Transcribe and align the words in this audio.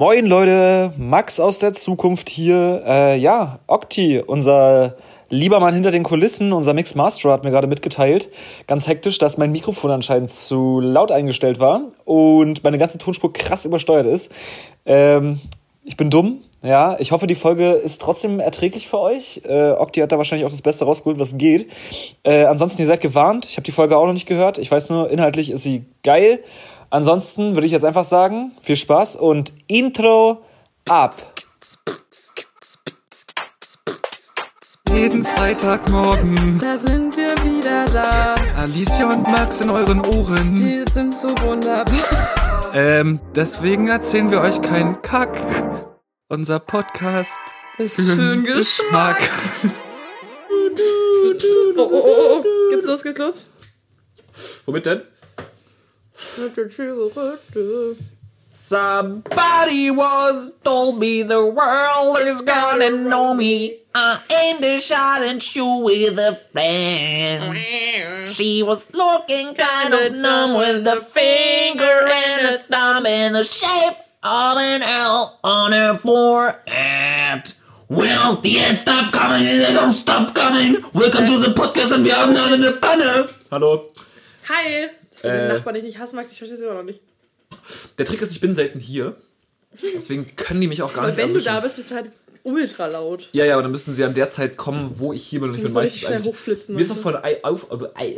Moin 0.00 0.24
Leute, 0.24 0.94
Max 0.96 1.40
aus 1.40 1.58
der 1.58 1.74
Zukunft 1.74 2.30
hier. 2.30 2.82
Äh, 2.86 3.18
ja, 3.18 3.58
Octi, 3.66 4.18
unser 4.18 4.96
lieber 5.28 5.60
Mann 5.60 5.74
hinter 5.74 5.90
den 5.90 6.04
Kulissen, 6.04 6.54
unser 6.54 6.72
Mix 6.72 6.94
Master 6.94 7.30
hat 7.30 7.44
mir 7.44 7.50
gerade 7.50 7.66
mitgeteilt, 7.66 8.30
ganz 8.66 8.88
hektisch, 8.88 9.18
dass 9.18 9.36
mein 9.36 9.52
Mikrofon 9.52 9.90
anscheinend 9.90 10.30
zu 10.30 10.80
laut 10.80 11.12
eingestellt 11.12 11.60
war 11.60 11.82
und 12.06 12.64
meine 12.64 12.78
ganze 12.78 12.96
Tonspur 12.96 13.30
krass 13.34 13.66
übersteuert 13.66 14.06
ist. 14.06 14.32
Ähm, 14.86 15.38
ich 15.84 15.98
bin 15.98 16.08
dumm, 16.08 16.44
ja. 16.62 16.98
Ich 16.98 17.12
hoffe, 17.12 17.26
die 17.26 17.34
Folge 17.34 17.72
ist 17.72 18.00
trotzdem 18.00 18.40
erträglich 18.40 18.88
für 18.88 19.00
euch. 19.00 19.42
Äh, 19.44 19.72
Octi 19.72 20.00
hat 20.00 20.12
da 20.12 20.16
wahrscheinlich 20.16 20.46
auch 20.46 20.50
das 20.50 20.62
Beste 20.62 20.86
rausgeholt, 20.86 21.18
was 21.18 21.36
geht. 21.36 21.70
Äh, 22.22 22.46
ansonsten, 22.46 22.80
ihr 22.80 22.86
seid 22.86 23.02
gewarnt. 23.02 23.44
Ich 23.44 23.58
habe 23.58 23.64
die 23.64 23.72
Folge 23.72 23.98
auch 23.98 24.06
noch 24.06 24.14
nicht 24.14 24.26
gehört. 24.26 24.56
Ich 24.56 24.70
weiß 24.70 24.88
nur, 24.88 25.10
inhaltlich 25.10 25.50
ist 25.50 25.62
sie 25.62 25.84
geil. 26.02 26.42
Ansonsten 26.90 27.54
würde 27.54 27.66
ich 27.66 27.72
jetzt 27.72 27.84
einfach 27.84 28.04
sagen, 28.04 28.50
viel 28.60 28.74
Spaß 28.74 29.14
und 29.14 29.52
Intro 29.68 30.42
ab. 30.88 31.14
Jeden 34.92 35.24
Freitagmorgen, 35.24 36.58
Da 36.58 36.76
sind 36.76 37.16
wir 37.16 37.30
wieder 37.44 37.86
da. 37.86 38.34
Alicia 38.56 39.08
und 39.08 39.22
Max 39.22 39.60
in 39.60 39.70
euren 39.70 40.04
Ohren. 40.04 40.56
Die 40.56 40.84
sind 40.90 41.14
so 41.14 41.28
wunderbar. 41.42 41.94
Ähm, 42.72 43.18
deswegen 43.34 43.88
erzählen 43.88 44.30
wir 44.30 44.40
euch 44.42 44.62
keinen 44.62 45.02
Kack. 45.02 45.36
Unser 46.28 46.60
Podcast 46.60 47.32
Ist 47.78 48.00
für 48.00 48.12
einen 48.12 48.44
Geschmack. 48.44 49.18
Oh, 50.48 51.82
oh, 51.82 51.90
oh, 51.92 52.42
oh. 52.44 52.44
Geht's 52.70 52.86
los, 52.86 53.02
geht's 53.02 53.18
los? 53.18 53.46
Womit 54.66 54.86
denn? 54.86 55.02
Mit 56.38 56.56
der 56.56 56.68
Zigarette. 56.68 57.96
Somebody 58.52 59.90
once 59.90 60.52
told 60.64 60.98
me 60.98 61.22
the 61.22 61.46
world 61.46 62.18
is 62.20 62.42
gonna 62.42 62.90
know 62.90 63.32
me. 63.32 63.78
I 63.94 64.20
aimed 64.30 64.64
a 64.64 64.80
shot 64.80 65.22
and 65.22 65.42
shoot 65.42 65.78
with 65.78 66.18
a 66.18 66.34
friend. 66.52 67.56
She 68.28 68.62
was 68.62 68.84
looking 68.92 69.54
kind 69.54 69.94
of 69.94 70.12
numb 70.14 70.54
with 70.54 70.86
a 70.86 71.00
finger 71.00 72.08
and 72.12 72.54
a 72.54 72.58
thumb 72.58 73.06
in 73.06 73.32
the 73.32 73.44
shape 73.44 73.96
of 74.22 74.58
an 74.58 74.82
L 74.82 75.38
on 75.42 75.72
her 75.72 75.96
forehead. 75.96 77.54
Well, 77.88 78.36
the 78.36 78.58
ends 78.60 78.82
stop 78.82 79.12
coming 79.12 79.46
and 79.46 79.60
they 79.60 79.72
don't 79.72 79.94
stop 79.94 80.34
coming. 80.34 80.76
Welcome 80.92 81.26
to 81.26 81.38
the 81.38 81.54
podcast 81.54 81.92
and 81.94 82.04
we 82.04 82.12
are 82.12 82.26
haben 82.26 82.54
in 82.54 82.60
the 82.60 82.78
panel. 82.80 83.28
Hallo. 83.50 83.90
Hi! 84.44 84.90
Du 85.22 85.28
Äh. 85.28 85.48
den 85.48 85.56
Nachbarn 85.56 85.74
nicht 85.82 85.98
hassen 85.98 86.16
magst, 86.16 86.32
ich 86.32 86.38
verstehe 86.38 86.56
es 86.58 86.62
immer 86.64 86.74
noch 86.74 86.82
nicht. 86.82 87.00
Der 87.98 88.04
Trick 88.06 88.22
ist, 88.22 88.32
ich 88.32 88.40
bin 88.40 88.54
selten 88.54 88.78
hier. 88.80 89.16
Deswegen 89.94 90.34
können 90.36 90.60
die 90.60 90.66
mich 90.68 90.82
auch 90.82 90.92
gar 90.92 91.02
Aber 91.04 91.08
nicht 91.08 91.18
wenn 91.18 91.28
du 91.28 91.34
erwischen. 91.34 91.46
da 91.46 91.60
bist, 91.60 91.76
bist 91.76 91.90
du 91.90 91.94
halt 91.94 92.10
ultra 92.42 92.86
laut. 92.86 93.28
Ja, 93.32 93.44
ja, 93.44 93.54
aber 93.54 93.62
dann 93.62 93.70
müssen 93.70 93.94
sie 93.94 94.02
an 94.04 94.14
der 94.14 94.30
Zeit 94.30 94.56
kommen, 94.56 94.98
wo 94.98 95.12
ich 95.12 95.24
hier 95.24 95.40
bin. 95.40 95.50
Und 95.50 95.56
ich 95.56 95.62
bin 95.62 95.72
meistens 95.72 96.00
schnell 96.00 96.22
hochflitzen 96.22 96.74
Mir 96.74 96.80
ist 96.82 96.90
doch 96.90 96.96
von 96.96 97.16
Ei 97.16 97.38
auf. 97.44 97.70
aber 97.70 97.92
Ei- 97.96 98.16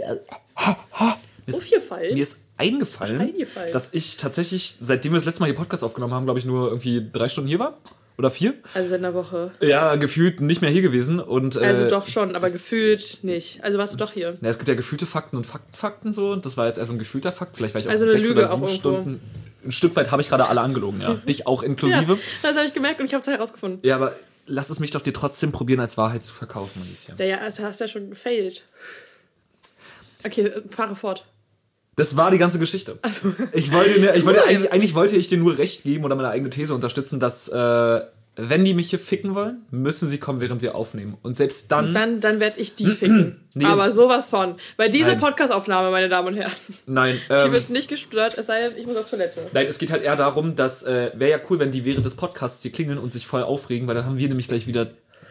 Mir 1.45 1.55
ist, 1.55 1.57
Aufgefallen? 1.57 2.15
mir 2.15 2.23
ist 2.23 2.41
eingefallen, 2.57 3.21
Eingefallen. 3.21 3.73
dass 3.73 3.93
ich 3.93 4.17
tatsächlich, 4.17 4.77
seitdem 4.81 5.13
wir 5.13 5.17
das 5.17 5.25
letzte 5.25 5.41
Mal 5.41 5.47
hier 5.47 5.57
Podcast 5.57 5.83
aufgenommen 5.83 6.15
haben, 6.15 6.25
glaube 6.25 6.39
ich, 6.39 6.45
nur 6.47 6.69
irgendwie 6.69 7.05
drei 7.13 7.29
Stunden 7.29 7.49
hier 7.49 7.59
war. 7.59 7.79
Oder 8.19 8.31
vier. 8.31 8.55
Also 8.75 8.91
seit 8.91 8.99
einer 9.01 9.15
Woche. 9.15 9.53
Ja, 9.61 9.97
gefühlt 9.97 10.41
nicht 10.41 10.61
mehr 10.61 10.71
hier 10.71 10.83
gewesen. 10.83 11.19
Und, 11.19 11.57
äh, 11.57 11.61
Also 11.61 11.89
doch 11.89 12.07
schon, 12.07 12.37
aber 12.37 12.51
gefühlt 12.51 13.25
nicht. 13.25 13.65
Also 13.65 13.79
warst 13.79 13.93
du 13.95 13.97
doch 13.97 14.13
hier. 14.13 14.37
Ja, 14.41 14.49
es 14.51 14.59
gibt 14.59 14.69
ja 14.69 14.75
gefühlte 14.75 15.07
Fakten 15.07 15.37
und 15.37 15.47
Faktenfakten 15.47 16.13
so. 16.13 16.31
Und 16.33 16.45
das 16.47 16.57
war 16.57 16.67
jetzt 16.67 16.79
eher 16.79 16.87
so 16.87 16.93
ein 16.93 16.99
gefühlter 16.99 17.33
Fakt. 17.33 17.57
Vielleicht 17.57 17.75
war 17.75 17.81
ich 17.81 17.87
auch 17.89 17.91
Also 17.93 18.07
sechs 18.07 18.29
Lüge 18.29 18.41
oder 18.41 18.49
sieben. 18.49 18.69
Stunden. 18.69 19.21
Ein 19.65 19.73
Stück 19.73 19.95
weit 19.97 20.11
habe 20.11 20.21
ich 20.23 20.29
gerade 20.29 20.47
alle 20.49 20.61
angelogen, 20.61 21.01
ja. 21.01 21.15
Dich 21.29 21.47
auch 21.47 21.63
Ja, 21.63 21.69
inklusive. 21.69 22.19
das 22.43 22.57
habe 22.57 22.67
ich 22.67 22.75
gemerkt 22.75 23.01
und 23.01 23.07
ich 23.07 23.15
habe 23.15 23.21
es 23.23 23.27
herausgefunden. 23.27 23.81
Ja. 23.83 23.97
aber 23.97 24.15
lass 24.47 24.71
es 24.71 24.81
mich 24.81 24.91
doch 24.91 25.01
dir 25.01 25.15
trotzdem 25.15 25.53
probieren, 25.53 25.81
als 25.81 25.97
Wahrheit 25.97 26.25
zu 26.25 26.33
verkaufen, 26.35 26.83
Alicia. 26.85 27.15
Ja, 27.19 27.25
ja, 27.25 27.39
also 27.39 27.63
hast 27.63 27.81
ja 27.81 27.89
schon 27.89 28.11
gefailt. 28.11 28.63
Okay, 30.25 30.51
fahre 30.69 30.95
fort. 30.95 31.25
Das 31.97 32.17
war 32.17 32.31
die 32.31 32.39
ganze 32.39 32.59
Geschichte. 32.59 32.99
Also, 33.03 33.33
Ich 33.53 33.73
wollte, 33.73 34.01
mir, 34.01 34.15
ich 34.15 34.25
wollte 34.25 34.45
eigentlich, 34.45 34.73
eigentlich 34.73 34.95
wollte 34.95 35.17
ich 35.17 35.29
dir 35.29 35.39
nur 35.39 35.59
recht 35.59 35.83
geben 35.83 36.05
oder 36.05 36.15
meine 36.15 36.31
eigene 36.31 36.49
These 36.51 36.75
unterstützen, 36.75 37.21
dass 37.21 37.49
äh, 37.49 38.01
wenn 38.37 38.65
die 38.65 38.73
mich 38.73 38.89
hier 38.89 38.99
ficken 38.99 39.35
wollen, 39.35 39.63
müssen 39.71 40.09
sie 40.09 40.17
kommen, 40.17 40.41
während 40.41 40.63
wir 40.63 40.75
aufnehmen. 40.75 41.19
Und 41.23 41.37
selbst 41.37 41.71
dann, 41.71 41.93
dann, 41.93 42.23
dann 42.23 42.41
werde 42.41 42.61
ich 42.61 42.75
die 42.75 42.87
ficken. 42.87 43.39
Nee. 43.55 43.67
Aber 43.67 43.93
sowas 43.93 44.31
von. 44.31 44.55
Weil 44.79 44.89
diese. 44.89 45.15
Podcast-Aufnahme, 45.17 45.91
meine 45.91 46.09
Damen 46.09 46.29
und 46.29 46.35
Herren, 46.39 46.53
nein, 46.87 47.21
die 47.29 47.35
ähm, 47.35 47.53
wird 47.53 47.69
nicht 47.69 47.91
gestört, 47.91 48.39
es 48.39 48.47
sei 48.47 48.63
denn, 48.67 48.79
ich 48.79 48.87
muss 48.87 48.97
auf 48.97 49.11
Toilette. 49.11 49.43
nein, 49.53 49.67
es 49.67 49.77
geht 49.77 49.91
halt 49.93 50.03
eher 50.03 50.17
darum, 50.17 50.57
dass 50.57 50.83
äh, 50.85 51.11
wäre 51.17 51.33
ja 51.33 51.39
cool, 51.51 51.59
wenn 51.59 51.71
die 51.71 51.85
während 51.85 52.07
des 52.07 52.15
Podcasts 52.15 52.63
hier 52.63 52.73
klingeln 52.73 52.97
und 52.97 53.13
sich 53.13 53.27
voll 53.27 53.43
aufregen, 53.43 53.87
weil 53.87 53.95
dann 53.95 54.07
haben 54.07 54.17
wir 54.17 54.27
nämlich 54.27 54.49
gleich 54.49 54.67
wieder 54.67 54.87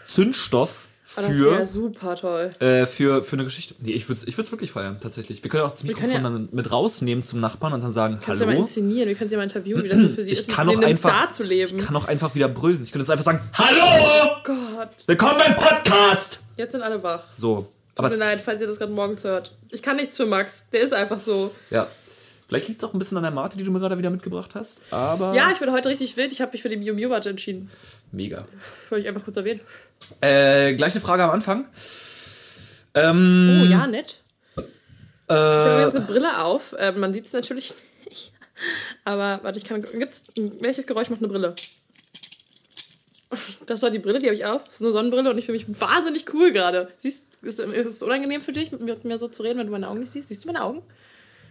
Zündstoff 0.05 0.85
Aber 1.15 1.27
das 1.27 1.39
wäre 1.39 1.57
für, 1.59 1.65
super 1.65 2.15
toll. 2.15 2.55
äh, 2.59 2.85
für, 2.85 3.23
für 3.23 3.33
eine 3.35 3.43
Geschichte. 3.43 3.75
Nee, 3.79 3.91
ich 3.91 4.07
würde 4.07 4.21
es 4.21 4.27
ich 4.27 4.37
würd's 4.37 4.51
wirklich 4.51 4.71
feiern, 4.71 4.97
tatsächlich. 5.01 5.43
Wir 5.43 5.49
können 5.51 5.63
auch 5.63 5.71
das 5.71 5.83
Mikrofon 5.83 6.11
ja- 6.11 6.19
dann 6.21 6.49
mit 6.51 6.71
rausnehmen 6.71 7.21
zum 7.23 7.39
Nachbarn 7.39 7.73
und 7.73 7.81
dann 7.83 7.91
sagen, 7.93 8.19
Kannst 8.23 8.39
du 8.41 8.45
ja 8.45 8.47
mal 8.47 8.53
hallo. 8.53 8.63
inszenieren, 8.63 9.07
wir 9.09 9.15
können 9.15 9.29
sie 9.29 9.33
ja 9.35 9.39
mal 9.39 9.43
interviewen, 9.43 9.83
wie 9.83 9.89
das 9.89 9.99
so 10.01 10.09
für 10.09 10.23
sie 10.23 10.31
Ich 10.31 10.39
ist, 10.39 10.49
kann 10.49 10.67
mit 10.67 10.77
auch 10.77 10.81
einfach, 10.83 11.09
Star 11.09 11.29
zu 11.29 11.43
leben. 11.43 11.77
ich 11.79 11.85
kann 11.85 11.95
auch 11.95 12.07
einfach 12.07 12.33
wieder 12.35 12.47
brüllen. 12.47 12.83
Ich 12.83 12.91
könnte 12.91 13.03
jetzt 13.03 13.11
einfach 13.11 13.25
sagen, 13.25 13.41
Hallo! 13.53 14.31
Gott, 14.43 14.89
Willkommen 15.07 15.37
beim 15.37 15.55
Podcast! 15.55 16.39
jetzt 16.57 16.71
sind 16.71 16.81
alle 16.81 17.01
wach. 17.03 17.23
so. 17.31 17.67
Tut 17.95 18.05
mir 18.05 18.13
es- 18.13 18.19
leid, 18.19 18.39
falls 18.41 18.61
ihr 18.61 18.67
das 18.67 18.77
gerade 18.79 18.93
morgens 18.93 19.23
hört. 19.25 19.53
Ich 19.69 19.81
kann 19.83 19.97
nichts 19.97 20.15
für 20.15 20.25
Max, 20.25 20.69
der 20.69 20.81
ist 20.81 20.93
einfach 20.93 21.19
so. 21.19 21.53
Ja. 21.69 21.87
Vielleicht 22.51 22.67
liegt 22.67 22.83
es 22.83 22.83
auch 22.83 22.91
ein 22.93 22.99
bisschen 22.99 23.15
an 23.15 23.23
der 23.23 23.31
Mate, 23.31 23.57
die 23.57 23.63
du 23.63 23.71
mir 23.71 23.79
gerade 23.79 23.97
wieder 23.97 24.09
mitgebracht 24.09 24.55
hast. 24.55 24.81
Aber. 24.91 25.33
Ja, 25.33 25.51
ich 25.53 25.59
bin 25.59 25.71
heute 25.71 25.87
richtig 25.87 26.17
wild, 26.17 26.33
ich 26.33 26.41
habe 26.41 26.51
mich 26.51 26.61
für 26.61 26.67
die 26.67 26.75
Miu 26.75 26.93
Miu 26.93 27.07
Mate 27.07 27.29
entschieden. 27.29 27.71
Mega. 28.11 28.45
Wollte 28.89 29.03
ich 29.03 29.07
einfach 29.07 29.23
kurz 29.23 29.37
erwähnen. 29.37 29.61
Äh, 30.19 30.73
gleich 30.73 30.91
eine 30.91 30.99
Frage 30.99 31.23
am 31.23 31.29
Anfang. 31.29 31.69
Ähm, 32.93 33.61
Oh, 33.63 33.65
ja, 33.71 33.87
nett. 33.87 34.19
Ich 34.57 34.63
habe 35.33 35.79
äh, 35.79 35.85
jetzt 35.85 35.95
eine 35.95 36.03
Brille 36.03 36.43
auf. 36.43 36.75
Ähm, 36.77 36.99
man 36.99 37.13
sieht 37.13 37.25
es 37.25 37.31
natürlich 37.31 37.73
nicht. 38.09 38.33
Aber 39.05 39.39
warte, 39.43 39.57
ich 39.57 39.63
kann. 39.63 39.81
Gibt's, 39.81 40.25
welches 40.59 40.85
Geräusch 40.85 41.09
macht 41.09 41.21
eine 41.21 41.29
Brille? 41.29 41.55
Das 43.65 43.81
war 43.81 43.91
die 43.91 43.99
Brille, 43.99 44.19
die 44.19 44.25
habe 44.25 44.35
ich 44.35 44.43
auf. 44.43 44.65
Das 44.65 44.73
ist 44.73 44.81
eine 44.81 44.91
Sonnenbrille 44.91 45.29
und 45.29 45.37
ich 45.37 45.45
fühle 45.45 45.57
mich 45.57 45.79
wahnsinnig 45.79 46.25
cool 46.33 46.51
gerade. 46.51 46.89
Siehst 46.99 47.37
ist, 47.43 47.59
ist 47.61 47.85
es 47.85 48.03
unangenehm 48.03 48.41
für 48.41 48.51
dich, 48.51 48.73
mit 48.73 49.05
mir 49.05 49.19
so 49.19 49.29
zu 49.29 49.41
reden, 49.43 49.59
wenn 49.59 49.67
du 49.67 49.71
meine 49.71 49.87
Augen 49.87 50.01
nicht 50.01 50.11
siehst? 50.11 50.27
Siehst 50.27 50.43
du 50.43 50.47
meine 50.47 50.61
Augen? 50.65 50.81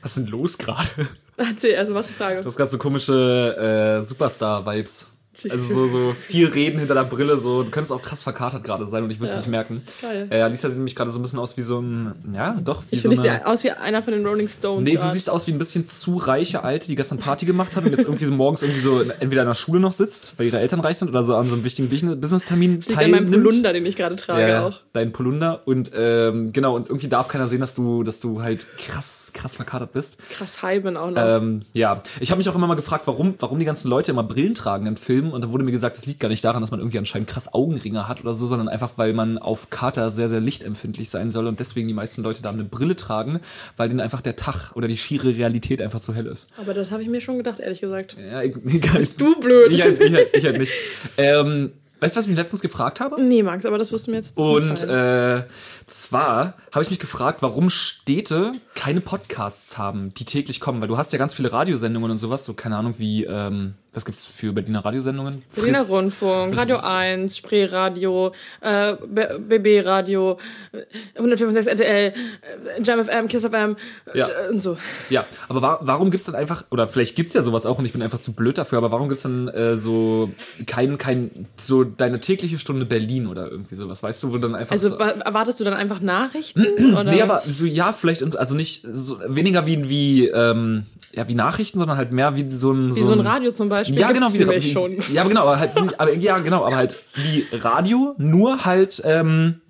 Was 0.02 0.16
ist 0.16 0.24
denn 0.24 0.32
los 0.32 0.58
gerade? 0.58 0.88
Erzähl, 1.36 1.76
also 1.76 1.94
was 1.94 2.06
ist 2.06 2.10
die 2.10 2.18
Frage? 2.18 2.42
Das 2.42 2.56
gerade 2.56 2.70
so 2.70 2.78
komische 2.78 4.00
äh, 4.00 4.04
Superstar-Vibes. 4.04 5.09
Also 5.48 5.74
so, 5.74 5.86
so 5.86 6.12
viel 6.12 6.48
Reden 6.48 6.80
hinter 6.80 6.94
der 6.94 7.04
Brille, 7.04 7.38
so, 7.38 7.62
du 7.62 7.70
könntest 7.70 7.92
auch 7.92 8.02
krass 8.02 8.22
verkatert 8.24 8.64
gerade 8.64 8.86
sein 8.88 9.04
und 9.04 9.10
ich 9.10 9.20
würde 9.20 9.28
es 9.28 9.34
Ja. 9.34 9.40
nicht 9.40 9.48
merken. 9.48 9.82
Geil. 10.02 10.26
Äh, 10.28 10.40
Alicia 10.40 10.68
sieht 10.68 10.78
nämlich 10.78 10.96
gerade 10.96 11.12
so 11.12 11.20
ein 11.20 11.22
bisschen 11.22 11.38
aus 11.38 11.56
wie 11.56 11.62
so 11.62 11.78
ein, 11.80 12.14
ja, 12.34 12.58
doch, 12.64 12.82
wie 12.90 12.96
ich 12.96 13.02
so 13.02 13.12
ich 13.12 13.20
eine... 13.20 13.46
aus 13.46 13.62
wie 13.62 13.70
einer 13.70 14.02
von 14.02 14.12
den 14.12 14.26
Rolling 14.26 14.48
Stones. 14.48 14.82
Nee, 14.82 14.96
du 14.96 15.02
grad. 15.02 15.12
siehst 15.12 15.30
aus 15.30 15.46
wie 15.46 15.52
ein 15.52 15.58
bisschen 15.58 15.86
zu 15.86 16.16
reiche 16.16 16.64
Alte, 16.64 16.88
die 16.88 16.96
gestern 16.96 17.18
Party 17.18 17.46
gemacht 17.46 17.76
hat 17.76 17.84
und 17.84 17.92
jetzt 17.92 18.04
irgendwie 18.06 18.24
so 18.24 18.32
morgens 18.32 18.62
irgendwie 18.62 18.80
so 18.80 19.00
entweder 19.20 19.42
in 19.42 19.48
der 19.48 19.54
Schule 19.54 19.78
noch 19.78 19.92
sitzt, 19.92 20.34
weil 20.36 20.46
ihre 20.48 20.58
Eltern 20.58 20.80
reich 20.80 20.98
sind 20.98 21.08
oder 21.08 21.22
so 21.22 21.36
an 21.36 21.46
so 21.46 21.54
einem 21.54 21.62
wichtigen 21.62 21.88
Business-Termin 21.88 22.72
liegt 22.80 22.90
an 22.90 22.96
meinem 22.96 23.12
teilnimmt. 23.12 23.44
Polunder, 23.44 23.72
den 23.72 23.86
ich 23.86 23.94
gerade 23.94 24.16
trage 24.16 24.48
ja, 24.48 24.66
auch. 24.66 24.80
dein 24.92 25.12
Polunder 25.12 25.62
und 25.64 25.92
ähm, 25.94 26.52
genau 26.52 26.74
und 26.74 26.88
irgendwie 26.88 27.08
darf 27.08 27.28
keiner 27.28 27.46
sehen, 27.46 27.60
dass 27.60 27.76
du, 27.76 28.02
dass 28.02 28.18
du 28.18 28.42
halt 28.42 28.66
krass, 28.78 29.30
krass 29.32 29.54
verkatert 29.54 29.92
bist. 29.92 30.16
Krass 30.30 30.60
high 30.60 30.82
bin 30.82 30.96
auch 30.96 31.10
noch. 31.12 31.22
Ähm, 31.24 31.62
ja, 31.72 32.02
ich 32.18 32.32
habe 32.32 32.38
mich 32.38 32.48
auch 32.48 32.56
immer 32.56 32.66
mal 32.66 32.74
gefragt, 32.74 33.06
warum, 33.06 33.34
warum 33.38 33.60
die 33.60 33.64
ganzen 33.64 33.88
Leute 33.88 34.10
immer 34.10 34.24
Brillen 34.24 34.56
tragen 34.56 34.86
in 34.86 34.96
Filmen 34.96 35.19
und 35.28 35.42
da 35.42 35.50
wurde 35.50 35.62
mir 35.62 35.72
gesagt, 35.72 35.96
das 35.96 36.06
liegt 36.06 36.20
gar 36.20 36.28
nicht 36.28 36.42
daran, 36.42 36.62
dass 36.62 36.70
man 36.70 36.80
irgendwie 36.80 36.98
anscheinend 36.98 37.28
krass 37.28 37.52
Augenringe 37.52 38.08
hat 38.08 38.20
oder 38.20 38.32
so, 38.32 38.46
sondern 38.46 38.68
einfach, 38.68 38.92
weil 38.96 39.12
man 39.12 39.36
auf 39.38 39.68
Kater 39.68 40.10
sehr, 40.10 40.28
sehr 40.28 40.40
lichtempfindlich 40.40 41.10
sein 41.10 41.30
soll 41.30 41.46
und 41.46 41.60
deswegen 41.60 41.88
die 41.88 41.94
meisten 41.94 42.22
Leute 42.22 42.42
da 42.42 42.50
eine 42.50 42.64
Brille 42.64 42.96
tragen, 42.96 43.40
weil 43.76 43.88
denen 43.88 44.00
einfach 44.00 44.22
der 44.22 44.36
Tag 44.36 44.72
oder 44.74 44.88
die 44.88 44.96
schiere 44.96 45.36
Realität 45.36 45.82
einfach 45.82 46.00
zu 46.00 46.14
hell 46.14 46.26
ist. 46.26 46.48
Aber 46.56 46.72
das 46.72 46.90
habe 46.90 47.02
ich 47.02 47.08
mir 47.08 47.20
schon 47.20 47.36
gedacht, 47.36 47.60
ehrlich 47.60 47.80
gesagt. 47.80 48.16
Ja, 48.18 48.42
egal. 48.42 49.06
Du 49.18 49.38
blöd. 49.40 49.72
Ich 49.72 49.82
halt, 49.82 50.00
ich 50.00 50.12
halt, 50.12 50.28
ich 50.32 50.44
halt 50.44 50.58
nicht. 50.58 50.72
Ähm, 51.18 51.72
weißt 52.00 52.16
du, 52.16 52.18
was 52.18 52.24
ich 52.24 52.30
mich 52.30 52.38
letztens 52.38 52.62
gefragt 52.62 53.00
habe? 53.00 53.22
Nee, 53.22 53.42
Max, 53.42 53.64
aber 53.66 53.78
das 53.78 53.92
wirst 53.92 54.06
du 54.06 54.10
mir 54.10 54.18
jetzt 54.18 54.38
Und 54.38 54.82
äh, 54.84 55.44
zwar 55.86 56.54
habe 56.72 56.82
ich 56.82 56.90
mich 56.90 56.98
gefragt, 56.98 57.42
warum 57.42 57.70
Städte 57.70 58.52
keine 58.74 59.00
Podcasts 59.00 59.78
haben, 59.78 60.14
die 60.14 60.24
täglich 60.24 60.60
kommen, 60.60 60.80
weil 60.80 60.88
du 60.88 60.96
hast 60.96 61.12
ja 61.12 61.18
ganz 61.18 61.34
viele 61.34 61.52
Radiosendungen 61.52 62.10
und 62.10 62.18
sowas, 62.18 62.44
so 62.44 62.54
keine 62.54 62.76
Ahnung 62.76 62.94
wie, 62.98 63.24
ähm, 63.24 63.74
was 63.92 64.04
gibt's 64.04 64.24
für 64.24 64.52
Berliner 64.52 64.84
Radiosendungen? 64.84 65.42
Berliner 65.54 65.80
Fritz. 65.80 65.90
Rundfunk, 65.90 66.56
Radio 66.56 66.78
1, 66.78 67.36
Spreeradio, 67.36 68.32
äh, 68.60 68.94
BB 68.94 69.80
Radio, 69.84 70.38
äh, 70.72 71.20
105.6 71.20 71.66
RTL, 71.68 72.12
äh, 72.12 72.82
Jam 72.82 73.04
FM, 73.04 73.26
Kiss 73.26 73.44
FM 73.44 73.74
Ja. 74.14 74.28
äh, 74.28 74.50
und 74.50 74.60
so. 74.60 74.76
Ja, 75.08 75.24
aber 75.48 75.60
wa 75.62 75.78
warum 75.82 76.10
gibt's 76.12 76.26
dann 76.26 76.36
einfach, 76.36 76.64
oder 76.70 76.86
vielleicht 76.86 77.16
gibt's 77.16 77.34
ja 77.34 77.42
sowas 77.42 77.66
auch 77.66 77.78
und 77.78 77.84
ich 77.84 77.92
bin 77.92 78.00
einfach 78.02 78.20
zu 78.20 78.32
blöd 78.32 78.58
dafür, 78.58 78.78
aber 78.78 78.92
warum 78.92 79.08
gibt's 79.08 79.22
dann 79.22 79.48
äh, 79.48 79.76
so 79.76 80.30
kein, 80.66 80.96
kein, 80.96 81.48
so 81.58 81.82
deine 81.82 82.20
tägliche 82.20 82.58
Stunde 82.58 82.86
Berlin 82.86 83.26
oder 83.26 83.50
irgendwie 83.50 83.74
sowas, 83.74 84.02
weißt 84.04 84.22
du, 84.22 84.32
wo 84.32 84.38
dann 84.38 84.54
einfach 84.54 84.72
Also 84.72 84.88
so, 84.90 84.98
wa- 85.00 85.08
erwartest 85.10 85.58
du 85.58 85.64
dann 85.64 85.74
einfach 85.74 86.00
Nachrichten? 86.00 86.64
oder 86.94 87.04
Nee, 87.10 87.22
aber 87.22 87.40
so, 87.40 87.64
ja, 87.66 87.92
vielleicht, 87.92 88.36
also 88.36 88.54
nicht, 88.54 88.84
so, 88.88 89.18
weniger 89.26 89.66
wie, 89.66 89.88
wie, 89.88 90.28
ähm, 90.28 90.84
ja, 91.12 91.26
wie 91.26 91.34
Nachrichten, 91.34 91.80
sondern 91.80 91.96
halt 91.96 92.12
mehr 92.12 92.36
wie 92.36 92.48
so 92.48 92.70
ein, 92.72 92.94
Wie 92.94 93.02
so 93.02 93.12
ein 93.14 93.20
Radio 93.20 93.50
zum 93.50 93.68
Beispiel 93.68 93.79
Ja, 93.88 94.12
gibt's 94.12 94.32
genau, 94.32 94.52
wie, 94.52 94.56
wie, 94.56 94.72
schon. 94.72 94.98
Ja, 95.12 95.22
aber 95.22 95.30
genau, 95.30 95.42
aber 95.42 95.58
halt, 95.58 95.72
aber, 95.98 96.14
ja, 96.14 96.38
genau, 96.38 96.64
aber 96.64 96.76
halt 96.76 96.96
wie 97.14 97.46
Radio, 97.52 98.14
nur 98.18 98.64
halt 98.64 99.00
ähm, 99.04 99.60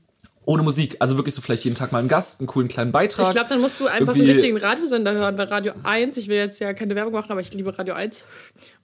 ohne 0.45 0.63
Musik. 0.63 0.97
Also 0.99 1.17
wirklich 1.17 1.35
so 1.35 1.43
vielleicht 1.43 1.65
jeden 1.65 1.77
Tag 1.77 1.93
mal 1.93 1.99
einen 1.99 2.09
Gast, 2.09 2.41
einen 2.41 2.47
coolen 2.47 2.69
kleinen 2.69 2.93
Beitrag. 2.93 3.29
Ich 3.29 3.33
glaube, 3.33 3.49
dann 3.49 3.61
musst 3.61 3.79
du 3.79 3.87
einfach 3.87 4.15
einen 4.15 4.25
richtigen 4.25 4.57
Radiosender 4.57 5.13
hören, 5.13 5.39
weil 5.39 5.47
Radio 5.47 5.73
1, 5.85 6.17
ich 6.17 6.29
will 6.29 6.37
jetzt 6.37 6.61
ja 6.61 6.73
keine 6.73 6.97
Werbung 6.97 7.13
machen, 7.13 7.31
aber 7.31 7.41
ich 7.41 7.53
liebe 7.55 7.77
Radio 7.79 7.95
1. 7.95 8.25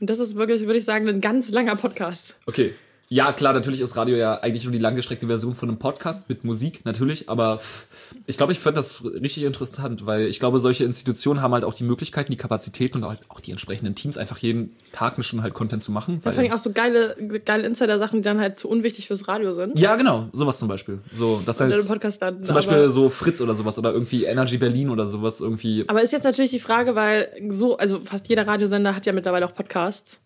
Und 0.00 0.08
das 0.08 0.20
ist 0.20 0.36
wirklich, 0.36 0.62
würde 0.62 0.78
ich 0.78 0.84
sagen, 0.84 1.08
ein 1.08 1.20
ganz 1.20 1.50
langer 1.50 1.76
Podcast. 1.76 2.36
Okay. 2.46 2.74
Ja, 3.08 3.32
klar, 3.32 3.52
natürlich 3.52 3.80
ist 3.80 3.96
Radio 3.96 4.16
ja 4.16 4.40
eigentlich 4.40 4.64
nur 4.64 4.72
die 4.72 4.80
langgestreckte 4.80 5.28
Version 5.28 5.54
von 5.54 5.68
einem 5.68 5.78
Podcast 5.78 6.28
mit 6.28 6.42
Musik, 6.42 6.84
natürlich, 6.84 7.28
aber 7.28 7.60
ich 8.26 8.36
glaube, 8.36 8.50
ich 8.50 8.58
fand 8.58 8.76
das 8.76 9.04
richtig 9.04 9.44
interessant, 9.44 10.06
weil 10.06 10.22
ich 10.26 10.40
glaube, 10.40 10.58
solche 10.58 10.82
Institutionen 10.82 11.40
haben 11.40 11.54
halt 11.54 11.62
auch 11.62 11.74
die 11.74 11.84
Möglichkeiten, 11.84 12.32
die 12.32 12.36
Kapazitäten 12.36 12.98
und 12.98 13.08
halt 13.08 13.20
auch 13.28 13.38
die 13.38 13.52
entsprechenden 13.52 13.94
Teams 13.94 14.18
einfach 14.18 14.38
jeden 14.38 14.74
Tag 14.90 15.14
eine 15.14 15.22
Stunde 15.22 15.44
halt 15.44 15.54
Content 15.54 15.84
zu 15.84 15.92
machen. 15.92 16.20
Da 16.24 16.32
fand 16.32 16.48
ich 16.48 16.52
auch 16.52 16.58
so 16.58 16.72
geile, 16.72 17.16
geile 17.44 17.64
Insider-Sachen, 17.64 18.22
die 18.22 18.22
dann 18.22 18.40
halt 18.40 18.56
zu 18.56 18.68
unwichtig 18.68 19.06
fürs 19.06 19.28
Radio 19.28 19.54
sind. 19.54 19.78
ja, 19.78 19.94
genau, 19.94 20.28
sowas 20.32 20.58
zum 20.58 20.66
Beispiel. 20.66 20.98
So, 21.12 21.40
das 21.46 21.60
halt 21.60 21.70
landen. 22.20 22.42
zum 22.42 22.54
Beispiel 22.56 22.90
so 22.90 23.08
Fritz 23.08 23.40
oder 23.40 23.54
sowas 23.54 23.78
oder 23.78 23.92
irgendwie 23.92 24.24
Energy 24.24 24.58
Berlin 24.58 24.90
oder 24.90 25.06
sowas 25.06 25.40
irgendwie. 25.40 25.84
aber 25.86 26.02
ist 26.02 26.12
jetzt 26.12 26.24
natürlich 26.24 26.50
die 26.50 26.58
Frage, 26.58 26.96
weil 26.96 27.30
so, 27.50 27.76
also 27.76 28.00
fast 28.00 28.28
jeder 28.28 28.48
Radiosender 28.48 28.96
hat 28.96 29.06
ja 29.06 29.12
mittlerweile 29.12 29.46
auch 29.46 29.54
Podcasts. 29.54 30.18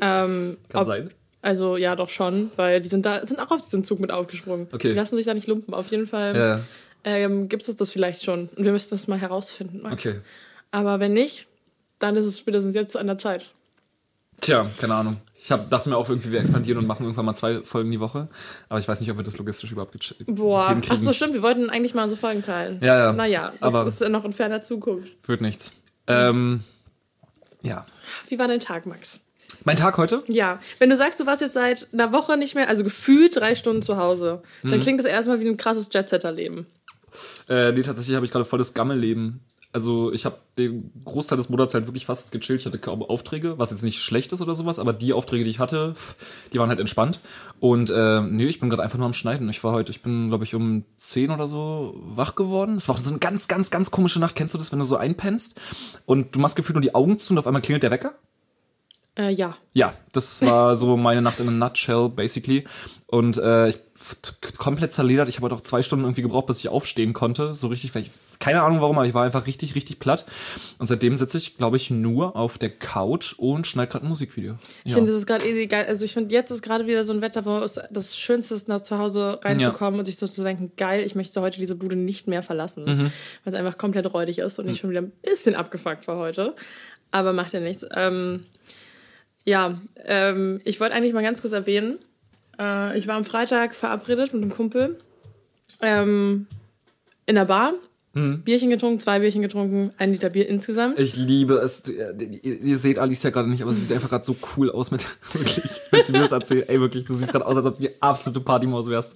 Ähm, 0.00 0.56
Kann 0.70 0.80
ob- 0.80 0.86
sein. 0.86 1.10
Also 1.42 1.76
ja, 1.76 1.96
doch 1.96 2.08
schon, 2.08 2.50
weil 2.56 2.80
die 2.80 2.88
sind 2.88 3.04
da, 3.04 3.26
sind 3.26 3.40
auch 3.40 3.50
auf 3.50 3.60
diesen 3.62 3.82
Zug 3.84 3.98
mit 4.00 4.10
aufgesprungen. 4.12 4.68
Okay. 4.72 4.90
Die 4.90 4.94
lassen 4.94 5.16
sich 5.16 5.26
da 5.26 5.34
nicht 5.34 5.48
lumpen. 5.48 5.74
Auf 5.74 5.88
jeden 5.90 6.06
Fall 6.06 6.36
Ja. 6.36 6.60
ähm, 7.04 7.48
gibt 7.48 7.66
es 7.68 7.74
das 7.76 7.92
vielleicht 7.92 8.22
schon. 8.22 8.48
Und 8.56 8.64
wir 8.64 8.70
müssen 8.72 8.90
das 8.90 9.08
mal 9.08 9.18
herausfinden, 9.18 9.82
Max. 9.82 10.06
Okay. 10.06 10.20
Aber 10.70 11.00
wenn 11.00 11.12
nicht, 11.12 11.48
dann 11.98 12.16
ist 12.16 12.26
es 12.26 12.38
spätestens 12.38 12.74
jetzt 12.76 12.96
an 12.96 13.08
der 13.08 13.18
Zeit. 13.18 13.50
Tja, 14.40 14.70
keine 14.80 14.94
Ahnung. 14.94 15.16
Ich 15.44 15.50
hab, 15.50 15.68
dachte 15.70 15.88
mir 15.90 15.96
auch 15.96 16.08
irgendwie, 16.08 16.30
wir 16.30 16.38
expandieren 16.38 16.78
und 16.78 16.86
machen 16.86 17.02
irgendwann 17.02 17.24
mal 17.24 17.34
zwei 17.34 17.62
Folgen 17.62 17.90
die 17.90 17.98
Woche. 17.98 18.28
Aber 18.68 18.78
ich 18.78 18.86
weiß 18.86 19.00
nicht, 19.00 19.10
ob 19.10 19.16
wir 19.16 19.24
das 19.24 19.36
logistisch 19.38 19.72
überhaupt 19.72 19.96
gesch- 19.96 20.14
Boah, 20.26 20.68
hinkriegen. 20.68 20.96
ach 20.96 21.00
so, 21.00 21.12
stimmt. 21.12 21.34
Wir 21.34 21.42
wollten 21.42 21.68
eigentlich 21.70 21.94
mal 21.94 22.08
so 22.08 22.14
Folgen 22.14 22.42
teilen. 22.42 22.78
Ja, 22.80 22.96
ja. 23.06 23.12
Naja, 23.12 23.52
das 23.60 23.74
Aber- 23.74 23.86
ist 23.88 24.00
noch 24.08 24.24
in 24.24 24.32
ferner 24.32 24.62
Zukunft. 24.62 25.08
Wird 25.28 25.40
nichts. 25.40 25.72
Ähm, 26.06 26.62
ja. 27.62 27.84
Wie 28.28 28.38
war 28.38 28.46
dein 28.46 28.60
Tag, 28.60 28.86
Max? 28.86 29.18
Mein 29.64 29.76
Tag 29.76 29.96
heute? 29.98 30.22
Ja, 30.26 30.58
wenn 30.78 30.90
du 30.90 30.96
sagst, 30.96 31.20
du 31.20 31.26
warst 31.26 31.40
jetzt 31.40 31.54
seit 31.54 31.88
einer 31.92 32.12
Woche 32.12 32.36
nicht 32.36 32.54
mehr, 32.54 32.68
also 32.68 32.84
gefühlt 32.84 33.36
drei 33.36 33.54
Stunden 33.54 33.82
zu 33.82 33.96
Hause, 33.96 34.42
Mhm. 34.62 34.70
dann 34.70 34.80
klingt 34.80 34.98
das 34.98 35.06
erstmal 35.06 35.40
wie 35.40 35.48
ein 35.48 35.56
krasses 35.56 35.88
Jetsetter-Leben. 35.92 36.66
Äh, 37.48 37.72
nee, 37.72 37.82
tatsächlich 37.82 38.16
habe 38.16 38.24
ich 38.26 38.32
gerade 38.32 38.44
volles 38.44 38.74
Gammelleben. 38.74 39.40
Also 39.74 40.12
ich 40.12 40.26
habe 40.26 40.36
den 40.58 40.90
Großteil 41.02 41.38
des 41.38 41.48
Monats 41.48 41.72
halt 41.72 41.86
wirklich 41.86 42.04
fast 42.04 42.30
gechillt. 42.30 42.60
Ich 42.60 42.66
hatte 42.66 42.78
kaum 42.78 43.02
Aufträge, 43.02 43.58
was 43.58 43.70
jetzt 43.70 43.82
nicht 43.82 44.00
schlecht 44.02 44.30
ist 44.34 44.42
oder 44.42 44.54
sowas, 44.54 44.78
aber 44.78 44.92
die 44.92 45.14
Aufträge, 45.14 45.44
die 45.44 45.50
ich 45.50 45.58
hatte, 45.60 45.94
die 46.52 46.58
waren 46.58 46.68
halt 46.68 46.78
entspannt. 46.80 47.20
Und 47.58 47.88
äh, 47.88 48.20
nee, 48.20 48.44
ich 48.46 48.60
bin 48.60 48.68
gerade 48.68 48.82
einfach 48.82 48.98
nur 48.98 49.06
am 49.06 49.14
Schneiden. 49.14 49.48
Ich 49.48 49.64
war 49.64 49.72
heute, 49.72 49.90
ich 49.90 50.02
bin, 50.02 50.28
glaube 50.28 50.44
ich, 50.44 50.54
um 50.54 50.84
10 50.98 51.30
oder 51.30 51.48
so 51.48 51.94
wach 51.96 52.34
geworden. 52.34 52.76
Es 52.76 52.88
war 52.88 52.96
auch 52.96 53.00
so 53.00 53.08
eine 53.08 53.18
ganz, 53.18 53.48
ganz, 53.48 53.70
ganz 53.70 53.90
komische 53.90 54.20
Nacht. 54.20 54.36
Kennst 54.36 54.52
du 54.52 54.58
das, 54.58 54.72
wenn 54.72 54.78
du 54.78 54.84
so 54.84 54.96
einpennst 54.98 55.58
und 56.04 56.34
du 56.36 56.38
machst 56.38 56.56
gefühlt 56.56 56.74
nur 56.74 56.82
die 56.82 56.94
Augen 56.94 57.18
zu 57.18 57.32
und 57.32 57.38
auf 57.38 57.46
einmal 57.46 57.62
klingelt 57.62 57.82
der 57.82 57.90
Wecker? 57.90 58.12
Äh, 59.18 59.30
ja. 59.30 59.56
Ja, 59.74 59.94
das 60.12 60.40
war 60.42 60.76
so 60.76 60.96
meine 60.96 61.20
Nacht 61.22 61.40
in 61.40 61.48
a 61.48 61.50
nutshell, 61.50 62.08
basically. 62.08 62.64
Und 63.06 63.36
äh, 63.36 63.68
ich 63.70 63.78
komplett 64.58 64.92
zerledert. 64.92 65.28
Ich 65.28 65.36
habe 65.36 65.44
heute 65.44 65.54
auch 65.54 65.60
zwei 65.60 65.82
Stunden 65.82 66.04
irgendwie 66.04 66.22
gebraucht, 66.22 66.46
bis 66.46 66.58
ich 66.58 66.68
aufstehen 66.68 67.12
konnte. 67.12 67.54
So 67.54 67.68
richtig, 67.68 67.94
weil 67.94 68.02
ich, 68.02 68.10
keine 68.38 68.62
Ahnung 68.62 68.80
warum, 68.80 68.98
aber 68.98 69.06
ich 69.06 69.14
war 69.14 69.24
einfach 69.24 69.46
richtig, 69.46 69.74
richtig 69.74 69.98
platt. 69.98 70.24
Und 70.78 70.86
seitdem 70.86 71.16
sitze 71.16 71.38
ich, 71.38 71.56
glaube 71.58 71.76
ich, 71.76 71.90
nur 71.90 72.36
auf 72.36 72.58
der 72.58 72.70
Couch 72.70 73.34
und 73.38 73.66
schneide 73.66 73.92
gerade 73.92 74.06
ein 74.06 74.08
Musikvideo. 74.08 74.56
Ich 74.84 74.92
Ja. 74.92 74.96
finde, 74.96 75.10
das 75.12 75.18
ist 75.20 75.26
gerade 75.26 75.66
geil. 75.66 75.84
Also 75.86 76.04
ich 76.04 76.12
finde, 76.14 76.34
jetzt 76.34 76.50
ist 76.50 76.62
gerade 76.62 76.86
wieder 76.86 77.04
so 77.04 77.12
ein 77.12 77.20
Wetter, 77.20 77.44
wo 77.44 77.58
es 77.58 77.78
das 77.90 78.16
Schönste 78.16 78.54
ist, 78.54 78.66
nach 78.68 78.80
zu 78.80 78.98
Hause 78.98 79.40
reinzukommen 79.42 80.00
und 80.00 80.06
sich 80.06 80.16
so 80.16 80.26
zu 80.26 80.42
denken, 80.42 80.72
geil, 80.76 81.04
ich 81.04 81.14
möchte 81.14 81.40
heute 81.40 81.60
diese 81.60 81.74
Bude 81.74 81.96
nicht 81.96 82.28
mehr 82.28 82.42
verlassen. 82.42 82.84
Mhm. 82.84 83.12
Weil 83.44 83.52
es 83.52 83.54
einfach 83.54 83.76
komplett 83.78 84.12
räudig 84.12 84.38
ist 84.38 84.58
und 84.58 84.68
ich 84.68 84.78
schon 84.78 84.90
wieder 84.90 85.02
ein 85.02 85.12
bisschen 85.22 85.54
abgefuckt 85.54 86.08
war 86.08 86.16
heute. 86.16 86.54
Aber 87.10 87.32
macht 87.34 87.52
ja 87.52 87.60
nichts. 87.60 87.84
Ähm, 87.94 88.44
ja, 89.44 89.80
ähm, 90.04 90.60
ich 90.64 90.80
wollte 90.80 90.94
eigentlich 90.94 91.12
mal 91.14 91.22
ganz 91.22 91.40
kurz 91.40 91.52
erwähnen, 91.52 91.98
äh, 92.60 92.96
ich 92.98 93.06
war 93.06 93.16
am 93.16 93.24
Freitag 93.24 93.74
verabredet 93.74 94.32
mit 94.32 94.42
einem 94.42 94.50
Kumpel 94.52 94.98
ähm, 95.80 96.46
in 97.26 97.34
der 97.34 97.44
Bar. 97.46 97.72
Bierchen 98.14 98.68
getrunken, 98.68 99.00
zwei 99.00 99.20
Bierchen 99.20 99.40
getrunken, 99.40 99.90
ein 99.96 100.12
Liter 100.12 100.28
Bier 100.28 100.46
insgesamt. 100.46 100.98
Ich 100.98 101.16
liebe 101.16 101.54
es. 101.54 101.82
Ihr, 101.88 102.14
ihr 102.62 102.76
seht 102.76 102.98
Alice 102.98 103.22
ja 103.22 103.30
gerade 103.30 103.48
nicht, 103.48 103.62
aber 103.62 103.72
sie 103.72 103.80
sieht 103.80 103.92
einfach 103.94 104.10
gerade 104.10 104.22
so 104.22 104.36
cool 104.54 104.70
aus 104.70 104.90
mit 104.90 105.06
wirklich, 105.32 105.80
wenn 105.90 106.04
sie 106.04 106.12
mir 106.12 106.18
das 106.18 106.32
erzählt. 106.32 106.68
Ey, 106.68 106.78
wirklich, 106.78 107.06
du 107.06 107.14
siehst 107.14 107.32
gerade 107.32 107.46
aus, 107.46 107.56
als 107.56 107.64
ob 107.64 107.76
du 107.78 107.84
die 107.84 108.02
absolute 108.02 108.40
Partymaus 108.40 108.86
wärst. 108.90 109.14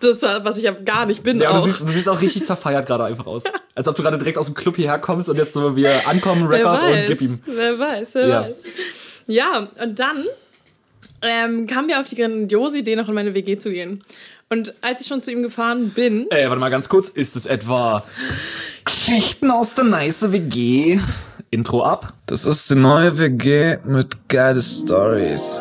Das 0.00 0.20
war, 0.22 0.44
was 0.44 0.56
ich 0.56 0.64
ja 0.64 0.72
gar 0.72 1.06
nicht 1.06 1.22
bin 1.22 1.40
Ja, 1.40 1.50
auch. 1.50 1.58
du 1.64 1.70
siehst, 1.70 1.82
du 1.82 1.86
siehst 1.86 2.08
auch 2.08 2.20
richtig 2.20 2.44
zerfeiert 2.44 2.86
gerade 2.88 3.04
einfach 3.04 3.26
aus. 3.26 3.44
Als 3.76 3.86
ob 3.86 3.94
du 3.94 4.02
gerade 4.02 4.18
direkt 4.18 4.36
aus 4.38 4.46
dem 4.46 4.56
Club 4.56 4.74
hierher 4.74 4.98
kommst 4.98 5.28
und 5.28 5.36
jetzt 5.36 5.52
so 5.52 5.76
wir 5.76 6.08
ankommen, 6.08 6.48
Record 6.48 6.82
und 6.82 7.06
gib 7.06 7.20
ihm. 7.20 7.38
wer 7.46 7.78
weiß, 7.78 8.14
wer 8.16 8.26
Ja. 8.26 8.40
weiß. 8.42 8.56
Ja, 9.26 9.68
und 9.82 9.98
dann 9.98 10.24
ähm, 11.22 11.66
kamen 11.66 11.88
wir 11.88 12.00
auf 12.00 12.06
die 12.06 12.16
grandiose 12.16 12.78
Idee, 12.78 12.96
noch 12.96 13.08
in 13.08 13.14
meine 13.14 13.34
WG 13.34 13.58
zu 13.58 13.70
gehen. 13.70 14.04
Und 14.50 14.74
als 14.82 15.00
ich 15.00 15.06
schon 15.06 15.22
zu 15.22 15.32
ihm 15.32 15.42
gefahren 15.42 15.90
bin, 15.90 16.26
Ey, 16.30 16.48
warte 16.48 16.60
mal 16.60 16.68
ganz 16.68 16.88
kurz. 16.88 17.08
Ist 17.08 17.34
es 17.34 17.46
etwa 17.46 18.04
Geschichten 18.84 19.50
aus 19.50 19.74
der 19.74 19.84
nice 19.84 20.30
WG? 20.32 21.00
Intro 21.50 21.84
ab. 21.84 22.12
Das 22.26 22.44
ist 22.46 22.68
die 22.70 22.74
neue 22.74 23.16
WG 23.18 23.76
mit 23.84 24.28
geile 24.28 24.60
Stories. 24.60 25.60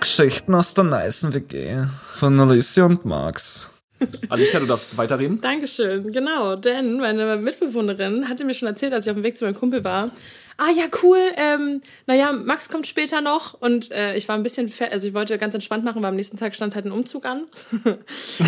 Geschichten 0.00 0.54
aus 0.54 0.72
der 0.74 0.84
nicen 0.84 1.34
WG 1.34 1.84
von 2.16 2.38
Alicia 2.38 2.84
und 2.84 3.04
Max. 3.04 3.70
Alicia, 4.28 4.60
du 4.60 4.66
darfst 4.66 4.96
weiterreden. 4.96 5.40
Dankeschön, 5.40 6.12
genau, 6.12 6.56
denn 6.56 6.98
meine 6.98 7.36
Mitbewohnerin 7.38 8.28
hatte 8.28 8.44
mir 8.44 8.54
schon 8.54 8.68
erzählt, 8.68 8.92
als 8.92 9.06
ich 9.06 9.10
auf 9.10 9.16
dem 9.16 9.24
Weg 9.24 9.36
zu 9.36 9.44
meinem 9.44 9.54
Kumpel 9.54 9.82
war, 9.84 10.10
ah 10.58 10.70
ja, 10.70 10.84
cool, 11.02 11.18
ähm, 11.36 11.80
naja, 12.06 12.32
Max 12.32 12.68
kommt 12.68 12.86
später 12.86 13.20
noch 13.20 13.54
und 13.54 13.90
äh, 13.92 14.16
ich 14.16 14.28
war 14.28 14.36
ein 14.36 14.42
bisschen, 14.42 14.72
also 14.90 15.08
ich 15.08 15.14
wollte 15.14 15.36
ganz 15.38 15.54
entspannt 15.54 15.84
machen, 15.84 16.02
weil 16.02 16.08
am 16.08 16.16
nächsten 16.16 16.36
Tag 16.36 16.54
stand 16.54 16.74
halt 16.74 16.86
ein 16.86 16.92
Umzug 16.92 17.26
an. 17.26 17.44
das 17.84 18.38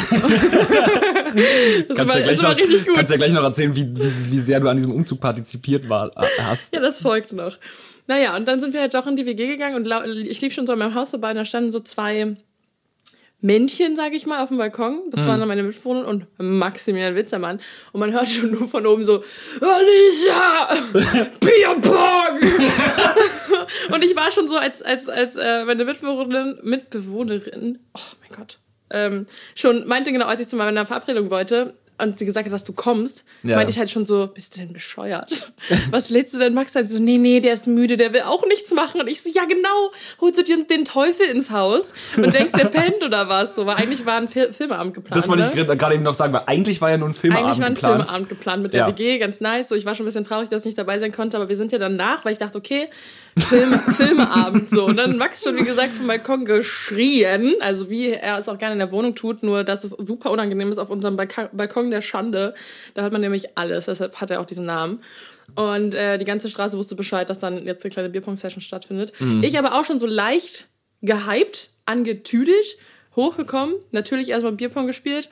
Kannst 1.97 1.99
war, 1.99 2.19
ja, 2.19 2.23
gleich 2.23 2.27
das 2.31 2.43
war 2.43 2.51
noch, 2.51 2.59
richtig 2.59 2.87
gut. 2.87 2.95
kannst 2.97 3.11
ja 3.11 3.19
gleich 3.19 3.33
noch 3.33 3.43
erzählen, 3.43 3.77
wie, 3.77 3.97
wie, 3.97 4.33
wie 4.33 4.41
sehr 4.41 4.61
du 4.61 4.69
an 4.69 4.77
diesem 4.77 4.93
Umzug 4.93 5.21
partizipiert 5.21 5.89
war, 5.89 6.11
äh, 6.17 6.27
hast. 6.43 6.75
Ja, 6.75 6.81
das 6.81 7.01
folgt 7.01 7.33
noch. 7.33 7.59
Naja, 8.07 8.37
und 8.37 8.49
dann 8.49 8.59
sind 8.61 8.73
wir 8.73 8.81
halt 8.81 8.95
doch 8.95 9.07
in 9.07 9.17
die 9.17 9.27
WG 9.27 9.47
gegangen 9.47 9.77
und 9.77 9.87
ich 10.27 10.41
lief 10.41 10.55
schon 10.55 10.67
so 10.67 10.73
an 10.73 10.79
meinem 10.79 10.95
Haus 10.95 11.11
vorbei 11.11 11.31
und 11.31 11.37
da 11.37 11.45
standen 11.45 11.71
so 11.71 11.81
zwei 11.81 12.37
Männchen, 13.41 13.95
sage 13.95 14.17
ich 14.17 14.27
mal, 14.27 14.43
auf 14.43 14.49
dem 14.49 14.59
Balkon. 14.59 15.11
Das 15.11 15.27
waren 15.27 15.39
dann 15.39 15.49
meine 15.49 15.63
Mitbewohner 15.63 16.09
und 16.09 16.27
Maximilian 16.39 17.15
Witzermann. 17.15 17.61
Und 17.93 18.01
man 18.01 18.13
hört 18.13 18.29
schon 18.29 18.51
nur 18.51 18.67
von 18.69 18.85
oben 18.85 19.05
so, 19.05 19.23
Alicia, 19.61 20.75
Bierpong! 21.41 22.41
und 23.95 24.05
ich 24.05 24.17
war 24.17 24.31
schon 24.33 24.49
so, 24.49 24.57
als, 24.57 24.83
als, 24.83 25.09
als 25.09 25.37
äh, 25.37 25.65
meine 25.65 25.85
Mitbewohnerin, 25.85 26.59
Mitbewohnerin, 26.63 27.79
oh 27.95 28.01
mein 28.21 28.37
Gott, 28.37 28.59
ähm, 28.91 29.27
schon 29.55 29.87
meinte 29.87 30.11
genau, 30.11 30.27
als 30.27 30.41
ich 30.41 30.49
zu 30.49 30.57
meiner 30.57 30.87
Verabredung 30.87 31.31
wollte, 31.31 31.75
und 32.01 32.19
sie 32.19 32.25
gesagt 32.27 32.47
hat, 32.47 32.53
dass 32.53 32.65
du 32.65 32.73
kommst, 32.73 33.25
Ja. 33.43 33.57
meinte 33.57 33.73
ich 33.73 33.79
halt 33.79 33.91
schon 33.91 34.05
so, 34.05 34.29
bist 34.29 34.55
du 34.57 34.61
denn 34.61 34.73
bescheuert? 34.73 35.53
Was 35.91 36.11
lädst 36.11 36.35
du 36.35 36.39
denn 36.39 36.55
Max 36.55 36.77
ein? 36.77 36.87
So, 36.87 36.99
nee, 37.01 37.19
nee, 37.19 37.41
der 37.41 37.53
ist 37.55 37.67
müde, 37.67 37.97
der 37.97 38.13
will 38.13 38.23
auch 38.23 38.47
nichts 38.47 38.73
machen. 38.73 39.01
Und 39.01 39.09
ich 39.09 39.23
so, 39.23 39.31
ja 39.31 39.45
genau, 39.45 39.91
holst 40.21 40.39
du 40.39 40.45
dir 40.45 40.65
den 40.65 40.85
Teufel 40.85 41.27
ins 41.27 41.51
Haus 41.51 41.93
und 42.17 42.33
denkst, 42.33 42.53
der 42.53 42.65
pennt 42.69 43.03
oder 43.05 43.29
was? 43.29 43.55
So, 43.55 43.67
weil 43.67 43.77
eigentlich 43.77 44.07
war 44.07 44.17
ein 44.17 44.29
Fil 44.29 44.53
Filmeabend 44.53 44.95
geplant. 44.95 45.17
Das 45.17 45.29
wollte 45.29 45.51
ich 45.51 45.55
ne? 45.55 45.77
gerade 45.77 45.95
eben 45.95 46.03
noch 46.05 46.15
sagen, 46.15 46.33
weil 46.33 46.43
eigentlich 46.47 46.81
war 46.81 46.91
ja 46.91 46.97
nur 46.99 47.09
ein 47.09 47.15
Filmabend 47.15 47.47
Eigentlich 47.47 47.59
war 47.61 47.67
ein 47.67 47.75
geplant. 47.75 48.03
Filmeabend 48.05 48.29
geplant 48.29 48.63
mit 48.63 48.73
der 48.75 48.81
Ja. 48.81 48.89
WG, 48.89 49.19
ganz 49.19 49.41
nice. 49.41 49.69
So, 49.69 49.75
ich 49.75 49.85
war 49.85 49.95
schon 49.95 50.05
ein 50.05 50.09
bisschen 50.09 50.25
traurig, 50.25 50.49
dass 50.49 50.63
ich 50.63 50.67
nicht 50.67 50.79
dabei 50.79 50.99
sein 50.99 51.13
konnte, 51.13 51.37
aber 51.37 51.49
wir 51.49 51.57
sind 51.57 51.73
ja 51.73 51.79
danach, 51.79 52.25
weil 52.25 52.33
ich 52.33 52.39
dachte, 52.39 52.57
okay, 52.59 52.89
Film, 53.39 53.73
Filmeabend 53.97 54.71
so. 54.71 54.87
Und 54.87 54.97
dann 54.97 55.17
Max 55.17 55.43
schon, 55.43 55.57
wie 55.57 55.65
gesagt, 55.65 55.95
vom 55.95 56.07
Balkon 56.07 56.45
geschrien, 56.45 57.55
also 57.61 57.91
wie 57.91 58.11
er 58.11 58.39
es 58.39 58.49
auch 58.49 58.59
gerne 58.59 58.75
in 58.75 58.79
der 58.79 58.91
Wohnung 58.93 59.15
tut, 59.15 59.43
nur 59.43 59.65
dass 59.65 59.85
es 59.85 59.91
super 59.91 60.31
unangenehm 60.31 60.71
ist 60.71 60.79
auf 60.79 60.91
unserem 60.91 61.17
Balka 61.17 61.49
Balkon 61.89 61.91
der 61.91 62.01
Schande. 62.03 62.55
Da 62.95 63.03
hört 63.03 63.13
man 63.13 63.21
nämlich 63.21 63.57
alles, 63.57 63.87
deshalb 63.87 64.21
hat 64.21 64.31
er 64.31 64.41
auch 64.41 64.47
diesen 64.47 64.67
Namen. 64.67 65.03
Und 65.55 65.95
äh, 65.95 66.19
die 66.19 66.25
ganze 66.25 66.49
Straße 66.49 66.77
wusste 66.77 66.95
Bescheid, 66.95 67.29
dass 67.29 67.39
dann 67.39 67.65
jetzt 67.67 67.85
eine 67.85 67.93
kleine 67.93 68.11
Bierpong-Session 68.11 68.61
stattfindet. 68.61 69.13
Ich 69.43 69.59
aber 69.59 69.79
auch 69.79 69.85
schon 69.85 69.99
so 69.99 70.07
leicht 70.07 70.69
gehypt, 71.01 71.71
angetüdelt, 71.87 72.77
hochgekommen, 73.17 73.75
natürlich 73.93 74.29
erstmal 74.29 74.53
Bierpong 74.53 74.87
gespielt. 74.87 75.31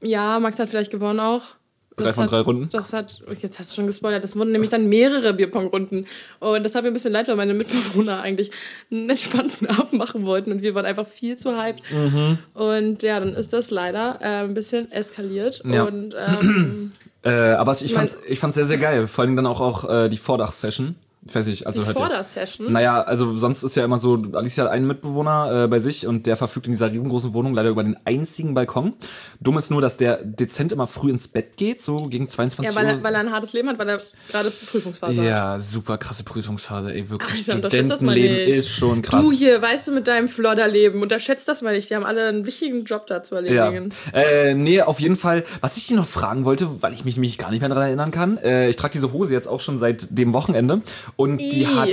Ja, 0.00 0.40
Max 0.40 0.58
hat 0.58 0.68
vielleicht 0.68 0.90
gewonnen 0.90 1.20
auch. 1.20 1.54
Drei 1.96 2.06
Das 2.06 2.14
von 2.14 2.24
hat, 2.24 2.32
drei 2.32 2.40
Runden. 2.40 2.68
Das 2.70 2.92
hat, 2.92 3.20
jetzt 3.40 3.58
hast 3.58 3.70
du 3.70 3.74
schon 3.76 3.86
gespoilert, 3.86 4.24
das 4.24 4.34
wurden 4.36 4.52
nämlich 4.52 4.70
dann 4.70 4.88
mehrere 4.88 5.34
Bierpong-Runden. 5.34 6.06
Und 6.40 6.62
das 6.64 6.74
hat 6.74 6.84
mir 6.84 6.90
ein 6.90 6.94
bisschen 6.94 7.12
leid, 7.12 7.28
weil 7.28 7.36
meine 7.36 7.54
Mitbewohner 7.54 8.22
eigentlich 8.22 8.50
einen 8.90 9.10
entspannten 9.10 9.66
Abend 9.68 9.92
machen 9.92 10.24
wollten 10.24 10.52
und 10.52 10.62
wir 10.62 10.74
waren 10.74 10.86
einfach 10.86 11.06
viel 11.06 11.36
zu 11.36 11.60
hyped. 11.60 11.82
Mhm. 11.92 12.38
Und 12.54 13.02
ja, 13.02 13.20
dann 13.20 13.34
ist 13.34 13.52
das 13.52 13.70
leider 13.70 14.18
äh, 14.20 14.44
ein 14.44 14.54
bisschen 14.54 14.90
eskaliert. 14.90 15.62
Ja. 15.64 15.84
Und 15.84 16.14
ähm, 16.18 16.92
Äh, 17.24 17.52
aber 17.52 17.76
ich 17.80 17.94
fand's, 17.94 18.20
ich 18.26 18.38
fand's 18.38 18.56
sehr, 18.56 18.66
sehr 18.66 18.78
geil. 18.78 19.06
Vor 19.06 19.24
allem 19.24 19.36
dann 19.36 19.46
auch, 19.46 19.60
auch 19.60 19.88
äh, 19.88 20.08
die 20.08 20.16
Vordach-Session. 20.16 20.96
Ich 21.24 21.32
weiß 21.36 21.46
nicht, 21.46 21.68
also 21.68 21.82
Die 21.82 21.86
hört 21.86 21.98
ja- 21.98 22.04
Vordersession? 22.06 22.72
Naja, 22.72 23.00
also 23.02 23.36
sonst 23.36 23.62
ist 23.62 23.76
ja 23.76 23.84
immer 23.84 23.96
so, 23.98 24.20
Alicia 24.32 24.64
hat 24.64 24.72
einen 24.72 24.88
Mitbewohner 24.88 25.64
äh, 25.64 25.68
bei 25.68 25.78
sich 25.78 26.06
und 26.08 26.26
der 26.26 26.36
verfügt 26.36 26.66
in 26.66 26.72
dieser 26.72 26.90
riesengroßen 26.90 27.32
Wohnung 27.32 27.54
leider 27.54 27.68
über 27.68 27.84
den 27.84 27.96
einzigen 28.04 28.54
Balkon. 28.54 28.94
Dumm 29.40 29.56
ist 29.56 29.70
nur, 29.70 29.80
dass 29.80 29.96
der 29.98 30.16
dezent 30.24 30.72
immer 30.72 30.88
früh 30.88 31.10
ins 31.10 31.28
Bett 31.28 31.56
geht, 31.56 31.80
so 31.80 32.08
gegen 32.08 32.26
22 32.26 32.74
Ja, 32.74 32.80
weil 32.80 32.86
Uhr. 32.86 32.98
er, 32.98 33.02
weil 33.04 33.14
er 33.14 33.20
ein 33.20 33.30
hartes 33.30 33.52
Leben 33.52 33.68
hat, 33.68 33.78
weil 33.78 33.88
er 33.90 34.02
gerade 34.32 34.50
Prüfungsphase 34.50 35.20
hat. 35.20 35.24
ja, 35.24 35.60
super 35.60 35.96
krasse 35.96 36.24
Prüfungsphase, 36.24 36.92
ey, 36.92 37.08
wirklich. 37.08 37.46
Mal 37.46 37.58
Studentenleben 37.58 38.36
nicht. 38.46 38.48
ist 38.56 38.70
schon 38.70 39.02
krass. 39.02 39.22
Du 39.22 39.30
hier, 39.30 39.62
weißt 39.62 39.88
du, 39.88 39.92
mit 39.92 40.08
deinem 40.08 40.26
Flodderleben, 40.28 41.02
unterschätzt 41.02 41.46
das 41.46 41.62
mal 41.62 41.72
nicht. 41.74 41.88
Die 41.88 41.94
haben 41.94 42.04
alle 42.04 42.26
einen 42.28 42.46
wichtigen 42.46 42.84
Job 42.84 43.06
da 43.06 43.22
zu 43.22 43.36
Ja. 43.36 43.66
erledigen. 43.66 43.90
Äh, 44.12 44.54
nee, 44.54 44.82
auf 44.82 44.98
jeden 44.98 45.16
Fall. 45.16 45.44
Was 45.60 45.76
ich 45.76 45.86
dir 45.86 45.96
noch 45.96 46.06
fragen 46.08 46.44
wollte, 46.44 46.82
weil 46.82 46.92
ich 46.92 47.04
mich, 47.04 47.16
mich 47.16 47.38
gar 47.38 47.50
nicht 47.50 47.60
mehr 47.60 47.68
daran 47.68 47.84
erinnern 47.84 48.10
kann. 48.10 48.38
Äh, 48.38 48.68
ich 48.70 48.76
trage 48.76 48.92
diese 48.92 49.12
Hose 49.12 49.32
jetzt 49.32 49.46
auch 49.46 49.60
schon 49.60 49.78
seit 49.78 50.08
dem 50.18 50.32
Wochenende 50.32 50.82
und 51.16 51.38
die 51.38 51.62
Ih. 51.62 51.66
hat, 51.66 51.88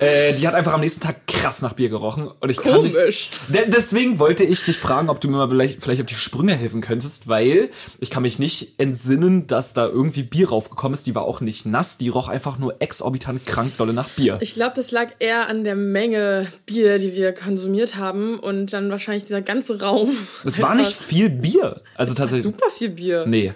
äh, 0.00 0.32
die 0.34 0.46
hat 0.46 0.54
einfach 0.54 0.72
am 0.72 0.80
nächsten 0.80 1.00
Tag 1.00 1.26
krass 1.26 1.62
nach 1.62 1.74
Bier 1.74 1.88
gerochen 1.88 2.28
und 2.40 2.50
ich 2.50 2.56
kann 2.58 2.72
Komisch. 2.74 3.30
De 3.48 3.62
deswegen 3.68 4.18
wollte 4.18 4.44
ich 4.44 4.62
dich 4.64 4.76
fragen, 4.76 5.08
ob 5.08 5.20
du 5.20 5.28
mir 5.28 5.36
mal 5.36 5.48
vielleicht, 5.48 5.82
vielleicht 5.82 6.00
auf 6.00 6.06
die 6.06 6.14
Sprünge 6.14 6.54
helfen 6.54 6.80
könntest, 6.80 7.28
weil 7.28 7.70
ich 7.98 8.10
kann 8.10 8.22
mich 8.22 8.38
nicht 8.38 8.74
entsinnen, 8.78 9.46
dass 9.46 9.74
da 9.74 9.86
irgendwie 9.86 10.22
Bier 10.22 10.48
raufgekommen 10.50 10.94
ist. 10.94 11.06
Die 11.06 11.14
war 11.14 11.22
auch 11.22 11.40
nicht 11.40 11.66
nass, 11.66 11.98
die 11.98 12.08
roch 12.08 12.28
einfach 12.28 12.58
nur 12.58 12.76
exorbitant 12.80 13.46
krank 13.46 13.72
dolle 13.78 13.92
nach 13.92 14.08
Bier. 14.08 14.38
Ich 14.40 14.54
glaube, 14.54 14.72
das 14.76 14.90
lag 14.90 15.08
eher 15.18 15.48
an 15.48 15.64
der 15.64 15.76
Menge 15.76 16.46
Bier, 16.66 16.98
die 16.98 17.14
wir 17.14 17.32
konsumiert 17.32 17.96
haben 17.96 18.38
und 18.38 18.72
dann 18.72 18.90
wahrscheinlich 18.90 19.24
dieser 19.24 19.42
ganze 19.42 19.80
Raum. 19.80 20.10
Es 20.44 20.60
war 20.60 20.74
nicht 20.74 20.92
viel 20.96 21.30
Bier. 21.30 21.80
Also 21.94 22.12
Es 22.12 22.18
war 22.18 22.26
tatsächlich. 22.26 22.42
super 22.54 22.70
viel 22.70 22.90
Bier. 22.90 23.24
Nee. 23.26 23.52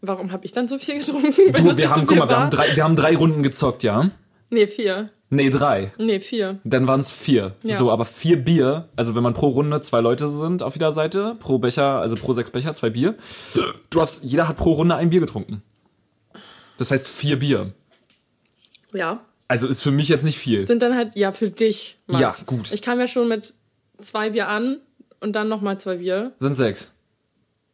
Warum 0.00 0.32
habe 0.32 0.44
ich 0.44 0.52
dann 0.52 0.68
so 0.68 0.78
viel 0.78 0.98
getrunken? 0.98 1.32
Du, 1.52 1.76
wir 1.76 1.90
haben, 1.90 2.00
so 2.00 2.06
guck 2.06 2.18
mal, 2.18 2.28
wir 2.28 2.38
haben, 2.38 2.50
drei, 2.50 2.76
wir 2.76 2.84
haben 2.84 2.96
drei 2.96 3.16
Runden 3.16 3.42
gezockt, 3.42 3.82
ja? 3.82 4.10
Nee, 4.50 4.66
vier. 4.66 5.10
Nee, 5.28 5.50
drei. 5.50 5.92
Nee, 5.98 6.20
vier. 6.20 6.60
Dann 6.62 6.86
waren 6.86 7.00
es 7.00 7.10
vier. 7.10 7.56
Ja. 7.62 7.76
So, 7.76 7.90
aber 7.90 8.04
vier 8.04 8.36
Bier, 8.36 8.88
also 8.94 9.16
wenn 9.16 9.22
man 9.24 9.34
pro 9.34 9.48
Runde 9.48 9.80
zwei 9.80 10.00
Leute 10.00 10.28
sind 10.28 10.62
auf 10.62 10.74
jeder 10.74 10.92
Seite, 10.92 11.34
pro 11.40 11.58
Becher, 11.58 11.98
also 11.98 12.14
pro 12.14 12.32
sechs 12.32 12.50
Becher, 12.50 12.72
zwei 12.74 12.90
Bier. 12.90 13.16
Du 13.90 14.00
hast, 14.00 14.22
jeder 14.22 14.46
hat 14.46 14.56
pro 14.56 14.74
Runde 14.74 14.94
ein 14.94 15.10
Bier 15.10 15.20
getrunken. 15.20 15.62
Das 16.78 16.92
heißt 16.92 17.08
vier 17.08 17.38
Bier. 17.40 17.72
Ja. 18.92 19.20
Also 19.48 19.66
ist 19.66 19.80
für 19.82 19.90
mich 19.90 20.08
jetzt 20.08 20.24
nicht 20.24 20.38
viel. 20.38 20.66
Sind 20.66 20.82
dann 20.82 20.94
halt, 20.94 21.16
ja, 21.16 21.32
für 21.32 21.50
dich, 21.50 21.98
Max. 22.06 22.20
Ja, 22.20 22.34
gut. 22.46 22.72
Ich 22.72 22.82
kam 22.82 23.00
ja 23.00 23.08
schon 23.08 23.28
mit 23.28 23.54
zwei 23.98 24.30
Bier 24.30 24.48
an 24.48 24.78
und 25.20 25.32
dann 25.32 25.48
nochmal 25.48 25.78
zwei 25.78 25.96
Bier. 25.96 26.32
Sind 26.38 26.54
sechs. 26.54 26.92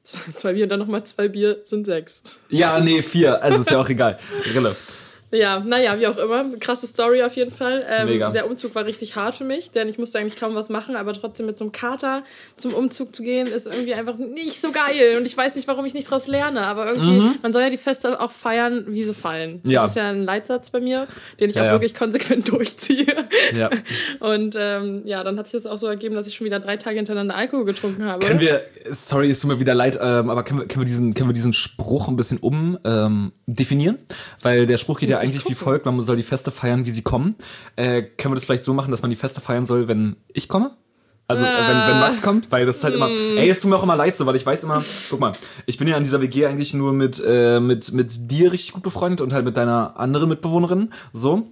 Zwei 0.04 0.54
Bier 0.54 0.64
und 0.64 0.68
dann 0.71 0.80
nochmal 0.80 1.04
zwei 1.04 1.28
Bier 1.28 1.61
sind 1.64 1.87
sechs. 1.87 2.23
Ja, 2.49 2.80
nee, 2.80 3.02
vier. 3.02 3.42
Also 3.42 3.61
ist 3.61 3.71
ja 3.71 3.80
auch 3.80 3.88
egal. 3.88 4.18
Rille. 4.52 4.75
Ja, 5.35 5.61
naja, 5.61 5.99
wie 5.99 6.07
auch 6.07 6.19
immer. 6.19 6.45
Krasse 6.61 6.87
Story 6.87 7.23
auf 7.23 7.35
jeden 7.37 7.51
Fall. 7.51 7.85
Ähm, 7.89 8.07
Mega. 8.09 8.31
Der 8.31 8.47
Umzug 8.47 8.75
war 8.75 8.85
richtig 8.85 9.17
hart 9.17 9.35
für 9.35 9.45
mich, 9.45 9.71
denn 9.71 9.89
ich 9.89 9.97
musste 9.99 10.19
eigentlich 10.19 10.37
kaum 10.37 10.55
was 10.55 10.69
machen, 10.69 10.95
aber 10.95 11.15
trotzdem 11.15 11.47
mit 11.47 11.57
so 11.57 11.65
einem 11.65 11.73
Kater 11.73 12.23
zum 12.57 12.75
Umzug 12.75 13.15
zu 13.15 13.23
gehen, 13.23 13.47
ist 13.47 13.67
irgendwie 13.67 13.95
einfach 13.95 14.17
nicht 14.19 14.61
so 14.61 14.73
geil. 14.73 15.17
Und 15.17 15.27
ich 15.27 15.35
weiß 15.35 15.55
nicht, 15.57 15.67
warum 15.69 15.87
ich 15.87 15.95
nicht 15.95 16.11
draus 16.11 16.27
lerne, 16.27 16.67
aber 16.67 16.87
irgendwie, 16.87 17.39
man 17.43 17.53
soll 17.53 17.62
ja 17.62 17.71
die 17.71 17.79
Feste 17.79 18.21
auch 18.21 18.31
feiern, 18.31 18.85
wie 18.89 19.05
sie 19.05 19.15
fallen. 19.15 19.61
Das 19.62 19.65
Mhm. 19.65 19.71
Ja. 19.73 19.85
ist 19.87 19.97
ja 19.97 20.09
ein 20.11 20.25
Leitsatz 20.25 20.69
bei 20.71 20.81
mir, 20.81 21.07
den 21.41 21.49
ich 21.49 21.57
Ja, 21.57 21.62
auch 21.62 21.67
ja. 21.67 21.73
wirklich 21.73 21.95
konsequent 21.95 22.49
durchziehe. 22.53 23.07
Ja. 23.57 23.71
Und 24.21 24.55
ähm, 24.59 25.03
ja, 25.07 25.25
dann 25.25 25.39
hat 25.39 25.47
sich 25.47 25.55
das 25.62 25.65
auch 25.65 25.79
so 25.79 25.87
ergeben, 25.87 26.15
dass 26.15 26.27
ich 26.27 26.35
schon 26.37 26.45
wieder 26.45 26.61
drei 26.61 26.77
Tage 26.77 26.97
hintereinander 26.97 27.35
Alkohol 27.35 27.65
getrunken 27.65 28.05
habe. 28.05 28.27
Können 28.27 28.41
wir, 28.41 28.62
sorry, 28.91 29.31
es 29.31 29.41
tut 29.41 29.49
mir 29.51 29.61
wieder 29.61 29.75
leid, 29.75 29.99
ähm, 30.01 30.29
aber 30.29 30.43
können 30.43 30.61
wir, 30.61 30.69
können 30.69 30.83
wir 30.83 30.87
diesen, 30.87 31.15
können 31.15 31.29
wir 31.31 31.35
diesen 31.35 31.55
Spruch 31.55 32.09
ein 32.09 32.17
bisschen 32.17 32.37
um 32.39 32.79
ähm, 32.85 33.33
definieren? 33.47 33.99
Weil 34.43 34.67
der 34.67 34.77
Spruch 34.77 35.01
geht 35.01 35.09
ja 35.09 35.22
eigentlich 35.23 35.49
wie 35.49 35.55
folgt: 35.55 35.87
Man 35.87 36.00
soll 36.02 36.17
die 36.17 36.23
Feste 36.23 36.50
feiern, 36.50 36.87
wie 36.87 36.91
sie 36.91 37.02
kommen. 37.02 37.37
Äh, 37.76 38.02
können 38.02 38.33
wir 38.33 38.37
das 38.37 38.45
vielleicht 38.45 38.64
so 38.64 38.75
machen, 38.75 38.91
dass 38.91 39.02
man 39.02 39.11
die 39.11 39.17
Feste 39.17 39.41
feiern 39.41 39.64
soll, 39.64 39.88
wenn 39.88 40.17
ich 40.33 40.49
komme? 40.49 40.73
Also 41.29 41.45
äh, 41.45 41.49
wenn, 41.49 41.88
wenn 41.88 42.00
Max 42.00 42.21
kommt, 42.21 42.50
weil 42.50 42.67
das 42.67 42.76
ist 42.76 42.85
halt 42.85 42.95
immer, 42.95 43.09
ey, 43.09 43.49
es 43.49 43.61
tut 43.61 43.71
mir 43.71 43.76
auch 43.76 43.83
immer 43.83 43.97
leid 43.97 44.17
so, 44.17 44.26
weil 44.26 44.37
ich 44.37 44.45
weiß 44.45 44.64
immer, 44.64 44.83
guck 45.09 45.21
mal, 45.21 45.33
ich 45.67 45.79
bin 45.79 45.88
ja 45.88 45.97
an 45.97 46.02
dieser 46.02 46.21
WG 46.21 46.47
eigentlich 46.47 46.75
nur 46.75 46.93
mit, 46.93 47.23
äh, 47.25 47.59
mit, 47.61 47.93
mit 47.93 48.31
dir 48.31 48.52
richtig 48.52 48.73
gut 48.73 48.83
befreundet 48.83 49.21
und 49.21 49.33
halt 49.33 49.45
mit 49.45 49.57
deiner 49.57 49.99
anderen 49.99 50.29
Mitbewohnerin, 50.29 50.93
so. 51.12 51.49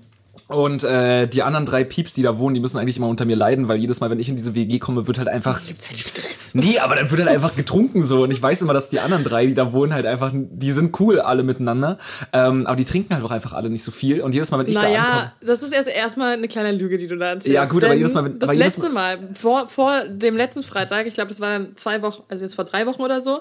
Und 0.48 0.82
äh, 0.84 1.26
die 1.28 1.42
anderen 1.42 1.66
drei 1.66 1.84
Pieps, 1.84 2.14
die 2.14 2.22
da 2.22 2.38
wohnen, 2.38 2.54
die 2.54 2.60
müssen 2.60 2.78
eigentlich 2.78 2.96
immer 2.96 3.08
unter 3.08 3.24
mir 3.24 3.36
leiden, 3.36 3.68
weil 3.68 3.78
jedes 3.78 4.00
Mal, 4.00 4.10
wenn 4.10 4.18
ich 4.20 4.28
in 4.28 4.36
diese 4.36 4.54
WG 4.54 4.78
komme, 4.78 5.06
wird 5.06 5.18
halt 5.18 5.28
einfach 5.28 5.62
Gibt's 5.64 5.88
halt 5.88 5.98
Stress. 5.98 6.54
Nee, 6.54 6.78
aber 6.78 6.96
dann 6.96 7.10
wird 7.10 7.20
halt 7.20 7.30
einfach 7.30 7.54
getrunken 7.54 8.02
so. 8.02 8.22
Und 8.24 8.30
ich 8.32 8.42
weiß 8.42 8.62
immer, 8.62 8.72
dass 8.74 8.90
die 8.90 8.98
anderen 9.00 9.22
drei, 9.24 9.46
die 9.46 9.54
da 9.54 9.72
wohnen, 9.72 9.94
halt 9.94 10.06
einfach, 10.06 10.32
die 10.34 10.72
sind 10.72 10.98
cool 11.00 11.20
alle 11.20 11.42
miteinander. 11.42 11.98
Ähm, 12.32 12.66
aber 12.66 12.76
die 12.76 12.84
trinken 12.84 13.14
halt 13.14 13.24
auch 13.24 13.30
einfach 13.30 13.52
alle 13.52 13.70
nicht 13.70 13.84
so 13.84 13.90
viel. 13.92 14.20
Und 14.20 14.32
jedes 14.34 14.50
Mal, 14.50 14.58
wenn 14.58 14.66
ich 14.66 14.74
da 14.74 14.80
ankomme. 14.82 14.96
Naja, 14.98 15.32
das 15.40 15.62
ist 15.62 15.72
jetzt 15.72 15.88
erstmal 15.88 16.34
eine 16.34 16.48
kleine 16.48 16.72
Lüge, 16.72 16.98
die 16.98 17.06
du 17.06 17.16
da 17.16 17.26
erzählst. 17.30 17.54
Ja, 17.54 17.64
gut, 17.66 17.84
aber 17.84 17.94
jedes 17.94 18.14
Mal, 18.14 18.24
wenn- 18.24 18.38
Das 18.38 18.54
letzte 18.54 18.88
Mal, 18.90 19.18
vor, 19.34 19.66
vor 19.68 20.04
dem 20.06 20.36
letzten 20.36 20.62
Freitag, 20.62 21.06
ich 21.06 21.14
glaube, 21.14 21.30
es 21.30 21.40
waren 21.40 21.76
zwei 21.76 22.02
Wochen, 22.02 22.22
also 22.28 22.44
jetzt 22.44 22.54
vor 22.54 22.64
drei 22.64 22.86
Wochen 22.86 23.02
oder 23.02 23.20
so, 23.20 23.40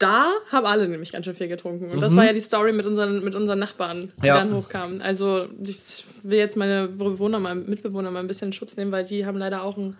da 0.00 0.28
haben 0.50 0.66
alle 0.66 0.88
nämlich 0.88 1.12
ganz 1.12 1.26
schön 1.26 1.34
viel 1.36 1.46
getrunken. 1.48 1.90
Und 1.92 2.00
das 2.00 2.16
war 2.16 2.24
ja 2.24 2.32
die 2.32 2.40
Story 2.40 2.72
mit 2.72 2.86
unseren, 2.86 3.22
mit 3.22 3.34
unseren 3.36 3.58
Nachbarn, 3.60 4.00
die 4.16 4.20
Mhm. 4.22 4.26
Ja. 4.26 4.34
dann 4.38 4.52
hochkamen. 4.54 5.02
Also 5.02 5.46
ich 5.62 6.04
will 6.24 6.38
jetzt 6.38 6.56
meine 6.56 6.88
Bewohner 6.88 7.38
mal, 7.38 7.54
Mitbewohner 7.54 8.10
mal 8.10 8.20
ein 8.20 8.26
bisschen 8.26 8.48
in 8.48 8.52
Schutz 8.52 8.76
nehmen, 8.76 8.90
weil 8.90 9.04
die 9.04 9.24
haben 9.26 9.38
leider 9.38 9.62
auch 9.62 9.76
eine 9.78 9.94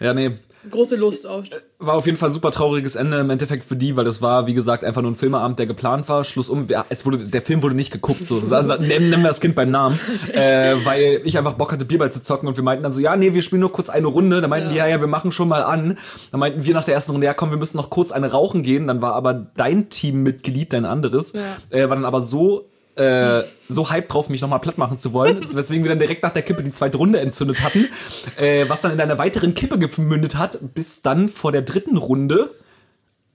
Ja, 0.00 0.12
nee. 0.14 0.32
Große 0.70 0.96
Lust 0.96 1.26
auf. 1.26 1.44
War 1.78 1.94
auf 1.94 2.06
jeden 2.06 2.16
Fall 2.18 2.30
ein 2.30 2.32
super 2.32 2.50
trauriges 2.50 2.96
Ende 2.96 3.18
im 3.18 3.28
Endeffekt 3.30 3.64
für 3.64 3.76
die, 3.76 3.96
weil 3.96 4.04
das 4.04 4.22
war, 4.22 4.46
wie 4.46 4.54
gesagt, 4.54 4.84
einfach 4.84 5.02
nur 5.02 5.10
ein 5.10 5.14
Filmeabend, 5.16 5.58
der 5.58 5.66
geplant 5.66 6.08
war. 6.08 6.24
Schluss 6.24 6.48
um. 6.48 6.66
Es 6.88 7.04
wurde, 7.04 7.18
der 7.18 7.42
Film 7.42 7.62
wurde 7.62 7.74
nicht 7.74 7.90
geguckt. 7.92 8.24
So. 8.24 8.40
Sa- 8.44 8.76
Nennen 8.78 9.10
wir 9.10 9.28
das 9.28 9.40
Kind 9.40 9.54
beim 9.54 9.70
Namen. 9.70 9.98
äh, 10.32 10.74
weil 10.84 11.20
ich 11.24 11.36
einfach 11.38 11.54
Bock 11.54 11.72
hatte, 11.72 11.84
Bierball 11.84 12.10
zu 12.12 12.22
zocken 12.22 12.48
und 12.48 12.56
wir 12.56 12.64
meinten 12.64 12.82
dann 12.82 12.92
so, 12.92 13.00
ja, 13.00 13.16
nee, 13.16 13.34
wir 13.34 13.42
spielen 13.42 13.60
nur 13.60 13.72
kurz 13.72 13.90
eine 13.90 14.06
Runde. 14.06 14.40
Dann 14.40 14.50
meinten 14.50 14.68
die, 14.70 14.76
ja, 14.76 14.86
ja, 14.86 15.00
wir 15.00 15.06
machen 15.08 15.32
schon 15.32 15.48
mal 15.48 15.62
an. 15.64 15.98
Dann 16.30 16.40
meinten 16.40 16.64
wir 16.64 16.74
nach 16.74 16.84
der 16.84 16.94
ersten 16.94 17.12
Runde, 17.12 17.26
ja, 17.26 17.34
komm, 17.34 17.50
wir 17.50 17.58
müssen 17.58 17.76
noch 17.76 17.90
kurz 17.90 18.12
eine 18.12 18.30
rauchen 18.30 18.62
gehen. 18.62 18.86
Dann 18.86 19.02
war 19.02 19.14
aber 19.14 19.34
dein 19.56 19.90
Teammitglied, 19.90 20.72
dein 20.72 20.84
anderes, 20.86 21.32
Ja. 21.32 21.40
äh, 21.70 21.88
war 21.88 21.96
dann 21.96 22.04
aber 22.04 22.22
so 22.22 22.68
äh, 22.96 23.42
so 23.68 23.90
hype 23.90 24.08
drauf, 24.08 24.28
mich 24.28 24.40
nochmal 24.40 24.60
platt 24.60 24.78
machen 24.78 24.98
zu 24.98 25.12
wollen, 25.12 25.46
weswegen 25.54 25.82
wir 25.84 25.88
dann 25.90 25.98
direkt 25.98 26.22
nach 26.22 26.32
der 26.32 26.42
Kippe 26.42 26.62
die 26.62 26.70
zweite 26.72 26.96
Runde 26.98 27.20
entzündet 27.20 27.62
hatten, 27.62 27.88
äh, 28.36 28.68
was 28.68 28.82
dann 28.82 28.92
in 28.92 29.00
einer 29.00 29.18
weiteren 29.18 29.54
Kippe 29.54 29.78
gemündet 29.78 30.36
hat, 30.36 30.58
bis 30.74 31.02
dann 31.02 31.28
vor 31.28 31.50
der 31.52 31.62
dritten 31.62 31.96
Runde 31.96 32.50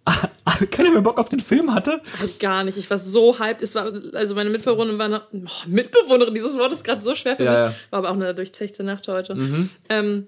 keiner 0.71 0.91
mehr 0.91 1.01
Bock 1.01 1.19
auf 1.19 1.29
den 1.29 1.39
Film 1.39 1.73
hatte. 1.73 2.01
Gar 2.39 2.63
nicht. 2.63 2.77
Ich 2.77 2.89
war 2.89 2.97
so 2.99 3.37
hyped. 3.39 3.61
Es 3.61 3.75
war, 3.75 3.91
also 4.13 4.33
meine 4.33 4.49
Mitbewohnerin 4.49 4.97
war 4.97 5.07
noch, 5.07 5.21
oh, 5.31 5.67
Mitbewohnerin, 5.67 6.33
dieses 6.33 6.57
Wort 6.57 6.73
ist 6.73 6.83
gerade 6.83 7.01
so 7.01 7.13
schwer 7.15 7.35
für 7.35 7.43
Ja, 7.43 7.51
mich. 7.51 7.59
ja. 7.59 7.67
Mhm. 7.69 7.73
War 7.91 7.99
aber 7.99 8.09
auch 8.09 8.13
eine 8.15 8.33
durchzechte 8.33 8.83
Nacht 8.83 9.07
heute. 9.07 9.37
Ähm, 9.89 10.27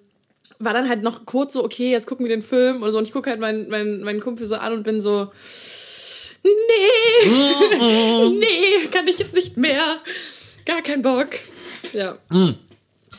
war 0.60 0.74
dann 0.74 0.88
halt 0.88 1.02
noch 1.02 1.26
kurz 1.26 1.54
so, 1.54 1.64
okay, 1.64 1.92
jetzt 1.92 2.06
gucken 2.06 2.26
wir 2.28 2.36
den 2.36 2.44
Film 2.44 2.84
oder 2.84 2.92
so. 2.92 2.98
Und 3.00 3.08
ich 3.08 3.14
gucke 3.14 3.30
halt 3.32 3.40
meinen 3.40 3.70
mein, 3.70 4.02
meinen 4.02 4.20
Kumpel 4.20 4.46
so 4.46 4.56
an 4.56 4.74
und 4.74 4.84
bin 4.84 5.02
so, 5.02 5.32
nee, 6.44 8.30
nee, 8.40 8.88
kann 8.92 9.08
ich 9.08 9.20
jetzt 9.20 9.34
nicht 9.34 9.58
mehr. 9.58 10.00
Gar 10.66 10.82
kein 10.82 11.02
Bock. 11.02 11.30
Ja. 11.94 12.18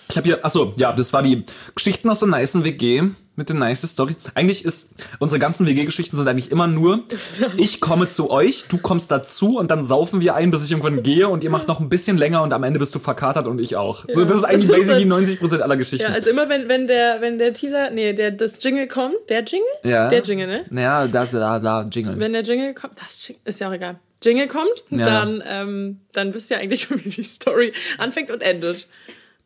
Ich 0.09 0.17
habe 0.17 0.25
hier, 0.25 0.45
achso, 0.45 0.75
ja, 0.77 0.93
das 0.93 1.13
war 1.13 1.23
die 1.23 1.45
Geschichten 1.75 2.09
aus 2.09 2.21
der 2.21 2.29
nicen 2.29 2.65
WG 2.65 3.11
mit 3.35 3.49
der 3.49 3.57
nice 3.57 3.83
Story. 3.89 4.15
Eigentlich 4.35 4.65
ist, 4.65 4.95
unsere 5.19 5.39
ganzen 5.39 5.67
WG-Geschichten 5.67 6.17
sind 6.17 6.29
eigentlich 6.29 6.51
immer 6.51 6.67
nur, 6.67 7.05
ich 7.57 7.81
komme 7.81 8.09
zu 8.09 8.31
euch, 8.31 8.65
du 8.69 8.79
kommst 8.79 9.11
dazu 9.11 9.59
und 9.59 9.71
dann 9.71 9.83
saufen 9.83 10.21
wir 10.21 10.35
ein, 10.35 10.51
bis 10.51 10.65
ich 10.65 10.71
irgendwann 10.71 11.03
gehe 11.03 11.29
und 11.29 11.43
ihr 11.43 11.51
macht 11.51 11.67
noch 11.69 11.81
ein 11.81 11.89
bisschen 11.89 12.19
länger 12.19 12.43
und 12.43 12.53
am 12.53 12.63
Ende 12.63 12.79
bist 12.79 12.95
du 12.95 12.99
verkatert 12.99 13.47
und 13.47 13.61
ich 13.61 13.77
auch. 13.77 14.05
so, 14.11 14.25
das 14.25 14.39
ist 14.39 14.45
eigentlich 14.45 14.69
das 14.69 14.77
ist 14.79 14.89
basically 14.89 15.09
dann- 15.09 15.25
90% 15.59 15.61
aller 15.61 15.77
Geschichten. 15.77 16.07
Ja, 16.09 16.13
also 16.15 16.31
immer 16.31 16.49
wenn, 16.49 16.69
wenn 16.69 16.87
der, 16.87 17.21
wenn 17.21 17.39
der 17.39 17.53
Teaser, 17.55 17.91
nee, 17.91 18.13
der, 18.13 18.33
das 18.33 18.63
Jingle 18.63 18.87
kommt, 18.89 19.17
der 19.29 19.45
Jingle? 19.45 19.67
Ja. 19.85 20.09
Der 20.09 20.23
Jingle, 20.23 20.47
ne? 20.47 20.65
Naja, 20.71 21.07
da, 21.07 21.25
da, 21.25 21.59
da, 21.59 21.89
Jingle. 21.91 22.19
Wenn 22.19 22.33
der 22.35 22.43
Jingle 22.43 22.75
kommt, 22.75 22.95
das 23.01 23.33
ist 23.45 23.61
ja 23.61 23.69
auch 23.69 23.73
egal. 23.73 23.99
Jingle 24.23 24.47
kommt, 24.47 24.85
Ja. 24.91 25.07
dann, 25.07 25.43
ähm, 25.47 26.01
dann 26.13 26.33
wisst 26.35 26.51
ihr 26.51 26.59
eigentlich 26.59 26.83
schon, 26.83 27.01
wie 27.05 27.09
die 27.09 27.23
Story 27.25 27.73
anfängt 27.99 28.31
und 28.31 28.43
endet. 28.43 28.87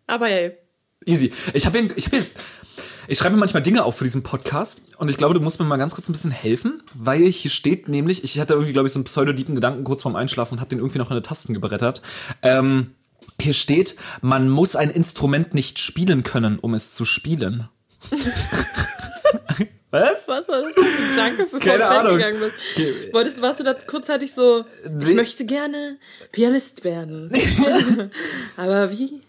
Aber 0.09 0.27
hey, 0.27 0.53
Easy. 1.09 1.33
Ich 1.55 1.65
habe 1.67 1.79
hier, 1.79 1.97
ich 1.97 2.07
habe 2.07 2.17
hier, 2.17 2.27
ich 3.09 3.19
schreibe 3.19 3.35
mir 3.35 3.41
manchmal 3.41 3.63
Dinge 3.63 3.85
auf 3.85 3.97
für 3.97 4.05
diesen 4.05 4.23
Podcast 4.23 4.83
und 4.99 5.09
ich 5.09 5.17
glaube, 5.17 5.35
du 5.35 5.41
musst 5.41 5.59
mir 5.59 5.67
mal 5.67 5.77
ganz 5.77 5.95
kurz 5.95 6.09
ein 6.09 6.13
bisschen 6.13 6.31
helfen, 6.31 6.83
weil 6.95 7.27
hier 7.27 7.51
steht 7.51 7.89
nämlich, 7.89 8.25
ich 8.25 8.39
hatte 8.39 8.55
irgendwie, 8.55 8.73
glaube 8.73 8.89
ich, 8.89 8.93
so 8.93 8.99
einen 8.99 9.05
pseudodiepen 9.05 9.55
Gedanken 9.55 9.85
kurz 9.85 10.03
vorm 10.03 10.17
Einschlafen 10.17 10.55
und 10.55 10.61
habe 10.61 10.71
den 10.71 10.79
irgendwie 10.79 10.99
noch 10.99 11.11
in 11.11 11.17
die 11.17 11.23
Tasten 11.23 11.55
gebrettert. 11.55 12.03
Ähm, 12.43 12.93
hier 13.41 13.55
steht, 13.55 13.97
man 14.21 14.49
muss 14.49 14.77
ein 14.77 14.91
Instrument 14.91 15.55
nicht 15.55 15.79
spielen 15.79 16.23
können, 16.23 16.59
um 16.59 16.75
es 16.75 16.95
zu 16.95 17.05
spielen. 17.05 17.69
Was? 19.91 20.27
was 20.29 20.49
war 20.49 20.63
das 20.63 20.73
für 20.73 20.81
ein 20.81 21.11
Gedanke, 21.11 21.45
bevor 21.45 21.61
Keine 21.61 21.79
du 21.79 21.89
Ahnung. 21.89 22.17
gegangen 22.17 22.41
bist? 22.41 23.15
Wolltest, 23.15 23.41
warst 23.41 23.61
du 23.61 23.65
da 23.65 23.73
kurzzeitig 23.73 24.35
so, 24.35 24.65
ich 24.85 25.15
möchte 25.15 25.47
gerne 25.47 25.97
Pianist 26.33 26.85
werden. 26.85 27.31
Aber 28.57 28.91
wie 28.91 29.23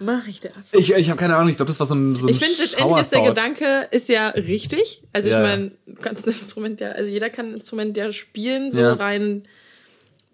mache 0.00 0.30
ich 0.30 0.40
das? 0.40 0.72
Ich, 0.72 0.92
ich 0.92 1.08
habe 1.10 1.18
keine 1.18 1.36
Ahnung, 1.36 1.48
ich 1.50 1.56
glaube, 1.56 1.68
das 1.70 1.78
war 1.80 1.86
so 1.86 1.94
ein, 1.94 2.14
so 2.16 2.26
ein 2.26 2.30
Ich 2.30 2.38
finde, 2.38 2.60
letztendlich 2.62 2.98
ist 3.00 3.12
der. 3.12 3.22
Gedanke 3.22 3.88
ist 3.90 4.08
ja 4.08 4.28
richtig. 4.28 5.02
Also 5.12 5.28
Ja, 5.30 5.38
ich 5.38 5.42
meine, 5.48 5.72
du 5.86 5.94
kannst 6.00 6.26
ein 6.26 6.32
Instrument 6.34 6.80
ja, 6.80 6.90
also 6.92 7.10
jeder 7.10 7.30
kann 7.30 7.46
ein 7.46 7.54
Instrument 7.54 7.96
ja 7.96 8.10
spielen, 8.12 8.70
so 8.70 8.80
Ja. 8.80 8.92
rein 8.94 9.46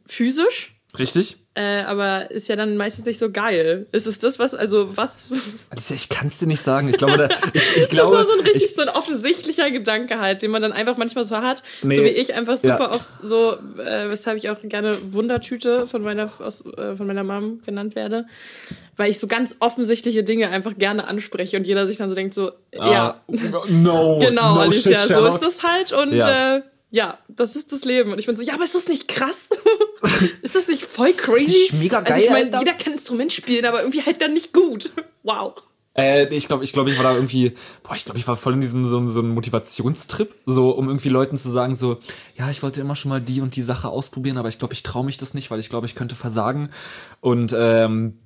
physisch. 0.06 0.74
Richtig? 0.98 1.36
Äh, 1.56 1.82
aber 1.82 2.32
ist 2.32 2.48
ja 2.48 2.56
dann 2.56 2.76
meistens 2.76 3.04
nicht 3.06 3.18
so 3.20 3.30
geil. 3.30 3.86
Ist 3.92 4.08
es 4.08 4.18
das, 4.18 4.40
was, 4.40 4.56
also 4.56 4.96
was? 4.96 5.28
Ich 5.94 6.08
kann 6.08 6.26
es 6.26 6.38
dir 6.38 6.46
nicht 6.48 6.60
sagen. 6.60 6.88
Ich 6.88 6.96
glaube, 6.98 7.16
da, 7.16 7.28
ich, 7.52 7.62
ich 7.62 7.74
Das 7.76 7.88
glaube, 7.90 8.16
war 8.16 8.26
so 8.26 8.32
ein 8.32 8.40
richtig 8.40 8.64
ich, 8.70 8.74
so 8.74 8.82
ein 8.82 8.88
offensichtlicher 8.88 9.70
Gedanke 9.70 10.18
halt, 10.18 10.42
den 10.42 10.50
man 10.50 10.62
dann 10.62 10.72
einfach 10.72 10.96
manchmal 10.96 11.24
so 11.24 11.36
hat. 11.36 11.62
Nee. 11.82 11.94
So 11.96 12.02
wie 12.02 12.08
ich 12.08 12.34
einfach 12.34 12.56
super 12.56 12.66
Ja. 12.80 12.90
oft 12.92 13.08
so, 13.22 13.52
äh, 13.78 14.10
weshalb 14.10 14.36
ich 14.38 14.50
auch 14.50 14.56
gerne 14.64 14.96
Wundertüte 15.12 15.86
von 15.86 16.02
meiner, 16.02 16.28
aus, 16.40 16.64
äh, 16.76 16.96
von 16.96 17.06
meiner 17.06 17.22
Mom 17.22 17.62
genannt 17.64 17.94
werde. 17.94 18.26
Weil 18.96 19.10
ich 19.10 19.20
so 19.20 19.28
ganz 19.28 19.56
offensichtliche 19.60 20.24
Dinge 20.24 20.48
einfach 20.50 20.76
gerne 20.76 21.06
anspreche 21.06 21.56
und 21.56 21.68
jeder 21.68 21.86
sich 21.86 21.98
dann 21.98 22.08
so 22.08 22.16
denkt 22.16 22.34
so, 22.34 22.50
ja, 22.72 22.82
Ah, 22.82 23.22
no, 23.68 24.18
genau, 24.20 24.54
no 24.56 24.60
Alicia, 24.62 24.98
shit, 24.98 25.14
so 25.14 25.24
ist 25.26 25.38
das 25.38 25.62
halt 25.62 25.92
und 25.92 26.12
Ja. 26.14 26.56
äh, 26.56 26.62
ja, 26.90 27.18
das 27.28 27.56
ist 27.56 27.72
das 27.72 27.84
Leben. 27.84 28.12
Und 28.12 28.18
ich 28.18 28.26
bin 28.26 28.36
so, 28.36 28.42
ja, 28.42 28.54
aber 28.54 28.64
ist 28.64 28.74
das 28.74 28.88
nicht 28.88 29.08
krass? 29.08 29.48
ist 30.42 30.54
das 30.54 30.68
nicht 30.68 30.84
voll 30.84 31.12
crazy? 31.12 31.52
nicht 31.52 31.72
mega 31.74 31.98
Also 31.98 32.20
ich 32.20 32.26
geil, 32.26 32.32
meine, 32.32 32.46
Alter? 32.46 32.58
jeder 32.58 32.74
kann 32.74 32.92
Instrument 32.92 33.32
spielen, 33.32 33.64
aber 33.64 33.80
irgendwie 33.80 34.02
halt 34.02 34.20
dann 34.22 34.34
nicht 34.34 34.52
gut. 34.52 34.90
Wow. 35.22 35.54
Äh, 35.96 36.34
ich 36.34 36.48
glaube, 36.48 36.64
ich, 36.64 36.72
glaub, 36.72 36.88
ich 36.88 36.96
war 36.96 37.04
da 37.04 37.14
irgendwie, 37.14 37.54
boah, 37.82 37.94
ich 37.94 38.04
glaube, 38.04 38.18
ich 38.18 38.26
war 38.26 38.36
voll 38.36 38.54
in 38.54 38.60
diesem 38.60 38.84
so, 38.84 39.08
so 39.08 39.20
einem 39.20 39.30
Motivationstrip, 39.30 40.34
so 40.44 40.70
um 40.70 40.88
irgendwie 40.88 41.08
Leuten 41.08 41.36
zu 41.36 41.50
sagen, 41.50 41.74
so, 41.74 41.98
ja, 42.36 42.50
ich 42.50 42.62
wollte 42.62 42.80
immer 42.80 42.96
schon 42.96 43.10
mal 43.10 43.20
die 43.20 43.40
und 43.40 43.54
die 43.54 43.62
Sache 43.62 43.88
ausprobieren, 43.88 44.36
aber 44.36 44.48
ich 44.48 44.58
glaube, 44.58 44.74
ich 44.74 44.82
traue 44.82 45.04
mich 45.04 45.18
das 45.18 45.34
nicht, 45.34 45.50
weil 45.50 45.60
ich 45.60 45.68
glaube, 45.70 45.86
ich 45.86 45.94
könnte 45.94 46.16
versagen. 46.16 46.70
Und 47.20 47.54
ähm, 47.56 48.18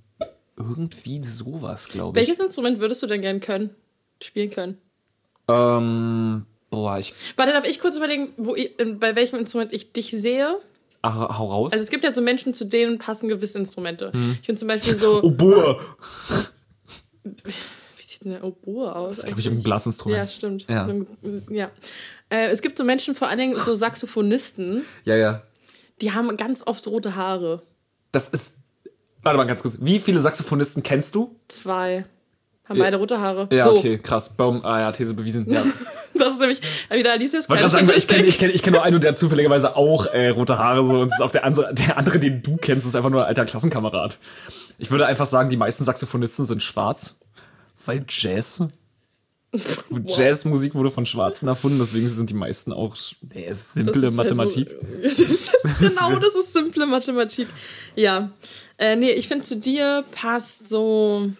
irgendwie 0.56 1.22
sowas, 1.22 1.88
glaube 1.88 2.18
ich. 2.18 2.26
Welches 2.26 2.42
Instrument 2.44 2.80
würdest 2.80 3.02
du 3.02 3.06
denn 3.06 3.20
gern 3.20 3.40
können? 3.40 3.70
Spielen 4.22 4.50
können? 4.50 4.78
Ähm, 5.46 6.46
boah, 6.70 6.98
ich 6.98 7.14
Warte, 7.36 7.52
darf 7.52 7.64
ich 7.64 7.80
kurz 7.80 7.96
überlegen, 7.96 8.28
wo 8.36 8.54
ich, 8.54 8.76
bei 8.98 9.14
welchem 9.16 9.38
Instrument 9.38 9.72
ich 9.72 9.92
dich 9.92 10.10
sehe? 10.10 10.58
ach, 11.02 11.38
hau 11.38 11.46
raus. 11.46 11.72
Also 11.72 11.82
es 11.82 11.90
gibt 11.90 12.02
ja 12.04 12.12
so 12.12 12.20
Menschen, 12.20 12.52
zu 12.54 12.64
denen 12.64 12.98
passen 12.98 13.28
gewisse 13.28 13.58
Instrumente. 13.58 14.10
Ich 14.40 14.46
finde 14.46 14.58
zum 14.58 14.68
Beispiel 14.68 14.94
so, 14.96 15.22
boah. 15.30 15.80
wie 17.24 18.02
sieht 18.02 18.24
denn 18.24 18.32
der 18.32 18.44
Oboe 18.44 18.94
aus? 18.94 19.08
Das 19.16 19.18
ist, 19.20 19.26
glaube 19.26 19.40
ich, 19.40 19.46
irgendein 19.46 19.64
Blasinstrument. 19.64 20.18
ja, 20.18 20.26
stimmt. 20.26 20.66
Ja. 20.68 20.86
So, 20.86 20.92
ein- 20.92 21.06
ja. 21.50 21.70
Äh, 22.30 22.48
es 22.48 22.60
gibt 22.62 22.76
so 22.78 22.84
Menschen, 22.84 23.14
vor 23.14 23.28
allen 23.28 23.38
Dingen 23.38 23.56
so 23.56 23.74
Saxophonisten, 23.74 24.84
Ja, 25.04 25.16
ja. 25.16 25.42
die 26.00 26.12
haben 26.12 26.36
ganz 26.36 26.66
oft 26.66 26.86
rote 26.88 27.14
Haare. 27.16 27.62
Das 28.12 28.28
ist, 28.28 28.58
warte 29.22 29.36
mal 29.38 29.44
ganz 29.44 29.62
kurz. 29.62 29.78
Wie 29.80 29.98
viele 30.00 30.20
Saxophonisten 30.20 30.82
kennst 30.82 31.14
du? 31.14 31.36
Zwei. 31.48 32.04
Haben 32.68 32.78
beide 32.78 32.96
rote 32.98 33.18
Haare. 33.18 33.48
Ja, 33.50 33.64
so, 33.64 33.78
okay, 33.78 33.98
krass. 33.98 34.30
Baum, 34.36 34.64
ah 34.64 34.80
ja, 34.80 34.92
These 34.92 35.14
bewiesen. 35.14 35.50
Ja. 35.50 35.62
das 36.14 36.32
ist 36.32 36.40
nämlich 36.40 36.60
wieder 36.90 37.12
Alicias 37.12 37.46
kleine 37.46 37.70
sagen, 37.70 37.90
ich 37.96 38.06
kenne 38.06 38.24
ich 38.24 38.38
kenn, 38.38 38.50
ich 38.52 38.62
kenn 38.62 38.74
nur 38.74 38.82
einen 38.82 38.96
und 38.96 39.04
der 39.04 39.12
hat 39.12 39.18
zufälligerweise 39.18 39.74
auch 39.74 40.06
äh, 40.06 40.28
rote 40.28 40.58
Haare 40.58 40.86
so 40.86 41.00
und 41.00 41.08
ist 41.08 41.22
auch 41.22 41.30
der 41.30 41.44
andere, 41.44 41.72
der 41.72 41.96
andere, 41.96 42.18
den 42.18 42.42
du 42.42 42.56
kennst, 42.56 42.86
ist 42.86 42.94
einfach 42.94 43.10
nur 43.10 43.22
ein 43.22 43.28
alter 43.28 43.46
Klassenkamerad. 43.46 44.18
Ich 44.76 44.90
würde 44.90 45.06
einfach 45.06 45.26
sagen, 45.26 45.48
die 45.48 45.56
meisten 45.56 45.84
Saxophonisten 45.84 46.44
sind 46.44 46.62
schwarz, 46.62 47.20
weil 47.86 48.04
Jazz. 48.08 48.62
Jazzmusik 50.06 50.74
wurde 50.74 50.90
von 50.90 51.06
Schwarzen 51.06 51.48
erfunden, 51.48 51.78
deswegen 51.78 52.06
sind 52.10 52.28
die 52.28 52.34
meisten 52.34 52.70
auch 52.70 52.94
nee, 53.32 53.50
simple 53.54 53.92
ist 53.94 54.04
halt 54.04 54.14
Mathematik. 54.14 54.68
So, 55.08 55.68
genau, 55.80 56.18
das 56.18 56.34
ist 56.34 56.52
simple 56.52 56.86
Mathematik. 56.86 57.48
Ja. 57.94 58.30
Äh, 58.76 58.96
nee, 58.96 59.12
ich 59.12 59.26
finde, 59.26 59.44
zu 59.44 59.56
dir 59.56 60.04
passt 60.12 60.68
so. 60.68 61.30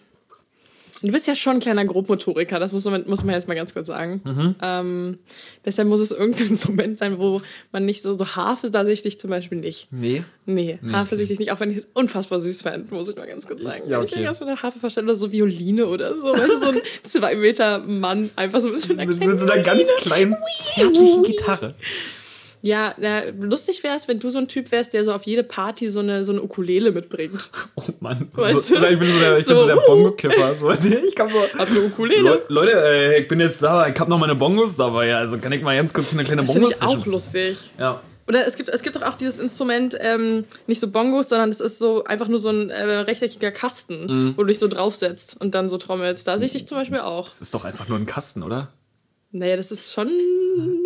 Du 1.02 1.12
bist 1.12 1.26
ja 1.26 1.34
schon 1.34 1.54
ein 1.54 1.60
kleiner 1.60 1.84
Grobmotoriker, 1.84 2.58
das 2.58 2.72
muss 2.72 2.84
man, 2.84 3.04
muss 3.06 3.24
man 3.24 3.34
jetzt 3.34 3.48
mal 3.48 3.54
ganz 3.54 3.72
kurz 3.72 3.86
sagen. 3.86 4.20
Mhm. 4.24 4.54
Ähm, 4.62 5.18
deshalb 5.64 5.88
muss 5.88 6.00
es 6.00 6.10
irgendein 6.10 6.48
Instrument 6.50 6.98
sein, 6.98 7.18
wo 7.18 7.40
man 7.72 7.84
nicht 7.84 8.02
so, 8.02 8.16
so 8.16 8.26
Harfe, 8.26 8.70
da 8.70 8.84
sehe 8.84 8.94
ich 8.94 9.02
dich 9.02 9.20
zum 9.20 9.30
Beispiel 9.30 9.58
nicht. 9.58 9.88
Nee. 9.90 10.24
Nee, 10.46 10.78
Harfe 10.92 11.16
sehe 11.16 11.24
ich 11.24 11.28
dich 11.28 11.38
nicht, 11.38 11.52
auch 11.52 11.60
wenn 11.60 11.70
ich 11.70 11.78
es 11.78 11.86
unfassbar 11.92 12.40
süß 12.40 12.62
fand, 12.62 12.90
muss 12.90 13.10
ich 13.10 13.16
mal 13.16 13.26
ganz 13.26 13.46
kurz 13.46 13.62
sagen. 13.62 13.82
Ja, 13.86 13.98
Wenn 13.98 14.06
ich 14.06 14.12
okay. 14.12 14.20
mir 14.20 14.26
ganz 14.26 14.40
mit 14.40 14.48
der 14.48 14.62
Harfe 14.62 14.80
verstelle, 14.80 15.06
oder 15.06 15.16
so 15.16 15.30
Violine 15.30 15.86
oder 15.86 16.14
so, 16.14 16.22
weißt 16.22 16.48
du, 16.48 16.58
so 16.58 16.70
ein 16.70 16.80
zwei 17.04 17.36
Meter 17.36 17.80
Mann, 17.80 18.30
einfach 18.34 18.60
so 18.60 18.68
ein 18.68 18.74
bisschen 18.74 18.96
Mit, 18.96 19.20
mit 19.20 19.38
so 19.38 19.50
einer 19.50 19.62
ganz 19.62 19.88
kleinen, 19.98 20.36
zärtlichen 20.58 21.22
Gitarre. 21.22 21.74
Ja, 22.62 22.94
na, 22.98 23.22
lustig 23.40 23.82
wäre 23.84 23.96
es, 23.96 24.08
wenn 24.08 24.18
du 24.18 24.30
so 24.30 24.38
ein 24.38 24.48
Typ 24.48 24.72
wärst, 24.72 24.92
der 24.92 25.04
so 25.04 25.12
auf 25.12 25.22
jede 25.24 25.44
Party 25.44 25.88
so 25.88 26.00
eine, 26.00 26.24
so 26.24 26.32
eine 26.32 26.42
Ukulele 26.42 26.90
mitbringt. 26.92 27.50
Oh 27.76 27.82
Mann. 28.00 28.28
Weißt 28.32 28.66
so, 28.66 28.74
du? 28.74 28.80
oder 28.80 28.90
ich 28.90 28.98
bin 28.98 29.08
so 29.08 29.18
der, 29.20 29.38
ich 29.38 29.46
bin 29.46 29.54
So, 29.54 29.60
so 29.62 29.66
der 29.66 29.76
wuhu. 29.76 29.86
Bongo-Kiffer. 29.86 30.54
So, 30.56 30.70
ich 31.06 31.14
kann 31.14 31.28
so. 31.28 31.38
Hab 31.58 31.68
eine 31.70 31.80
Ukulele. 31.82 32.22
Le 32.22 32.42
Leute, 32.48 32.72
äh, 32.72 33.20
ich 33.20 33.28
bin 33.28 33.38
jetzt 33.40 33.62
da, 33.62 33.86
ich 33.88 33.98
hab 33.98 34.08
noch 34.08 34.18
meine 34.18 34.34
Bongos 34.34 34.76
dabei, 34.76 35.14
also 35.14 35.38
kann 35.38 35.52
ich 35.52 35.62
mal 35.62 35.76
ganz 35.76 35.92
kurz 35.92 36.12
eine 36.12 36.24
kleine 36.24 36.42
Das 36.42 36.52
finde 36.52 36.68
Bongos 36.70 36.82
ich 36.82 36.86
auch 37.00 37.06
lustig. 37.06 37.58
Ja. 37.78 38.00
Oder 38.26 38.46
es 38.46 38.56
gibt, 38.56 38.68
es 38.68 38.82
gibt 38.82 38.94
doch 38.96 39.02
auch 39.02 39.14
dieses 39.14 39.38
Instrument, 39.38 39.96
ähm, 40.00 40.44
nicht 40.66 40.80
so 40.80 40.90
Bongos, 40.90 41.30
sondern 41.30 41.48
es 41.48 41.60
ist 41.60 41.78
so 41.78 42.04
einfach 42.04 42.28
nur 42.28 42.38
so 42.38 42.50
ein 42.50 42.68
äh, 42.68 42.82
rechteckiger 42.98 43.50
Kasten, 43.52 44.06
Mhm. 44.06 44.34
wo 44.36 44.42
du 44.42 44.48
dich 44.48 44.58
so 44.58 44.68
draufsetzt 44.68 45.36
und 45.40 45.54
dann 45.54 45.70
so 45.70 45.78
trommelst. 45.78 46.28
Da 46.28 46.36
sehe 46.38 46.44
ich 46.46 46.52
dich 46.52 46.66
zum 46.66 46.76
Beispiel 46.76 46.98
auch. 46.98 47.24
Das 47.26 47.40
ist 47.40 47.54
doch 47.54 47.64
einfach 47.64 47.88
nur 47.88 47.96
ein 47.96 48.04
Kasten, 48.04 48.42
oder? 48.42 48.68
Naja, 49.30 49.56
das 49.56 49.70
ist 49.70 49.92
schon, 49.92 50.08
ein, 50.08 50.84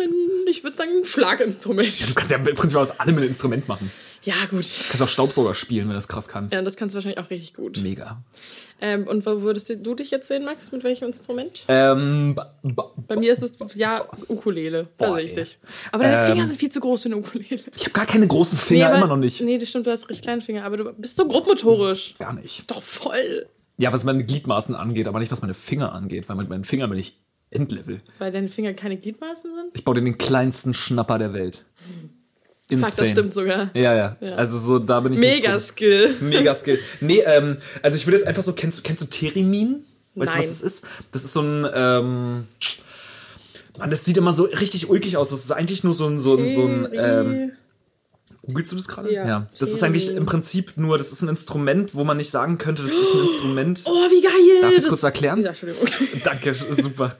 ich 0.49 0.65
würde 0.65 0.75
sagen, 0.75 0.91
ein 0.97 1.05
Schlaginstrument. 1.05 2.09
Du 2.11 2.15
kannst 2.15 2.33
ja 2.33 2.39
im 2.39 2.45
Prinzip 2.55 2.77
aus 2.77 2.99
allem 2.99 3.17
ein 3.19 3.23
Instrument 3.25 3.69
machen. 3.69 3.91
Ja, 4.25 4.35
gut. 4.51 4.65
Du 4.65 4.85
kannst 4.89 5.03
auch 5.03 5.09
Staubsauger 5.09 5.55
spielen, 5.55 5.85
wenn 5.85 5.91
du 5.91 5.95
das 5.97 6.09
krass 6.09 6.29
kannst. 6.29 6.53
Ja, 6.55 6.61
das 6.63 6.77
kannst 6.77 6.95
du 6.95 6.97
wahrscheinlich 6.97 7.19
auch 7.25 7.31
richtig 7.31 7.55
gut. 7.55 7.79
Mega. 7.83 8.23
Ähm, 8.81 9.07
und 9.07 9.25
wo 9.27 9.43
würdest 9.43 9.69
du 9.71 9.95
dich 9.95 10.11
jetzt 10.11 10.27
sehen, 10.29 10.45
Max? 10.45 10.73
Mit 10.73 10.83
welchem 10.83 11.07
Instrument? 11.07 11.65
Ähm, 11.69 12.37
Bei 13.07 13.17
mir 13.17 13.33
ist 13.33 13.43
es, 13.45 13.53
ja, 13.75 14.05
Ukulele. 14.29 14.89
Da 14.99 15.07
Boah, 15.07 15.17
sehe 15.17 15.27
ey. 15.29 15.35
dich. 15.35 15.59
Aber 15.93 16.03
deine 16.05 16.19
Ähm, 16.21 16.27
Finger 16.33 16.47
sind 16.49 16.59
viel 16.59 16.71
zu 16.71 16.81
groß 16.81 17.03
für 17.03 17.07
eine 17.09 17.17
Ukulele. 17.19 17.61
ich 17.77 17.83
habe 17.85 17.93
gar 17.93 18.07
keine 18.07 18.27
großen 18.27 18.59
Finger, 18.59 18.89
aber- 18.89 18.99
immer 18.99 19.07
noch 19.07 19.17
nicht. 19.17 19.41
Nee, 19.41 19.59
das 19.59 19.69
stimmt, 19.69 19.87
du 19.87 19.91
hast 19.93 20.09
richtig 20.09 20.23
kleine 20.23 20.41
Finger, 20.43 20.65
aber 20.65 20.77
du 20.77 20.93
bist 20.95 21.17
so 21.17 21.27
grobmotorisch. 21.29 22.15
Gar 22.19 22.33
nicht. 22.35 22.69
Doch 22.71 22.83
voll. 22.83 23.47
Ja, 23.79 23.93
was 23.93 24.03
meine 24.05 24.25
Gliedmaßen 24.25 24.75
angeht, 24.75 25.07
aber 25.09 25.19
nicht 25.21 25.31
was 25.33 25.43
meine 25.43 25.55
Finger 25.55 25.93
angeht, 25.93 26.29
weil 26.29 26.37
mit 26.37 26.49
meinen 26.49 26.65
Fingern 26.65 26.91
bin 26.91 26.99
ich 26.99 27.19
Endlevel. 27.53 28.01
Weil 28.19 28.33
deine 28.33 28.49
Finger 28.49 28.75
keine 28.75 28.97
Gliedmaßen 28.97 29.51
sind? 29.55 29.71
Ich 29.75 29.85
baue 29.85 29.95
dir 29.97 30.03
den 30.03 30.19
kleinsten 30.19 30.75
Schnapper 30.75 31.19
der 31.19 31.33
Welt. 31.35 31.65
Insane. 32.69 32.87
Fuck, 32.91 32.99
das 32.99 33.11
stimmt 33.11 33.35
sogar. 33.35 33.71
Ja, 33.75 33.95
ja, 33.95 34.17
Ja. 34.21 34.35
Also 34.37 34.59
so, 34.59 34.79
da 34.79 35.01
bin 35.01 35.13
ich 35.15 35.19
nicht 35.19 35.35
Mega 35.37 35.51
drin. 35.51 35.61
Skill. 35.61 36.17
Mega 36.21 36.55
Skill. 36.55 36.79
Nee, 37.01 37.23
ähm, 37.27 37.59
also 37.83 37.97
ich 37.97 38.07
würde 38.07 38.19
jetzt 38.19 38.27
einfach 38.27 38.43
so, 38.43 38.53
kennst 38.53 38.79
du, 38.79 38.83
kennst 38.83 39.03
du 39.03 39.07
Therimin? 39.07 39.85
Weißt 40.15 40.33
du, 40.35 40.39
Nein. 40.39 40.49
was 40.49 40.49
das 40.49 40.61
ist? 40.63 40.85
Das 41.11 41.25
ist 41.25 41.33
so 41.33 41.41
ein, 41.43 41.67
ähm, 41.75 42.45
Mann, 43.79 43.91
das 43.91 44.05
sieht 44.05 44.17
immer 44.17 44.35
so 44.35 44.45
richtig 44.45 44.91
ulkig 44.91 45.17
aus. 45.17 45.31
Das 45.31 45.41
ist 45.45 45.51
eigentlich 45.51 45.83
nur 45.85 45.95
so 45.95 46.07
ein, 46.07 46.19
so 46.19 46.37
ein, 46.37 46.49
so 46.49 46.67
ein, 46.67 46.89
ähm, 46.93 47.53
googelst 48.47 48.73
du 48.73 48.77
das 48.77 48.89
gerade? 48.89 49.13
Ja. 49.13 49.47
Das 49.59 49.73
ist 49.73 49.83
eigentlich 49.83 50.09
im 50.15 50.27
Prinzip 50.27 50.73
nur, 50.77 50.99
das 50.99 51.13
ist 51.13 51.23
ein 51.23 51.29
Instrument, 51.29 51.95
wo 51.95 52.05
man 52.05 52.17
nicht 52.17 52.31
sagen 52.31 52.59
könnte, 52.59 52.83
das 52.83 52.93
ist 52.93 53.15
ein 53.15 53.21
Instrument. 53.23 53.83
Oh, 53.87 53.91
wie 54.11 54.21
geil. 54.21 54.33
Darf 54.63 54.71
ich 54.73 54.79
es 54.79 54.83
Das- 54.85 54.91
kurz 54.91 55.03
erklären? 55.03 55.41
Ja, 55.43 55.49
Entschuldigung. 55.51 55.87
Danke, 56.25 56.55
super. 56.55 57.17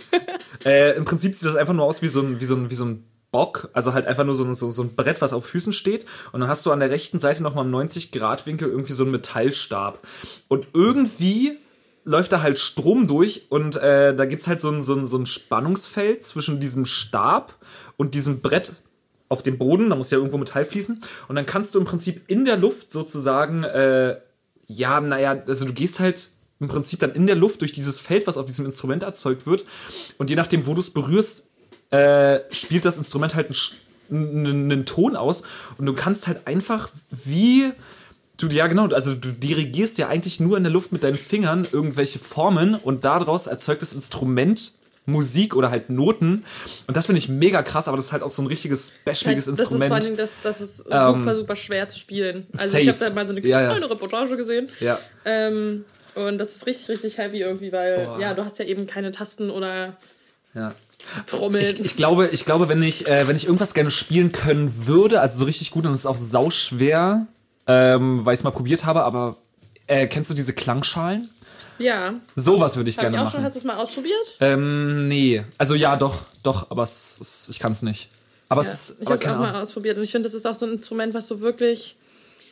äh, 0.65 0.97
Im 0.97 1.05
Prinzip 1.05 1.35
sieht 1.35 1.45
das 1.45 1.57
einfach 1.57 1.75
nur 1.75 1.85
aus 1.85 2.03
wie 2.03 2.09
so 2.09 2.21
ein, 2.21 2.41
wie 2.41 2.45
so 2.45 2.55
ein, 2.57 2.71
wie 2.71 2.75
so 2.75 2.85
ein 2.85 3.05
Bock, 3.31 3.71
also 3.73 3.95
halt 3.95 4.07
einfach 4.07 4.25
nur 4.25 4.35
so 4.35 4.45
ein, 4.45 4.55
so, 4.55 4.71
so 4.71 4.83
ein 4.83 4.95
Brett, 4.95 5.23
was 5.23 5.33
auf 5.33 5.47
Füßen 5.47 5.73
steht. 5.73 6.05
Und 6.33 6.41
dann 6.41 6.49
hast 6.51 6.67
du 6.67 6.71
an 6.71 6.81
der 6.81 6.91
rechten 6.91 7.19
Seite 7.19 7.43
nochmal 7.43 7.65
im 7.65 7.73
90-Grad-Winkel 7.75 8.69
irgendwie 8.69 8.93
so 8.93 9.05
einen 9.05 9.13
Metallstab. 9.13 10.01
Und 10.49 10.67
irgendwie 10.75 11.57
läuft 12.05 12.33
da 12.33 12.43
halt 12.43 12.59
Strom 12.59 13.07
durch 13.07 13.47
und 13.49 13.77
äh, 13.77 14.15
da 14.15 14.25
gibt's 14.27 14.49
halt 14.49 14.61
so 14.61 14.69
ein, 14.71 14.83
so, 14.83 14.95
ein, 14.97 15.07
so 15.07 15.17
ein 15.17 15.25
Spannungsfeld 15.25 16.25
zwischen 16.25 16.61
diesem 16.61 16.85
Stab 16.85 17.55
und 17.97 18.15
diesem 18.15 18.41
Brett 18.41 18.75
auf 19.33 19.43
dem 19.43 19.59
Boden. 19.59 19.91
Da 19.91 19.97
muss 19.97 20.11
ja 20.11 20.19
irgendwo 20.19 20.39
Metall 20.39 20.65
fließen. 20.65 21.01
Und 21.27 21.37
dann 21.37 21.47
kannst 21.47 21.75
du 21.75 21.81
im 21.81 21.87
Prinzip 21.87 22.23
in 22.29 22.45
der 22.45 22.59
Luft 22.59 22.93
sozusagen, 22.93 23.65
äh, 23.65 24.17
ja, 24.67 25.01
naja, 25.01 25.43
also 25.47 25.65
du 25.65 25.73
gehst 25.73 25.99
halt 25.99 26.29
im 26.61 26.69
Prinzip 26.69 27.01
dann 27.01 27.13
in 27.13 27.27
der 27.27 27.35
Luft 27.35 27.63
durch 27.63 27.73
dieses 27.73 27.99
Feld, 27.99 28.27
was 28.27 28.37
auf 28.37 28.47
diesem 28.47 28.67
Instrument 28.67 29.03
erzeugt 29.03 29.47
wird. 29.47 29.65
Und 30.19 30.31
je 30.31 30.37
nachdem, 30.37 30.67
wo 30.67 30.75
du 30.75 30.81
es 30.81 30.91
berührst, 30.91 31.49
äh, 31.91 32.41
spielt 32.51 32.85
das 32.85 32.99
Instrument 32.99 33.35
halt 33.35 33.51
einen, 34.11 34.47
einen 34.47 34.87
Ton 34.87 35.17
aus. 35.17 35.43
Und 35.79 35.87
du 35.87 35.95
kannst 35.95 36.27
halt 36.27 36.47
einfach 36.47 36.91
wie. 37.11 37.73
Du, 38.37 38.49
ja, 38.49 38.67
genau, 38.67 38.89
also 38.89 39.15
du 39.15 39.31
dirigierst 39.31 39.99
ja 39.99 40.09
eigentlich 40.09 40.41
nur 40.41 40.57
in 40.57 40.65
der 40.65 40.73
Luft 40.73 40.91
mit 40.91 41.05
deinen 41.05 41.17
Fingern 41.17 41.67
irgendwelche 41.71 42.19
Formen 42.19 42.75
und 42.75 43.05
daraus 43.05 43.47
erzeugt 43.47 43.83
das 43.83 43.93
Instrument 43.93 44.73
Musik 45.05 45.57
oder 45.57 45.71
halt 45.71 45.91
Noten. 45.91 46.45
Und 46.87 46.97
das 46.97 47.07
finde 47.07 47.19
ich 47.19 47.29
mega 47.29 47.63
krass, 47.63 47.89
aber 47.89 47.97
das 47.97 48.07
ist 48.07 48.13
halt 48.13 48.23
auch 48.23 48.31
so 48.31 48.41
ein 48.43 48.47
richtiges, 48.47 48.93
bashliges 49.05 49.47
Das 49.47 49.55
ist 49.59 49.59
vor 49.67 49.73
Instrument. 49.73 49.93
allen 49.93 50.03
Dingen, 50.05 50.17
das, 50.17 50.33
das 50.43 50.61
ist 50.61 50.85
Ähm, 50.91 51.07
super, 51.21 51.35
super 51.35 51.57
schwer 51.57 51.89
zu 51.89 51.99
spielen. 51.99 52.47
Also 52.57 52.69
safe. 52.73 52.83
ich 52.83 52.89
habe 52.89 52.99
da 52.99 53.11
mal 53.11 53.27
so 53.27 53.35
eine 53.35 53.45
Ja, 53.47 53.61
ja. 53.63 53.71
kleine 53.71 53.91
Reportage 53.91 54.37
gesehen. 54.37 54.69
ja. 54.81 54.99
Ähm, 55.25 55.85
und 56.15 56.37
das 56.39 56.55
ist 56.57 56.67
richtig, 56.67 56.89
richtig 56.91 57.17
heavy 57.19 57.41
irgendwie, 57.41 57.73
weil 57.73 58.07
ja, 58.21 58.35
du 58.35 58.45
hast 58.45 58.59
ja 58.59 58.67
eben 58.67 58.87
keine 58.87 59.13
Tasten 59.13 59.49
oder 59.51 59.97
ja. 60.55 60.75
Trommeln. 61.27 61.65
Ich, 61.65 61.81
ich 61.81 61.97
glaube, 61.97 62.29
ich 62.31 62.45
glaube, 62.45 62.69
wenn 62.69 62.83
ich, 62.83 63.09
äh, 63.09 63.27
wenn 63.27 63.35
ich 63.35 63.47
irgendwas 63.47 63.73
gerne 63.75 63.91
spielen 63.91 64.31
können 64.31 64.87
würde, 64.87 65.21
also 65.21 65.39
so 65.39 65.45
richtig 65.47 65.71
gut, 65.71 65.85
dann 65.87 65.95
ist 65.95 66.01
es 66.01 66.07
auch 66.07 66.19
sauschwer, 66.19 67.27
ähm, 67.67 68.25
weil 68.25 68.35
ich 68.35 68.41
es 68.41 68.45
mal 68.45 68.51
probiert 68.51 68.85
habe, 68.85 69.03
aber 69.05 69.37
äh, 69.87 70.07
kennst 70.07 70.31
du 70.31 70.35
diese 70.35 70.53
Klangschalen? 70.53 71.29
Ja, 71.79 72.15
Sowas 72.37 72.77
würde 72.77 72.91
ich 72.91 72.97
ich 72.97 73.01
gerne 73.01 73.17
auch 73.19 73.31
schon. 73.31 73.41
machen. 73.41 73.45
Hast 73.45 73.55
du 73.55 73.59
es 73.59 73.65
mal 73.65 73.77
ausprobiert? 73.77 74.37
Ähm, 74.41 75.09
nee. 75.09 75.43
Also 75.59 75.75
ja, 75.75 75.97
doch, 75.97 76.25
doch, 76.43 76.71
aber 76.71 76.83
es, 76.85 77.19
es, 77.21 77.49
ich 77.49 77.59
kann 77.59 77.73
es 77.73 77.83
nicht. 77.83 78.09
Aber 78.49 78.63
Ja, 78.63 78.71
es 78.71 78.91
ist, 78.91 78.97
ich 79.01 79.07
aber 79.07 79.15
habe 79.15 79.15
es 79.17 79.21
auch 79.23 79.25
keine 79.27 79.39
mal 79.39 79.49
Ahnung. 79.51 79.63
ausprobiert 79.63 79.97
und 79.99 80.05
ich 80.05 80.13
finde, 80.13 80.29
das 80.29 80.35
ist 80.35 80.47
auch 80.47 80.55
so 80.55 80.67
ein 80.67 80.73
Instrument, 80.75 81.15
was 81.15 81.27
so 81.29 81.41
wirklich 81.41 81.97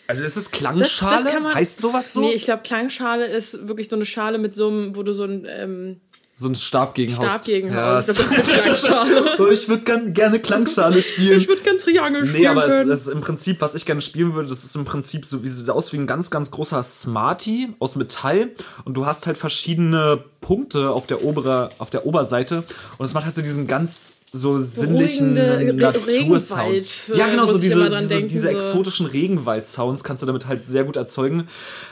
Also 0.07 0.25
ist 0.25 0.37
es 0.37 0.45
Das, 0.45 0.53
Klangschale? 0.53 1.25
das 1.25 1.33
kann 1.33 1.43
man, 1.43 1.55
heißt 1.55 1.79
sowas 1.81 2.13
so? 2.13 2.21
Nee, 2.21 2.33
ich 2.33 2.45
glaube, 2.45 2.63
Klangschale 2.63 3.27
ist 3.27 3.69
wirklich 3.69 3.89
so 3.89 3.97
eine 3.97 4.07
Schale 4.07 4.39
mit 4.39 4.55
so 4.55 4.69
einem, 4.69 4.97
wo 4.97 5.03
du 5.03 5.13
so 5.13 5.25
ein 5.25 5.47
ähm, 5.49 6.01
so 6.41 6.49
ein 6.49 6.55
Stab 6.55 6.95
gegen 6.95 7.15
Haus. 7.19 7.31
Stab 7.33 7.45
gegen 7.45 7.73
Ja, 7.73 7.97
Haus. 7.97 8.09
Ich 8.09 8.17
glaub, 8.17 8.29
das 8.29 8.39
ist 8.49 8.87
Klangschale. 8.87 9.51
Ich 9.53 9.69
würde 9.69 9.83
gern, 9.85 10.15
gerne 10.15 10.41
Klangschale 10.41 11.03
spielen. 11.03 11.39
Ich 11.39 11.49
würde 11.49 11.63
gern 11.63 11.77
Triangel 11.77 12.25
spielen 12.25 12.43
Nee, 12.43 12.49
aber 12.49 12.65
es, 12.67 12.71
können. 12.71 12.91
es 12.91 13.01
ist 13.03 13.09
im 13.09 13.21
Prinzip, 13.21 13.61
was 13.61 13.75
ich 13.75 13.85
gerne 13.85 14.01
spielen 14.01 14.35
würde, 14.35 14.49
das 14.49 14.65
ist 14.65 14.75
im 14.75 14.87
Prinzip 14.87 15.27
so, 15.27 15.43
wie 15.45 15.49
sieht 15.49 15.69
aus 15.69 15.93
wie 15.93 15.99
ein 15.99 16.07
ganz, 16.07 16.31
ganz 16.31 16.51
großer 16.51 16.83
Smartie 16.83 17.75
aus 17.79 17.95
Metall 17.95 18.49
und 18.85 18.95
du 18.95 19.05
hast 19.05 19.27
halt 19.27 19.37
verschiedene 19.37 20.25
Punkte 20.41 20.91
auf 20.91 21.07
der 21.07 21.23
obere, 21.25 21.71
auf 21.79 21.91
der 21.91 22.07
Oberseite 22.07 22.65
und 22.97 23.05
es 23.05 23.13
macht 23.13 23.27
halt 23.27 23.35
so 23.35 23.43
diesen 23.43 23.67
ganz 23.67 24.15
so 24.33 24.61
sinnlichen 24.61 25.35
Natursound. 25.35 26.07
Regenwald, 26.07 27.09
Ja, 27.15 27.27
äh, 27.27 27.31
genau, 27.31 27.45
so 27.47 27.53
muss 27.53 27.63
ich 27.63 27.69
diese, 27.69 27.91
diese, 27.91 28.09
denken, 28.09 28.29
diese 28.29 28.43
so. 28.45 28.49
exotischen 28.49 29.07
Regenwald-Sounds 29.07 30.05
kannst 30.05 30.23
du 30.23 30.27
damit 30.27 30.47
halt 30.47 30.65
sehr 30.65 30.85
gut 30.85 30.97
erzeugen. 30.97 31.49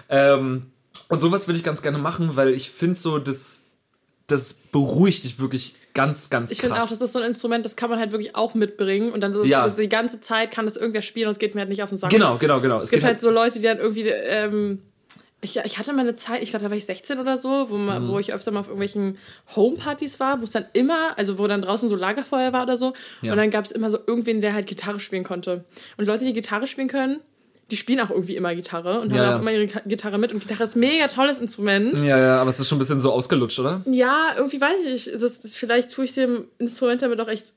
Ähm, 0.09 0.67
und 1.09 1.21
sowas 1.21 1.49
würde 1.49 1.59
ich 1.59 1.65
ganz 1.65 1.83
gerne 1.83 1.99
machen, 1.99 2.37
weil 2.37 2.51
ich 2.51 2.71
finde 2.71 2.95
so, 2.97 3.19
das, 3.19 3.65
das 4.29 4.55
beruhigt 4.55 5.25
dich 5.25 5.41
wirklich 5.41 5.75
ganz, 5.95 6.31
ganz 6.31 6.53
Ich 6.53 6.59
krass. 6.59 6.69
finde 6.69 6.83
auch, 6.85 6.89
das 6.89 7.01
ist 7.01 7.13
so 7.13 7.19
ein 7.19 7.25
Instrument, 7.27 7.65
das 7.65 7.75
kann 7.75 7.91
man 7.91 7.99
halt 7.99 8.13
wirklich 8.13 8.37
auch 8.37 8.55
mitbringen 8.55 9.11
und 9.13 9.21
dann 9.21 9.33
so 9.33 9.43
Ja. 9.43 9.69
die 9.69 9.89
ganze 9.89 10.21
Zeit 10.21 10.51
kann 10.53 10.65
das 10.67 10.77
irgendwer 10.77 11.03
spielen 11.03 11.27
und 11.27 11.33
es 11.33 11.39
geht 11.41 11.55
mir 11.55 11.63
halt 11.63 11.71
nicht 11.71 11.83
auf 11.83 11.89
den 11.89 11.99
Sack. 11.99 12.11
genau, 12.11 12.39
genau, 12.39 12.61
genau. 12.61 12.81
Es 12.81 12.91
gibt 12.91 13.03
halt 13.05 13.21
so 13.21 13.31
Leute, 13.31 13.59
die 13.59 13.65
dann 13.65 13.79
irgendwie, 13.79 14.07
ähm, 14.09 14.83
ich, 15.41 15.57
ich 15.57 15.79
hatte 15.79 15.93
mal 15.93 16.01
eine 16.03 16.15
Zeit, 16.17 16.43
ich 16.43 16.51
glaube, 16.51 16.65
da 16.65 16.71
war 16.71 16.77
ich 16.77 16.85
16 16.85 17.19
oder 17.21 17.39
so, 17.39 17.71
wo, 17.71 17.77
man, 17.77 18.05
Mhm. 18.05 18.09
wo 18.09 18.19
ich 18.19 18.33
öfter 18.33 18.51
mal 18.51 18.61
auf 18.61 18.67
irgendwelchen 18.67 19.19
Homepartys 19.57 20.21
war, 20.21 20.41
wo 20.41 20.45
es 20.45 20.51
dann 20.51 20.67
immer, 20.73 21.17
also 21.17 21.39
wo 21.39 21.47
dann 21.47 21.63
draußen 21.63 21.89
so 21.89 21.97
Lagerfeuer 21.97 22.53
war 22.53 22.65
oder 22.65 22.77
so. 22.77 22.93
Ja. 23.23 23.33
Und 23.33 23.39
dann 23.39 23.51
gab 23.51 23.65
es 23.65 23.71
immer 23.73 23.89
so 23.89 23.99
irgendwen, 24.07 24.41
der 24.41 24.53
halt 24.53 24.67
Gitarre 24.67 25.01
spielen 25.01 25.25
konnte. 25.25 25.65
Und 25.97 26.07
Leute, 26.07 26.25
die 26.25 26.33
Gitarre 26.33 26.67
spielen 26.67 26.89
können, 26.89 27.21
die 27.71 27.77
spielen 27.77 28.01
auch 28.01 28.11
irgendwie 28.11 28.37
immer 28.37 28.55
Gitarre 28.55 29.01
und 29.01 29.13
haben 29.13 29.19
ja. 29.19 29.37
auch 29.37 29.41
immer 29.41 29.53
ihre 29.53 29.67
Gitarre 29.87 30.19
mit. 30.19 30.33
Und 30.33 30.41
Gitarre 30.41 30.65
ist 30.65 30.77
ein 30.77 30.81
mega 30.81 31.07
tolles 31.09 31.39
Instrument. 31.39 31.99
Ja, 31.99 32.19
ja, 32.19 32.41
aber 32.41 32.49
es 32.49 32.59
ist 32.59 32.69
schon 32.69 32.77
ein 32.77 32.81
bisschen 32.81 33.01
so 33.01 33.13
ausgelutscht, 33.13 33.59
oder? 33.59 33.83
Ja, 33.85 34.35
irgendwie 34.37 34.61
weiß 34.61 34.87
ich. 34.87 35.11
Das, 35.21 35.43
das, 35.43 35.55
vielleicht 35.55 35.91
tue 35.91 36.07
ich 36.07 36.15
dem 36.15 36.47
Instrument 36.59 37.03
damit 37.03 37.21
auch 37.21 37.29
echt, 37.29 37.53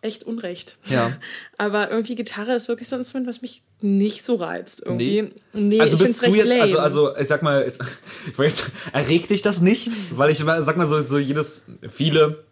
echt 0.00 0.24
Unrecht. 0.24 0.78
Ja. 0.86 1.12
Aber 1.58 1.90
irgendwie 1.90 2.14
Gitarre 2.14 2.54
ist 2.54 2.68
wirklich 2.68 2.88
so 2.88 2.96
ein 2.96 3.00
Instrument, 3.00 3.28
was 3.28 3.42
mich 3.42 3.62
nicht 3.80 4.24
so 4.24 4.36
reizt. 4.36 4.82
Irgendwie. 4.84 5.30
Nee, 5.52 5.80
also 5.80 5.96
ich 5.96 6.02
bist 6.02 6.22
du 6.26 6.30
jetzt, 6.34 6.48
lame. 6.48 6.62
also, 6.62 6.78
also 6.78 7.16
ich 7.16 7.26
sag 7.26 7.42
mal, 7.42 7.66
ich 8.32 8.38
jetzt, 8.38 8.64
erregt 8.92 9.30
dich 9.30 9.42
das 9.42 9.60
nicht? 9.60 9.92
Weil 10.16 10.30
ich 10.30 10.38
sag 10.38 10.76
mal 10.76 10.86
so, 10.86 11.00
so 11.00 11.18
jedes, 11.18 11.66
viele 11.88 12.44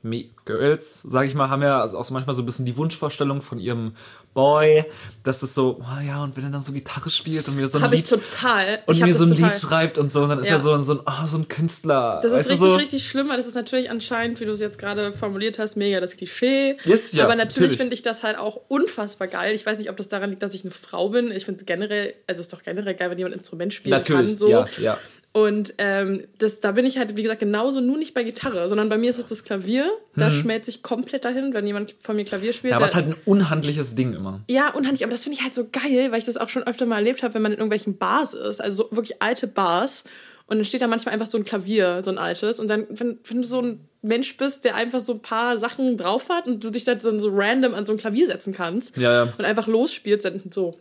Girls, 0.44 1.02
sag 1.02 1.26
ich 1.26 1.35
mal, 1.35 1.48
haben 1.48 1.62
ja 1.62 1.80
also 1.80 1.98
auch 1.98 2.04
so 2.04 2.12
manchmal 2.12 2.35
so 2.35 2.42
ein 2.42 2.46
bisschen 2.46 2.66
die 2.66 2.76
Wunschvorstellung 2.76 3.42
von 3.42 3.58
ihrem 3.58 3.94
Boy, 4.35 4.85
dass 5.22 5.42
es 5.42 5.54
so, 5.54 5.80
oh 5.80 6.00
ja, 6.06 6.22
und 6.22 6.37
wenn 6.37 6.44
er 6.44 6.50
dann 6.50 6.62
so 6.62 6.72
Gitarre 6.72 7.11
spielt 7.11 7.46
und 7.48 7.56
mir 7.56 7.66
so 7.68 7.78
ein 7.78 7.85
Habe 7.85 7.94
ich 7.94 8.11
Lied 8.11 8.22
total. 8.22 8.80
und 8.87 8.96
ich 8.96 9.02
mir 9.02 9.14
so 9.14 9.24
ein 9.24 9.30
total. 9.30 9.50
Lied 9.50 9.61
schreibt 9.61 9.98
und 9.98 10.11
so, 10.11 10.22
und 10.22 10.30
dann 10.30 10.40
ist 10.40 10.48
Ja. 10.48 10.54
er 10.56 10.61
so, 10.61 10.80
so 10.82 10.94
ein, 10.94 11.00
oh, 11.06 11.26
so 11.26 11.38
ein 11.38 11.48
Künstler. 11.48 12.20
Das 12.22 12.32
ist 12.32 12.40
richtig, 12.40 12.58
so? 12.58 12.74
richtig 12.74 13.06
schlimm, 13.06 13.28
weil 13.28 13.37
das 13.37 13.46
ist 13.46 13.54
natürlich 13.54 13.90
anscheinend, 13.90 14.40
wie 14.40 14.44
du 14.44 14.52
es 14.52 14.61
jetzt 14.61 14.78
gerade 14.78 15.12
formuliert 15.12 15.58
hast, 15.58 15.76
mega 15.76 16.00
das 16.00 16.16
Klischee. 16.16 16.76
Ist 16.85 17.14
ja, 17.14 17.24
Aber 17.24 17.37
natürlich, 17.37 17.54
natürlich. 17.72 17.78
finde 17.78 17.94
ich 17.94 18.02
das 18.02 18.22
halt 18.22 18.37
auch 18.37 18.61
unfassbar 18.68 19.28
geil. 19.28 19.54
Ich 19.54 19.64
weiß 19.64 19.78
nicht, 19.78 19.90
ob 19.90 19.96
das 19.96 20.08
daran 20.08 20.30
liegt, 20.30 20.42
dass 20.42 20.54
ich 20.54 20.62
eine 20.62 20.72
Frau 20.72 21.12
bin. 21.12 21.31
Ich 21.31 21.44
finde 21.44 21.61
es 21.61 21.66
generell, 21.66 22.14
also 22.27 22.40
es 22.40 22.46
ist 22.46 22.53
doch 22.53 22.62
generell 22.62 22.94
geil, 22.94 23.11
wenn 23.11 23.18
jemand 23.18 23.35
ein 23.35 23.38
Instrument 23.38 23.72
spielen 23.72 23.92
Natürlich, 23.92 24.31
kann. 24.31 24.37
So. 24.37 24.48
ja, 24.48 24.66
ja. 24.81 24.98
Und 25.35 25.72
ähm, 25.79 26.25
das, 26.37 26.61
da 26.61 26.72
bin 26.72 26.85
ich 26.85 26.98
halt, 26.98 27.16
wie 27.16 27.22
gesagt, 27.22 27.40
genauso 27.40 27.81
nur 27.81 27.96
nicht 27.96 28.12
bei 28.12 28.22
Gitarre, 28.22 28.68
sondern 28.68 28.90
bei 28.90 28.98
mir 28.98 29.09
ist 29.09 29.18
es 29.18 29.25
das 29.25 29.44
Klavier. 29.44 29.90
Da 30.14 30.31
schmelze 30.31 30.68
ich 30.68 30.83
komplett 30.83 31.25
dahin, 31.25 31.55
wenn 31.55 31.66
jemand 31.66 31.94
von 32.01 32.16
mir 32.16 32.25
Klavier 32.27 32.53
spielt. 32.53 32.64
Mhm. 32.64 32.70
Ja, 32.72 32.77
aber 32.77 32.85
es 32.85 32.90
ist 32.90 32.96
halt 32.96 33.07
ein 33.07 33.16
unhandliches 33.25 33.94
Ding 33.94 34.12
immer. 34.14 34.42
ja, 34.48 34.68
unheimlich, 34.75 35.03
aber 35.05 35.12
das 35.12 35.22
finde 35.22 35.38
ich 35.38 35.42
halt 35.42 35.55
so 35.55 35.66
geil, 35.72 36.12
weil 36.12 36.18
ich 36.18 36.27
das 36.27 36.37
auch 36.37 36.51
schon 36.51 36.64
öfter 36.64 36.85
mal 36.85 36.96
erlebt 36.96 37.22
habe, 37.22 37.33
wenn 37.33 37.40
man 37.40 37.53
in 37.53 37.59
irgendwelchen 37.59 37.96
Bars 37.96 38.35
ist, 38.35 38.61
also 38.61 38.88
so 38.90 38.94
wirklich 38.96 39.22
alte 39.22 39.46
Bars. 39.46 40.05
Und 40.48 40.59
dann 40.59 40.66
steht 40.66 40.83
da 40.83 40.87
manchmal 40.87 41.14
einfach 41.14 41.29
so 41.29 41.38
ein 41.38 41.46
Klavier, 41.46 42.03
so 42.05 42.11
ein 42.11 42.18
altes. 42.18 42.61
Und 42.61 42.68
dann, 42.68 42.87
wenn, 42.90 43.18
wenn 43.25 43.40
du 43.40 43.48
so 43.48 43.62
ein 43.62 43.81
Mensch 44.03 44.37
bist, 44.37 44.64
der 44.64 44.75
einfach 44.75 45.01
so 45.01 45.14
ein 45.14 45.20
paar 45.22 45.57
Sachen 45.57 45.96
drauf 45.96 46.29
hat 46.29 46.46
und 46.46 46.62
du 46.62 46.68
dich 46.68 46.85
dann 46.85 46.98
so, 47.01 47.16
so 47.18 47.31
random 47.33 47.72
an 47.75 47.87
so 47.87 47.92
ein 47.92 47.98
Klavier 47.98 48.27
setzen 48.27 48.53
kannst 48.53 48.98
Ja, 48.98 49.25
ja. 49.25 49.33
und 49.38 49.44
einfach 49.46 49.66
losspielst, 49.66 50.27
dann 50.27 50.42
so. 50.51 50.77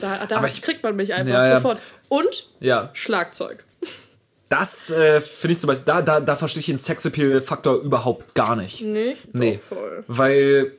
Da, 0.00 0.26
da 0.26 0.44
ich- 0.46 0.62
kriegt 0.62 0.82
man 0.82 0.96
mich 0.96 1.12
einfach 1.14 1.32
Ja, 1.34 1.48
sofort. 1.56 1.78
Und 2.08 2.48
Ja. 2.60 2.90
Schlagzeug. 2.94 3.64
Das 4.48 4.90
äh, 4.90 5.20
finde 5.20 5.52
ich 5.52 5.60
zum 5.60 5.68
Beispiel, 5.68 5.84
da, 5.86 6.02
da, 6.02 6.18
da 6.20 6.34
verstehe 6.34 6.60
ich 6.60 6.66
den 6.66 6.78
Sexappeal-Faktor 6.78 7.76
überhaupt 7.82 8.34
gar 8.34 8.56
nicht. 8.56 8.82
Nee? 8.82 9.16
Nee. 9.32 9.60
Doch, 9.70 9.76
voll. 9.76 10.04
Weil, 10.08 10.72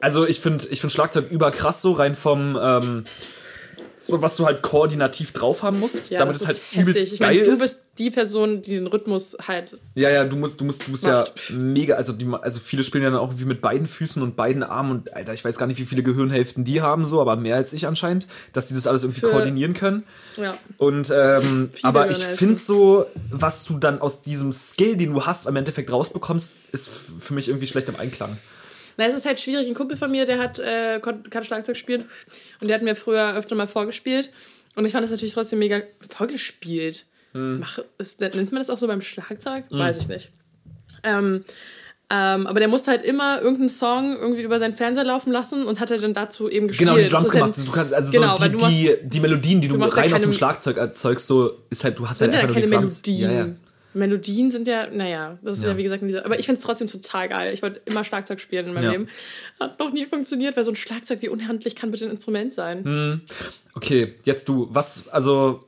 also 0.00 0.26
ich 0.26 0.40
finde 0.40 0.66
ich 0.68 0.80
find 0.80 0.92
Schlagzeug 0.92 1.30
überkrass 1.30 1.80
so, 1.80 1.92
rein 1.92 2.16
vom, 2.16 2.58
ähm, 2.60 3.04
so 4.06 4.22
was 4.22 4.36
du 4.36 4.46
halt 4.46 4.62
koordinativ 4.62 5.32
drauf 5.32 5.62
haben 5.62 5.80
musst, 5.80 6.10
Ja, 6.10 6.20
damit 6.20 6.36
es 6.36 6.46
halt 6.46 6.58
ist 6.58 6.64
heftig. 6.72 6.80
übelst 6.88 7.12
Ich 7.14 7.18
geil 7.20 7.34
meine, 7.34 7.46
du 7.46 7.52
ist. 7.52 7.60
bist 7.60 7.80
die 7.98 8.10
Person, 8.10 8.60
die 8.60 8.74
den 8.74 8.86
Rhythmus 8.88 9.36
halt. 9.46 9.78
ja, 9.94 10.10
ja, 10.10 10.24
du 10.24 10.36
musst, 10.36 10.60
du 10.60 10.64
musst, 10.64 10.86
du 10.86 10.90
musst 10.90 11.04
ja 11.06 11.20
Macht. 11.20 11.52
mega, 11.52 11.94
also 11.94 12.12
die, 12.12 12.26
also 12.42 12.58
viele 12.58 12.82
spielen 12.82 13.04
ja 13.04 13.10
dann 13.10 13.20
auch 13.20 13.28
irgendwie 13.28 13.44
mit 13.44 13.60
beiden 13.60 13.86
Füßen 13.86 14.20
und 14.20 14.34
beiden 14.34 14.62
Armen 14.64 14.90
und 14.90 15.12
Alter, 15.14 15.32
ich 15.32 15.44
weiß 15.44 15.58
gar 15.58 15.66
nicht, 15.66 15.78
wie 15.78 15.84
viele 15.84 16.02
Gehirnhälften 16.02 16.64
die 16.64 16.82
haben 16.82 17.06
so, 17.06 17.20
aber 17.20 17.36
mehr 17.36 17.54
als 17.56 17.72
ich 17.72 17.86
anscheinend, 17.86 18.26
dass 18.52 18.66
die 18.68 18.74
das 18.74 18.86
alles 18.88 19.04
irgendwie 19.04 19.20
Für- 19.20 19.30
koordinieren 19.30 19.74
können. 19.74 20.02
Ja. 20.36 20.54
Und 20.78 21.12
ähm, 21.16 21.70
aber 21.82 22.10
ich 22.10 22.18
finde 22.24 22.56
so, 22.56 23.06
was 23.30 23.64
du 23.64 23.78
dann 23.78 24.00
aus 24.00 24.22
diesem 24.22 24.50
Skill, 24.50 24.96
den 24.96 25.12
du 25.14 25.24
hast, 25.26 25.46
am 25.46 25.54
Endeffekt 25.54 25.92
rausbekommst, 25.92 26.52
ist 26.72 26.88
für 26.88 27.34
mich 27.34 27.46
irgendwie 27.48 27.68
schlecht 27.68 27.88
im 27.88 27.96
Einklang. 27.96 28.36
Na, 28.96 29.06
es 29.06 29.14
ist 29.14 29.26
halt 29.26 29.40
schwierig. 29.40 29.68
Ein 29.68 29.74
Kumpel 29.74 29.96
von 29.96 30.10
mir, 30.10 30.24
der 30.26 30.38
hat, 30.38 30.58
äh, 30.58 31.00
kann 31.00 31.44
Schlagzeug 31.44 31.76
spielen 31.76 32.04
und 32.60 32.68
der 32.68 32.76
hat 32.76 32.82
mir 32.82 32.94
früher 32.96 33.34
öfter 33.36 33.54
mal 33.54 33.66
vorgespielt. 33.66 34.30
Und 34.76 34.84
ich 34.86 34.92
fand 34.92 35.04
es 35.04 35.10
natürlich 35.10 35.34
trotzdem 35.34 35.58
mega 35.60 35.82
vorgespielt. 36.08 37.06
Hm. 37.32 37.60
Mach, 37.60 37.78
ist, 37.98 38.20
nennt 38.20 38.52
man 38.52 38.60
das 38.60 38.70
auch 38.70 38.78
so 38.78 38.86
beim 38.86 39.02
Schlagzeug? 39.02 39.64
Weiß 39.70 39.98
ich 39.98 40.08
nicht. 40.08 40.30
Ähm, 41.02 41.44
ähm, 42.10 42.46
aber 42.46 42.60
der 42.60 42.68
musste 42.68 42.90
halt 42.90 43.04
immer 43.04 43.40
irgendeinen 43.40 43.70
Song 43.70 44.16
irgendwie 44.20 44.42
über 44.42 44.58
seinen 44.58 44.72
Fernseher 44.72 45.04
laufen 45.04 45.32
lassen 45.32 45.64
und 45.66 45.80
hat 45.80 45.90
er 45.90 45.98
dann 45.98 46.12
dazu 46.12 46.48
eben 46.50 46.68
gespielt. 46.68 46.88
Genau, 46.90 47.00
die 47.00 47.08
Drums 47.08 47.32
ja- 47.32 47.40
gemacht. 47.40 47.58
Du 47.66 47.72
kannst 47.72 47.94
also 47.94 48.12
genau, 48.12 48.36
so 48.36 48.44
die, 48.44 48.50
du 48.52 48.58
machst, 48.58 48.72
die, 48.76 48.96
die 49.02 49.20
Melodien, 49.20 49.60
die 49.60 49.68
du, 49.68 49.78
ja 49.78 49.86
rein 49.86 50.12
aus 50.12 50.20
dem 50.20 50.26
keine- 50.26 50.32
Schlagzeug 50.34 50.76
erzeugst, 50.76 51.26
so 51.26 51.62
ist 51.70 51.82
halt, 51.82 51.98
du 51.98 52.08
hast 52.08 52.20
halt 52.20 52.32
ja 52.32 52.40
einfach 52.40 52.54
nur 52.54 52.62
keine 52.62 52.66
die 52.66 52.72
Drums. 52.76 53.02
Melodien. 53.06 53.30
Ja, 53.30 53.46
ja. 53.46 53.52
Melodien 53.94 54.50
sind 54.50 54.66
ja, 54.68 54.88
naja, 54.88 55.38
das 55.42 55.58
ist 55.58 55.62
ja, 55.64 55.70
Ja. 55.70 55.76
wie 55.76 55.82
gesagt 55.84 56.02
in 56.02 56.08
dieser. 56.08 56.24
Aber 56.24 56.38
ich 56.38 56.46
finde 56.46 56.58
es 56.58 56.64
trotzdem 56.64 56.88
total 56.88 57.28
geil. 57.28 57.54
Ich 57.54 57.62
wollte 57.62 57.80
immer 57.84 58.04
Schlagzeug 58.04 58.40
spielen 58.40 58.66
in 58.66 58.74
meinem 58.74 58.84
Ja. 58.84 58.90
Leben. 58.90 59.08
Hat 59.60 59.78
noch 59.78 59.92
nie 59.92 60.04
funktioniert, 60.04 60.56
weil 60.56 60.64
so 60.64 60.72
ein 60.72 60.76
Schlagzeug, 60.76 61.22
wie 61.22 61.28
unhandlich 61.28 61.76
kann 61.76 61.90
bitte 61.90 62.04
ein 62.04 62.10
Instrument 62.10 62.52
sein? 62.52 62.84
Hm. 62.84 63.20
Okay, 63.74 64.14
jetzt 64.24 64.48
du, 64.48 64.68
was, 64.70 65.08
also, 65.08 65.64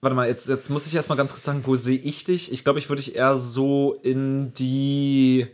warte 0.00 0.14
mal, 0.16 0.28
jetzt, 0.28 0.48
jetzt 0.48 0.68
muss 0.70 0.86
ich 0.86 0.94
erstmal 0.94 1.16
ganz 1.18 1.32
kurz 1.32 1.44
sagen, 1.44 1.62
wo 1.64 1.76
sehe 1.76 1.98
ich 1.98 2.24
dich? 2.24 2.52
Ich 2.52 2.64
glaube, 2.64 2.78
ich 2.78 2.88
würde 2.88 3.02
dich 3.02 3.14
eher 3.16 3.36
so 3.38 3.98
in 4.02 4.52
die. 4.54 5.46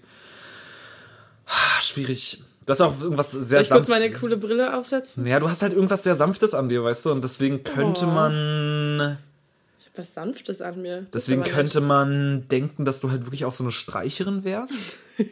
Ah, 1.47 1.81
Schwierig. 1.83 2.43
Du 2.67 2.71
hast 2.71 2.81
auch 2.81 2.99
irgendwas 3.03 3.31
sehr 3.33 3.43
Soll 3.43 3.61
ich 3.63 3.69
kurz 3.69 3.87
sanftes. 3.87 3.89
meine 3.91 4.11
coole 4.11 4.37
Brille 4.39 4.75
aufsetzen? 4.75 5.27
Ja, 5.27 5.39
du 5.39 5.51
hast 5.51 5.61
halt 5.61 5.75
irgendwas 5.75 6.03
sehr 6.03 6.17
Sanftes 6.17 6.55
an 6.55 6.71
dir, 6.71 6.83
weißt 6.83 7.05
du? 7.05 7.11
Und 7.13 7.23
deswegen 7.23 7.63
könnte 7.63 8.07
Oh. 8.07 8.11
man. 8.11 9.19
Was 9.96 10.14
Sanftes 10.14 10.61
an 10.61 10.83
mir. 10.83 11.07
Deswegen 11.14 11.44
könnte 11.44 11.80
man 11.80 12.48
denken, 12.48 12.85
dass 12.85 13.00
du 13.00 13.11
halt 13.11 13.26
wirklich 13.26 13.44
auch 13.44 13.52
so 13.52 13.62
eine 13.62 13.70
Streicherin 13.70 14.42
wärst. 14.42 14.74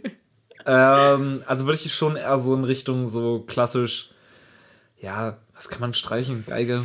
ähm, 0.66 1.42
also 1.46 1.66
würde 1.66 1.80
ich 1.82 1.92
schon 1.92 2.14
eher 2.14 2.38
so 2.38 2.54
in 2.54 2.62
Richtung 2.62 3.08
so 3.08 3.40
klassisch, 3.40 4.10
ja, 5.00 5.38
was 5.54 5.68
kann 5.68 5.80
man 5.80 5.94
streichen? 5.94 6.44
Geige, 6.46 6.84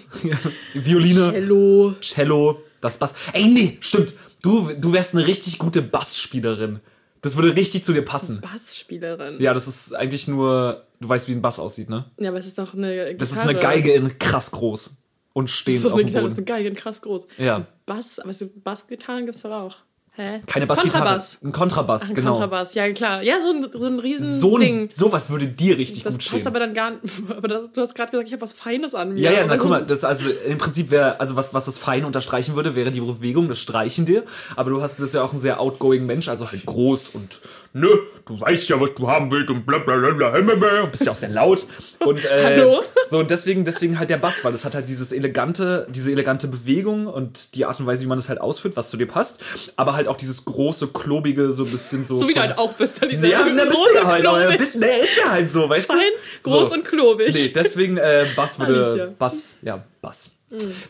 Violine, 0.74 1.30
Hello. 1.30 1.94
Cello, 2.00 2.62
das 2.80 2.98
Bass. 2.98 3.14
Ey, 3.32 3.46
nee, 3.46 3.78
stimmt. 3.80 4.14
Du, 4.42 4.72
du 4.72 4.92
wärst 4.92 5.14
eine 5.14 5.26
richtig 5.26 5.58
gute 5.58 5.82
Bassspielerin. 5.82 6.80
Das 7.22 7.36
würde 7.36 7.54
richtig 7.54 7.84
zu 7.84 7.92
dir 7.92 8.02
passen. 8.02 8.40
Bassspielerin. 8.40 9.40
Ja, 9.40 9.54
das 9.54 9.68
ist 9.68 9.94
eigentlich 9.94 10.26
nur, 10.26 10.84
du 11.00 11.08
weißt, 11.08 11.28
wie 11.28 11.32
ein 11.32 11.42
Bass 11.42 11.58
aussieht, 11.58 11.88
ne? 11.88 12.06
Ja, 12.18 12.30
aber 12.30 12.38
es 12.38 12.46
ist 12.46 12.58
doch 12.58 12.74
eine 12.74 12.92
Gitarre. 12.92 13.14
Das 13.16 13.32
ist 13.32 13.38
eine 13.38 13.58
Geige 13.58 13.92
in 13.92 14.18
krass 14.18 14.50
groß 14.50 14.96
und 15.36 15.50
Das 15.50 15.54
stehend 15.56 15.76
ist 15.76 15.84
doch 15.84 15.92
eine 15.94 16.04
Gitarre, 16.04 16.24
das 16.24 16.32
ist 16.38 16.44
Boden. 16.44 16.52
eine 16.54 16.64
Geige, 16.64 16.74
krass 16.76 17.02
groß. 17.02 17.24
Ja. 17.36 17.66
Bass, 17.84 18.18
aber 18.18 18.30
es 18.30 18.38
gibt 18.38 18.64
Bassgitarren 18.64 19.26
gibt's 19.26 19.42
doch 19.42 19.50
auch. 19.50 19.76
Hä? 20.18 20.24
Keine 20.46 20.66
Bassgitarre. 20.66 21.02
Kontrabass. 21.04 21.36
Ein 21.44 21.52
Kontrabass, 21.52 22.02
Ach, 22.04 22.08
ein 22.08 22.14
genau. 22.14 22.30
Kontrabass, 22.32 22.72
ja 22.72 22.90
klar. 22.90 23.22
Ja, 23.22 23.34
so 23.42 23.50
ein, 23.50 23.66
so 23.70 23.84
ein 23.86 23.98
riesen 23.98 24.40
So 24.40 24.56
Ding. 24.56 24.84
ein, 24.84 24.88
sowas 24.88 25.28
würde 25.28 25.46
dir 25.46 25.76
richtig 25.76 26.04
Das 26.04 26.14
gut 26.14 26.20
passt 26.24 26.28
stehen. 26.38 26.46
aber 26.46 26.58
dann 26.58 26.72
gar 26.72 26.92
nicht. 26.92 27.02
Aber 27.36 27.48
das, 27.48 27.70
du 27.70 27.82
hast 27.82 27.94
gerade 27.94 28.12
gesagt, 28.12 28.28
ich 28.28 28.32
habe 28.32 28.40
was 28.40 28.54
Feines 28.54 28.94
an 28.94 29.12
mir. 29.12 29.20
ja, 29.20 29.30
ja, 29.32 29.46
na 29.46 29.56
so- 29.56 29.60
guck 29.60 29.70
mal, 29.72 29.84
das 29.84 30.04
also 30.04 30.30
im 30.30 30.56
Prinzip 30.56 30.90
wäre, 30.90 31.20
also 31.20 31.36
was, 31.36 31.52
was 31.52 31.66
das 31.66 31.76
Fein 31.78 32.06
unterstreichen 32.06 32.56
würde, 32.56 32.74
wäre 32.74 32.90
die 32.92 33.02
Bewegung, 33.02 33.46
das 33.46 33.58
Streichen 33.58 34.06
dir. 34.06 34.24
Aber 34.56 34.70
du 34.70 34.80
hast 34.80 34.96
bist 34.96 35.12
ja 35.12 35.22
auch 35.22 35.34
ein 35.34 35.38
sehr 35.38 35.60
outgoing 35.60 36.06
Mensch, 36.06 36.28
also 36.28 36.50
halt 36.50 36.64
groß 36.64 37.10
und 37.10 37.38
nö, 37.76 37.90
du 38.24 38.40
weißt 38.40 38.70
ja, 38.70 38.80
was 38.80 38.94
du 38.94 39.08
haben 39.08 39.30
willst 39.30 39.50
und 39.50 39.66
bla 39.66 39.78
bla 39.78 39.96
bla 39.96 40.10
bla 40.40 40.86
bist 40.86 41.04
ja 41.04 41.12
auch 41.12 41.16
sehr 41.16 41.28
laut. 41.28 41.66
Und 42.00 42.24
äh, 42.24 42.44
Hallo? 42.44 42.82
so 43.06 43.18
und 43.18 43.30
deswegen, 43.30 43.64
deswegen 43.64 43.98
halt 43.98 44.08
der 44.08 44.16
Bass, 44.16 44.44
weil 44.44 44.54
es 44.54 44.64
hat 44.64 44.74
halt 44.74 44.88
dieses 44.88 45.12
elegante, 45.12 45.86
diese 45.90 46.10
elegante 46.10 46.48
Bewegung 46.48 47.06
und 47.06 47.54
die 47.54 47.66
Art 47.66 47.78
und 47.78 47.86
Weise, 47.86 48.02
wie 48.02 48.06
man 48.06 48.18
es 48.18 48.28
halt 48.28 48.40
ausführt, 48.40 48.76
was 48.76 48.90
zu 48.90 48.96
dir 48.96 49.06
passt, 49.06 49.40
aber 49.76 49.94
halt 49.94 50.08
auch 50.08 50.16
dieses 50.16 50.44
große, 50.46 50.88
klobige, 50.88 51.52
so 51.52 51.64
ein 51.64 51.70
bisschen 51.70 52.04
so. 52.04 52.16
So 52.16 52.28
wie 52.28 52.34
du 52.34 52.40
halt 52.40 52.58
auch 52.58 52.72
bist, 52.72 53.02
dann 53.02 53.10
dieser 53.10 53.26
ja, 53.28 53.42
bist 53.42 53.56
große 53.56 54.00
du 54.00 54.06
halt, 54.06 54.26
aber 54.26 54.56
bist, 54.56 54.76
nee, 54.76 54.86
ist 55.02 55.18
ja 55.18 55.30
halt 55.30 55.50
so, 55.50 55.68
weißt 55.68 55.88
Fein, 55.88 55.98
du? 56.42 56.50
groß 56.50 56.70
so. 56.70 56.74
und 56.74 56.84
klobig. 56.84 57.34
Nee, 57.34 57.48
deswegen 57.48 57.98
äh, 57.98 58.26
Bass 58.34 58.58
würde. 58.58 59.14
Bass, 59.18 59.58
ja, 59.62 59.84
Bass. 60.00 60.30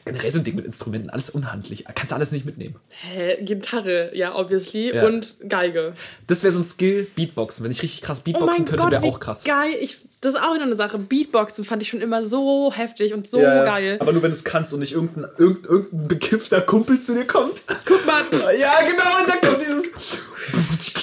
Generell 0.05 0.33
so 0.33 0.39
ein 0.39 0.45
Ding 0.45 0.55
mit 0.55 0.67
Instrumenten, 0.67 1.09
alles 1.09 1.31
unhandlich. 1.31 1.85
Kannst 1.95 2.13
du 2.13 2.15
alles 2.15 2.31
nicht 2.31 2.45
mitnehmen. 2.45 2.77
Hä, 2.91 3.43
Gitarre, 3.43 4.15
ja, 4.15 4.35
obviously. 4.37 4.95
Ja. 4.95 5.07
Und 5.07 5.39
Geige. 5.49 5.95
Das 6.27 6.43
wäre 6.43 6.53
so 6.53 6.61
ein 6.61 6.65
Skill, 6.65 7.07
Beatboxen. 7.17 7.65
Wenn 7.65 7.71
ich 7.71 7.83
richtig 7.83 8.03
krass 8.03 8.21
Oh 8.21 8.25
Beatboxen 8.25 8.65
mein 8.65 8.77
könnte, 8.77 8.91
wäre 8.91 9.05
auch 9.05 9.19
krass. 9.19 9.45
geil. 9.45 9.75
Ich, 9.81 9.99
das 10.21 10.35
ist 10.35 10.41
auch 10.41 10.55
wieder 10.55 10.65
eine 10.65 10.77
Sache. 10.77 10.99
Beatboxen 10.99 11.65
fand 11.65 11.81
ich 11.81 11.89
schon 11.89 12.03
immer 12.03 12.23
so 12.23 12.71
heftig 12.75 13.15
und 13.15 13.27
so 13.27 13.41
ja. 13.41 13.65
geil. 13.65 13.97
Aber 13.99 14.13
nur 14.13 14.23
wenn 14.23 14.31
du 14.31 14.37
es 14.37 14.45
kannst 14.45 14.75
und 14.75 14.81
nicht 14.81 14.93
irgendein, 14.93 15.25
irgendein, 15.39 15.71
irgendein 15.71 16.09
bekiffter 16.09 16.61
Kumpel 16.61 17.01
zu 17.01 17.15
dir 17.15 17.27
kommt. 17.27 17.63
Guck 17.87 18.05
mal. 18.07 18.17
Ja, 18.59 18.73
genau, 18.81 19.21
und 19.21 19.29
dann 19.29 19.41
kommt 19.41 19.61
dieses. 19.61 20.96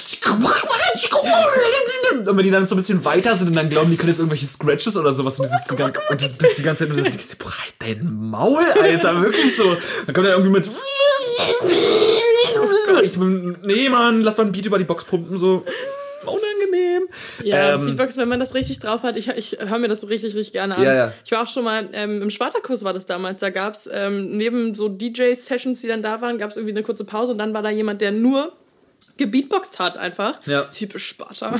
Und 2.26 2.36
wenn 2.38 2.44
die 2.44 2.50
dann 2.50 2.66
so 2.66 2.74
ein 2.74 2.78
bisschen 2.78 3.04
weiter 3.04 3.36
sind 3.36 3.48
und 3.48 3.56
dann 3.56 3.68
glauben, 3.68 3.90
die 3.90 3.96
können 3.96 4.10
jetzt 4.10 4.18
irgendwelche 4.18 4.46
Scratches 4.46 4.96
oder 4.96 5.12
sowas 5.12 5.38
und 5.38 5.46
die 5.46 5.52
sitzen 5.52 5.76
ganz, 5.76 5.96
und 6.08 6.22
du 6.22 6.28
bist 6.38 6.58
die 6.58 6.62
ganze 6.62 6.84
Zeit 6.84 6.90
und 6.90 6.96
dann 6.96 7.04
denkst 7.04 7.36
boah, 7.38 7.50
halt 7.50 7.74
dein 7.78 8.04
Maul, 8.30 8.64
Alter, 8.80 9.20
wirklich 9.22 9.56
so. 9.56 9.76
Dann 10.06 10.14
kommt 10.14 10.26
er 10.26 10.32
irgendwie 10.32 10.50
mit. 10.50 10.68
Ich 13.02 13.18
bin, 13.18 13.58
nee, 13.62 13.88
Mann, 13.88 14.22
lass 14.22 14.36
mal 14.38 14.44
ein 14.46 14.52
Beat 14.52 14.66
über 14.66 14.78
die 14.78 14.84
Box 14.84 15.04
pumpen, 15.04 15.36
so. 15.36 15.64
Unangenehm. 16.24 17.08
Ja, 17.42 17.74
Ähm, 17.74 17.84
Beatboxen, 17.84 18.22
wenn 18.22 18.28
man 18.28 18.40
das 18.40 18.54
richtig 18.54 18.78
drauf 18.78 19.02
hat, 19.02 19.16
ich, 19.16 19.28
ich 19.28 19.58
höre 19.60 19.78
mir 19.78 19.88
das 19.88 20.00
so 20.00 20.06
richtig, 20.06 20.34
richtig 20.34 20.52
gerne 20.52 20.76
an. 20.76 20.82
Ja, 20.82 20.94
ja. 20.94 21.12
Ich 21.24 21.32
war 21.32 21.42
auch 21.42 21.46
schon 21.48 21.64
mal, 21.64 21.88
ähm, 21.92 22.22
im 22.22 22.30
Spartakus 22.30 22.84
war 22.84 22.94
das 22.94 23.04
damals, 23.04 23.40
da 23.40 23.50
gab's 23.50 23.88
ähm, 23.92 24.36
neben 24.36 24.74
so 24.74 24.88
DJ-Sessions, 24.88 25.82
die 25.82 25.88
dann 25.88 26.02
da 26.02 26.20
waren, 26.22 26.38
gab's 26.38 26.56
irgendwie 26.56 26.72
eine 26.74 26.82
kurze 26.82 27.04
Pause 27.04 27.32
und 27.32 27.38
dann 27.38 27.52
war 27.52 27.62
da 27.62 27.68
jemand, 27.70 28.00
der 28.00 28.12
nur 28.12 28.52
gebeatboxt 29.16 29.78
hat 29.78 29.96
einfach. 29.96 30.40
Ja. 30.46 30.62
Typisch 30.62 31.06
Sparta. 31.08 31.58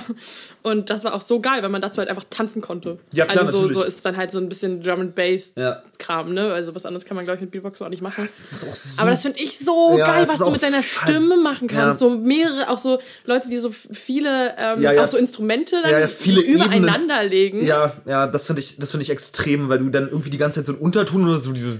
Und 0.62 0.90
das 0.90 1.04
war 1.04 1.14
auch 1.14 1.20
so 1.20 1.40
geil, 1.40 1.62
weil 1.62 1.68
man 1.70 1.80
dazu 1.82 1.98
halt 1.98 2.08
einfach 2.08 2.24
tanzen 2.30 2.60
konnte. 2.62 2.98
Ja, 3.12 3.26
klar, 3.26 3.44
Also 3.44 3.52
so, 3.52 3.58
natürlich. 3.66 3.76
so 3.82 3.84
ist 3.84 4.04
dann 4.04 4.16
halt 4.16 4.30
so 4.30 4.38
ein 4.38 4.48
bisschen 4.48 4.82
Drum 4.82 5.00
and 5.00 5.14
Bass 5.14 5.52
Ja. 5.56 5.82
Kram, 5.98 6.34
ne? 6.34 6.52
Also 6.52 6.74
was 6.74 6.84
anderes 6.86 7.04
kann 7.04 7.16
man, 7.16 7.24
glaube 7.24 7.36
ich, 7.36 7.40
mit 7.42 7.50
Beatboxen 7.52 7.86
auch 7.86 7.90
nicht 7.90 8.02
machen. 8.02 8.24
auch 8.24 8.28
so- 8.74 9.00
Aber 9.02 9.10
das 9.10 9.22
finde 9.22 9.38
ich 9.40 9.58
so 9.58 9.96
Ja, 9.98 10.06
geil, 10.14 10.28
was 10.28 10.38
du 10.38 10.50
mit 10.50 10.62
deiner. 10.62 10.82
Stimme 10.82 11.36
machen 11.36 11.68
kannst. 11.68 12.00
So 12.00 12.10
mehrere, 12.10 12.68
auch 12.70 12.78
so 12.78 12.98
Leute, 13.24 13.48
die 13.48 13.58
so 13.58 13.70
viele, 13.70 14.54
ähm, 14.58 14.98
auch 14.98 15.08
so 15.08 15.16
Instrumente 15.16 15.76
dann 15.82 16.08
übereinander 16.46 17.22
legen. 17.24 17.64
Ja, 17.64 17.92
ja, 18.06 18.26
das 18.26 18.46
finde 18.46 18.60
ich, 18.60 18.76
das 18.78 18.90
finde 18.90 19.02
ich 19.04 19.10
extrem, 19.10 19.68
weil 19.68 19.78
du 19.78 19.88
dann 19.90 20.08
irgendwie 20.08 20.30
die 20.30 20.38
ganze 20.38 20.60
Zeit 20.60 20.66
so 20.66 20.72
ein 20.72 20.78
Unterton 20.78 21.24
oder 21.28 21.38
so 21.38 21.52
dieses 21.52 21.78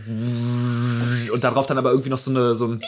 und 1.33 1.43
darauf 1.45 1.67
dann 1.67 1.79
aber 1.79 1.91
irgendwie 1.91 2.11
noch 2.11 2.19
so 2.19 2.31
eine 2.31 2.55
so 2.57 2.67
ein 2.69 2.83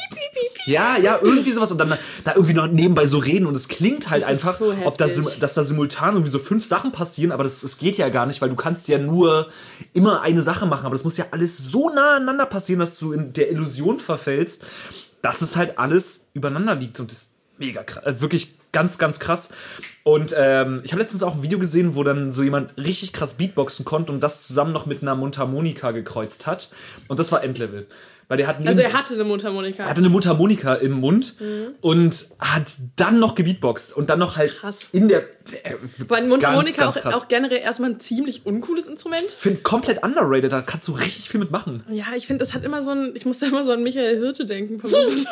ja, 0.67 0.97
ja, 0.99 1.19
irgendwie 1.23 1.53
sowas 1.53 1.71
und 1.71 1.79
dann 1.79 1.97
da 2.25 2.33
irgendwie 2.35 2.55
noch 2.55 2.67
nebenbei 2.77 3.07
so 3.07 3.19
reden 3.19 3.47
und 3.47 3.57
es 3.57 3.69
klingt 3.69 4.09
halt 4.11 4.23
Das 4.23 4.31
einfach, 4.31 4.57
so 4.57 4.75
ob 4.85 4.97
da, 4.97 5.07
dass 5.41 5.55
da 5.55 5.65
simultan 5.65 6.15
irgendwie 6.15 6.31
so 6.31 6.39
fünf 6.39 6.65
Sachen 6.65 6.93
passieren, 6.93 7.33
aber 7.33 7.45
das, 7.45 7.63
das 7.63 7.79
geht 7.79 7.97
ja 7.99 8.09
gar 8.09 8.27
nicht, 8.27 8.41
weil 8.41 8.49
du 8.49 8.57
kannst 8.57 8.89
ja 8.89 8.99
nur 8.99 9.49
immer 9.93 10.23
eine 10.23 10.43
Sache 10.43 10.67
machen, 10.67 10.87
aber 10.87 10.95
das 10.95 11.05
muss 11.05 11.17
ja 11.17 11.27
alles 11.33 11.59
so 11.59 11.91
nah 11.91 12.17
aneinander 12.17 12.47
passieren, 12.47 12.81
dass 12.81 12.99
du 12.99 13.13
in 13.13 13.33
der 13.33 13.51
Illusion 13.51 13.99
verfällst, 13.99 14.65
dass 15.23 15.43
es 15.43 15.57
halt 15.57 15.79
alles 15.79 16.29
übereinander 16.35 16.77
liegt 16.77 17.01
und 17.01 17.11
das 17.11 17.19
ist 17.19 17.33
mega 17.59 17.83
krass, 17.83 18.05
also 18.05 18.21
wirklich 18.21 18.57
ganz, 18.77 18.99
ganz 18.99 19.19
krass. 19.19 19.55
Und 20.03 20.35
ähm, 20.37 20.83
ich 20.85 20.93
habe 20.93 21.01
letztens 21.01 21.23
auch 21.23 21.37
ein 21.37 21.43
Video 21.43 21.59
gesehen, 21.59 21.95
wo 21.95 22.05
dann 22.05 22.31
so 22.31 22.43
jemand 22.43 22.77
richtig 22.77 23.15
krass 23.15 23.35
Beatboxen 23.35 23.87
konnte 23.87 24.13
und 24.13 24.21
das 24.21 24.47
zusammen 24.47 24.73
noch 24.73 24.85
mit 24.85 25.01
einer 25.01 25.15
Mundharmonika 25.15 25.93
gekreuzt 25.93 26.47
hat. 26.47 26.69
Und 27.09 27.19
das 27.19 27.33
war 27.33 27.43
Endlevel. 27.43 27.87
Weil 28.29 28.39
der 28.39 28.49
hat 28.49 28.67
Also 28.67 28.83
er 28.83 28.93
hatte 28.93 29.15
eine 29.15 29.23
Mundharmonika. 29.23 29.85
er 29.85 29.89
hatte 29.89 30.01
eine 30.01 30.09
Mundharmonika 30.09 30.75
im 30.75 30.91
Mund 30.93 31.37
und 31.81 32.27
hat 32.41 32.73
dann 32.97 33.21
noch 33.21 33.37
gebeatboxt 33.37 33.97
und 33.97 34.11
dann 34.11 34.19
noch 34.19 34.37
halt 34.37 34.57
Krass. 34.57 34.89
in 34.91 35.07
der. 35.09 35.25
Weil 36.09 36.27
Mundharmonika 36.27 36.83
ganz, 36.83 36.97
ganz 36.97 37.07
auch, 37.15 37.23
auch 37.23 37.29
generell 37.29 37.61
erstmal 37.61 37.91
ein 37.91 38.01
ziemlich 38.01 38.45
uncooles 38.45 38.89
Instrument. 38.89 39.23
Find 39.23 39.63
komplett 39.63 40.03
underrated, 40.03 40.51
da 40.51 40.61
kannst 40.61 40.89
du 40.89 40.93
richtig 40.93 41.29
viel 41.29 41.39
mitmachen. 41.39 41.85
Ja, 41.89 42.07
ich 42.17 42.27
finde, 42.27 42.45
das 42.45 42.53
hat 42.53 42.65
immer 42.65 42.83
so 42.83 42.91
ein, 42.91 43.13
ich 43.15 43.27
musste 43.27 43.47
immer 43.47 43.65
so 43.65 43.71
an 43.71 43.85
Michael 43.85 44.19
Hirte 44.19 44.45
denken 44.45 44.81
vom 44.81 44.91
so, 44.97 44.97
weiß 44.99 45.27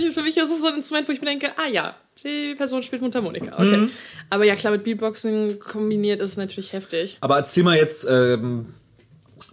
ich, 0.00 0.14
für 0.14 0.22
mich 0.22 0.36
ist 0.36 0.50
es 0.50 0.60
so 0.60 0.68
ein 0.68 0.76
Instrument, 0.76 1.08
wo 1.08 1.12
ich 1.12 1.20
mir 1.20 1.26
denke, 1.26 1.48
ah 1.56 1.66
ja, 1.68 1.96
die 2.22 2.54
Person 2.54 2.84
spielt 2.84 3.02
Mundharmonika, 3.02 3.54
okay. 3.54 3.78
Mhm. 3.78 3.90
Aber 4.30 4.44
ja, 4.44 4.54
klar, 4.54 4.72
mit 4.72 4.84
Beatboxing 4.84 5.58
kombiniert 5.58 6.20
ist 6.20 6.30
es 6.32 6.36
natürlich 6.36 6.72
heftig. 6.72 7.18
Aber 7.20 7.36
erzähl 7.36 7.64
mal 7.64 7.76
jetzt, 7.76 8.06
ähm, 8.08 8.74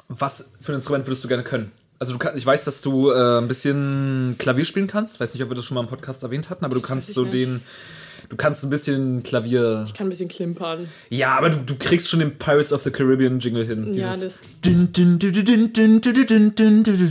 was 0.08 0.54
für 0.62 0.72
ein 0.74 0.76
Instrument 0.76 1.08
würdest 1.08 1.24
du 1.24 1.28
gerne 1.28 1.44
können? 1.44 1.72
Also 2.00 2.14
du 2.14 2.20
kann, 2.20 2.36
ich 2.36 2.46
weiß, 2.46 2.66
dass 2.66 2.82
du 2.82 3.12
äh, 3.12 3.38
ein 3.38 3.48
bisschen 3.48 4.36
Klavier 4.38 4.66
spielen 4.66 4.88
kannst. 4.88 5.20
Weiß 5.20 5.34
nicht, 5.34 5.44
ob 5.44 5.50
wir 5.50 5.56
das 5.56 5.66
schon 5.66 5.76
mal 5.76 5.82
im 5.82 5.88
Podcast 5.88 6.24
erwähnt 6.24 6.50
hatten, 6.50 6.66
aber 6.66 6.76
du 6.76 6.82
kannst 6.82 7.14
so 7.14 7.24
nicht. 7.24 7.34
den, 7.34 7.62
Du 8.34 8.38
kannst 8.38 8.64
ein 8.64 8.72
bisschen 8.72 9.22
Klavier. 9.22 9.84
Ich 9.86 9.94
kann 9.94 10.08
ein 10.08 10.10
bisschen 10.10 10.28
klimpern. 10.28 10.90
Ja, 11.10 11.38
aber 11.38 11.52
du, 11.52 11.58
du 11.58 11.76
kriegst 11.76 12.10
schon 12.10 12.20
den 12.20 12.40
Pirates 12.40 12.74
of 12.74 12.82
the 12.82 12.90
Caribbean 12.90 13.38
Jingle 13.38 13.64
hin. 13.64 13.94
Ja, 13.94 14.08
das. 14.08 14.40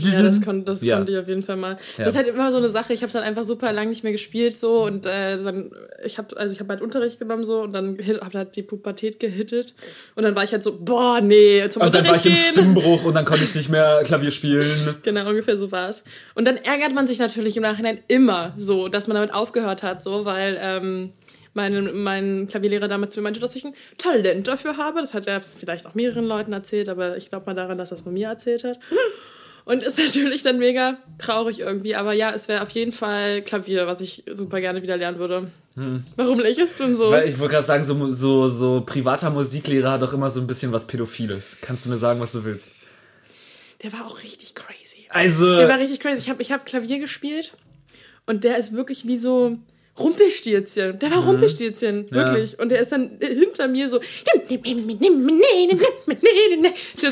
Ja, 0.03 0.23
das, 0.23 0.41
kon 0.41 0.65
das 0.65 0.83
ja. 0.83 0.97
konnte 0.97 1.13
ich 1.13 1.19
auf 1.19 1.29
jeden 1.29 1.45
Fall 1.45 1.55
mal. 1.55 1.79
Ja. 1.97 2.05
Das 2.05 2.15
ist 2.15 2.17
halt 2.17 2.27
immer 2.27 2.51
so 2.51 2.57
eine 2.57 2.71
Sache. 2.71 2.93
Ich 2.93 3.03
habe 3.03 3.09
es 3.09 3.15
halt 3.15 3.25
einfach 3.25 3.45
super 3.45 3.73
lang 3.73 3.91
nicht 3.91 4.03
mehr 4.03 4.11
gespielt 4.11 4.53
so 4.53 4.85
und 4.85 5.07
äh, 5.07 5.41
dann 5.41 5.71
ich 6.05 6.19
habe 6.19 6.37
also 6.37 6.53
ich 6.53 6.59
habe 6.59 6.71
halt 6.71 6.83
Unterricht 6.83 7.21
genommen 7.21 7.45
so 7.45 7.63
und 7.63 7.73
dann 7.73 7.99
hat 7.99 8.35
halt 8.35 8.57
die 8.57 8.63
Pubertät 8.63 9.21
gehittet 9.21 9.75
und 10.17 10.25
dann 10.25 10.35
war 10.35 10.43
ich 10.43 10.51
halt 10.51 10.65
so 10.65 10.77
boah 10.77 11.21
nee 11.21 11.69
zum 11.69 11.83
Und 11.83 11.95
dann 11.95 12.09
war 12.09 12.17
ich 12.17 12.27
im 12.27 12.35
Stimmbruch 12.35 13.05
und 13.05 13.15
dann 13.15 13.25
konnte 13.25 13.45
ich 13.45 13.55
nicht 13.55 13.69
mehr 13.69 14.01
Klavier 14.03 14.33
spielen. 14.33 14.67
Genau 15.05 15.29
ungefähr 15.29 15.57
so 15.57 15.71
war 15.71 15.89
es. 15.89 16.03
Und 16.35 16.47
dann 16.47 16.57
ärgert 16.57 16.93
man 16.95 17.07
sich 17.07 17.21
natürlich 17.21 17.57
im 17.57 17.63
Nachhinein 17.63 18.01
immer 18.09 18.55
so, 18.57 18.89
dass 18.89 19.07
man 19.07 19.15
damit 19.15 19.33
aufgehört 19.33 19.85
hat 19.85 20.03
so, 20.03 20.25
weil 20.25 20.59
ähm, 20.61 21.12
mein, 21.55 22.03
mein 22.03 22.49
Klavierlehrer 22.49 22.88
damals 22.88 23.17
mir 23.17 23.23
meinte, 23.23 23.41
dass 23.41 23.57
ich 23.57 23.65
ein 23.65 23.75
Talent 23.99 24.49
dafür 24.49 24.77
habe. 24.77 25.01
Das 25.01 25.15
hat 25.15 25.27
er 25.27 25.41
vielleicht 25.41 25.87
auch 25.87 25.95
mehreren 25.95 26.25
Leuten 26.25 26.53
erzählt, 26.53 26.88
aber 26.88 27.17
ich 27.17 27.29
glaube 27.29 27.47
mal 27.47 27.55
daran, 27.55 27.79
dass 27.79 27.91
er 27.91 27.99
es 27.99 28.05
nur 28.05 28.15
mir 28.15 28.29
erzählt 28.29 28.65
hat. 28.65 28.79
Und 29.65 29.83
ist 29.83 29.99
natürlich 30.05 30.43
dann 30.43 30.59
mega 30.59 30.99
traurig 31.19 31.61
irgendwie. 31.61 31.95
Aber 31.95 32.12
ja, 32.12 32.33
es 32.33 32.49
wäre 32.49 32.62
auf 32.62 32.71
jeden 32.71 32.93
Fall 32.93 33.43
Klavier, 33.43 33.87
was 33.87 34.01
ich 34.01 34.25
super 34.33 34.61
gerne 34.61 34.83
wieder 34.83 34.97
lernen 34.97 35.19
würde. 35.19 35.51
Warum 36.17 36.38
lächelst 36.38 36.81
du 36.81 36.85
denn 36.85 36.95
so? 36.95 37.11
Weil 37.11 37.29
ich 37.29 37.38
wollte 37.38 37.55
gerade 37.55 37.67
sagen, 37.67 37.85
so, 37.85 38.12
so, 38.12 38.49
so 38.51 38.83
privater 38.85 39.31
Musiklehrer 39.31 39.93
hat 39.93 40.03
doch 40.03 40.12
immer 40.12 40.29
so 40.29 40.41
ein 40.41 40.47
bisschen 40.47 40.71
was 40.71 40.87
Pädophiles. 40.87 41.57
Kannst 41.62 41.87
du 41.87 41.91
mir 41.91 41.97
sagen, 41.97 42.21
was 42.21 42.33
du 42.33 42.45
willst? 42.45 42.75
Der 43.83 43.93
war 43.93 44.07
auch 44.07 44.23
richtig 44.23 44.55
crazy. 44.55 45.07
Also. 45.09 45.57
Der 45.57 45.69
war 45.69 45.79
richtig 45.79 46.01
crazy. 46.01 46.21
Ich 46.21 46.29
habe 46.29 46.43
ich 46.43 46.53
hab 46.53 46.67
Klavier 46.67 46.99
gespielt 46.99 47.55
und 48.27 48.45
der 48.45 48.59
ist 48.59 48.75
wirklich 48.75 49.07
wie 49.07 49.17
so 49.17 49.59
Rumpelstilzchen. 49.98 50.98
Der 50.98 51.11
war 51.11 51.18
Rumpelstilzchen, 51.24 52.11
wirklich. 52.11 52.59
Und 52.59 52.70
der 52.70 52.81
ist 52.81 52.92
dann 52.92 53.18
hinter 53.20 53.68
mir 53.68 53.88
so. 53.88 53.98
Der 54.00 54.42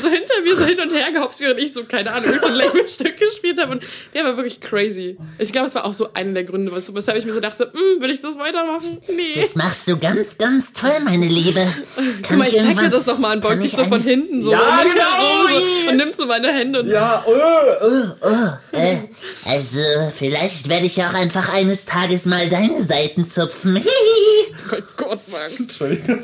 so 0.01 0.09
hinter 0.09 0.41
mir 0.43 0.55
so 0.55 0.65
hin 0.65 0.79
und 0.79 0.91
her 0.93 1.11
gehopst, 1.11 1.39
während 1.41 1.59
ich 1.59 1.73
so, 1.73 1.83
keine 1.83 2.11
Ahnung, 2.11 2.33
so 2.41 2.47
ein 2.47 2.55
Labelstück 2.55 3.17
gespielt 3.19 3.59
habe. 3.59 3.73
Und 3.73 3.83
der 4.13 4.23
war 4.25 4.35
wirklich 4.37 4.59
crazy. 4.61 5.17
Ich 5.37 5.51
glaube, 5.51 5.67
es 5.67 5.75
war 5.75 5.85
auch 5.85 5.93
so 5.93 6.13
einer 6.13 6.33
der 6.33 6.43
Gründe, 6.43 6.71
wes- 6.71 6.93
weshalb 6.93 7.17
ich 7.17 7.25
mir 7.25 7.31
so 7.33 7.39
dachte, 7.39 7.71
hm, 7.71 8.01
will 8.01 8.09
ich 8.09 8.21
das 8.21 8.37
weitermachen? 8.37 8.97
Nee. 9.15 9.33
Das 9.39 9.55
machst 9.55 9.87
du 9.87 9.97
ganz, 9.97 10.37
ganz 10.37 10.73
toll, 10.73 10.91
meine 11.03 11.27
Liebe. 11.27 11.59
Kann 11.95 12.15
Guck 12.29 12.37
mal, 12.39 12.47
ich 12.47 12.55
zeig 12.57 12.79
dir 12.79 12.89
das 12.89 13.05
nochmal 13.05 13.33
an, 13.33 13.41
beug 13.41 13.51
kann 13.51 13.59
dich 13.59 13.73
ich 13.73 13.77
so 13.77 13.85
von 13.85 14.01
hinten 14.01 14.41
so 14.41 14.51
Ja, 14.51 14.81
mich 14.83 14.93
genau. 14.93 15.91
und 15.91 15.97
nimm 15.97 16.13
so 16.13 16.25
meine 16.25 16.51
Hände 16.51 16.79
und 16.81 16.89
ja, 16.89 17.23
äh, 17.27 18.77
Äh, 18.77 18.97
also, 19.45 19.79
vielleicht 20.15 20.69
werde 20.69 20.85
ich 20.85 20.97
auch 21.03 21.13
einfach 21.13 21.53
eines 21.53 21.85
Tages 21.85 22.25
mal 22.25 22.47
deine 22.71 22.83
Seiten 22.83 23.25
zupfen. 23.25 23.77
Hihi. 23.77 24.55
Oh 24.71 24.81
Gott, 24.97 25.19
Max. 25.29 25.59
Entschuldigung. 25.59 26.23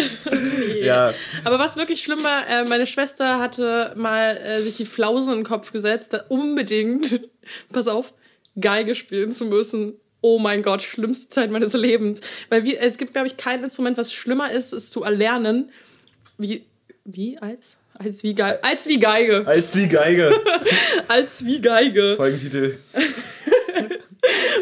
ja. 0.82 1.14
Aber 1.44 1.58
was 1.58 1.76
wirklich 1.76 2.02
schlimm 2.02 2.22
war, 2.22 2.48
äh, 2.48 2.64
meine 2.64 2.86
Schwester 2.86 3.38
hatte 3.38 3.92
mal 3.96 4.36
äh, 4.36 4.62
sich 4.62 4.76
die 4.76 4.86
Flausen 4.86 5.32
in 5.32 5.38
den 5.40 5.44
Kopf 5.44 5.72
gesetzt, 5.72 6.12
da 6.12 6.24
unbedingt, 6.28 7.28
pass 7.72 7.88
auf, 7.88 8.12
Geige 8.60 8.94
spielen 8.94 9.30
zu 9.30 9.44
müssen. 9.44 9.94
Oh 10.22 10.38
mein 10.38 10.62
Gott, 10.62 10.82
schlimmste 10.82 11.30
Zeit 11.30 11.50
meines 11.50 11.72
Lebens. 11.72 12.20
Weil 12.50 12.64
wir, 12.64 12.80
es 12.80 12.98
gibt, 12.98 13.12
glaube 13.12 13.28
ich, 13.28 13.36
kein 13.36 13.62
Instrument, 13.62 13.96
was 13.96 14.12
schlimmer 14.12 14.50
ist, 14.50 14.72
es 14.72 14.90
zu 14.90 15.02
erlernen, 15.02 15.70
wie, 16.36 16.64
wie, 17.04 17.38
als? 17.38 17.76
Als 17.94 18.22
wie 18.22 18.34
Geige. 18.34 18.64
Als 18.64 18.86
wie 18.86 18.98
Geige. 18.98 19.46
Als 19.46 19.76
wie 19.76 19.88
Geige. 19.88 20.32
Als 21.08 21.44
wie 21.44 21.60
Geige. 21.60 22.16
Folgentitel. 22.16 22.78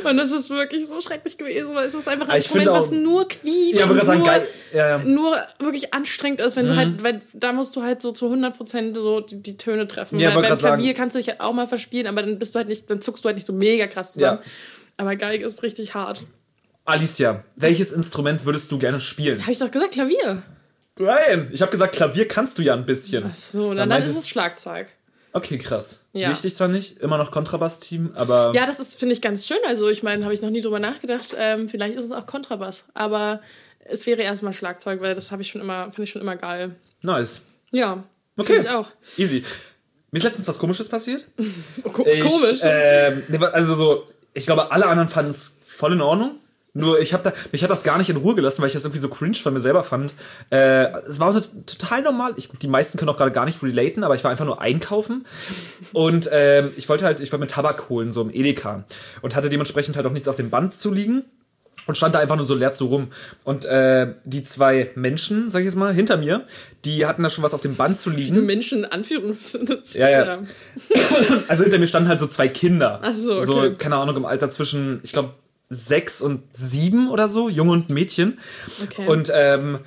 Und 0.05 0.17
das 0.17 0.31
ist 0.31 0.51
wirklich 0.51 0.87
so 0.87 1.01
schrecklich 1.01 1.37
gewesen, 1.39 1.75
weil 1.75 1.87
es 1.87 1.95
ist 1.95 2.07
einfach 2.09 2.29
ein 2.29 2.39
ich 2.39 2.45
Instrument, 2.45 2.67
finde 2.69 2.79
was 2.81 2.89
auch- 2.89 2.93
nur 2.93 3.29
quietscht. 3.29 3.81
Ja, 3.81 4.05
sagen, 4.05 4.19
nur, 4.21 4.27
geil. 4.29 4.47
Ja, 4.75 4.89
ja. 4.91 4.99
nur 4.99 5.37
wirklich 5.59 5.95
anstrengend 5.95 6.41
ist, 6.41 6.57
wenn 6.57 6.67
Mhm. 6.67 6.71
du 6.71 6.77
halt, 6.77 7.03
weil 7.03 7.23
da 7.35 7.53
musst 7.53 7.75
du 7.77 7.83
halt 7.83 8.03
so 8.03 8.13
zu 8.13 8.29
100% 8.29 8.95
so 8.95 9.21
die, 9.21 9.43
die 9.43 9.57
Töne 9.57 9.87
treffen. 9.89 10.19
Ja, 10.19 10.35
weil 10.35 10.43
beim 10.49 10.59
Klavier 10.59 10.85
sagen. 10.87 10.95
kannst 10.97 11.15
du 11.15 11.19
dich 11.19 11.29
halt 11.29 11.41
auch 11.41 11.53
mal 11.53 11.67
verspielen, 11.69 12.07
aber 12.07 12.23
dann 12.23 12.39
bist 12.39 12.55
du 12.55 12.59
halt 12.59 12.69
nicht, 12.69 12.91
dann 12.91 13.01
zuckst 13.03 13.25
du 13.25 13.27
halt 13.29 13.37
nicht 13.37 13.47
so 13.47 13.53
mega 13.53 13.87
krass 13.87 14.13
zusammen. 14.15 14.39
Ja. 14.45 14.51
Aber 14.99 15.17
Geige 15.17 15.45
ist 15.47 15.63
richtig 15.63 15.95
hart. 15.95 16.25
Alicia, 16.85 17.45
welches 17.57 17.93
Instrument 17.93 18.45
würdest 18.47 18.73
du 18.73 18.79
gerne 18.79 19.01
spielen? 19.01 19.43
Habe 19.43 19.53
ich 19.53 19.59
doch 19.59 19.71
gesagt, 19.71 19.93
Klavier. 19.93 20.43
Nein, 20.99 21.49
ich 21.53 21.61
habe 21.63 21.71
gesagt, 21.71 21.95
Klavier 21.95 22.27
kannst 22.27 22.59
du 22.59 22.63
ja 22.63 22.75
ein 22.75 22.85
bisschen. 22.87 23.31
So, 23.35 23.69
und 23.69 23.77
Dann 23.77 23.89
dann, 23.89 24.01
dann 24.01 24.11
ist 24.11 24.17
es 24.17 24.29
Schlagzeug. 24.29 24.89
Okay, 25.33 25.59
krass. 25.59 26.05
Ja. 26.12 26.35
Sehe 26.35 26.49
ich 26.49 26.55
zwar 26.55 26.69
nicht, 26.69 26.99
immer 26.99 27.19
noch 27.19 27.31
Kontrabass-Team, 27.31 28.12
aber 28.14 28.53
Ja, 28.55 28.67
das 28.67 28.81
ist, 28.81 28.99
finde 28.99 29.14
ich, 29.14 29.21
ganz 29.21 29.47
schön. 29.47 29.59
Also, 29.67 29.88
ich 29.88 30.03
meine, 30.03 30.25
habe 30.25 30.35
ich 30.35 30.43
noch 30.43 30.51
nie 30.51 30.61
drüber 30.61 30.79
nachgedacht. 30.79 31.35
Ähm, 31.38 31.69
vielleicht 31.69 31.97
ist 31.97 32.05
es 32.07 32.12
auch 32.12 32.27
Kontrabass. 32.27 32.85
Aber 32.95 33.41
es 33.81 34.07
wäre 34.07 34.23
erstmal 34.23 34.53
Schlagzeug, 34.53 35.01
weil 35.01 35.14
das 35.14 35.31
habe 35.31 35.43
ich 35.43 35.49
schon 35.49 35.61
immer, 35.61 35.85
finde 35.87 36.05
ich 36.05 36.11
schon 36.11 36.23
immer 36.23 36.37
geil. 36.37 36.75
nice. 37.03 37.43
Ja. 37.71 38.03
Okay. 38.37 38.61
Ich 38.61 38.69
auch. 38.69 38.88
Easy. 39.19 39.45
Mir 40.11 40.19
ist 40.19 40.25
letztens 40.25 40.49
was 40.49 40.59
Komisches 40.59 40.88
passiert. 40.88 41.25
Ko 41.93 42.07
Ich, 42.07 42.21
komisch. 42.23 42.61
ähm, 42.62 43.23
also 43.53 43.75
so, 43.75 44.05
ich 44.33 44.47
glaube, 44.47 44.73
alle 44.73 44.87
anderen 44.87 45.09
fanden 45.11 45.31
es 45.33 45.59
voll 45.67 45.93
in 45.93 46.01
Ordnung. 46.01 46.38
Nur 46.79 47.01
ich 47.01 47.12
habe 47.12 47.23
da, 47.23 47.33
mich 47.53 47.62
hat 47.62 47.71
das 47.71 47.83
gar 47.83 47.99
nicht 47.99 48.09
in 48.09 48.17
Ruhe 48.17 48.35
gelassen, 48.35 48.62
weil 48.62 48.69
ich 48.69 48.73
das 48.75 48.85
irgendwie 48.85 49.01
so 49.01 49.09
cringe 49.09 49.35
von 49.37 49.53
mir 49.53 49.61
selber 49.61 49.83
fand. 49.83 50.14
Äh, 50.51 50.87
es 51.09 51.21
war 51.21 51.33
tot- 51.35 51.51
total 51.67 52.03
normal. 52.03 52.33
Ich, 52.37 52.49
die 52.62 52.69
meisten 52.69 52.99
können 52.99 53.11
auch 53.11 53.17
gerade 53.17 53.33
gar 53.33 53.45
nicht 53.45 53.62
relaten, 53.62 54.05
aber 54.05 54.14
ich 54.14 54.25
war 54.25 54.31
einfach 54.31 54.47
nur 54.47 54.61
einkaufen 54.61 55.27
und 55.93 56.29
ähm, 56.33 56.71
ich 56.77 56.88
wollte 56.88 57.05
halt, 57.05 57.21
ich 57.21 57.33
wollte 57.33 57.43
mir 57.43 57.47
Tabak 57.49 57.88
holen 57.88 58.11
so 58.12 58.23
im 58.23 58.31
Edeka 58.33 58.85
und 59.23 59.35
hatte 59.37 59.49
dementsprechend 59.49 59.97
halt 59.97 60.07
auch 60.07 60.12
nichts 60.12 60.29
auf 60.29 60.37
dem 60.37 60.51
Band 60.51 60.73
zu 60.75 60.93
liegen 60.93 61.25
und 61.87 61.97
stand 61.97 62.14
da 62.14 62.19
einfach 62.19 62.37
nur 62.37 62.45
so 62.45 62.55
leer 62.55 62.75
so 62.75 62.87
rum. 62.88 63.09
Und 63.45 63.64
äh, 63.64 64.12
die 64.25 64.43
zwei 64.43 64.91
Menschen, 64.95 65.49
sag 65.49 65.61
ich 65.61 65.64
jetzt 65.64 65.77
mal, 65.77 65.93
hinter 65.95 66.19
mir, 66.19 66.45
die 66.85 67.07
hatten 67.07 67.23
da 67.23 67.31
schon 67.31 67.43
was 67.43 67.55
auf 67.55 67.62
dem 67.62 67.77
Band 67.77 67.97
zu 67.97 68.11
liegen. 68.11 68.45
Menschen, 68.45 68.85
Anführungs... 68.85 69.59
Ja, 69.95 70.09
ja. 70.11 70.38
Also 71.49 71.62
hinter 71.64 71.79
mir 71.79 71.87
standen 71.87 72.11
halt 72.11 72.21
so 72.21 72.27
zwei 72.27 72.49
Kinder. 72.49 73.01
Ach 73.03 73.17
so, 73.17 73.41
So, 73.41 73.59
okay. 73.61 73.75
keine 73.79 73.97
Ahnung, 73.97 74.17
im 74.17 74.27
Alter 74.27 74.51
zwischen, 74.51 75.01
ich 75.03 75.12
glaube, 75.12 75.31
sechs 75.70 76.22
und 76.22 76.42
sieben 76.52 77.09
oder 77.09 77.28
so, 77.28 77.48
Junge 77.48 77.72
und 77.72 77.90
Mädchen. 77.90 78.38
Okay. 78.83 79.07
Und 79.07 79.31
ähm, 79.35 79.81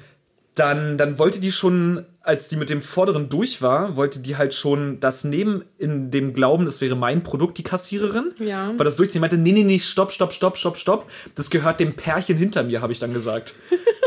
dann, 0.55 0.97
dann 0.97 1.17
wollte 1.17 1.39
die 1.39 1.51
schon, 1.51 2.05
als 2.21 2.49
die 2.49 2.57
mit 2.57 2.69
dem 2.69 2.81
Vorderen 2.81 3.29
durch 3.29 3.61
war, 3.61 3.95
wollte 3.95 4.19
die 4.19 4.35
halt 4.35 4.53
schon 4.53 4.99
das 4.99 5.23
nehmen 5.23 5.63
in 5.77 6.11
dem 6.11 6.33
Glauben, 6.33 6.65
das 6.65 6.81
wäre 6.81 6.95
mein 6.95 7.23
Produkt, 7.23 7.57
die 7.57 7.63
Kassiererin. 7.63 8.33
Ja. 8.39 8.71
Weil 8.75 8.85
das 8.85 8.97
durchziehen 8.97 9.21
meinte, 9.21 9.37
nee, 9.37 9.53
nee, 9.53 9.63
nee, 9.63 9.79
stopp, 9.79 10.11
stopp, 10.11 10.33
stopp, 10.33 10.57
stopp, 10.57 10.77
stopp. 10.77 11.09
Das 11.35 11.49
gehört 11.49 11.79
dem 11.79 11.95
Pärchen 11.95 12.37
hinter 12.37 12.63
mir, 12.63 12.81
habe 12.81 12.91
ich 12.91 12.99
dann 12.99 13.13
gesagt. 13.13 13.55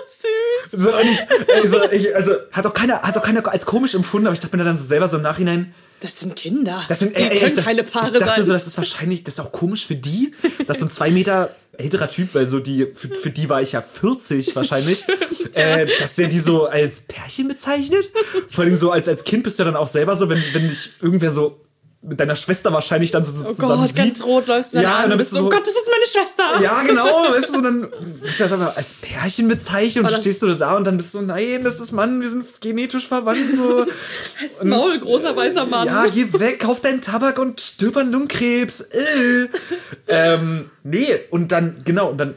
Süß. 0.70 0.80
So, 0.82 0.94
und 0.94 1.02
ich, 1.02 1.20
ey, 1.48 1.68
so, 1.68 1.82
ich, 1.90 2.14
also, 2.14 2.32
hat 2.52 2.66
auch 2.66 2.74
keiner, 2.74 3.02
hat 3.02 3.16
auch 3.16 3.22
keiner 3.22 3.46
als 3.46 3.66
komisch 3.66 3.94
empfunden, 3.94 4.26
aber 4.26 4.34
ich 4.34 4.40
dachte 4.40 4.56
mir 4.56 4.64
dann 4.64 4.76
so 4.76 4.84
selber 4.84 5.08
so 5.08 5.16
im 5.16 5.22
Nachhinein, 5.22 5.74
Das 6.00 6.20
sind 6.20 6.37
Kinder. 6.37 6.82
das 6.88 7.00
sind 7.00 7.16
Die 7.16 7.22
ey, 7.22 7.30
ey, 7.30 7.38
können 7.38 7.58
ich 7.58 7.64
keine 7.64 7.84
Paare 7.84 8.06
ich 8.06 8.12
dachte 8.12 8.24
sein. 8.26 8.40
Mir 8.40 8.46
so, 8.46 8.52
das 8.52 8.66
ist 8.66 8.76
wahrscheinlich, 8.76 9.24
das 9.24 9.34
ist 9.34 9.40
auch 9.40 9.52
komisch 9.52 9.87
für 9.87 9.96
die. 9.96 10.32
Das 10.66 10.76
ist 10.76 10.80
so 10.80 10.87
ein 10.87 10.90
zwei 10.90 11.10
Meter 11.10 11.54
älterer 11.76 12.08
Typ, 12.08 12.34
weil 12.34 12.46
so 12.46 12.60
die, 12.60 12.87
für, 12.92 13.08
für 13.14 13.30
die 13.30 13.48
war 13.48 13.60
ich 13.60 13.72
ja 13.72 13.82
40 13.82 14.54
wahrscheinlich. 14.54 15.04
äh, 15.54 15.87
dass 15.98 16.16
der 16.16 16.28
die 16.28 16.38
so 16.38 16.66
als 16.66 17.00
Pärchen 17.00 17.48
bezeichnet. 17.48 18.10
Vor 18.48 18.64
allem 18.64 18.76
so 18.76 18.90
als, 18.90 19.08
als 19.08 19.24
Kind 19.24 19.44
bist 19.44 19.58
du 19.58 19.64
dann 19.64 19.76
auch 19.76 19.88
selber 19.88 20.16
so, 20.16 20.28
wenn, 20.28 20.42
wenn 20.52 20.68
dich 20.68 20.90
irgendwer 21.00 21.30
so 21.30 21.60
mit 22.07 22.21
deiner 22.21 22.37
Schwester 22.37 22.73
wahrscheinlich 22.73 23.11
dann 23.11 23.25
so, 23.25 23.33
so 23.33 23.49
Oh 23.49 23.53
zusammen 23.53 23.81
Gott, 23.83 23.88
sieht. 23.88 23.97
ganz 23.97 24.23
rot 24.23 24.47
läufst 24.47 24.75
du 24.75 24.77
dann 24.79 24.85
Ja, 24.85 24.97
an 24.99 25.05
und 25.05 25.11
dann 25.11 25.19
bist 25.19 25.33
du 25.33 25.37
so, 25.37 25.40
so- 25.43 25.47
oh 25.47 25.51
Gott, 25.51 25.62
das 25.67 25.75
ist 25.75 25.88
meine 25.90 26.07
Schwester. 26.27 26.62
Ja, 26.62 26.83
genau, 26.83 27.23
weißt 27.33 27.49
du, 27.49 27.53
so 27.55 27.61
dann 27.62 27.90
bist 28.23 28.40
du 28.40 28.45
einfach 28.45 28.77
als 28.77 28.95
Pärchen 28.95 29.49
bezeichnet 29.49 30.05
und 30.05 30.11
das- 30.12 30.21
stehst 30.21 30.43
du 30.43 30.55
da 30.55 30.77
und 30.77 30.87
dann 30.87 30.97
bist 30.99 31.14
du, 31.14 31.23
nein, 31.23 31.64
das 31.64 31.81
ist 31.81 31.93
Mann, 31.93 32.21
wir 32.21 32.29
sind 32.29 32.45
genetisch 32.61 33.09
verwandt, 33.09 33.51
so. 33.51 33.87
Das 34.57 34.64
Maul, 34.64 34.99
großer 35.01 35.35
weißer 35.35 35.67
Mann. 35.67 35.87
Ja, 35.87 36.07
geh 36.07 36.33
weg, 36.35 36.61
kauf 36.61 36.81
deinen 36.81 37.01
Tabak 37.01 37.38
und 37.38 37.61
stirb 37.61 37.97
an 37.97 38.12
Lungenkrebs. 38.12 38.81
Äh. 38.83 39.49
ähm, 40.09 40.71
nee, 40.83 41.19
und 41.31 41.53
dann, 41.53 41.83
genau, 41.85 42.11
und 42.11 42.19
dann, 42.19 42.35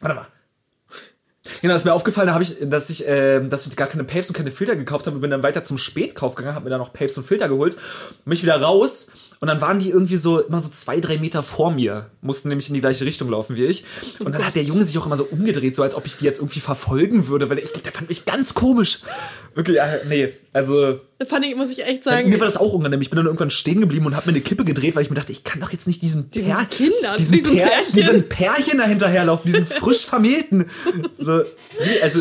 warte 0.00 0.14
mal. 0.16 0.26
Genau, 1.60 1.74
ist 1.74 1.84
mir 1.84 1.92
aufgefallen, 1.92 2.28
da 2.28 2.34
habe 2.34 2.44
ich, 2.44 2.56
dass 2.60 2.88
ich, 2.88 3.04
ähm, 3.06 3.50
dass 3.50 3.66
ich 3.66 3.74
gar 3.74 3.88
keine 3.88 4.04
Papes 4.04 4.28
und 4.28 4.36
keine 4.36 4.52
Filter 4.52 4.76
gekauft 4.76 5.06
habe 5.06 5.16
und 5.16 5.22
bin 5.22 5.30
dann 5.30 5.42
weiter 5.42 5.64
zum 5.64 5.76
Spätkauf 5.76 6.36
gegangen, 6.36 6.54
habe 6.54 6.64
mir 6.64 6.70
dann 6.70 6.78
noch 6.78 6.92
Papes 6.92 7.18
und 7.18 7.24
Filter 7.24 7.48
geholt, 7.48 7.76
mich 8.24 8.42
wieder 8.42 8.60
raus 8.60 9.08
und 9.42 9.48
dann 9.48 9.60
waren 9.60 9.80
die 9.80 9.90
irgendwie 9.90 10.18
so 10.18 10.38
immer 10.38 10.60
so 10.60 10.68
zwei, 10.68 11.00
drei 11.00 11.18
Meter 11.18 11.42
vor 11.42 11.72
mir, 11.72 12.12
mussten 12.20 12.48
nämlich 12.48 12.68
in 12.68 12.74
die 12.74 12.80
gleiche 12.80 13.04
Richtung 13.04 13.28
laufen 13.28 13.56
wie 13.56 13.64
ich. 13.64 13.82
Und 14.20 14.32
dann 14.32 14.46
hat 14.46 14.54
der 14.54 14.62
Junge 14.62 14.84
sich 14.84 14.96
auch 14.98 15.04
immer 15.04 15.16
so 15.16 15.24
umgedreht, 15.24 15.74
so 15.74 15.82
als 15.82 15.96
ob 15.96 16.06
ich 16.06 16.16
die 16.16 16.24
jetzt 16.24 16.38
irgendwie 16.38 16.60
verfolgen 16.60 17.26
würde, 17.26 17.50
weil 17.50 17.58
ich 17.58 17.72
glaube, 17.72 17.82
der 17.82 17.90
fand 17.92 18.08
mich 18.08 18.24
ganz 18.24 18.54
komisch. 18.54 19.00
Wirklich, 19.56 19.80
äh, 19.80 19.98
nee, 20.08 20.32
also 20.52 21.00
Fand 21.26 21.44
ich, 21.44 21.56
muss 21.56 21.72
ich 21.72 21.84
echt 21.84 22.04
sagen. 22.04 22.28
mir 22.28 22.38
war 22.38 22.46
das 22.46 22.56
auch 22.56 22.72
unangenehm. 22.72 23.02
Ich 23.02 23.10
bin 23.10 23.16
dann 23.16 23.26
irgendwann 23.26 23.50
stehen 23.50 23.80
geblieben 23.80 24.06
und 24.06 24.14
habe 24.14 24.26
mir 24.26 24.34
eine 24.36 24.42
Kippe 24.42 24.64
gedreht, 24.64 24.94
weil 24.94 25.02
ich 25.02 25.10
mir 25.10 25.16
dachte, 25.16 25.32
ich 25.32 25.42
kann 25.42 25.60
doch 25.60 25.72
jetzt 25.72 25.88
nicht 25.88 26.02
diesen, 26.02 26.30
Diesen 26.30 26.46
Pär, 26.46 26.64
Kindern, 26.66 27.16
diesen, 27.16 27.38
diesen 27.38 27.56
Pär, 27.56 27.66
Pärchen. 27.66 27.94
diesen 27.96 28.28
Pärchen 28.28 28.78
da 28.78 28.84
hinterherlaufen, 28.86 29.50
diesen 29.50 29.66
frisch 29.66 30.06
vermählten. 30.06 30.70
So, 31.18 31.38
nee, 31.80 32.00
also 32.00 32.20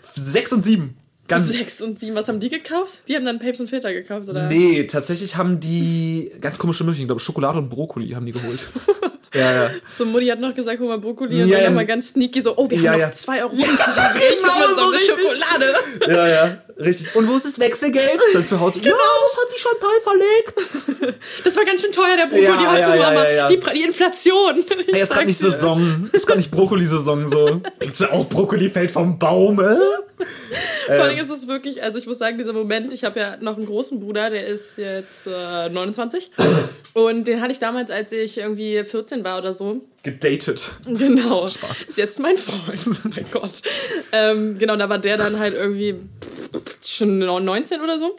sechs 0.00 0.54
und 0.54 0.62
sieben. 0.62 0.96
Ganz, 1.28 1.48
Sechs 1.48 1.80
und 1.80 1.98
sieben, 1.98 2.16
was 2.16 2.28
haben 2.28 2.40
die 2.40 2.48
gekauft? 2.48 3.00
Die 3.08 3.14
haben 3.14 3.24
dann 3.24 3.38
Papes 3.38 3.60
und 3.60 3.68
Filter 3.70 3.92
gekauft, 3.92 4.28
oder? 4.28 4.48
nee, 4.48 4.84
tatsächlich 4.84 5.36
haben 5.36 5.60
die 5.60 6.32
ganz 6.40 6.58
komische 6.58 6.84
Mischung. 6.84 7.02
Ich 7.02 7.06
glaube, 7.08 7.20
Schokolade 7.20 7.58
und 7.58 7.68
Brokkoli 7.70 8.08
haben 8.10 8.26
die 8.26 8.32
geholt. 8.32 8.66
ja, 9.34 9.52
ja. 9.64 9.70
So, 9.94 10.04
Mutti 10.04 10.26
hat 10.26 10.40
noch 10.40 10.52
gesagt, 10.54 10.80
hol 10.80 10.88
mal 10.88 10.98
Brokkoli 10.98 11.42
und 11.42 11.48
Ja, 11.48 11.54
dann 11.56 11.62
ja. 11.64 11.70
nochmal 11.70 11.86
ganz 11.86 12.08
sneaky 12.08 12.40
so, 12.40 12.56
oh, 12.56 12.68
wir 12.68 12.78
Ja, 12.78 12.92
haben 12.92 13.00
ja. 13.00 13.06
noch 13.06 13.14
2,50 13.14 13.40
Euro. 13.42 13.52
Ja, 13.56 14.12
genau, 14.12 14.68
so 14.68 14.74
so 14.76 14.82
eine 14.82 14.92
richtig. 14.96 15.10
Schokolade. 15.10 15.74
Ja, 16.08 16.28
ja, 16.28 16.62
richtig. 16.78 17.14
Und 17.16 17.28
wo 17.28 17.36
ist 17.36 17.44
das 17.44 17.58
Wechselgeld? 17.58 18.20
Dann 18.32 18.44
zu 18.46 18.60
Hause. 18.60 18.80
Ja, 18.82 18.92
das 18.92 19.36
hat 19.36 19.48
die 19.54 19.60
Chantal 19.60 20.00
verlegt. 20.02 21.18
Das 21.44 21.56
war 21.56 21.64
ganz 21.64 21.80
schön 21.82 21.90
teuer, 21.92 22.16
der 22.16 22.26
Brokkoli 22.26 22.44
Ja, 22.44 22.70
heute, 22.70 22.80
ja, 22.80 22.94
ja, 22.94 23.02
Mama. 23.02 23.24
ja, 23.24 23.30
ja. 23.30 23.48
Die, 23.48 23.58
die 23.74 23.82
Inflation. 23.82 24.64
Ich 24.86 24.94
Ey, 24.94 25.02
ist 25.02 25.08
sag's 25.08 25.26
nicht. 25.26 25.38
Saison. 25.38 26.08
Ist 26.12 26.26
gerade 26.26 26.38
nicht 26.38 26.50
Brokkoli-Saison 26.50 27.28
so. 27.28 27.60
Denkst 27.80 27.98
du 27.98 28.12
auch, 28.12 28.28
Brokkoli 28.28 28.70
fällt 28.70 28.92
vom 28.92 29.18
Baum, 29.18 29.58
äh? 29.60 29.76
Vor 30.86 30.94
allem 30.94 31.18
ist 31.18 31.30
es 31.30 31.48
wirklich, 31.48 31.82
also 31.82 31.98
ich 31.98 32.06
muss 32.06 32.18
sagen, 32.18 32.38
dieser 32.38 32.52
Moment, 32.52 32.92
ich 32.92 33.02
habe 33.04 33.18
ja 33.18 33.36
noch 33.40 33.56
einen 33.56 33.66
großen 33.66 33.98
Bruder, 34.00 34.30
der 34.30 34.46
ist 34.46 34.78
jetzt 34.78 35.26
äh, 35.26 35.68
29. 35.68 36.30
Und 36.94 37.26
den 37.26 37.40
hatte 37.40 37.52
ich 37.52 37.58
damals, 37.58 37.90
als 37.90 38.12
ich 38.12 38.38
irgendwie 38.38 38.82
14 38.84 39.24
war 39.24 39.38
oder 39.38 39.52
so. 39.52 39.80
Gedatet. 40.02 40.72
Genau. 40.84 41.46
Spaß. 41.46 41.82
Ist 41.82 41.98
jetzt 41.98 42.18
mein 42.18 42.36
Freund. 42.36 42.80
Oh 42.86 43.08
mein 43.14 43.24
Gott. 43.30 43.62
Ähm, 44.10 44.58
genau, 44.58 44.76
da 44.76 44.88
war 44.88 44.98
der 44.98 45.16
dann 45.16 45.38
halt 45.38 45.54
irgendwie 45.54 45.96
schon 46.84 47.20
19 47.20 47.80
oder 47.80 47.98
so. 47.98 48.16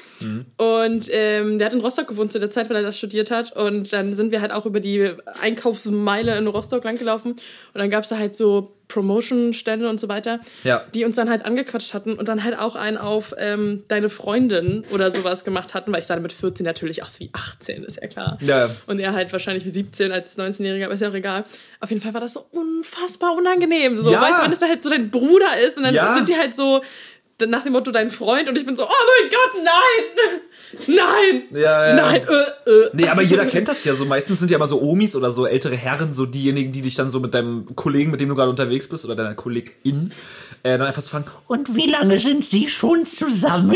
Und 0.57 1.09
ähm, 1.11 1.57
der 1.57 1.65
hat 1.65 1.73
in 1.73 1.81
Rostock 1.81 2.07
gewohnt 2.07 2.31
zu 2.31 2.39
der 2.39 2.49
Zeit, 2.49 2.69
weil 2.69 2.77
er 2.77 2.83
das 2.83 2.97
studiert 2.97 3.31
hat. 3.31 3.55
Und 3.55 3.91
dann 3.91 4.13
sind 4.13 4.31
wir 4.31 4.39
halt 4.39 4.51
auch 4.51 4.65
über 4.65 4.79
die 4.79 5.11
Einkaufsmeile 5.41 6.37
in 6.37 6.47
Rostock 6.47 6.85
langgelaufen. 6.85 7.33
Und 7.33 7.41
dann 7.73 7.89
gab 7.89 8.03
es 8.03 8.09
da 8.09 8.17
halt 8.17 8.37
so 8.37 8.71
Promotion-Stände 8.93 9.89
und 9.89 9.99
so 9.99 10.08
weiter, 10.08 10.39
Ja. 10.63 10.84
die 10.93 11.03
uns 11.06 11.15
dann 11.15 11.29
halt 11.29 11.45
angequatscht 11.45 11.93
hatten 11.93 12.13
und 12.13 12.27
dann 12.27 12.43
halt 12.43 12.58
auch 12.58 12.75
einen 12.75 12.97
auf 12.97 13.34
ähm, 13.38 13.84
deine 13.88 14.10
Freundin 14.10 14.86
oder 14.91 15.12
sowas 15.12 15.43
gemacht 15.43 15.73
hatten, 15.73 15.91
weil 15.91 15.99
ich 15.99 16.06
sah 16.06 16.15
mit 16.19 16.32
14 16.34 16.65
natürlich 16.65 17.03
aus 17.03 17.19
wie 17.19 17.29
18, 17.34 17.84
ist 17.84 17.99
ja 18.01 18.08
klar. 18.08 18.38
Ja. 18.41 18.69
Und 18.88 18.99
er 18.99 19.13
halt 19.13 19.32
wahrscheinlich 19.34 19.65
wie 19.65 19.69
17 19.69 20.12
als 20.12 20.38
19-Jähriger, 20.38 20.86
aber 20.86 20.93
ist 20.93 20.99
ja 21.01 21.10
auch 21.10 21.13
egal. 21.13 21.43
Auf 21.79 21.89
jeden 21.89 22.01
Fall 22.01 22.13
war 22.13 22.21
das 22.21 22.34
so 22.34 22.45
unfassbar 22.51 23.34
unangenehm. 23.36 23.97
So, 23.97 24.12
Ja. 24.12 24.21
weißt 24.21 24.39
du, 24.39 24.43
wenn 24.43 24.51
es 24.53 24.60
da 24.60 24.67
halt 24.67 24.84
so 24.84 24.89
dein 24.89 25.10
Bruder 25.10 25.58
ist 25.65 25.77
und 25.77 25.84
dann 25.84 25.93
Ja. 25.95 26.15
sind 26.15 26.29
die 26.29 26.36
halt 26.38 26.56
so 26.56 26.82
nach 27.45 27.63
dem 27.63 27.73
Motto 27.73 27.91
dein 27.91 28.10
Freund 28.10 28.47
und 28.47 28.58
ich 28.58 28.65
bin 28.65 28.75
so, 28.75 28.84
oh 28.84 28.88
mein 28.88 29.29
Gott, 29.29 29.63
nein! 29.63 30.39
Nein! 30.88 31.43
Ja, 31.51 31.88
ja. 31.89 31.95
Nein! 31.95 32.21
Äh, 32.23 32.69
äh. 32.69 32.89
Nee, 32.93 33.07
aber 33.07 33.21
jeder 33.21 33.45
kennt 33.45 33.67
das 33.67 33.83
ja 33.86 33.95
so. 33.95 34.05
Meistens 34.05 34.39
sind 34.39 34.51
ja 34.51 34.57
immer 34.57 34.67
so 34.67 34.81
Omis 34.81 35.15
oder 35.15 35.31
so 35.31 35.45
ältere 35.45 35.75
Herren, 35.75 36.13
so 36.13 36.25
diejenigen, 36.25 36.71
die 36.71 36.81
dich 36.81 36.95
dann 36.95 37.09
so 37.09 37.19
mit 37.19 37.33
deinem 37.33 37.75
Kollegen, 37.75 38.12
mit 38.12 38.19
dem 38.21 38.29
du 38.29 38.36
gerade 38.36 38.49
unterwegs 38.49 38.88
bist, 38.88 39.05
oder 39.05 39.15
deiner 39.15 39.36
Kollegin, 39.36 40.12
äh, 40.63 40.77
dann 40.77 40.88
einfach 40.88 41.01
so 41.01 41.09
fragen, 41.09 41.25
Und 41.47 41.75
wie 41.75 41.89
lange 41.89 42.19
sind 42.19 42.45
Sie 42.45 42.67
schon 42.69 43.05
zusammen? 43.05 43.75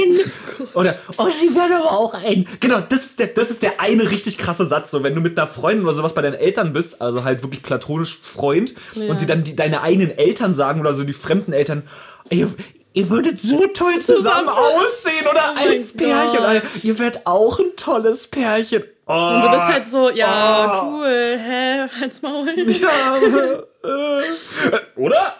oder, 0.74 0.96
Oh, 1.18 1.30
Sie 1.30 1.54
werden 1.54 1.74
aber 1.74 1.92
auch 1.92 2.14
ein. 2.14 2.48
genau, 2.60 2.80
das 2.88 3.04
ist 3.06 3.20
der, 3.20 3.28
das 3.28 3.50
ist 3.52 3.62
der 3.64 3.80
eine 3.82 4.10
richtig 4.10 4.38
krasse 4.38 4.66
Satz, 4.66 4.92
so, 4.92 5.04
wenn 5.04 5.14
du 5.16 5.22
mit 5.22 5.38
einer 5.38 5.48
Freundin 5.48 5.86
oder 5.86 5.96
sowas 5.96 6.14
bei 6.14 6.22
deinen 6.22 6.36
Eltern 6.36 6.74
bist, 6.74 7.02
also 7.02 7.24
halt 7.24 7.44
wirklich 7.44 7.64
platonisch 7.64 8.18
Freund, 8.18 8.74
und 8.96 9.22
die 9.22 9.26
dann 9.26 9.44
die, 9.44 9.56
deine 9.56 9.82
eigenen 9.82 10.12
Eltern 10.18 10.54
sagen 10.54 10.80
oder 10.80 10.94
so 10.94 11.04
die 11.04 11.14
fremden 11.14 11.54
Eltern, 11.54 11.84
ihr, 12.98 13.10
würdet 13.10 13.40
so 13.40 13.68
toll 13.68 14.00
zusammen 14.00 14.50
aussehen 14.50 15.28
oder 15.30 15.54
Oh 15.56 15.60
als 15.70 15.94
Pärchen, 15.94 16.38
Gott. 16.38 16.62
ihr 16.84 17.00
werdet 17.00 17.22
auch 17.26 17.60
ein 17.60 17.76
tolles 17.76 18.28
Pärchen. 18.28 18.84
Oh, 19.10 19.14
Und 19.14 19.42
du 19.44 19.50
bist 19.52 19.66
halt 19.66 19.86
so, 19.86 20.10
ja, 20.10 20.84
cool, 20.84 21.40
hä, 21.40 21.88
halt's 22.00 22.22
Maul. 22.22 22.50
Ja, 22.58 23.18
äh, 23.88 25.00
oder? 25.00 25.34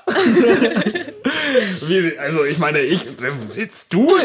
Wie, 1.88 2.18
also 2.18 2.46
ich 2.46 2.60
meine, 2.60 2.80
ich 2.80 3.06
willst 3.20 3.94
du? 3.94 4.16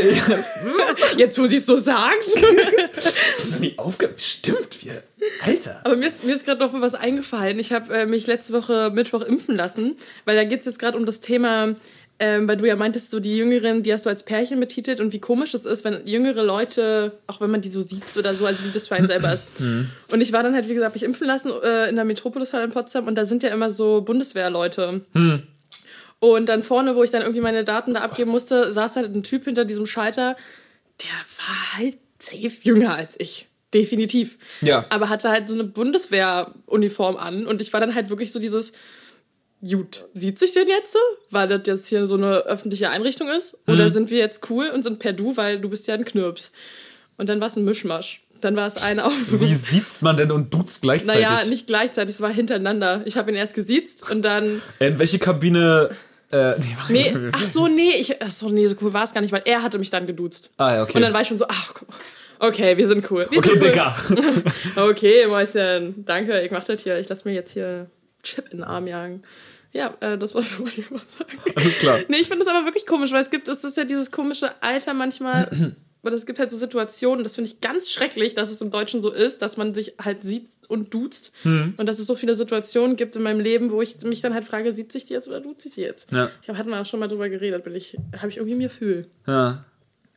Jetzt, 1.16 1.40
wo 1.40 1.46
sie 1.46 1.56
es 1.56 1.66
so 1.66 1.76
sagt. 1.76 2.24
hab 2.36 3.60
nie 3.60 3.74
aufge 3.78 4.10
Stimmt, 4.16 4.84
wir. 4.84 5.02
Alter. 5.44 5.80
Aber 5.84 5.96
mir 5.96 6.06
ist, 6.06 6.24
mir 6.24 6.34
ist 6.34 6.44
gerade 6.44 6.60
noch 6.60 6.72
mal 6.72 6.82
was 6.82 6.94
eingefallen. 6.94 7.58
Ich 7.58 7.72
habe 7.72 7.92
äh, 7.92 8.06
mich 8.06 8.26
letzte 8.26 8.52
Woche 8.52 8.90
Mittwoch 8.92 9.22
impfen 9.22 9.56
lassen, 9.56 9.96
weil 10.24 10.36
da 10.36 10.44
geht 10.44 10.60
es 10.60 10.66
jetzt 10.66 10.78
gerade 10.78 10.96
um 10.96 11.06
das 11.06 11.20
Thema, 11.20 11.74
ähm, 12.22 12.46
weil 12.46 12.56
du 12.56 12.68
ja 12.68 12.76
meintest, 12.76 13.10
so 13.10 13.18
die 13.18 13.36
Jüngeren, 13.36 13.82
die 13.82 13.92
hast 13.92 14.06
du 14.06 14.08
als 14.08 14.22
Pärchen 14.22 14.60
betitelt 14.60 15.00
und 15.00 15.12
wie 15.12 15.18
komisch 15.18 15.54
es 15.54 15.66
ist, 15.66 15.84
wenn 15.84 16.06
jüngere 16.06 16.44
Leute, 16.44 17.18
auch 17.26 17.40
wenn 17.40 17.50
man 17.50 17.62
die 17.62 17.68
so 17.68 17.80
sieht 17.80 18.16
oder 18.16 18.32
so, 18.36 18.46
also 18.46 18.64
wie 18.64 18.70
das 18.72 18.86
für 18.86 18.94
einen 18.94 19.08
selber 19.08 19.32
ist. 19.32 19.44
Und 19.58 20.20
ich 20.20 20.32
war 20.32 20.44
dann 20.44 20.54
halt, 20.54 20.68
wie 20.68 20.74
gesagt, 20.74 20.94
mich 20.94 21.02
impfen 21.02 21.26
lassen 21.26 21.50
äh, 21.64 21.88
in 21.88 21.96
der 21.96 22.04
Metropolis-Halle 22.04 22.62
in 22.62 22.70
Potsdam 22.70 23.08
und 23.08 23.16
da 23.16 23.24
sind 23.24 23.42
ja 23.42 23.48
immer 23.48 23.70
so 23.70 24.02
Bundeswehrleute. 24.02 25.00
Und 26.20 26.48
dann 26.48 26.62
vorne, 26.62 26.94
wo 26.94 27.02
ich 27.02 27.10
dann 27.10 27.22
irgendwie 27.22 27.40
meine 27.40 27.64
Daten 27.64 27.94
da 27.94 28.02
abgeben 28.02 28.30
musste, 28.30 28.72
saß 28.72 28.94
halt 28.94 29.16
ein 29.16 29.24
Typ 29.24 29.46
hinter 29.46 29.64
diesem 29.64 29.86
Schalter, 29.86 30.36
der 31.00 31.10
war 31.38 31.78
halt 31.78 31.98
safe 32.20 32.52
jünger 32.62 32.94
als 32.94 33.16
ich. 33.18 33.48
definitiv. 33.74 34.38
Ja. 34.60 34.86
Aber 34.90 35.08
hatte 35.08 35.28
halt 35.28 35.48
so 35.48 35.54
eine 35.54 35.64
Bundeswehruniform 35.64 37.16
an 37.16 37.46
und 37.46 37.60
ich 37.60 37.72
war 37.72 37.80
dann 37.80 37.96
halt 37.96 38.10
wirklich 38.10 38.30
so 38.30 38.38
dieses, 38.38 38.72
gut, 39.68 40.06
sieht 40.14 40.38
sich 40.38 40.52
denn 40.52 40.68
jetzt 40.68 40.92
so, 40.92 40.98
weil 41.30 41.48
das 41.48 41.62
jetzt 41.66 41.86
hier 41.88 42.06
so 42.06 42.16
eine 42.16 42.38
öffentliche 42.46 42.90
Einrichtung 42.90 43.28
ist? 43.28 43.56
Oder 43.66 43.86
Mhm. 43.86 43.90
sind 43.92 44.10
wir 44.10 44.18
jetzt 44.18 44.50
cool 44.50 44.68
und 44.74 44.82
sind 44.82 44.98
per 44.98 45.12
Du, 45.12 45.36
weil 45.36 45.60
du 45.60 45.68
bist 45.70 45.86
ja 45.86 45.94
ein 45.94 46.04
Knirps? 46.04 46.50
Und 47.16 47.28
dann 47.28 47.40
war 47.40 47.46
es 47.48 47.56
ein 47.56 47.64
Mischmasch. 47.64 48.22
Dann 48.40 48.56
war 48.56 48.66
es 48.66 48.76
ein 48.82 48.98
auf. 48.98 49.12
Wie 49.40 49.54
sieht's 49.54 50.02
man 50.02 50.16
denn 50.16 50.32
und 50.32 50.52
duzt 50.52 50.82
gleichzeitig? 50.82 51.22
Naja, 51.22 51.44
nicht 51.44 51.68
gleichzeitig, 51.68 52.16
es 52.16 52.20
war 52.20 52.30
hintereinander. 52.32 53.02
Ich 53.04 53.16
habe 53.16 53.30
ihn 53.30 53.36
erst 53.36 53.54
gesiezt 53.54 54.10
und 54.10 54.22
dann. 54.22 54.60
In 54.80 54.98
welche 54.98 55.20
Kabine? 55.20 55.90
Äh, 56.32 56.54
nee, 56.88 57.12
Nee, 57.12 57.14
ach 57.30 57.46
so, 57.46 57.68
nee, 57.68 57.92
ich, 58.00 58.20
ach 58.20 58.30
so, 58.32 58.48
nee, 58.48 58.66
so 58.66 58.74
cool 58.80 58.92
war 58.94 59.04
es 59.04 59.12
gar 59.14 59.20
nicht, 59.20 59.32
weil 59.32 59.42
er 59.44 59.62
hatte 59.62 59.78
mich 59.78 59.90
dann 59.90 60.06
geduzt. 60.08 60.50
Ah, 60.56 60.74
ja, 60.76 60.82
okay. 60.82 60.96
Und 60.96 61.02
dann 61.02 61.12
war 61.12 61.20
ich 61.20 61.28
schon 61.28 61.38
so, 61.38 61.44
ach, 61.48 61.74
guck 61.74 61.88
mal. 61.90 61.96
okay, 62.48 62.76
wir 62.78 62.88
sind 62.88 63.08
cool. 63.12 63.28
Wir 63.30 63.38
Okay, 63.38 63.48
sind 63.50 63.62
cool. 63.62 63.68
Digga. 63.70 63.96
okay, 64.88 65.26
Mäuschen, 65.28 66.04
danke, 66.06 66.40
ich 66.40 66.50
mach 66.50 66.64
das 66.64 66.82
hier. 66.82 66.98
Ich 66.98 67.08
lass 67.08 67.24
mir 67.24 67.34
jetzt 67.34 67.52
hier 67.52 67.90
Chip 68.24 68.46
in 68.50 68.58
den 68.58 68.64
Arm 68.64 68.86
jagen. 68.88 69.22
Ja, 69.72 69.94
äh, 70.00 70.18
das 70.18 70.34
wollte 70.34 70.80
ich 70.80 70.90
mal 70.90 71.00
sagen. 71.06 71.30
Alles 71.56 71.78
klar. 71.78 71.98
Nee, 72.08 72.18
ich 72.18 72.28
finde 72.28 72.44
das 72.44 72.54
aber 72.54 72.64
wirklich 72.66 72.86
komisch, 72.86 73.10
weil 73.12 73.22
es 73.22 73.30
gibt, 73.30 73.48
es 73.48 73.64
ist 73.64 73.76
ja 73.76 73.84
dieses 73.84 74.10
komische 74.10 74.50
Alter 74.62 74.92
manchmal, 74.92 75.74
oder 76.02 76.14
es 76.14 76.26
gibt 76.26 76.38
halt 76.38 76.50
so 76.50 76.56
Situationen, 76.58 77.24
das 77.24 77.36
finde 77.36 77.50
ich 77.50 77.60
ganz 77.62 77.90
schrecklich, 77.90 78.34
dass 78.34 78.50
es 78.50 78.60
im 78.60 78.70
Deutschen 78.70 79.00
so 79.00 79.10
ist, 79.10 79.40
dass 79.40 79.56
man 79.56 79.72
sich 79.72 79.94
halt 80.02 80.22
sieht 80.22 80.48
und 80.68 80.92
duzt. 80.92 81.32
Hm. 81.42 81.74
Und 81.78 81.86
dass 81.86 81.98
es 81.98 82.06
so 82.06 82.14
viele 82.14 82.34
Situationen 82.34 82.96
gibt 82.96 83.16
in 83.16 83.22
meinem 83.22 83.40
Leben, 83.40 83.70
wo 83.70 83.80
ich 83.80 84.00
mich 84.02 84.20
dann 84.20 84.34
halt 84.34 84.44
frage, 84.44 84.74
sieht 84.74 84.92
sich 84.92 85.06
die 85.06 85.14
jetzt 85.14 85.28
oder 85.28 85.40
duzt 85.40 85.62
sich 85.62 85.74
die 85.74 85.80
jetzt? 85.80 86.10
Ja. 86.12 86.28
Ich 86.42 86.48
hab, 86.48 86.56
hatten 86.58 86.68
wir 86.70 86.80
auch 86.80 86.86
schon 86.86 87.00
mal 87.00 87.08
drüber 87.08 87.28
geredet, 87.30 87.64
bin 87.64 87.74
ich, 87.74 87.96
habe 88.18 88.28
ich 88.28 88.36
irgendwie 88.36 88.56
mir 88.56 88.68
Gefühl. 88.68 89.06
Ja. 89.26 89.64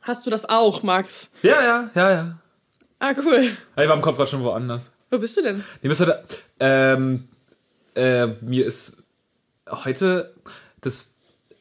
Hast 0.02 0.26
du 0.26 0.30
das 0.32 0.50
auch, 0.50 0.84
Max? 0.84 1.30
ja, 1.44 1.62
ja, 1.64 1.90
ja, 1.96 2.12
ja. 2.12 2.40
Ah, 3.00 3.14
cool. 3.24 3.50
Ah, 3.76 3.84
Ich 3.84 3.90
war 3.90 3.96
im 3.96 4.02
Kopf 4.02 4.18
gerade 4.18 4.30
schon 4.30 4.44
woanders. 4.44 4.92
Wo 5.12 5.18
bist 5.18 5.38
du 5.38 5.42
denn? 5.44 5.64
Nee, 5.82 5.90
bis 5.90 6.00
heute, 6.00 6.24
ähm, 6.60 7.28
äh, 7.96 8.28
mir 8.42 8.66
ist 8.66 8.98
heute 9.70 10.34
das. 10.82 11.12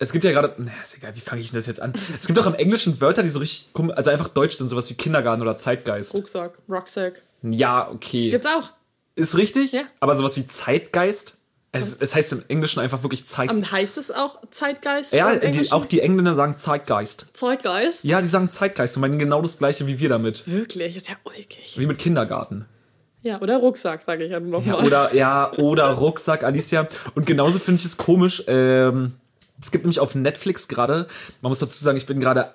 Es 0.00 0.11
gibt 0.12 0.24
ja 0.24 0.32
gerade, 0.32 0.55
na, 0.59 0.72
ist 0.82 0.96
egal, 0.96 1.14
wie 1.14 1.20
fange 1.20 1.40
ich 1.40 1.50
denn 1.50 1.57
das 1.59 1.66
jetzt 1.66 1.80
an? 1.80 1.92
Es 2.18 2.26
gibt 2.26 2.38
auch 2.38 2.46
im 2.46 2.55
Englischen 2.55 3.00
Wörter, 3.00 3.22
die 3.22 3.28
so 3.28 3.38
richtig, 3.38 3.68
also 3.94 4.11
einfach 4.11 4.28
deutsch 4.28 4.57
sind, 4.57 4.68
sowas 4.68 4.90
wie 4.90 4.94
Kindergarten 4.94 5.40
oder 5.40 5.57
Zeitgeist. 5.57 6.14
Rucksack, 6.14 6.59
Rucksack. 6.68 7.22
Ja, 7.42 7.88
okay. 7.90 8.30
Gibt's 8.30 8.46
auch. 8.46 8.70
Ist 9.14 9.36
richtig, 9.36 9.72
Ja. 9.72 9.82
aber 10.00 10.16
sowas 10.16 10.36
wie 10.36 10.46
Zeitgeist, 10.46 11.36
es, 11.70 11.94
es 12.00 12.14
heißt 12.14 12.32
im 12.32 12.42
Englischen 12.48 12.80
einfach 12.80 13.02
wirklich 13.02 13.26
Zeit. 13.26 13.50
Ähm, 13.50 13.70
heißt 13.70 13.96
es 13.96 14.11
auch 14.11 14.40
Zeitgeist? 14.50 15.12
ja, 15.12 15.36
die, 15.36 15.70
auch 15.72 15.86
die 15.86 16.00
Engländer 16.00 16.34
sagen 16.34 16.57
Zeitgeist. 16.57 17.26
Zeitgeist? 17.32 18.05
Ja, 18.05 18.20
die 18.20 18.28
sagen 18.28 18.50
Zeitgeist 18.50 18.96
und 18.96 19.00
meinen 19.02 19.18
genau 19.18 19.42
das 19.42 19.59
gleiche 19.59 19.86
wie 19.86 19.98
wir 20.00 20.09
damit. 20.09 20.46
Wirklich, 20.48 20.96
ist 20.96 21.09
ja 21.09 21.16
ulkig. 21.24 21.78
Wie 21.78 21.86
mit 21.86 21.98
Kindergarten. 21.98 22.66
Ja, 23.24 23.40
oder 23.40 23.56
Rucksack, 23.56 24.02
sage 24.02 24.24
ich 24.24 24.30
ja 24.30 24.38
Ja, 24.38 24.40
nochmal. 24.44 24.84
oder, 24.86 25.14
ja, 25.14 25.50
oder 25.54 25.88
Rucksack, 25.90 26.44
Alicia. 26.44 26.86
Und 27.16 27.26
genauso 27.26 27.58
finde 27.58 27.80
ich 27.80 27.86
es 27.86 27.96
komisch. 27.96 28.44
Ähm, 28.46 29.14
es 29.60 29.70
gibt 29.72 29.84
nämlich 29.84 29.98
auf 29.98 30.14
Netflix 30.14 30.68
gerade, 30.68 31.06
man 31.40 31.50
muss 31.50 31.58
dazu 31.58 31.82
sagen, 31.82 31.96
ich 31.96 32.06
bin 32.06 32.20
gerade 32.20 32.50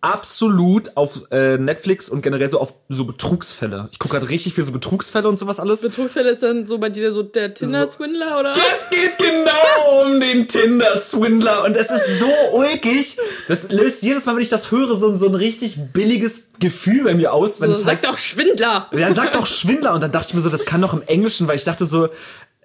absolut 0.00 0.96
auf 0.98 1.22
äh, 1.30 1.56
Netflix 1.56 2.10
und 2.10 2.20
generell 2.20 2.48
so 2.48 2.60
auf 2.60 2.74
so 2.90 3.06
Betrugsfälle. 3.06 3.88
Ich 3.90 3.98
gucke 3.98 4.12
gerade 4.12 4.28
richtig 4.28 4.52
viel 4.52 4.62
so 4.62 4.70
Betrugsfälle 4.70 5.26
und 5.26 5.36
sowas 5.36 5.58
alles. 5.58 5.80
Betrugsfälle 5.80 6.30
ist 6.30 6.42
dann 6.42 6.66
so 6.66 6.76
bei 6.76 6.90
dir 6.90 7.10
so 7.10 7.22
der 7.22 7.54
Tinder-Swindler, 7.54 8.38
oder? 8.38 8.52
Es 8.52 8.90
geht 8.90 9.16
genau 9.18 10.02
um 10.04 10.18
Tinder-Swindler 10.46 11.64
und 11.64 11.76
es 11.76 11.90
ist 11.90 12.20
so 12.20 12.30
ulkig. 12.52 13.16
Das 13.48 13.70
löst 13.70 14.02
jedes 14.02 14.24
Mal, 14.26 14.34
wenn 14.36 14.42
ich 14.42 14.48
das 14.48 14.70
höre, 14.70 14.94
so, 14.94 15.14
so 15.14 15.26
ein 15.26 15.34
richtig 15.34 15.76
billiges 15.92 16.48
Gefühl 16.60 17.04
bei 17.04 17.14
mir 17.14 17.32
aus, 17.32 17.60
wenn 17.60 17.68
So, 17.70 17.74
es 17.76 17.80
sag 17.84 17.92
heißt, 17.92 18.04
doch 18.04 18.18
Schwindler! 18.18 18.88
Ja, 18.92 19.10
sag 19.12 19.32
doch 19.32 19.46
Schwindler. 19.46 19.94
Und 19.94 20.02
dann 20.02 20.12
dachte 20.12 20.28
ich 20.28 20.34
mir 20.34 20.40
so, 20.40 20.50
das 20.50 20.64
kann 20.64 20.80
doch 20.80 20.92
im 20.94 21.02
Englischen, 21.02 21.48
weil 21.48 21.56
ich 21.56 21.64
dachte 21.64 21.84
so, 21.86 22.08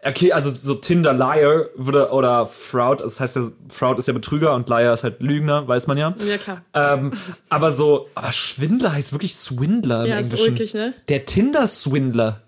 okay, 0.04 0.32
also 0.32 0.50
so 0.50 0.76
Tinder 0.76 1.12
Liar 1.14 1.66
würde, 1.76 2.12
oder 2.12 2.48
Fraud, 2.48 3.02
das 3.02 3.20
heißt 3.20 3.36
ja, 3.36 3.50
Fraud 3.70 4.00
ist 4.00 4.08
ja 4.08 4.14
Betrüger 4.14 4.54
und 4.56 4.70
Liar 4.70 4.94
ist 4.94 5.04
halt 5.04 5.20
Lügner, 5.22 5.68
weiß 5.68 5.88
man 5.88 5.98
ja. 5.98 6.16
Ja, 6.26 6.38
klar. 6.38 6.64
Ähm, 6.74 7.12
aber 7.50 7.72
so, 7.72 8.08
aber 8.16 8.32
Schwindler 8.32 8.94
heißt 8.94 9.12
wirklich 9.12 9.36
Swindler 9.36 10.04
im 10.06 10.10
Ja, 10.10 10.20
ist 10.20 10.28
Englischen. 10.32 10.52
ulkig, 10.54 10.74
ne? 10.74 10.94
Der 11.10 11.26
Tinder-Swindler. 11.26 12.42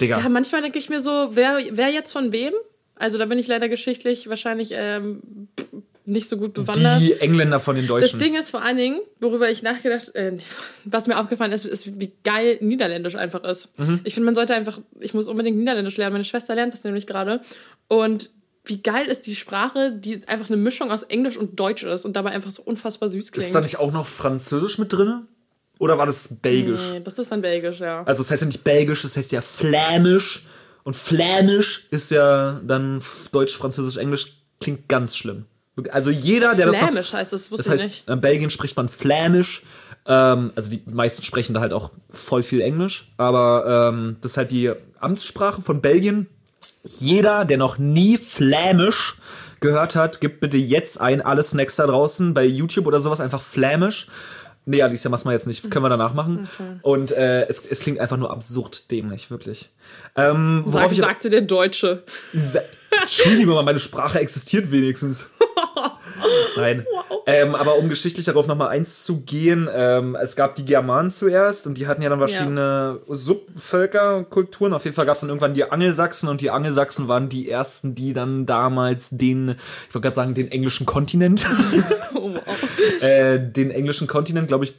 Digga. 0.00 0.20
Ja, 0.20 0.28
manchmal 0.28 0.62
denke 0.62 0.78
ich 0.78 0.88
mir 0.88 1.00
so, 1.00 1.30
wer, 1.32 1.58
wer 1.72 1.88
jetzt 1.88 2.12
von 2.12 2.32
wem? 2.32 2.52
Also 3.00 3.16
da 3.18 3.24
bin 3.24 3.38
ich 3.38 3.46
leider 3.48 3.68
geschichtlich 3.68 4.28
wahrscheinlich 4.28 4.70
ähm, 4.74 5.48
nicht 6.04 6.28
so 6.28 6.36
gut 6.36 6.52
bewandert. 6.52 7.00
die 7.00 7.14
Engländer 7.14 7.58
von 7.58 7.76
den 7.76 7.86
Das 7.86 8.02
Deutschen. 8.12 8.18
Ding 8.18 8.34
ist 8.34 8.50
vor 8.50 8.62
allen 8.62 8.76
Dingen, 8.76 9.00
worüber 9.20 9.50
ich 9.50 9.62
nachgedacht, 9.62 10.14
äh, 10.14 10.36
was 10.84 11.06
mir 11.06 11.18
aufgefallen 11.18 11.52
ist, 11.52 11.64
ist, 11.64 11.98
wie 11.98 12.12
geil 12.24 12.58
Niederländisch 12.60 13.16
einfach 13.16 13.42
ist. 13.44 13.78
Mhm. 13.78 14.00
Ich 14.04 14.14
finde, 14.14 14.26
man 14.26 14.34
sollte 14.34 14.54
einfach, 14.54 14.78
ich 15.00 15.14
muss 15.14 15.28
unbedingt 15.28 15.56
Niederländisch 15.56 15.96
lernen. 15.96 16.12
Meine 16.12 16.24
Schwester 16.24 16.54
lernt 16.54 16.74
das 16.74 16.84
nämlich 16.84 17.06
gerade. 17.06 17.40
Und 17.88 18.30
wie 18.66 18.82
geil 18.82 19.06
ist 19.06 19.26
die 19.26 19.34
Sprache, 19.34 19.92
die 19.92 20.26
einfach 20.28 20.48
eine 20.48 20.58
Mischung 20.58 20.90
aus 20.90 21.02
Englisch 21.04 21.38
und 21.38 21.58
Deutsch 21.58 21.84
ist 21.84 22.04
und 22.04 22.14
dabei 22.14 22.30
einfach 22.32 22.50
so 22.50 22.62
unfassbar 22.62 23.08
süß 23.08 23.32
klingt. 23.32 23.46
ist 23.46 23.54
da 23.54 23.62
nicht 23.62 23.78
auch 23.78 23.92
noch 23.92 24.06
Französisch 24.06 24.78
mit 24.78 24.92
drinne? 24.92 25.22
Oder 25.78 25.96
war 25.96 26.04
das 26.04 26.28
Belgisch? 26.42 26.82
nee, 26.92 27.00
das 27.00 27.18
ist 27.18 27.32
dann 27.32 27.40
Belgisch, 27.40 27.80
ja. 27.80 28.02
Also 28.02 28.20
es 28.20 28.30
heißt 28.30 28.42
ja 28.42 28.46
nicht 28.46 28.62
Belgisch, 28.62 29.00
das 29.00 29.16
heißt 29.16 29.32
ja 29.32 29.40
Flämisch. 29.40 30.44
Und 30.82 30.96
Flämisch 30.96 31.86
ist 31.90 32.10
ja 32.10 32.60
dann 32.64 33.02
Deutsch, 33.32 33.56
Französisch, 33.56 33.96
Englisch. 33.96 34.28
Klingt 34.60 34.88
ganz 34.88 35.16
schlimm. 35.16 35.46
Also 35.90 36.10
jeder, 36.10 36.54
der 36.54 36.66
das 36.66 36.76
noch, 36.80 36.88
Flämisch 36.88 37.12
heißt 37.12 37.32
das, 37.32 37.42
Das 37.44 37.52
wusste 37.52 37.74
ich 37.74 37.80
heißt, 37.80 37.84
nicht. 37.90 38.08
in 38.08 38.20
Belgien 38.20 38.50
spricht 38.50 38.76
man 38.76 38.88
Flämisch. 38.88 39.62
Ähm, 40.06 40.52
also 40.54 40.70
die 40.70 40.82
meisten 40.92 41.22
sprechen 41.22 41.54
da 41.54 41.60
halt 41.60 41.72
auch 41.72 41.90
voll 42.10 42.42
viel 42.42 42.60
Englisch. 42.60 43.10
Aber 43.16 43.90
ähm, 43.90 44.16
das 44.20 44.32
ist 44.32 44.36
halt 44.36 44.50
die 44.50 44.72
Amtssprache 44.98 45.62
von 45.62 45.80
Belgien. 45.80 46.26
Jeder, 46.84 47.44
der 47.44 47.58
noch 47.58 47.78
nie 47.78 48.18
Flämisch 48.18 49.16
gehört 49.60 49.94
hat, 49.96 50.20
gibt 50.20 50.40
bitte 50.40 50.56
jetzt 50.56 51.00
ein, 51.00 51.20
alle 51.22 51.42
Snacks 51.42 51.76
da 51.76 51.86
draußen 51.86 52.34
bei 52.34 52.44
YouTube 52.44 52.86
oder 52.86 53.00
sowas 53.00 53.20
einfach 53.20 53.42
Flämisch. 53.42 54.06
Nee, 54.66 54.82
Alicia, 54.82 55.10
mach's 55.10 55.24
mal 55.24 55.32
jetzt 55.32 55.46
nicht. 55.46 55.70
Können 55.70 55.84
wir 55.84 55.88
danach 55.88 56.14
machen. 56.14 56.48
Und 56.82 57.12
äh, 57.12 57.46
es, 57.48 57.64
es 57.64 57.80
klingt 57.80 57.98
einfach 57.98 58.16
nur 58.16 58.30
absurd 58.30 58.90
dämlich, 58.90 59.30
wirklich. 59.30 59.70
Ähm, 60.16 60.62
worauf 60.66 60.82
Sag, 60.82 60.92
ich 60.92 60.98
sagte 60.98 61.30
der 61.30 61.40
Deutsche. 61.42 62.04
Entschuldigung, 63.00 63.64
meine 63.64 63.78
Sprache 63.78 64.20
existiert 64.20 64.70
wenigstens. 64.70 65.26
Nein. 66.56 66.86
Ähm, 67.26 67.54
aber 67.54 67.76
um 67.76 67.88
geschichtlich 67.88 68.26
darauf 68.26 68.46
nochmal 68.46 68.68
eins 68.68 69.04
zu 69.04 69.20
gehen, 69.20 69.68
ähm, 69.72 70.16
es 70.20 70.36
gab 70.36 70.54
die 70.54 70.64
Germanen 70.64 71.10
zuerst 71.10 71.66
und 71.66 71.78
die 71.78 71.86
hatten 71.86 72.02
ja 72.02 72.08
dann 72.08 72.18
verschiedene 72.18 73.00
Subvölker, 73.06 74.24
Kulturen. 74.24 74.72
Auf 74.72 74.84
jeden 74.84 74.96
Fall 74.96 75.06
gab 75.06 75.14
es 75.14 75.20
dann 75.20 75.28
irgendwann 75.28 75.54
die 75.54 75.70
Angelsachsen 75.70 76.28
und 76.28 76.40
die 76.40 76.50
Angelsachsen 76.50 77.08
waren 77.08 77.28
die 77.28 77.48
ersten, 77.48 77.94
die 77.94 78.12
dann 78.12 78.46
damals 78.46 79.10
den, 79.10 79.50
ich 79.88 79.94
wollte 79.94 80.06
gerade 80.06 80.16
sagen, 80.16 80.34
den 80.34 80.50
englischen 80.50 80.86
Kontinent, 80.86 81.46
Oh, 82.14 82.34
äh, 83.00 83.38
den 83.38 83.70
englischen 83.70 84.06
Kontinent, 84.06 84.48
glaube 84.48 84.64
ich, 84.64 84.74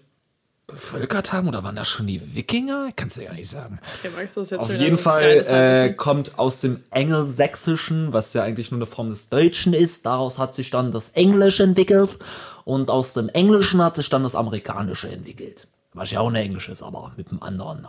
bevölkert 0.71 1.33
haben. 1.33 1.47
Oder 1.47 1.63
waren 1.63 1.75
das 1.75 1.87
schon 1.87 2.07
die 2.07 2.35
Wikinger? 2.35 2.89
Kannst 2.95 3.17
du 3.17 3.23
ja 3.23 3.33
nicht 3.33 3.49
sagen. 3.49 3.79
Okay, 3.99 4.09
Max, 4.15 4.33
das 4.33 4.43
ist 4.43 4.51
jetzt 4.51 4.61
Auf 4.61 4.75
jeden 4.75 4.97
Fall 4.97 5.45
äh, 5.47 5.93
kommt 5.93 6.39
aus 6.39 6.61
dem 6.61 6.83
Engelsächsischen, 6.91 8.13
was 8.13 8.33
ja 8.33 8.43
eigentlich 8.43 8.71
nur 8.71 8.79
eine 8.79 8.85
Form 8.85 9.09
des 9.09 9.29
Deutschen 9.29 9.73
ist. 9.73 10.05
Daraus 10.05 10.37
hat 10.37 10.53
sich 10.53 10.69
dann 10.69 10.91
das 10.91 11.09
Englische 11.09 11.63
entwickelt. 11.63 12.17
Und 12.63 12.89
aus 12.89 13.13
dem 13.13 13.29
Englischen 13.29 13.83
hat 13.83 13.95
sich 13.95 14.09
dann 14.09 14.23
das 14.23 14.35
Amerikanische 14.35 15.09
entwickelt. 15.09 15.67
Was 15.93 16.11
ja 16.11 16.21
auch 16.21 16.29
ein 16.29 16.35
Englisch 16.35 16.69
ist, 16.69 16.83
aber 16.83 17.11
mit 17.17 17.29
einem 17.29 17.41
anderen. 17.41 17.87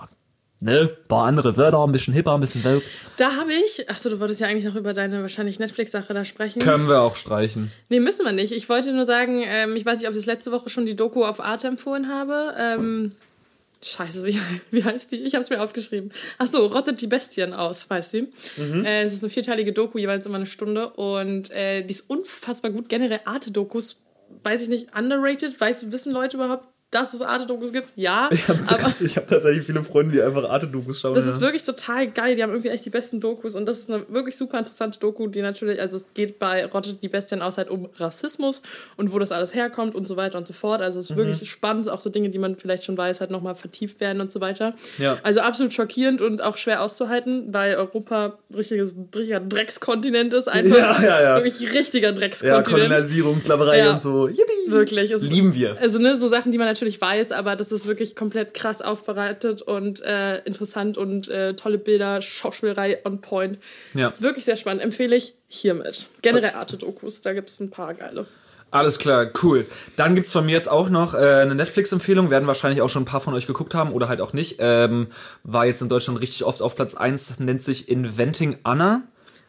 Ne? 0.63 0.81
Ein 0.97 1.09
paar 1.09 1.27
andere 1.27 1.57
Wörter, 1.57 1.85
ein 1.85 1.91
bisschen 1.91 2.15
hipper, 2.15 2.35
ein 2.35 2.41
bisschen 2.41 2.63
wild. 2.63 2.85
Da 3.17 3.33
habe 3.33 3.53
ich, 3.53 3.91
achso, 3.91 4.09
du 4.09 4.21
wolltest 4.21 4.41
ja 4.41 4.47
eigentlich 4.47 4.65
noch 4.65 4.77
über 4.77 4.93
deine 4.95 5.21
wahrscheinlich 5.23 5.59
Netflix-Sache 5.59 6.15
da 6.15 6.25
sprechen. 6.25 6.63
Können 6.63 6.89
wir 6.89 7.01
auch 7.01 7.17
streichen. 7.17 7.73
Nee, 7.89 7.99
müssen 7.99 8.25
wir 8.25 8.31
nicht. 8.31 8.53
Ich 8.53 8.69
wollte 8.69 8.93
nur 8.93 9.05
sagen, 9.05 9.43
ähm, 9.45 9.75
ich 9.75 9.85
weiß 9.85 9.99
nicht, 9.99 10.09
ob 10.09 10.15
ich 10.15 10.21
das 10.21 10.27
letzte 10.27 10.53
Woche 10.53 10.71
schon 10.71 10.87
die 10.87 10.95
Doku 10.95 11.25
auf 11.25 11.41
Arte 11.41 11.67
empfohlen 11.67 12.09
habe. 12.09 12.55
Ähm, 12.57 13.13
scheiße, 13.83 14.25
wie, 14.25 14.39
wie 14.71 14.85
heißt 14.85 15.11
die? 15.11 15.17
Ich 15.17 15.35
habe 15.35 15.43
es 15.43 15.51
mir 15.51 15.61
aufgeschrieben. 15.61 16.13
Ach 16.39 16.47
so, 16.47 16.65
Rottet 16.67 17.01
die 17.01 17.09
Bestien 17.09 17.55
aus, 17.55 17.91
weißt 17.91 18.15
du? 18.15 18.29
Äh, 18.59 19.03
es 19.03 19.15
ist 19.15 19.25
eine 19.25 19.31
vierteilige 19.31 19.73
Doku, 19.73 19.99
jeweils 19.99 20.27
immer 20.27 20.37
eine 20.37 20.47
Stunde. 20.47 20.91
Und 20.91 21.51
äh, 21.51 21.83
die 21.83 21.93
ist 21.93 22.09
unfassbar 22.09 22.71
gut. 22.71 22.89
Generell 22.89 23.21
Arte-Dokus, 23.25 24.01
weiß 24.45 24.63
ich 24.63 24.69
nicht, 24.69 24.97
underrated. 24.97 25.61
Weiß, 25.61 25.91
wissen 25.91 26.13
Leute 26.13 26.37
überhaupt, 26.37 26.69
dass 26.93 27.13
es 27.15 27.23
Arte-Dokus 27.23 27.73
gibt? 27.73 27.93
Ja. 27.97 28.31
ich 28.33 29.17
habe 29.17 29.27
tatsächlich 29.27 29.67
viele 29.67 29.83
Freunde, 29.83 30.13
die 30.13 30.23
einfach 30.23 30.49
Arte-Dokus 30.49 31.01
schauen. 31.01 31.15
das 31.15 31.27
ist 31.27 31.41
wirklich 31.41 31.65
total 31.65 32.07
geil. 32.09 32.37
Die 32.37 32.43
haben 32.43 32.51
irgendwie 32.51 32.69
echt 32.69 32.85
die 32.85 32.91
besten 32.91 33.19
Dokus 33.19 33.57
und 33.57 33.67
das 33.67 33.79
ist 33.81 33.91
eine 33.91 34.05
wirklich 34.09 34.37
super 34.37 34.59
interessante 34.59 35.01
Doku, 35.01 35.27
die 35.27 35.43
natürlich, 35.43 35.81
also 35.81 35.97
es 35.97 36.15
geht 36.15 36.39
bei 36.39 36.65
Rottet 36.67 37.03
die 37.03 37.09
Bestien 37.09 37.43
aus 37.43 37.59
halt 37.59 37.71
um 37.71 37.89
Rassismus 37.99 38.63
und 38.97 39.13
wo 39.13 39.19
das 39.19 39.33
alles 39.33 39.55
herkommt 39.55 39.95
und 39.95 40.07
so 40.07 40.17
weiter 40.17 40.39
und 40.39 40.47
so 40.47 40.53
fort. 40.53 40.81
Also 40.83 41.01
es 41.01 41.07
ist 41.07 41.17
Mhm. 41.17 41.17
wirklich 41.17 41.51
spannend, 41.51 41.89
auch 41.89 42.01
so 42.01 42.11
Dinge, 42.11 42.29
die 42.29 42.39
man 42.39 42.57
vielleicht 42.57 42.85
schon 42.85 42.97
weiß, 42.97 43.21
halt 43.21 43.31
nochmal 43.31 43.55
vertieft 43.55 43.99
werden 44.01 44.21
und 44.21 44.31
so 44.31 44.41
weiter. 44.41 44.75
Ja. 44.99 45.19
Also 45.23 45.41
absolut 45.41 45.73
schockierend 45.73 46.21
und 46.21 46.43
auch 46.43 46.57
schwer 46.59 46.83
auszuhalten, 46.83 47.49
weil 47.53 47.77
Europa 47.77 48.39
richtiges, 48.55 48.95
richtiger 49.17 49.41
Dreckskontinent 49.41 50.35
ist. 50.35 50.49
Einfach 50.49 50.77
Ja, 50.77 51.03
ja, 51.03 51.23
ja. 51.23 51.37
wirklich 51.37 51.73
richtiger 51.73 52.09
ja, 52.09 52.13
Dreckskontinent. 52.13 52.67
Kolonialisierung, 52.67 53.41
Sklaverei 53.41 53.79
Ja. 53.79 53.93
und 53.93 54.03
so. 54.03 54.29
Yippie. 54.29 54.43
Wirklich. 54.67 55.11
Es 55.11 55.23
Lieben 55.23 55.55
wir. 55.55 55.77
Also, 55.81 55.99
ne, 55.99 56.17
so 56.17 56.29
Sachen, 56.29 56.53
die 56.53 56.59
man 56.59 56.67
natürlich 56.67 56.82
natürlich 56.83 57.01
weiß, 57.01 57.33
aber 57.33 57.55
das 57.55 57.71
ist 57.71 57.87
wirklich 57.87 58.17
komplett 58.17 58.55
krass 58.55 58.83
aufbereitet 58.83 59.63
und 59.63 60.01
äh, 60.03 60.39
interessant 60.39 60.99
und 60.99 61.29
äh, 61.29 61.55
tolle 61.55 61.79
Bilder, 61.79 62.21
Schauspielerei 62.21 62.99
on 63.05 63.21
point. 63.21 63.59
Ja. 63.95 64.13
Wirklich 64.19 64.45
sehr 64.45 64.57
spannend. 64.57 64.83
Empfehle 64.83 65.15
ich 65.15 65.35
hiermit. 65.47 66.09
Generell 66.23 66.51
Arte-Dokus, 66.51 67.23
da 67.23 67.35
gibt 67.35 67.51
es 67.51 67.61
ein 67.61 67.71
paar 67.71 67.95
geile. 67.95 68.27
Alles 68.73 68.99
klar, 68.99 69.31
cool. 69.43 69.67
Dann 69.97 70.15
gibt's 70.15 70.33
von 70.33 70.45
mir 70.45 70.53
jetzt 70.53 70.69
auch 70.69 70.89
noch 70.89 71.15
äh, 71.15 71.19
eine 71.19 71.55
Netflix-Empfehlung, 71.55 72.31
werden 72.31 72.49
wahrscheinlich 72.49 72.83
auch 72.83 72.89
schon 72.89 73.03
ein 73.03 73.07
paar 73.07 73.21
von 73.21 73.35
euch 73.35 73.47
geguckt 73.47 73.75
haben 73.75 73.93
oder 73.93 74.09
halt 74.09 74.21
auch 74.21 74.33
nicht. 74.33 74.57
Ähm, 74.59 75.09
war 75.45 75.67
jetzt 75.67 75.83
in 75.83 75.89
Deutschland 75.89 76.21
richtig 76.21 76.45
oft 76.45 76.63
auf 76.63 76.75
Platz 76.75 76.95
1, 76.95 77.39
nennt 77.39 77.63
sich 77.63 77.89
Inventing 77.89 78.59
Anna. 78.65 79.03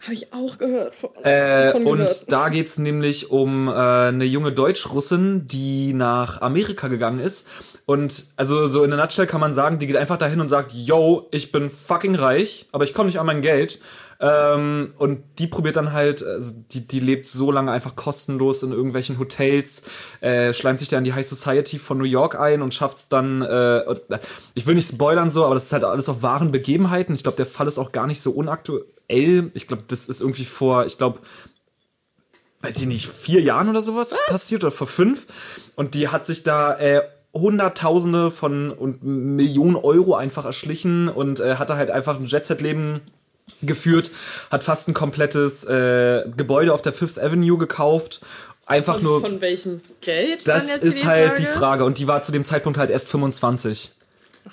Habe 0.04 0.14
ich 0.14 0.34
auch 0.34 0.58
gehört. 0.58 0.96
Von, 0.96 1.10
Äh, 1.24 1.72
von 1.72 1.86
und 1.86 1.98
gehört. 2.00 2.32
da 2.32 2.50
geht's 2.50 2.78
nämlich 2.78 3.32
um 3.32 3.68
äh, 3.68 3.72
eine 3.72 4.26
junge 4.26 4.52
Deutsch-Russin, 4.52 5.48
die 5.48 5.94
nach 5.94 6.42
Amerika 6.42 6.88
gegangen 6.90 7.20
ist. 7.20 7.48
Und 7.86 8.26
also 8.38 8.68
so 8.68 8.84
in 8.84 8.92
der 8.92 9.00
Nutshell 9.00 9.28
kann 9.28 9.42
man 9.42 9.54
sagen, 9.54 9.80
die 9.80 9.88
geht 9.88 9.98
einfach 9.98 10.18
dahin 10.18 10.40
und 10.40 10.48
sagt, 10.48 10.72
yo, 10.74 11.28
ich 11.32 11.52
bin 11.52 11.70
fucking 11.70 12.16
reich, 12.16 12.66
aber 12.72 12.84
ich 12.86 12.94
komme 12.94 13.08
nicht 13.08 13.20
an 13.20 13.26
mein 13.26 13.42
Geld. 13.42 13.80
Ähm, 14.20 14.94
und 14.98 15.24
die 15.40 15.48
probiert 15.48 15.76
dann 15.76 15.94
halt, 15.94 16.24
also 16.24 16.54
die, 16.72 16.88
die 16.88 17.00
lebt 17.00 17.26
so 17.26 17.52
lange 17.52 17.72
einfach 17.72 17.96
kostenlos 17.96 18.64
in 18.64 18.72
irgendwelchen 18.72 19.20
Hotels, 19.20 19.84
äh, 20.22 20.54
schleimt 20.54 20.80
sich 20.80 20.90
da 20.90 20.98
in 20.98 21.04
die 21.04 21.14
High 21.14 21.28
Society 21.28 21.80
von 21.80 21.98
New 21.98 22.04
York 22.06 22.40
ein 22.40 22.62
und 22.62 22.74
schafft's 22.74 23.10
dann, 23.10 23.42
äh, 23.42 23.84
und- 23.86 24.02
ich 24.54 24.66
will 24.68 24.76
nicht 24.76 24.88
spoilern 24.90 25.30
so, 25.30 25.46
aber 25.46 25.56
das 25.56 25.66
ist 25.66 25.74
halt 25.74 25.84
alles 25.84 26.10
auf 26.10 26.22
wahren 26.22 26.52
Begebenheiten. 26.52 27.16
Ich 27.16 27.24
glaube, 27.24 27.38
der 27.38 27.46
Fall 27.46 27.68
ist 27.68 27.78
auch 27.78 27.92
gar 27.92 28.08
nicht 28.08 28.22
so 28.22 28.32
unaktuell. 28.32 29.52
Ich 29.54 29.68
glaube, 29.68 29.84
das 29.88 30.08
ist 30.08 30.22
irgendwie 30.22 30.46
vor, 30.46 30.86
ich 30.86 30.98
glaube, 30.98 31.20
weiß 32.62 32.78
ich 32.78 32.86
nicht, 32.88 33.10
vier 33.10 33.42
Jahren 33.42 33.68
oder 33.70 33.82
sowas 33.82 34.16
passiert 34.28 34.64
oder 34.64 34.72
vor 34.72 34.88
fünf. 34.88 35.26
Und 35.76 35.96
die 35.96 36.08
hat 36.08 36.26
sich 36.26 36.44
da 36.44 36.74
äh, 36.78 37.02
Hunderttausende 37.34 38.32
von 38.32 38.70
und 38.70 39.04
Millionen 39.04 39.76
Euro 39.76 40.16
einfach 40.16 40.46
erschlichen 40.46 41.10
und 41.10 41.40
äh, 41.40 41.56
hatte 41.56 41.76
halt 41.76 41.90
einfach 41.92 42.20
ein 42.20 42.26
Jet-Set-Leben 42.26 43.02
geführt, 43.62 44.12
hat 44.52 44.64
fast 44.64 44.88
ein 44.88 44.94
komplettes 44.94 45.64
äh, 45.64 46.24
Gebäude 46.36 46.74
auf 46.74 46.82
der 46.82 46.94
Fifth 46.94 47.20
Avenue 47.20 47.58
gekauft. 47.58 48.22
Einfach 48.66 48.96
von, 48.96 49.04
nur, 49.04 49.22
von 49.22 49.42
welchem 49.42 49.82
Geld? 50.02 50.48
dann 50.48 50.56
das 50.56 50.78
ist 50.78 51.04
die 51.04 51.06
halt 51.06 51.30
Frage? 51.30 51.42
die 51.42 51.46
Frage. 51.48 51.86
Und 51.86 51.98
die 51.98 52.08
war 52.08 52.22
zu 52.22 52.32
dem 52.32 52.44
Zeitpunkt 52.44 52.78
halt 52.78 52.92
erst 52.92 53.10
25. 53.10 53.92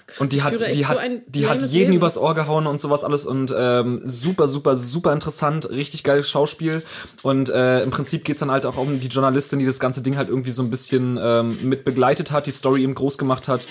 Krass, 0.07 0.21
Und 0.21 0.33
die 0.33 0.43
hat, 0.43 0.61
die 0.75 0.87
hat, 0.87 0.99
so 0.99 1.21
die 1.27 1.49
hat 1.49 1.63
jeden 1.63 1.73
Leben. 1.73 1.93
übers 1.95 2.17
Ohr 2.17 2.35
gehauen 2.35 2.69
und 2.69 2.81
sowas 2.81 3.03
alles 3.03 3.27
und 3.27 3.53
ähm, 3.57 4.01
super, 4.05 4.47
super, 4.47 4.77
super 4.77 5.13
interessant, 5.13 5.69
richtig 5.69 6.05
geiles 6.05 6.31
Schauspiel. 6.31 6.83
Und 7.23 7.49
äh, 7.49 7.83
im 7.83 7.91
Prinzip 7.91 8.25
geht's 8.25 8.39
dann 8.41 8.53
halt 8.53 8.67
auch 8.67 8.77
um 8.77 9.01
die 9.01 9.09
Journalistin, 9.09 9.59
die 9.59 9.67
das 9.67 9.81
ganze 9.81 10.01
Ding 10.01 10.17
halt 10.17 10.29
irgendwie 10.29 10.53
so 10.53 10.63
ein 10.63 10.71
bisschen 10.71 11.19
ähm, 11.21 11.59
mit 11.63 11.85
begleitet 11.85 12.31
hat, 12.31 12.47
die 12.47 12.53
Story 12.53 12.83
eben 12.83 12.95
groß 12.95 13.19
gemacht 13.19 13.49
hat. 13.49 13.67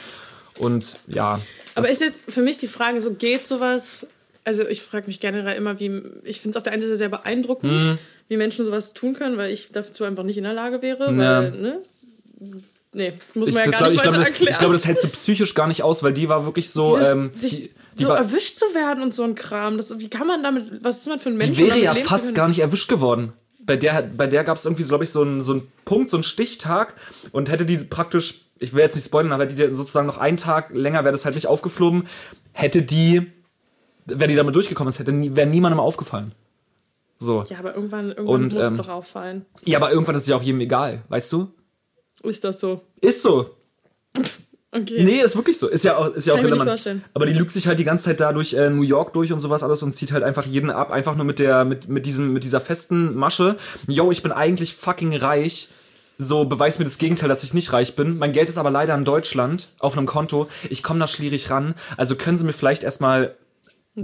Und 0.58 0.98
ja. 1.08 1.40
Aber 1.76 1.90
ist 1.90 2.02
jetzt 2.02 2.30
für 2.30 2.42
mich 2.42 2.58
die 2.58 2.68
Frage, 2.68 3.02
so 3.02 3.14
geht 3.14 3.48
sowas? 3.48 4.06
Also 4.46 4.68
ich 4.68 4.82
frage 4.82 5.08
mich 5.08 5.20
generell 5.20 5.58
immer, 5.58 5.80
wie 5.80 6.02
ich 6.24 6.40
finde 6.42 6.52
es 6.52 6.58
auf 6.58 6.64
der 6.64 6.74
einen 6.74 6.82
Seite 6.82 6.96
sehr 6.96 7.10
beeindruckend, 7.10 7.72
Mhm. 7.72 7.98
wie 8.30 8.38
Menschen 8.38 8.66
sowas 8.66 8.94
tun 8.94 9.14
können, 9.14 9.38
weil 9.38 9.52
ich 9.52 9.70
dazu 9.72 10.04
einfach 10.06 10.24
nicht 10.24 10.38
in 10.38 10.44
der 10.44 10.54
Lage 10.54 10.82
wäre, 10.82 11.06
Ja. 11.12 11.42
weil, 11.42 11.52
ne? 11.52 11.80
Nee, 12.94 13.14
muss 13.36 13.50
ich, 13.50 13.54
man 13.54 13.66
ja 13.66 13.70
gar 13.72 13.80
glaub, 13.80 13.92
nicht 13.92 13.94
ich, 13.94 14.00
weiter 14.00 14.10
glaube, 14.12 14.26
erklären. 14.26 14.52
ich 14.54 14.60
glaube, 14.60 14.74
das 14.74 14.86
hältst 14.88 15.04
du 15.04 15.08
psychisch 15.10 15.54
gar 15.54 15.68
nicht 15.68 15.84
aus, 15.84 16.02
weil 16.02 16.14
die 16.14 16.28
war 16.28 16.46
wirklich 16.46 16.72
so. 16.72 16.96
Dieses, 16.98 17.12
ähm, 17.12 17.32
sich 17.36 17.52
die, 17.52 17.72
die, 18.00 18.04
so 18.04 18.10
war, 18.10 18.18
erwischt 18.18 18.58
zu 18.58 18.66
werden 18.74 19.04
und 19.04 19.14
so 19.14 19.24
ein 19.24 19.36
Kram, 19.36 19.78
das, 19.78 20.00
wie 20.00 20.10
kann 20.10 20.26
man 20.26 20.42
damit, 20.42 20.84
was 20.84 21.00
ist 21.00 21.08
man 21.08 21.20
für 21.20 21.30
ein 21.30 21.38
Mensch? 21.38 21.56
die 21.58 21.66
wäre 21.68 21.78
ja 21.78 21.94
fast 21.94 22.34
gar 22.34 22.48
nicht 22.48 22.60
erwischt 22.60 22.90
geworden. 22.90 23.34
Bei 23.60 23.76
der, 23.76 24.10
bei 24.18 24.26
der 24.26 24.44
gab 24.44 24.58
es 24.58 24.66
irgendwie, 24.66 24.84
glaube 24.84 25.04
ich, 25.04 25.12
so 25.12 25.22
einen 25.22 25.44
so 25.44 25.52
einen 25.52 25.68
Punkt, 25.86 26.10
so 26.10 26.18
einen 26.18 26.24
Stichtag 26.24 26.96
und 27.32 27.52
hätte 27.52 27.66
die 27.66 27.78
praktisch, 27.78 28.42
ich 28.58 28.74
will 28.74 28.82
jetzt 28.82 28.96
nicht 28.96 29.06
spoilern, 29.06 29.34
aber 29.34 29.44
hätte 29.44 29.54
die 29.54 29.76
sozusagen 29.76 30.08
noch 30.08 30.18
einen 30.18 30.38
Tag 30.38 30.74
länger, 30.74 31.04
wäre 31.04 31.12
das 31.12 31.26
halt 31.26 31.36
nicht 31.36 31.46
aufgeflogen, 31.46 32.08
hätte 32.54 32.82
die, 32.82 33.28
wäre 34.10 34.28
die 34.28 34.36
damit 34.36 34.56
durchgekommen 34.56 34.90
ist, 34.90 35.00
hätte 35.00 35.14
wäre 35.36 35.48
niemandem 35.48 35.80
aufgefallen. 35.80 36.32
So. 37.18 37.44
Ja, 37.50 37.60
aber 37.60 37.76
irgendwann, 37.76 38.10
irgendwann 38.10 38.28
Und, 38.28 38.54
muss 38.54 38.66
ähm, 38.66 38.74
es 38.74 38.78
doch 38.78 38.90
auffallen. 38.90 39.46
Ja, 39.66 39.78
aber 39.78 39.92
irgendwann 39.92 40.16
ist 40.16 40.24
es 40.24 40.28
ja 40.30 40.38
auch 40.38 40.42
jedem 40.42 40.62
egal, 40.62 41.04
weißt 41.10 41.32
du? 41.34 41.52
Ist 42.24 42.44
das 42.44 42.60
so? 42.60 42.82
Ist 43.02 43.22
so. 43.22 43.50
Okay. 44.72 45.04
Nee, 45.04 45.22
ist 45.22 45.36
wirklich 45.36 45.58
so. 45.58 45.68
Ist 45.68 45.84
ja 45.84 45.98
auch, 45.98 46.14
ist 46.14 46.28
ja 46.28 46.34
auch 46.34 46.38
Kann 46.38 46.46
ich 46.46 46.52
mir 46.52 46.58
nicht 46.58 46.68
vorstellen. 46.68 47.04
Aber 47.14 47.26
die 47.26 47.34
lügt 47.34 47.52
sich 47.52 47.68
halt 47.68 47.80
die 47.80 47.84
ganze 47.84 48.06
Zeit 48.06 48.20
da 48.20 48.34
durch 48.34 48.54
äh, 48.54 48.70
New 48.70 48.84
York 48.84 49.14
durch 49.14 49.34
und 49.34 49.40
sowas 49.40 49.64
alles 49.64 49.82
und 49.82 49.94
zieht 49.94 50.12
halt 50.12 50.24
einfach 50.24 50.46
jeden 50.46 50.70
ab, 50.70 50.92
einfach 50.92 51.16
nur 51.16 51.26
mit 51.26 51.40
der, 51.40 51.66
mit, 51.66 51.90
mit 51.90 52.06
diesem, 52.06 52.34
mit 52.34 52.44
dieser 52.44 52.62
festen 52.62 53.16
Masche. 53.16 53.58
Yo, 53.88 54.12
ich 54.12 54.22
bin 54.22 54.32
eigentlich 54.32 54.76
fucking 54.76 55.16
reich. 55.16 55.70
So, 56.20 56.46
beweis 56.46 56.78
mir 56.78 56.86
das 56.86 56.98
Gegenteil, 56.98 57.30
dass 57.30 57.44
ich 57.44 57.54
nicht 57.54 57.74
reich 57.74 57.96
bin. 57.96 58.18
Mein 58.18 58.34
Geld 58.34 58.50
ist 58.50 58.58
aber 58.58 58.70
leider 58.70 58.94
in 58.94 59.06
Deutschland 59.06 59.70
auf 59.80 59.98
einem 59.98 60.06
Konto. 60.06 60.48
Ich 60.70 60.84
komme 60.84 61.00
da 61.00 61.08
schwierig 61.08 61.50
ran. 61.50 61.74
Also 61.98 62.16
können 62.16 62.38
Sie 62.38 62.44
mir 62.44 62.54
vielleicht 62.54 62.84
erstmal 62.84 63.36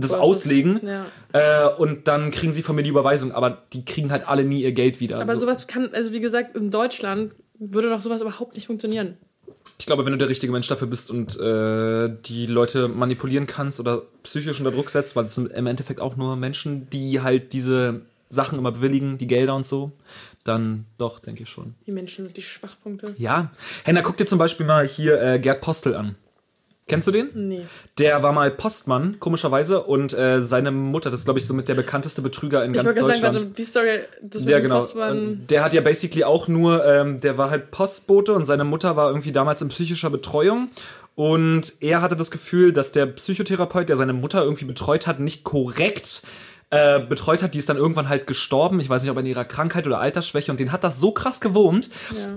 das 0.02 0.12
Vorschuss, 0.12 0.46
auslegen 0.46 0.80
ja. 0.84 1.06
äh, 1.34 1.74
und 1.76 2.08
dann 2.08 2.32
kriegen 2.32 2.52
Sie 2.52 2.62
von 2.62 2.76
mir 2.76 2.84
die 2.84 2.90
Überweisung. 2.90 3.32
Aber 3.32 3.64
die 3.74 3.86
kriegen 3.86 4.12
halt 4.12 4.28
alle 4.28 4.44
nie 4.44 4.62
ihr 4.62 4.72
Geld 4.72 5.00
wieder. 5.00 5.20
Aber 5.22 5.36
so. 5.36 5.42
sowas 5.42 5.68
kann, 5.68 5.90
also 5.94 6.14
wie 6.14 6.20
gesagt, 6.20 6.56
in 6.56 6.72
Deutschland 6.72 7.34
würde 7.60 7.90
doch 7.90 8.02
sowas 8.02 8.22
überhaupt 8.22 8.56
nicht 8.56 8.68
funktionieren. 8.68 9.18
Ich 9.78 9.86
glaube, 9.86 10.06
wenn 10.06 10.12
du 10.12 10.18
der 10.18 10.30
richtige 10.30 10.54
Mensch 10.54 10.68
dafür 10.68 10.88
bist 10.88 11.12
und 11.12 11.38
äh, 11.40 12.10
die 12.26 12.46
Leute 12.46 12.88
manipulieren 12.88 13.46
kannst 13.46 13.80
oder 13.80 14.04
psychisch 14.24 14.60
unter 14.60 14.72
Druck 14.72 14.90
setzt, 14.90 15.16
weil 15.16 15.26
es 15.26 15.36
sind 15.36 15.52
im 15.52 15.68
Endeffekt 15.68 16.00
auch 16.00 16.16
nur 16.16 16.36
Menschen, 16.38 16.90
die 16.90 17.22
halt 17.22 17.52
diese 17.52 18.02
Sachen 18.30 18.58
immer 18.58 18.72
bewilligen, 18.72 19.18
die 19.18 19.28
Gelder 19.28 19.56
und 19.56 19.66
so, 19.66 19.92
dann 20.44 20.86
doch, 20.98 21.20
denke 21.20 21.44
ich 21.44 21.50
schon. 21.50 21.76
Die 21.86 21.92
Menschen 21.92 22.26
sind 22.26 22.38
die 22.38 22.42
Schwachpunkte. 22.42 23.16
Ja. 23.18 23.52
Henna, 23.84 24.02
guck 24.02 24.18
dir 24.18 24.26
zum 24.26 24.40
Beispiel 24.40 24.66
mal 24.66 24.88
hier 24.88 25.22
äh, 25.22 25.40
Gerd 25.40 25.62
Postel 25.62 25.96
an. 25.96 26.16
Kennst 26.88 27.08
du 27.08 27.12
den? 27.12 27.30
Nee. 27.34 27.66
Der 27.98 28.22
war 28.22 28.32
mal 28.32 28.52
Postmann, 28.52 29.20
komischerweise, 29.20 29.82
und 29.82 30.14
äh, 30.14 30.44
seine 30.44 30.70
Mutter, 30.70 31.10
das 31.10 31.22
ist, 31.22 31.26
glaube 31.26 31.40
ich, 31.40 31.48
so 31.48 31.56
mit 31.56 31.68
der 31.68 31.74
bekannteste 31.74 32.22
Betrüger 32.22 32.64
in 32.64 32.76
Ich 32.76 32.78
ganz 32.84 32.94
Deutschland. 32.94 33.22
sagen, 33.24 33.34
warte, 33.34 33.46
die 33.48 33.64
Story, 33.64 34.00
das 34.22 34.44
mit 34.44 34.52
Ja, 34.52 34.60
dem 34.60 34.64
genau. 34.64 34.76
Postmann, 34.76 35.46
der 35.50 35.64
hat 35.64 35.74
ja 35.74 35.82
basically 35.82 36.24
auch 36.24 36.48
nur, 36.48 36.86
ähm, 36.86 37.20
der 37.22 37.40
war 37.40 37.50
halt 37.50 37.72
Postbote 37.72 38.34
und 38.34 38.46
seine 38.46 38.66
Mutter 38.66 38.96
war 38.96 39.10
irgendwie 39.10 39.32
damals 39.32 39.64
in 39.64 39.70
psychischer 39.70 40.12
Betreuung. 40.12 40.70
Und 41.16 41.74
er 41.80 42.02
hatte 42.02 42.16
das 42.18 42.30
Gefühl, 42.30 42.74
dass 42.74 42.92
der 42.92 43.06
Psychotherapeut, 43.06 43.88
der 43.90 43.96
seine 43.98 44.14
Mutter 44.14 44.44
irgendwie 44.44 44.66
betreut 44.66 45.08
hat, 45.08 45.20
nicht 45.20 45.44
korrekt 45.44 46.24
äh, 46.70 47.00
betreut 47.00 47.44
hat. 47.44 47.54
Die 47.54 47.60
ist 47.60 47.70
dann 47.70 47.78
irgendwann 47.78 48.10
halt 48.10 48.28
gestorben. 48.28 48.80
Ich 48.80 48.90
weiß 48.90 49.02
nicht, 49.04 49.12
ob 49.12 49.18
an 49.18 49.26
ihrer 49.26 49.46
Krankheit 49.46 49.86
oder 49.88 50.00
Altersschwäche. 50.00 50.52
Und 50.52 50.60
den 50.60 50.72
hat 50.72 50.84
das 50.84 51.00
so 51.00 51.12
krass 51.12 51.40
gewurmt, 51.40 51.90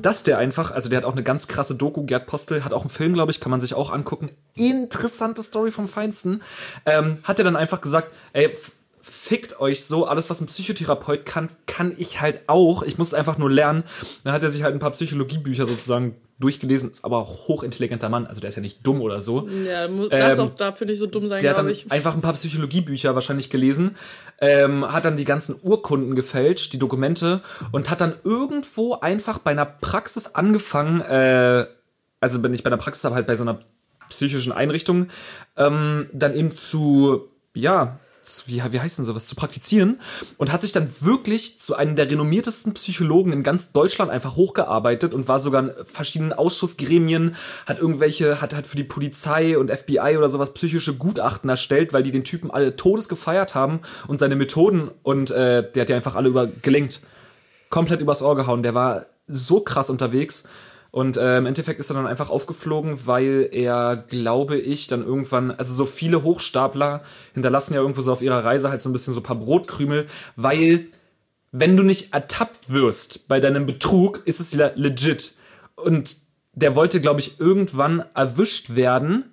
dass 0.02 0.22
der 0.22 0.38
einfach, 0.38 0.70
also 0.70 0.88
der 0.88 0.98
hat 0.98 1.04
auch 1.04 1.12
eine 1.12 1.22
ganz 1.22 1.48
krasse 1.48 1.74
Doku, 1.74 2.04
Gerd 2.04 2.26
Postel, 2.26 2.64
hat 2.64 2.72
auch 2.72 2.82
einen 2.82 2.90
Film, 2.90 3.14
glaube 3.14 3.32
ich, 3.32 3.40
kann 3.40 3.50
man 3.50 3.60
sich 3.60 3.74
auch 3.74 3.90
angucken. 3.90 4.30
Interessante 4.54 5.42
Story 5.42 5.70
vom 5.70 5.88
Feinsten. 5.88 6.42
Ähm, 6.86 7.18
hat 7.24 7.38
er 7.38 7.44
dann 7.44 7.56
einfach 7.56 7.80
gesagt, 7.80 8.14
ey, 8.32 8.54
fickt 9.00 9.58
euch 9.60 9.84
so, 9.84 10.06
alles 10.06 10.28
was 10.28 10.40
ein 10.40 10.46
Psychotherapeut 10.46 11.24
kann, 11.24 11.48
kann 11.66 11.94
ich 11.96 12.20
halt 12.20 12.42
auch. 12.48 12.82
Ich 12.82 12.98
muss 12.98 13.08
es 13.08 13.14
einfach 13.14 13.38
nur 13.38 13.50
lernen. 13.50 13.84
Dann 14.24 14.34
hat 14.34 14.42
er 14.42 14.50
sich 14.50 14.62
halt 14.62 14.74
ein 14.74 14.80
paar 14.80 14.90
Psychologiebücher 14.92 15.66
sozusagen 15.66 16.16
durchgelesen, 16.38 16.90
ist 16.90 17.04
aber 17.04 17.18
auch 17.18 17.48
hochintelligenter 17.48 18.08
Mann, 18.08 18.26
also 18.26 18.40
der 18.40 18.48
ist 18.48 18.54
ja 18.56 18.62
nicht 18.62 18.86
dumm 18.86 19.00
oder 19.00 19.20
so. 19.20 19.48
ja, 19.66 19.88
darf 19.88 20.38
Ähm, 20.38 20.40
auch 20.40 20.54
dafür 20.54 20.86
nicht 20.86 20.98
so 20.98 21.06
dumm 21.06 21.28
sein, 21.28 21.40
glaube 21.40 21.72
ich. 21.72 21.90
einfach 21.90 22.14
ein 22.14 22.20
paar 22.20 22.34
Psychologiebücher 22.34 23.14
wahrscheinlich 23.14 23.50
gelesen, 23.50 23.96
ähm, 24.40 24.90
hat 24.90 25.04
dann 25.04 25.16
die 25.16 25.24
ganzen 25.24 25.56
Urkunden 25.62 26.14
gefälscht, 26.14 26.72
die 26.72 26.78
Dokumente 26.78 27.40
und 27.72 27.90
hat 27.90 28.00
dann 28.00 28.14
irgendwo 28.22 28.94
einfach 28.94 29.38
bei 29.38 29.50
einer 29.50 29.66
Praxis 29.66 30.34
angefangen, 30.34 31.00
äh, 31.00 31.66
also 32.20 32.38
bin 32.40 32.54
ich 32.54 32.62
bei 32.62 32.68
einer 32.68 32.76
Praxis, 32.76 33.04
aber 33.04 33.16
halt 33.16 33.26
bei 33.26 33.36
so 33.36 33.42
einer 33.42 33.60
psychischen 34.08 34.52
Einrichtung, 34.52 35.08
ähm, 35.56 36.08
dann 36.12 36.34
eben 36.34 36.52
zu, 36.52 37.28
ja, 37.54 37.98
wie, 38.46 38.62
wie 38.70 38.80
heißt 38.80 38.98
denn 38.98 39.04
sowas, 39.04 39.26
zu 39.26 39.34
praktizieren 39.34 40.00
und 40.36 40.52
hat 40.52 40.62
sich 40.62 40.72
dann 40.72 40.90
wirklich 41.00 41.58
zu 41.58 41.76
einem 41.76 41.96
der 41.96 42.10
renommiertesten 42.10 42.74
Psychologen 42.74 43.32
in 43.32 43.42
ganz 43.42 43.72
Deutschland 43.72 44.10
einfach 44.10 44.36
hochgearbeitet 44.36 45.14
und 45.14 45.28
war 45.28 45.40
sogar 45.40 45.62
in 45.62 45.72
verschiedenen 45.84 46.32
Ausschussgremien, 46.32 47.36
hat 47.66 47.78
irgendwelche, 47.78 48.40
hat, 48.40 48.54
hat 48.54 48.66
für 48.66 48.76
die 48.76 48.84
Polizei 48.84 49.58
und 49.58 49.70
FBI 49.70 50.16
oder 50.16 50.30
sowas 50.30 50.54
psychische 50.54 50.94
Gutachten 50.94 51.48
erstellt, 51.48 51.92
weil 51.92 52.02
die 52.02 52.12
den 52.12 52.24
Typen 52.24 52.50
alle 52.50 52.76
todes 52.76 53.08
gefeiert 53.08 53.54
haben 53.54 53.80
und 54.06 54.18
seine 54.18 54.36
Methoden 54.36 54.90
und 55.02 55.30
äh, 55.30 55.70
der 55.72 55.82
hat 55.82 55.90
ja 55.90 55.96
einfach 55.96 56.14
alle 56.14 56.28
über 56.28 56.46
gelenkt. 56.46 57.00
Komplett 57.70 58.00
übers 58.00 58.22
Ohr 58.22 58.36
gehauen. 58.36 58.62
Der 58.62 58.74
war 58.74 59.06
so 59.26 59.60
krass 59.60 59.90
unterwegs. 59.90 60.44
Und 60.90 61.16
äh, 61.16 61.38
im 61.38 61.46
Endeffekt 61.46 61.80
ist 61.80 61.90
er 61.90 61.94
dann 61.94 62.06
einfach 62.06 62.30
aufgeflogen, 62.30 63.06
weil 63.06 63.48
er, 63.52 63.96
glaube 63.96 64.56
ich, 64.56 64.86
dann 64.86 65.04
irgendwann, 65.04 65.50
also 65.50 65.74
so 65.74 65.84
viele 65.84 66.22
Hochstapler 66.22 67.02
hinterlassen 67.34 67.74
ja 67.74 67.80
irgendwo 67.80 68.00
so 68.00 68.12
auf 68.12 68.22
ihrer 68.22 68.44
Reise 68.44 68.70
halt 68.70 68.80
so 68.80 68.88
ein 68.88 68.92
bisschen 68.92 69.12
so 69.12 69.20
ein 69.20 69.24
paar 69.24 69.36
Brotkrümel, 69.36 70.06
weil 70.36 70.86
wenn 71.52 71.76
du 71.76 71.82
nicht 71.82 72.14
ertappt 72.14 72.72
wirst 72.72 73.28
bei 73.28 73.40
deinem 73.40 73.66
Betrug, 73.66 74.22
ist 74.26 74.40
es 74.40 74.54
legit. 74.54 75.34
Und 75.76 76.16
der 76.52 76.74
wollte, 76.74 77.00
glaube 77.00 77.20
ich, 77.20 77.38
irgendwann 77.38 78.04
erwischt 78.14 78.74
werden 78.74 79.32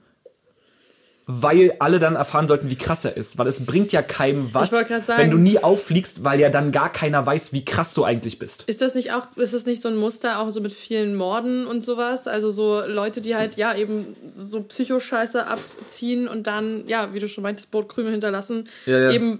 weil 1.27 1.73
alle 1.79 1.97
dann 1.97 2.15
erfahren 2.15 2.45
sollten, 2.45 2.69
wie 2.69 2.75
krass 2.75 3.03
er 3.03 3.17
ist. 3.17 3.37
Weil 3.39 3.47
es 3.47 3.65
bringt 3.65 3.91
ja 3.91 4.03
keinem 4.03 4.53
was, 4.53 4.69
sagen- 4.69 5.03
wenn 5.17 5.31
du 5.31 5.37
nie 5.37 5.57
auffliegst, 5.57 6.23
weil 6.23 6.39
ja 6.39 6.51
dann 6.51 6.71
gar 6.71 6.91
keiner 6.91 7.25
weiß, 7.25 7.51
wie 7.51 7.65
krass 7.65 7.95
du 7.95 8.03
eigentlich 8.03 8.37
bist. 8.37 8.63
Ist 8.67 8.81
das 8.81 8.93
nicht 8.93 9.11
auch, 9.11 9.35
ist 9.35 9.53
das 9.55 9.65
nicht 9.65 9.81
so 9.81 9.89
ein 9.89 9.95
Muster 9.95 10.39
auch 10.39 10.51
so 10.51 10.61
mit 10.61 10.71
vielen 10.71 11.15
Morden 11.15 11.65
und 11.65 11.83
sowas? 11.83 12.27
Also 12.27 12.51
so 12.51 12.81
Leute, 12.85 13.21
die 13.21 13.35
halt 13.35 13.57
ja 13.57 13.73
eben 13.75 14.15
so 14.37 14.61
Psychoscheiße 14.61 15.47
abziehen 15.47 16.27
und 16.27 16.45
dann, 16.45 16.87
ja, 16.87 17.11
wie 17.13 17.19
du 17.19 17.27
schon 17.27 17.41
meintest, 17.41 17.71
Brotkrümel 17.71 18.11
hinterlassen, 18.11 18.65
Ja, 18.85 18.99
ja. 18.99 19.11
eben 19.11 19.39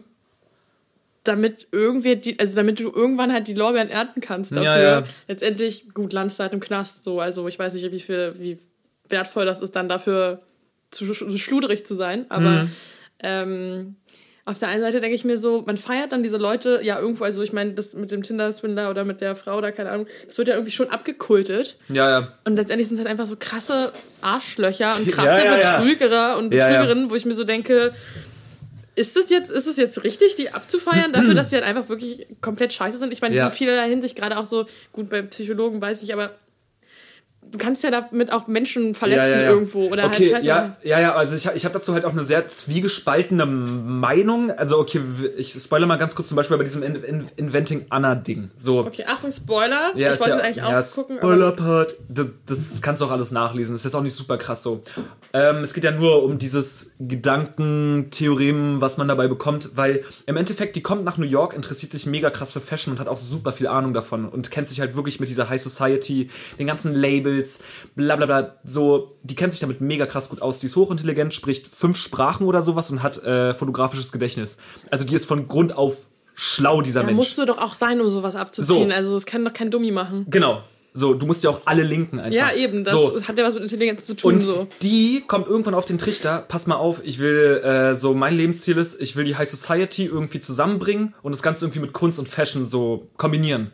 damit 1.23 1.67
irgendwie 1.71 2.15
die, 2.15 2.39
also 2.39 2.55
damit 2.55 2.79
du 2.79 2.91
irgendwann 2.91 3.33
halt 3.33 3.47
die 3.47 3.53
Lorbeeren 3.55 3.89
ernten 3.89 4.21
kannst 4.21 4.51
dafür. 4.51 4.63
Ja, 4.63 4.79
ja. 4.99 5.03
Letztendlich, 5.27 5.93
gut, 5.93 6.13
landest 6.13 6.39
halt 6.39 6.53
im 6.53 6.59
Knast 6.59 7.03
so. 7.03 7.19
Also 7.19 7.47
ich 7.47 7.57
weiß 7.57 7.73
nicht, 7.73 7.91
wie 7.91 7.99
viel, 7.99 8.33
wie 8.37 8.59
wertvoll 9.09 9.45
das 9.45 9.61
ist, 9.61 9.75
dann 9.75 9.89
dafür 9.89 10.39
zu 10.91 11.13
sch 11.13 11.23
schluderig 11.37 11.85
zu 11.85 11.93
sein. 11.95 12.25
Aber 12.29 12.63
Mhm. 12.63 12.69
ähm, 13.19 13.95
auf 14.47 14.59
der 14.59 14.67
einen 14.67 14.81
Seite 14.81 14.99
denke 14.99 15.15
ich 15.15 15.23
mir 15.23 15.39
so, 15.39 15.63
man 15.65 15.75
feiert 15.75 16.11
dann 16.11 16.21
diese 16.21 16.37
Leute 16.37 16.79
ja 16.83 16.99
irgendwo, 16.99 17.23
also 17.23 17.41
ich 17.41 17.51
meine, 17.51 17.73
das 17.73 17.95
mit 17.95 18.11
dem 18.11 18.21
Tinder-Swindler 18.21 18.91
oder 18.91 19.03
mit 19.03 19.19
der 19.19 19.35
Frau 19.35 19.57
oder 19.57 19.71
keine 19.71 19.89
Ahnung, 19.89 20.05
das 20.27 20.37
wird 20.37 20.47
ja 20.49 20.53
irgendwie 20.53 20.71
schon 20.71 20.89
abgekultet. 20.91 21.77
Ja, 21.89 22.09
ja. 22.09 22.27
Und 22.45 22.55
letztendlich 22.55 22.87
sind 22.87 22.97
es 22.97 22.99
halt 22.99 23.09
einfach 23.09 23.25
so 23.25 23.37
krasse 23.39 23.91
Arschlöcher 24.21 24.95
und 24.97 25.07
krasse 25.11 25.43
Ja, 25.43 25.55
ja, 25.55 25.59
ja. 25.59 25.77
Betrügerer 25.79 26.37
und. 26.37 26.51
Betrügerinnen, 26.51 27.09
wo 27.09 27.15
ich 27.15 27.25
mir 27.25 27.33
so 27.33 27.43
denke, 27.43 27.93
ist 28.95 29.15
das 29.17 29.29
jetzt, 29.31 29.51
ist 29.51 29.65
es 29.67 29.77
jetzt 29.77 30.03
richtig, 30.03 30.35
die 30.35 30.51
abzufeiern, 30.51 31.11
dafür, 31.11 31.33
dass 31.33 31.49
die 31.49 31.55
halt 31.55 31.65
einfach 31.65 31.89
wirklich 31.89 32.27
komplett 32.41 32.71
scheiße 32.71 32.99
sind? 32.99 33.11
Ich 33.11 33.21
meine, 33.21 33.35
in 33.35 33.51
vielerlei 33.51 33.89
Hinsicht, 33.89 34.15
gerade 34.15 34.37
auch 34.37 34.45
so, 34.45 34.65
gut, 34.93 35.09
bei 35.09 35.23
Psychologen 35.23 35.81
weiß 35.81 36.03
ich, 36.03 36.13
aber 36.13 36.31
du 37.51 37.57
kannst 37.57 37.83
ja 37.83 37.91
damit 37.91 38.31
auch 38.31 38.47
Menschen 38.47 38.95
verletzen 38.95 39.39
irgendwo 39.39 39.89
oder 39.91 40.05
okay, 40.05 40.33
halt 40.33 40.43
ja, 40.43 40.75
ja, 40.83 40.99
ja, 40.99 41.15
also 41.15 41.35
ich, 41.35 41.45
ich 41.55 41.65
habe 41.65 41.73
dazu 41.73 41.93
halt 41.93 42.05
auch 42.05 42.11
eine 42.11 42.23
sehr 42.23 42.47
zwiegespaltene 42.47 43.45
Meinung. 43.45 44.51
Also, 44.51 44.79
okay, 44.79 45.01
ich 45.37 45.53
spoilere 45.53 45.87
mal 45.87 45.97
ganz 45.97 46.15
kurz 46.15 46.29
zum 46.29 46.35
Beispiel 46.35 46.57
bei 46.57 46.63
diesem 46.63 46.83
In 46.83 46.95
In 46.95 47.27
Inventing 47.35 47.85
Anna-Ding. 47.89 48.51
So. 48.55 48.79
Okay, 48.79 49.05
Achtung, 49.07 49.31
Spoiler. 49.31 49.91
Ja, 49.95 50.13
ich 50.13 50.19
wollte 50.19 50.31
ja, 50.31 50.39
eigentlich 50.39 50.57
ja, 50.57 50.79
auch 50.79 50.91
gucken. 50.91 51.19
aber- 51.19 51.27
Spoiler-Part. 51.27 51.95
Das, 52.09 52.27
das 52.45 52.81
kannst 52.81 53.01
du 53.01 53.05
auch 53.05 53.11
alles 53.11 53.31
nachlesen. 53.31 53.73
Das 53.73 53.81
ist 53.81 53.85
jetzt 53.85 53.95
auch 53.95 54.01
nicht 54.03 54.15
super 54.15 54.37
krass 54.37 54.63
so. 54.63 54.81
Ähm, 55.33 55.57
es 55.57 55.73
geht 55.73 55.83
ja 55.83 55.91
nur 55.91 56.23
um 56.23 56.37
dieses 56.37 56.93
Gedankentheorem, 56.99 58.81
was 58.81 58.97
man 58.97 59.07
dabei 59.07 59.27
bekommt, 59.27 59.71
weil 59.75 60.03
im 60.25 60.37
Endeffekt, 60.37 60.75
die 60.75 60.81
kommt 60.81 61.03
nach 61.03 61.17
New 61.17 61.25
York, 61.25 61.53
interessiert 61.53 61.91
sich 61.91 62.05
mega 62.05 62.29
krass 62.29 62.51
für 62.51 62.61
Fashion 62.61 62.93
und 62.93 62.99
hat 62.99 63.07
auch 63.07 63.17
super 63.17 63.51
viel 63.51 63.67
Ahnung 63.67 63.93
davon 63.93 64.27
und 64.27 64.51
kennt 64.51 64.67
sich 64.67 64.79
halt 64.79 64.95
wirklich 64.95 65.19
mit 65.19 65.29
dieser 65.29 65.49
High 65.49 65.61
Society, 65.61 66.29
den 66.57 66.67
ganzen 66.67 66.93
Labels, 66.93 67.34
bla 67.95 68.15
bla 68.15 68.25
bla. 68.25 68.53
So, 68.63 69.15
die 69.23 69.35
kennt 69.35 69.53
sich 69.53 69.59
damit 69.61 69.81
mega 69.81 70.05
krass 70.05 70.29
gut 70.29 70.41
aus. 70.41 70.59
Die 70.59 70.67
ist 70.67 70.75
hochintelligent, 70.75 71.33
spricht 71.33 71.67
fünf 71.67 71.97
Sprachen 71.97 72.45
oder 72.47 72.63
sowas 72.63 72.91
und 72.91 73.03
hat 73.03 73.17
äh, 73.23 73.53
fotografisches 73.53 74.11
Gedächtnis. 74.11 74.57
Also 74.91 75.05
die 75.05 75.15
ist 75.15 75.25
von 75.25 75.47
Grund 75.47 75.75
auf 75.75 76.07
schlau, 76.35 76.81
dieser 76.81 77.01
Da 77.01 77.05
Mensch. 77.07 77.17
musst 77.17 77.37
du 77.37 77.45
doch 77.45 77.57
auch 77.59 77.73
sein, 77.73 78.01
um 78.01 78.09
sowas 78.09 78.35
abzuziehen. 78.35 78.89
So. 78.89 78.95
Also 78.95 79.13
das 79.13 79.25
kann 79.25 79.43
doch 79.45 79.53
kein 79.53 79.71
Dummi 79.71 79.91
machen. 79.91 80.25
Genau. 80.29 80.61
So, 80.97 81.13
du 81.13 81.25
musst 81.25 81.43
ja 81.43 81.49
auch 81.49 81.61
alle 81.65 81.83
linken 81.83 82.19
einfach. 82.19 82.33
Ja, 82.33 82.53
eben. 82.53 82.85
Das 82.85 82.93
so. 82.93 83.21
hat 83.21 83.37
ja 83.37 83.43
was 83.43 83.53
mit 83.53 83.63
Intelligenz 83.63 84.07
zu 84.07 84.15
tun. 84.15 84.35
Und 84.35 84.41
so. 84.41 84.67
die 84.81 85.25
kommt 85.27 85.45
irgendwann 85.45 85.73
auf 85.73 85.83
den 85.83 85.97
Trichter, 85.97 86.45
pass 86.47 86.67
mal 86.67 86.77
auf, 86.77 87.01
ich 87.03 87.19
will, 87.19 87.61
äh, 87.63 87.97
so 87.97 88.13
mein 88.13 88.33
Lebensziel 88.33 88.77
ist, 88.77 89.01
ich 89.01 89.17
will 89.17 89.25
die 89.25 89.35
High 89.35 89.49
Society 89.49 90.05
irgendwie 90.05 90.39
zusammenbringen 90.39 91.13
und 91.21 91.33
das 91.33 91.43
Ganze 91.43 91.65
irgendwie 91.65 91.81
mit 91.81 91.91
Kunst 91.91 92.17
und 92.17 92.29
Fashion 92.29 92.63
so 92.63 93.09
kombinieren. 93.17 93.71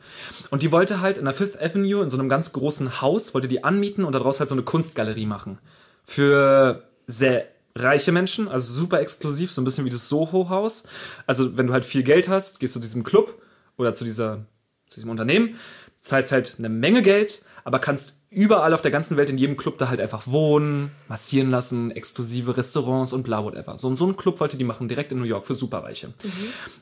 Und 0.50 0.64
die 0.64 0.72
wollte 0.72 1.02
halt 1.02 1.20
in 1.20 1.26
der 1.26 1.36
Fifth 1.36 1.62
Avenue 1.62 2.02
in 2.02 2.10
so 2.10 2.18
einem 2.18 2.28
ganz 2.28 2.54
großen 2.54 3.02
Haus, 3.02 3.36
wollte 3.36 3.48
die 3.48 3.64
anmieten 3.64 4.04
und 4.04 4.14
daraus 4.14 4.40
halt 4.40 4.50
so 4.50 4.56
eine 4.56 4.64
Kunstgalerie 4.64 5.28
machen. 5.28 5.60
Für 6.04 6.88
sehr 7.06 7.46
reiche 7.76 8.12
Menschen, 8.12 8.48
also 8.48 8.74
super 8.74 9.00
exklusiv, 9.00 9.52
so 9.52 9.62
ein 9.62 9.66
bisschen 9.66 9.86
wie 9.86 9.92
das 9.92 10.10
Soho-Haus. 10.10 10.86
Also 11.28 11.56
wenn 11.56 11.68
du 11.68 11.74
halt 11.74 11.86
viel 11.86 12.02
Geld 12.02 12.30
hast, 12.30 12.60
gehst 12.60 12.76
du 12.76 12.80
zu 12.80 12.86
diesem 12.88 13.04
Club 13.04 13.40
oder 13.78 13.94
zu 13.94 14.06
dieser, 14.06 14.46
zu 14.88 14.96
diesem 14.96 15.12
Unternehmen, 15.12 15.56
zahlst 16.02 16.32
halt 16.32 16.56
eine 16.58 16.70
Menge 16.70 17.02
Geld, 17.02 17.44
aber 17.64 17.80
kannst 17.80 18.16
überall 18.32 18.74
auf 18.74 18.82
der 18.82 18.92
ganzen 18.92 19.18
Welt 19.18 19.30
in 19.30 19.38
jedem 19.38 19.58
Club 19.58 19.78
da 19.78 19.90
halt 19.90 20.00
einfach 20.00 20.26
wohnen, 20.26 20.92
massieren 21.08 21.52
lassen, 21.52 21.92
exklusive 21.92 22.56
Restaurants 22.56 23.14
und 23.14 23.24
bla 23.24 23.44
whatever. 23.44 23.78
So, 23.78 23.94
so 23.96 24.06
einen 24.06 24.18
Club 24.18 24.40
wollte 24.40 24.58
die 24.58 24.64
machen, 24.64 24.88
direkt 24.88 25.12
in 25.12 25.20
New 25.20 25.26
York 25.26 25.46
für 25.46 25.54
Superreiche. 25.54 26.14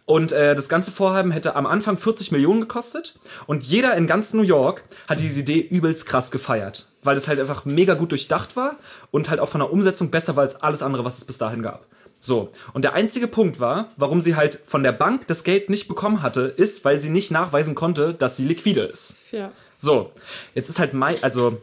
Und 0.05 0.31
äh, 0.31 0.55
das 0.55 0.69
ganze 0.69 0.91
Vorhaben 0.91 1.31
hätte 1.31 1.55
am 1.55 1.65
Anfang 1.65 1.97
40 1.97 2.31
Millionen 2.31 2.61
gekostet 2.61 3.19
und 3.47 3.63
jeder 3.63 3.95
in 3.95 4.07
ganz 4.07 4.33
New 4.33 4.43
York 4.43 4.83
hat 5.07 5.19
diese 5.19 5.41
Idee 5.41 5.59
übelst 5.59 6.05
krass 6.05 6.31
gefeiert, 6.31 6.87
weil 7.03 7.17
es 7.17 7.27
halt 7.27 7.39
einfach 7.39 7.65
mega 7.65 7.95
gut 7.95 8.11
durchdacht 8.11 8.55
war 8.55 8.77
und 9.11 9.29
halt 9.29 9.39
auch 9.39 9.49
von 9.49 9.59
der 9.59 9.73
Umsetzung 9.73 10.11
besser 10.11 10.35
war 10.35 10.43
als 10.43 10.61
alles 10.61 10.83
andere, 10.83 11.03
was 11.03 11.17
es 11.17 11.25
bis 11.25 11.39
dahin 11.39 11.63
gab. 11.63 11.87
So, 12.19 12.51
und 12.73 12.83
der 12.83 12.93
einzige 12.93 13.27
Punkt 13.27 13.59
war, 13.59 13.91
warum 13.95 14.21
sie 14.21 14.35
halt 14.35 14.59
von 14.63 14.83
der 14.83 14.91
Bank 14.91 15.27
das 15.27 15.43
Geld 15.43 15.69
nicht 15.69 15.87
bekommen 15.87 16.21
hatte, 16.21 16.41
ist, 16.41 16.83
weil 16.83 16.97
sie 16.97 17.09
nicht 17.09 17.31
nachweisen 17.31 17.75
konnte, 17.75 18.13
dass 18.13 18.35
sie 18.35 18.45
liquide 18.45 18.81
ist. 18.81 19.15
Ja. 19.31 19.51
So, 19.77 20.11
jetzt 20.53 20.69
ist 20.69 20.79
halt 20.79 20.93
Mai, 20.93 21.15
also 21.21 21.59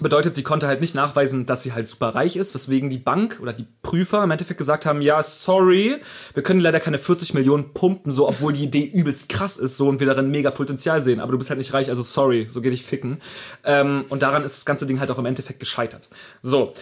bedeutet, 0.00 0.34
sie 0.34 0.42
konnte 0.42 0.66
halt 0.66 0.80
nicht 0.80 0.94
nachweisen, 0.94 1.46
dass 1.46 1.62
sie 1.62 1.72
halt 1.72 1.88
super 1.88 2.14
reich 2.14 2.36
ist, 2.36 2.54
weswegen 2.54 2.90
die 2.90 2.98
Bank 2.98 3.38
oder 3.42 3.52
die 3.52 3.66
Prüfer 3.82 4.22
im 4.22 4.30
Endeffekt 4.30 4.58
gesagt 4.58 4.86
haben, 4.86 5.02
ja, 5.02 5.22
sorry, 5.22 5.96
wir 6.34 6.42
können 6.42 6.60
leider 6.60 6.80
keine 6.80 6.98
40 6.98 7.34
Millionen 7.34 7.72
pumpen, 7.74 8.12
so, 8.12 8.28
obwohl 8.28 8.52
die 8.52 8.64
Idee 8.64 8.84
übelst 8.84 9.28
krass 9.28 9.56
ist, 9.56 9.76
so, 9.76 9.88
und 9.88 10.00
wir 10.00 10.06
darin 10.06 10.30
mega 10.30 10.50
Potenzial 10.50 11.02
sehen, 11.02 11.20
aber 11.20 11.32
du 11.32 11.38
bist 11.38 11.50
halt 11.50 11.58
nicht 11.58 11.72
reich, 11.74 11.88
also 11.90 12.02
sorry, 12.02 12.46
so 12.48 12.60
geh 12.60 12.70
dich 12.70 12.84
ficken. 12.84 13.20
Ähm, 13.64 14.04
und 14.08 14.22
daran 14.22 14.44
ist 14.44 14.56
das 14.56 14.64
ganze 14.64 14.86
Ding 14.86 15.00
halt 15.00 15.10
auch 15.10 15.18
im 15.18 15.26
Endeffekt 15.26 15.60
gescheitert. 15.60 16.08
So. 16.42 16.72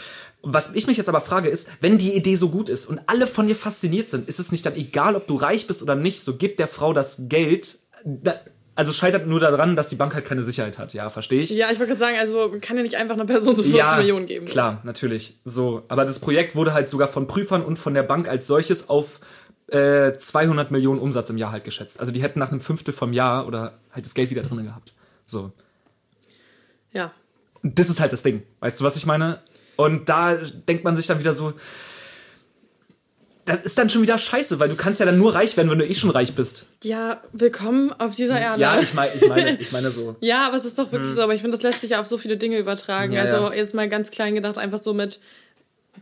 Was 0.49 0.71
ich 0.75 0.87
mich 0.87 0.97
jetzt 0.97 1.09
aber 1.09 1.21
frage 1.21 1.49
ist, 1.49 1.69
wenn 1.81 1.99
die 1.99 2.15
Idee 2.15 2.37
so 2.37 2.51
gut 2.51 2.69
ist 2.69 2.87
und 2.87 3.01
alle 3.07 3.27
von 3.27 3.49
ihr 3.49 3.57
fasziniert 3.57 4.09
sind, 4.09 4.29
ist 4.29 4.39
es 4.39 4.53
nicht 4.53 4.65
dann 4.65 4.77
egal, 4.77 5.17
ob 5.17 5.27
du 5.27 5.35
reich 5.35 5.67
bist 5.67 5.83
oder 5.83 5.97
nicht, 5.97 6.23
so 6.23 6.37
gib 6.37 6.57
der 6.57 6.69
Frau 6.69 6.93
das 6.93 7.23
Geld. 7.29 7.81
Also 8.77 8.93
scheitert 8.93 9.27
nur 9.27 9.41
daran, 9.41 9.75
dass 9.75 9.89
die 9.89 9.97
Bank 9.97 10.15
halt 10.15 10.25
keine 10.25 10.45
Sicherheit 10.45 10.79
hat. 10.79 10.95
Ja, 10.95 11.11
verstehe 11.11 11.43
ich. 11.43 11.51
Ja, 11.51 11.73
ich 11.73 11.81
wollte 11.81 11.89
gerade 11.89 11.99
sagen, 11.99 12.17
also 12.17 12.49
man 12.49 12.61
kann 12.61 12.77
ja 12.77 12.85
nicht 12.85 12.95
einfach 12.95 13.15
einer 13.17 13.25
Person 13.25 13.57
so 13.57 13.65
40 13.65 13.97
Millionen 13.99 14.27
geben. 14.27 14.47
Klar, 14.47 14.83
natürlich. 14.85 15.41
So, 15.45 15.83
aber 15.89 16.05
das 16.05 16.21
Projekt 16.21 16.55
wurde 16.55 16.75
halt 16.75 16.89
sogar 16.89 17.09
von 17.09 17.27
Prüfern 17.27 17.65
und 17.65 17.77
von 17.77 17.95
der 17.95 18.05
Bank 18.05 18.29
als 18.29 18.47
solches 18.47 18.89
auf 18.89 19.19
äh, 19.67 20.17
200 20.17 20.71
Millionen 20.71 21.01
Umsatz 21.01 21.29
im 21.29 21.39
Jahr 21.39 21.51
halt 21.51 21.65
geschätzt. 21.65 21.99
Also 21.99 22.13
die 22.13 22.23
hätten 22.23 22.39
nach 22.39 22.53
einem 22.53 22.61
Fünftel 22.61 22.95
vom 22.95 23.13
Jahr 23.13 23.49
oder 23.49 23.81
halt 23.91 24.05
das 24.05 24.15
Geld 24.15 24.31
wieder 24.31 24.43
drin 24.43 24.63
gehabt. 24.63 24.95
So. 25.27 25.51
Ja. 26.93 27.11
Das 27.65 27.91
ist 27.91 27.99
halt 27.99 28.13
das 28.13 28.23
Ding. 28.23 28.45
Weißt 28.61 28.81
du, 28.81 28.85
was 28.85 28.97
ich 28.97 29.07
meine? 29.07 29.41
Und 29.77 30.09
da 30.09 30.35
denkt 30.35 30.85
man 30.85 30.97
sich 30.97 31.07
dann 31.07 31.19
wieder 31.19 31.35
so, 31.35 31.53
das 33.47 33.63
ist 33.63 33.79
dann 33.79 33.89
schon 33.89 34.03
wieder 34.03 34.19
scheiße, 34.19 34.59
weil 34.59 34.69
du 34.69 34.75
kannst 34.75 34.99
ja 34.99 35.07
dann 35.07 35.19
nur 35.19 35.35
reich 35.35 35.57
werden, 35.57 35.71
wenn 35.71 35.79
du 35.79 35.87
eh 35.87 35.95
schon 35.95 36.11
reich 36.11 36.35
bist. 36.35 36.67
Ja, 36.83 37.23
willkommen 37.33 37.93
auf 37.93 38.17
dieser 38.17 38.41
Erde. 38.41 38.61
Ja, 38.61 38.81
ich 38.81 38.93
meine, 38.93 39.15
ich 39.15 39.29
meine, 39.29 39.57
ich 39.61 39.71
meine 39.71 39.91
so. 39.91 40.17
Ja, 40.21 40.49
aber 40.49 40.57
es 40.57 40.65
ist 40.65 40.79
doch 40.79 40.91
wirklich 40.91 41.13
so. 41.13 41.23
Aber 41.23 41.33
ich 41.33 41.43
finde, 41.43 41.57
das 41.57 41.63
lässt 41.63 41.81
sich 41.81 41.91
ja 41.91 42.01
auf 42.01 42.07
so 42.07 42.19
viele 42.19 42.37
Dinge 42.37 42.59
übertragen. 42.59 43.13
Ja, 43.13 43.21
also 43.21 43.37
ja. 43.37 43.53
jetzt 43.53 43.73
mal 43.73 43.89
ganz 43.89 44.11
klein 44.11 44.35
gedacht, 44.35 44.59
einfach 44.59 44.83
so 44.83 44.95
mit 44.95 45.21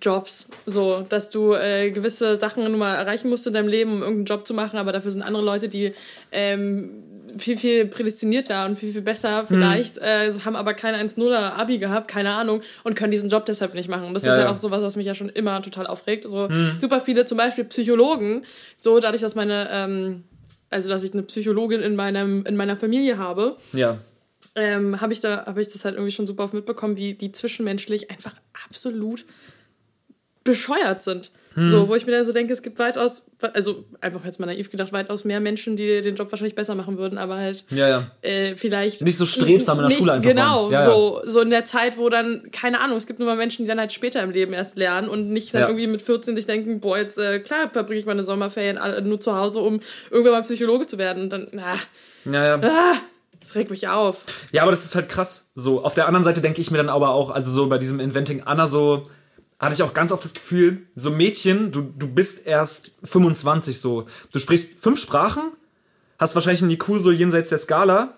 Jobs. 0.00 0.46
So, 0.64 1.04
dass 1.06 1.28
du 1.28 1.52
äh, 1.52 1.90
gewisse 1.90 2.38
Sachen 2.38 2.64
nur 2.64 2.78
mal 2.78 2.94
erreichen 2.94 3.28
musst 3.28 3.46
in 3.46 3.52
deinem 3.52 3.68
Leben, 3.68 3.92
um 3.92 4.00
irgendeinen 4.00 4.24
Job 4.24 4.46
zu 4.46 4.54
machen, 4.54 4.78
aber 4.78 4.92
dafür 4.92 5.10
sind 5.10 5.22
andere 5.22 5.44
Leute, 5.44 5.68
die 5.68 5.92
ähm, 6.32 7.02
viel, 7.38 7.56
viel 7.58 7.86
prädestinierter 7.86 8.64
und 8.66 8.78
viel, 8.78 8.92
viel 8.92 9.02
besser 9.02 9.46
vielleicht, 9.46 9.98
äh, 9.98 10.32
haben 10.44 10.56
aber 10.56 10.74
kein 10.74 10.94
1-0er 10.94 11.52
Abi 11.58 11.78
gehabt, 11.78 12.08
keine 12.08 12.32
Ahnung, 12.32 12.60
und 12.84 12.94
können 12.94 13.10
diesen 13.10 13.28
Job 13.30 13.46
deshalb 13.46 13.74
nicht 13.74 13.88
machen. 13.88 14.04
Und 14.06 14.14
das 14.14 14.24
Ja, 14.24 14.32
ist 14.32 14.38
ja 14.38 14.44
ja. 14.44 14.50
auch 14.50 14.56
sowas, 14.56 14.82
was 14.82 14.96
mich 14.96 15.06
ja 15.06 15.14
schon 15.14 15.28
immer 15.28 15.60
total 15.62 15.86
aufregt. 15.86 16.24
So 16.24 16.48
super 16.78 17.00
viele, 17.00 17.24
zum 17.24 17.38
Beispiel 17.38 17.64
Psychologen, 17.64 18.44
so 18.76 18.98
dadurch, 19.00 19.22
dass 19.22 19.34
meine, 19.34 19.68
ähm, 19.70 20.24
also 20.70 20.88
dass 20.88 21.02
ich 21.02 21.12
eine 21.12 21.22
Psychologin 21.22 21.80
in 21.82 21.96
meinem, 21.96 22.44
in 22.46 22.56
meiner 22.56 22.76
Familie 22.76 23.18
habe, 23.18 23.56
Ja. 23.72 23.98
ähm, 24.56 25.00
habe 25.00 25.12
ich 25.12 25.20
da 25.20 25.46
habe 25.46 25.60
ich 25.60 25.68
das 25.72 25.84
halt 25.84 25.94
irgendwie 25.94 26.12
schon 26.12 26.26
super 26.26 26.44
oft 26.44 26.54
mitbekommen, 26.54 26.96
wie 26.96 27.14
die 27.14 27.32
zwischenmenschlich 27.32 28.10
einfach 28.10 28.34
absolut 28.68 29.24
bescheuert 30.44 31.02
sind. 31.02 31.30
Hm. 31.54 31.68
So, 31.68 31.88
wo 31.88 31.94
ich 31.94 32.04
mir 32.04 32.12
dann 32.12 32.24
so 32.24 32.32
denke, 32.32 32.52
es 32.52 32.62
gibt 32.62 32.78
weitaus, 32.78 33.24
also 33.52 33.84
einfach 34.00 34.24
jetzt 34.24 34.40
mal 34.40 34.46
naiv 34.46 34.70
gedacht, 34.70 34.92
weitaus 34.92 35.24
mehr 35.24 35.40
Menschen, 35.40 35.76
die 35.76 36.00
den 36.00 36.16
Job 36.16 36.30
wahrscheinlich 36.32 36.54
besser 36.54 36.74
machen 36.74 36.98
würden, 36.98 37.16
aber 37.16 37.36
halt 37.36 37.64
Ja, 37.70 37.88
ja. 37.88 38.10
äh, 38.22 38.54
vielleicht 38.54 39.02
Nicht 39.02 39.18
so 39.18 39.24
strebsam 39.24 39.78
in 39.78 39.82
der 39.82 39.88
nicht, 39.88 39.98
Schule 39.98 40.12
einfach 40.12 40.28
Genau. 40.28 40.70
Ja, 40.70 40.82
so 40.84 41.22
so 41.24 41.40
in 41.40 41.50
der 41.50 41.64
Zeit, 41.64 41.96
wo 41.96 42.08
dann 42.08 42.50
keine 42.50 42.80
Ahnung, 42.80 42.96
es 42.96 43.06
gibt 43.06 43.18
nur 43.20 43.28
mal 43.28 43.36
Menschen, 43.36 43.64
die 43.64 43.68
dann 43.68 43.78
halt 43.78 43.92
später 43.92 44.22
im 44.22 44.30
Leben 44.30 44.52
erst 44.52 44.76
lernen 44.76 45.08
und 45.08 45.30
nicht 45.30 45.54
dann 45.54 45.62
irgendwie 45.62 45.86
mit 45.86 46.02
14 46.02 46.34
sich 46.34 46.46
denken, 46.46 46.80
boah, 46.80 46.98
jetzt 46.98 47.18
äh, 47.18 47.38
klar 47.38 47.70
verbringe 47.72 48.00
ich 48.00 48.06
meine 48.06 48.24
Sommerferien 48.24 48.78
nur 49.06 49.20
zu 49.20 49.36
Hause, 49.36 49.60
um 49.60 49.80
irgendwann 50.10 50.32
mal 50.32 50.42
Psychologe 50.42 50.86
zu 50.86 50.98
werden 50.98 51.24
und 51.24 51.30
dann 51.32 51.48
ah, 51.58 51.78
Ja, 52.24 52.44
ja. 52.44 52.60
ah, 52.62 52.96
das 53.38 53.54
regt 53.54 53.70
mich 53.70 53.88
auf. 53.88 54.24
Ja, 54.52 54.62
aber 54.62 54.70
das 54.70 54.84
ist 54.84 54.94
halt 54.94 55.08
krass. 55.08 55.50
So, 55.54 55.84
auf 55.84 55.94
der 55.94 56.06
anderen 56.06 56.24
Seite 56.24 56.40
denke 56.40 56.60
ich 56.60 56.70
mir 56.70 56.78
dann 56.78 56.88
aber 56.88 57.10
auch, 57.10 57.30
also 57.30 57.50
so 57.50 57.68
bei 57.68 57.78
diesem 57.78 58.00
Inventing 58.00 58.42
Anna 58.44 58.66
so, 58.66 59.08
hatte 59.58 59.74
ich 59.74 59.82
auch 59.82 59.94
ganz 59.94 60.12
oft 60.12 60.24
das 60.24 60.34
Gefühl, 60.34 60.82
so 60.96 61.10
Mädchen, 61.10 61.72
du, 61.72 61.82
du 61.82 62.06
bist 62.12 62.46
erst 62.46 62.92
25 63.04 63.80
so. 63.80 64.06
Du 64.32 64.38
sprichst 64.38 64.78
fünf 64.80 65.00
Sprachen, 65.00 65.52
hast 66.18 66.34
wahrscheinlich 66.34 66.62
ein 66.62 66.70
IQ 66.70 67.00
so 67.00 67.10
jenseits 67.10 67.50
der 67.50 67.58
Skala. 67.58 68.14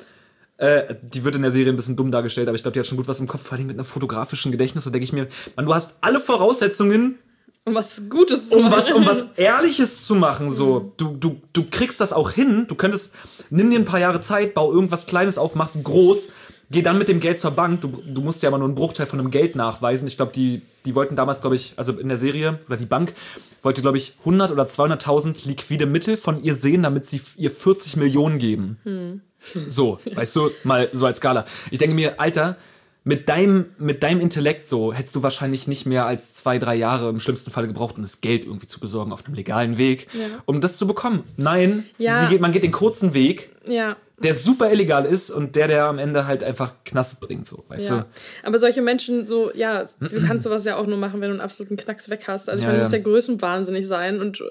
Äh, 0.59 0.95
die 1.03 1.23
wird 1.25 1.35
in 1.37 1.43
der 1.43 1.51
Serie 1.51 1.73
ein 1.73 1.77
bisschen 1.77 1.97
dumm 1.97 2.11
dargestellt, 2.11 2.49
aber 2.49 2.57
ich 2.57 2.63
glaube, 2.63 2.73
die 2.73 2.81
hat 2.81 2.87
schon 2.87 2.97
gut 2.97 3.09
was 3.09 3.21
im 3.21 3.27
Kopf, 3.27 3.43
vor 3.43 3.59
allem 3.59 3.67
mit 3.67 3.77
einem 3.77 3.85
fotografischen 3.85 4.51
Gedächtnis. 4.53 4.85
Da 4.85 4.91
denke 4.91 5.05
ich 5.05 5.13
mir, 5.13 5.29
man, 5.55 5.67
du 5.67 5.75
hast 5.75 5.99
alle 6.01 6.19
Voraussetzungen, 6.19 7.19
Um 7.67 7.75
was 7.75 8.03
Gutes 8.09 8.49
zu 8.49 8.57
um 8.57 8.65
machen. 8.65 8.77
was, 8.77 8.93
um 8.93 9.07
was 9.07 9.33
Ehrliches 9.37 10.07
zu 10.07 10.15
machen, 10.15 10.51
so. 10.51 10.93
Du, 10.97 11.17
du, 11.17 11.43
du 11.53 11.65
kriegst 11.71 12.01
das 12.01 12.15
auch 12.15 12.31
hin. 12.31 12.65
Du 12.69 12.75
könntest, 12.75 13.15
nimm 13.51 13.71
dir 13.71 13.79
ein 13.79 13.85
paar 13.85 14.01
Jahre 14.01 14.21
Zeit, 14.21 14.55
bau 14.55 14.73
irgendwas 14.73 15.07
Kleines 15.07 15.37
auf, 15.37 15.55
mach's 15.57 15.79
groß, 15.83 16.29
geh 16.71 16.83
dann 16.83 16.99
mit 16.99 17.09
dem 17.09 17.21
Geld 17.21 17.39
zur 17.41 17.53
Bank. 17.53 17.81
Du, 17.81 17.89
du 18.07 18.21
musst 18.21 18.43
ja 18.43 18.49
aber 18.49 18.59
nur 18.59 18.67
einen 18.69 18.75
Bruchteil 18.75 19.07
von 19.07 19.19
dem 19.19 19.31
Geld 19.31 19.57
nachweisen. 19.57 20.07
Ich 20.09 20.17
glaube, 20.17 20.33
die, 20.33 20.63
die 20.85 20.95
wollten 20.95 21.17
damals, 21.17 21.41
glaube 21.41 21.57
ich, 21.57 21.75
also 21.77 21.93
in 21.99 22.09
der 22.09 22.19
Serie, 22.19 22.59
oder 22.67 22.77
die 22.77 22.87
Bank, 22.87 23.15
wollte, 23.63 23.83
glaube 23.83 23.97
ich, 23.99 24.15
100 24.21 24.51
oder 24.53 24.65
200.000 24.65 25.47
liquide 25.47 25.87
Mittel 25.87 26.17
von 26.17 26.43
ihr 26.43 26.55
sehen, 26.55 26.83
damit 26.83 27.07
sie 27.07 27.21
ihr 27.37 27.51
40 27.51 27.97
Millionen 27.97 28.39
geben. 28.39 29.23
So, 29.69 29.99
weißt 30.15 30.37
du, 30.37 30.51
mal 30.65 30.89
so 30.93 31.07
als 31.07 31.19
Skala. 31.19 31.45
Ich 31.71 31.79
denke 31.79 31.95
mir, 31.95 32.21
Alter, 32.21 32.57
mit 33.05 33.29
deinem, 33.29 33.67
mit 33.79 34.03
deinem 34.03 34.19
Intellekt 34.21 34.67
so 34.67 34.93
hättest 34.93 35.15
du 35.15 35.23
wahrscheinlich 35.23 35.69
nicht 35.69 35.87
mehr 35.87 36.07
als 36.07 36.33
zwei, 36.33 36.59
drei 36.59 36.75
Jahre 36.75 37.09
im 37.09 37.21
schlimmsten 37.21 37.53
Fall 37.53 37.69
gebraucht, 37.69 37.95
um 37.97 38.03
das 38.03 38.21
Geld 38.21 38.45
irgendwie 38.45 38.67
zu 38.67 38.81
besorgen 38.81 39.13
auf 39.13 39.25
einem 39.25 39.35
legalen 39.37 39.79
Weg, 39.79 40.09
um 40.47 40.61
das 40.61 40.77
zu 40.79 40.89
bekommen. 40.89 41.23
Nein, 41.37 41.87
Ja. 41.99 42.29
geht, 42.29 42.41
man 42.41 42.51
geht 42.51 42.65
den 42.65 42.73
kurzen 42.73 43.15
Weg, 43.15 43.51
ja. 43.69 43.97
Der 44.19 44.33
super 44.35 44.73
illegal 44.73 45.05
ist 45.05 45.31
und 45.31 45.57
der, 45.57 45.69
der 45.69 45.87
am 45.87 45.99
Ende 45.99 46.27
halt 46.27 46.43
einfach 46.43 46.73
Knast 46.85 47.21
bringt, 47.21 47.47
so, 47.47 47.65
weißt 47.69 47.91
Ja. 47.91 47.97
du? 48.01 48.07
Aber 48.49 48.59
solche 48.59 48.81
Menschen, 48.81 49.27
so, 49.27 49.53
ja, 49.55 49.85
du 50.01 50.21
kannst 50.27 50.45
sowas 50.45 50.65
ja 50.65 50.77
auch 50.77 50.87
nur 50.87 50.97
machen, 50.97 51.21
wenn 51.21 51.29
du 51.29 51.35
einen 51.35 51.41
absoluten 51.43 51.77
Knacks 51.77 52.09
weg 52.09 52.25
hast. 52.27 52.49
Also 52.49 52.61
ich 52.61 52.65
Ja, 52.65 52.69
meine, 52.69 52.79
du 52.79 52.79
ja. 52.79 52.85
musst 52.85 52.93
ja 52.93 52.99
größenwahnsinnig 53.01 53.87
sein 53.87 54.21
und 54.21 54.41
äh, 54.41 54.45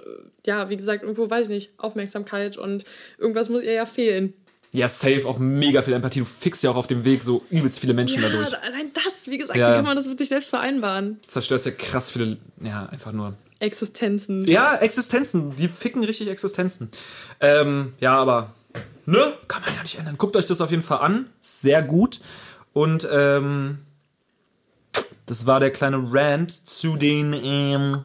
ja, 0.46 0.70
wie 0.70 0.78
gesagt, 0.78 1.02
irgendwo, 1.04 1.30
weiß 1.30 1.46
ich 1.48 1.50
nicht, 1.54 1.72
Aufmerksamkeit 1.78 2.58
und 2.58 2.86
irgendwas 3.18 3.50
muss 3.50 3.64
ihr 3.64 3.74
ja 3.74 3.86
fehlen. 3.86 4.34
Ja, 4.72 4.90
safe, 4.90 5.26
auch 5.26 5.40
mega 5.40 5.82
viel 5.82 5.94
Empathie. 5.94 6.20
Du 6.20 6.26
fixst 6.26 6.62
ja 6.62 6.70
auch 6.70 6.76
auf 6.76 6.88
dem 6.88 7.06
Weg 7.06 7.24
so 7.24 7.44
übelst 7.50 7.80
viele 7.80 7.94
Menschen 7.94 8.22
Ja, 8.22 8.28
dadurch. 8.30 8.54
allein 8.62 8.92
das, 8.94 9.28
wie 9.28 9.38
gesagt, 9.38 9.58
wie 9.58 9.62
kann 9.62 9.86
man 9.86 9.96
das 9.96 10.06
mit 10.06 10.20
sich 10.20 10.28
selbst 10.28 10.50
vereinbaren? 10.50 11.18
Du 11.22 11.28
zerstörst 11.30 11.66
ja 11.66 11.72
krass 11.72 12.10
viele, 12.12 12.38
ja, 12.62 12.86
einfach 12.88 13.14
nur 13.14 13.36
Existenzen. 13.60 14.46
Ja, 14.46 14.76
Existenzen. 14.76 15.56
Die 15.56 15.70
ficken 15.70 16.04
richtig 16.04 16.28
Existenzen. 16.30 16.90
Ähm, 17.40 17.94
ja, 18.00 18.16
aber 18.18 18.54
ne, 19.06 19.34
kann 19.48 19.62
man 19.64 19.76
ja 19.76 19.82
nicht 19.82 19.98
ändern. 19.98 20.18
Guckt 20.18 20.36
euch 20.36 20.46
das 20.46 20.62
auf 20.62 20.72
jeden 20.72 20.84
Fall 20.84 21.00
an. 21.00 21.30
Sehr 21.42 21.82
gut. 21.82 22.22
Und 22.74 23.08
ähm, 23.12 23.80
das 25.26 25.46
war 25.46 25.60
der 25.60 25.72
kleine 25.72 25.98
Rant 26.12 26.52
zu 26.52 26.98
den 26.98 27.34
ähm, 27.34 28.04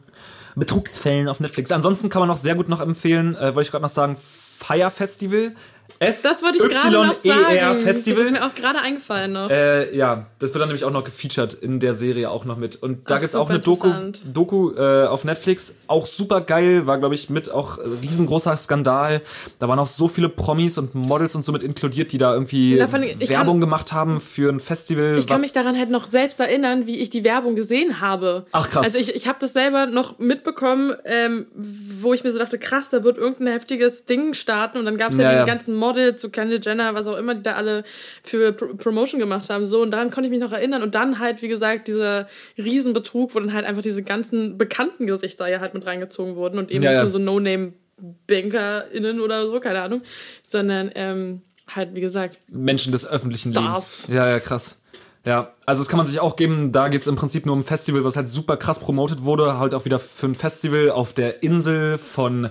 Betrugsfällen 0.55 1.27
auf 1.27 1.39
Netflix. 1.39 1.71
Ansonsten 1.71 2.09
kann 2.09 2.21
man 2.21 2.29
auch 2.31 2.37
sehr 2.37 2.55
gut 2.55 2.69
noch 2.69 2.81
empfehlen, 2.81 3.35
äh, 3.35 3.55
wollte 3.55 3.61
ich 3.61 3.71
gerade 3.71 3.83
noch 3.83 3.89
sagen, 3.89 4.17
Fire 4.17 4.91
Festival. 4.91 5.55
F 6.01 6.21
Das 6.23 6.41
wollte 6.41 6.57
ich 6.57 6.67
gerade 6.67 6.91
noch 6.91 7.15
sagen. 7.23 7.53
YER 7.53 7.73
Das 7.75 7.83
Festival. 7.83 8.23
ist 8.23 8.31
mir 8.31 8.45
auch 8.45 8.55
gerade 8.55 8.79
eingefallen 8.79 9.33
noch. 9.33 9.49
Äh, 9.49 9.95
ja, 9.95 10.25
das 10.39 10.51
wird 10.53 10.59
dann 10.61 10.69
nämlich 10.69 10.83
auch 10.83 10.91
noch 10.91 11.03
gefeatured 11.03 11.53
in 11.53 11.79
der 11.79 11.93
Serie 11.93 12.29
auch 12.31 12.43
noch 12.43 12.57
mit. 12.57 12.75
Und 12.81 13.09
da 13.09 13.15
Ach, 13.15 13.19
gibt's 13.19 13.35
auch 13.35 13.49
eine 13.49 13.59
Doku. 13.59 13.91
Doku 14.25 14.71
äh, 14.75 15.05
auf 15.05 15.25
Netflix, 15.25 15.75
auch 15.85 16.07
super 16.07 16.41
geil, 16.41 16.87
war 16.87 16.97
glaube 16.97 17.13
ich 17.13 17.29
mit 17.29 17.51
auch 17.51 17.77
riesengroßer 17.77 18.57
Skandal. 18.57 19.21
Da 19.59 19.67
waren 19.67 19.77
auch 19.77 19.85
so 19.87 20.07
viele 20.07 20.27
Promis 20.29 20.77
und 20.79 20.95
Models 20.95 21.35
und 21.35 21.45
so 21.45 21.51
mit 21.51 21.61
inkludiert, 21.61 22.11
die 22.11 22.17
da 22.17 22.33
irgendwie 22.33 22.79
ich 23.19 23.29
Werbung 23.29 23.45
kann- 23.55 23.59
gemacht 23.61 23.93
haben 23.93 24.19
für 24.19 24.51
ein 24.51 24.59
Festival. 24.59 25.17
Ich 25.19 25.27
kann 25.27 25.41
mich 25.41 25.53
daran 25.53 25.77
halt 25.77 25.91
noch 25.91 26.09
selbst 26.09 26.39
erinnern, 26.39 26.87
wie 26.87 26.97
ich 26.97 27.11
die 27.11 27.23
Werbung 27.23 27.55
gesehen 27.55 28.01
habe. 28.01 28.45
Ach, 28.53 28.67
krass. 28.69 28.85
Also 28.85 28.97
ich, 28.97 29.13
ich 29.15 29.27
habe 29.27 29.37
das 29.39 29.53
selber 29.53 29.85
noch 29.85 30.17
mitbekommen, 30.17 30.93
ähm, 31.05 31.45
wo 31.53 32.13
ich 32.15 32.23
mir 32.23 32.31
so 32.31 32.39
dachte, 32.39 32.57
krass, 32.57 32.89
da 32.89 33.03
wird 33.03 33.17
irgendein 33.19 33.53
heftiges 33.53 34.05
Ding 34.05 34.33
starten 34.33 34.79
und 34.79 34.85
dann 34.85 34.97
gab 34.97 35.11
es 35.11 35.17
ja, 35.19 35.25
Ja, 35.25 35.31
diese 35.33 35.45
ganzen 35.45 35.75
Models, 35.75 35.90
so 36.15 36.29
Kendall 36.29 36.59
Jenner, 36.61 36.93
was 36.93 37.07
auch 37.07 37.17
immer, 37.17 37.35
die 37.35 37.43
da 37.43 37.53
alle 37.53 37.83
für 38.23 38.53
Pro 38.53 38.73
Promotion 38.75 39.19
gemacht 39.19 39.49
haben. 39.49 39.65
So, 39.65 39.81
und 39.81 39.91
daran 39.91 40.11
konnte 40.11 40.27
ich 40.27 40.31
mich 40.31 40.39
noch 40.39 40.51
erinnern. 40.51 40.83
Und 40.83 40.95
dann 40.95 41.19
halt, 41.19 41.41
wie 41.41 41.47
gesagt, 41.47 41.87
dieser 41.87 42.27
Riesenbetrug, 42.57 43.33
wo 43.35 43.39
dann 43.39 43.53
halt 43.53 43.65
einfach 43.65 43.81
diese 43.81 44.03
ganzen 44.03 44.57
bekannten 44.57 45.07
Gesichter 45.07 45.47
ja 45.47 45.59
halt 45.59 45.73
mit 45.73 45.85
reingezogen 45.85 46.35
wurden 46.35 46.59
und 46.59 46.71
eben 46.71 46.83
Ja, 46.83 46.91
nicht 46.91 46.97
ja. 46.97 47.03
nur 47.03 47.09
so 47.09 47.19
No-Name-BankerInnen 47.19 49.21
oder 49.21 49.47
so, 49.47 49.59
keine 49.59 49.81
Ahnung, 49.81 50.01
sondern 50.43 50.91
ähm, 50.95 51.41
halt, 51.67 51.93
wie 51.93 52.01
gesagt, 52.01 52.39
Menschen 52.51 52.91
des 52.91 53.07
öffentlichen 53.07 53.51
Stars. 53.53 54.07
Lebens. 54.07 54.17
Ja, 54.17 54.29
ja, 54.29 54.39
krass. 54.39 54.80
Ja, 55.25 55.53
also 55.65 55.81
das 55.81 55.89
kann 55.89 55.97
man 55.97 56.07
sich 56.07 56.19
auch 56.19 56.35
geben. 56.35 56.71
Da 56.71 56.87
geht's 56.87 57.05
im 57.05 57.15
Prinzip 57.15 57.45
nur 57.45 57.53
um 57.53 57.59
ein 57.59 57.63
Festival, 57.63 58.03
was 58.03 58.15
halt 58.15 58.27
super 58.27 58.57
krass 58.57 58.79
promotet 58.79 59.23
wurde. 59.23 59.59
Halt 59.59 59.75
auch 59.75 59.85
wieder 59.85 59.99
für 59.99 60.25
ein 60.25 60.35
Festival 60.35 60.89
auf 60.89 61.13
der 61.13 61.43
Insel 61.43 61.99
von, 61.99 62.49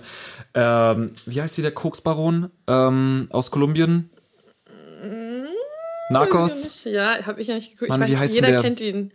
ähm, 0.54 1.10
wie 1.26 1.42
heißt 1.42 1.56
die, 1.56 1.62
der 1.62 1.72
Koksbaron 1.72 2.50
ähm, 2.68 3.28
aus 3.30 3.50
Kolumbien? 3.50 4.10
Narcos? 6.10 6.84
Ja, 6.84 7.24
habe 7.26 7.40
ich 7.40 7.48
ja 7.48 7.54
nicht 7.54 7.72
geguckt. 7.72 7.90
Mann, 7.90 8.02
ich 8.02 8.10
wie 8.10 8.20
weiß, 8.20 8.34
jeder 8.34 8.48
der? 8.48 8.60
kennt 8.60 8.80
ihn. 8.80 9.12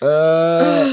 Äh, 0.00 0.84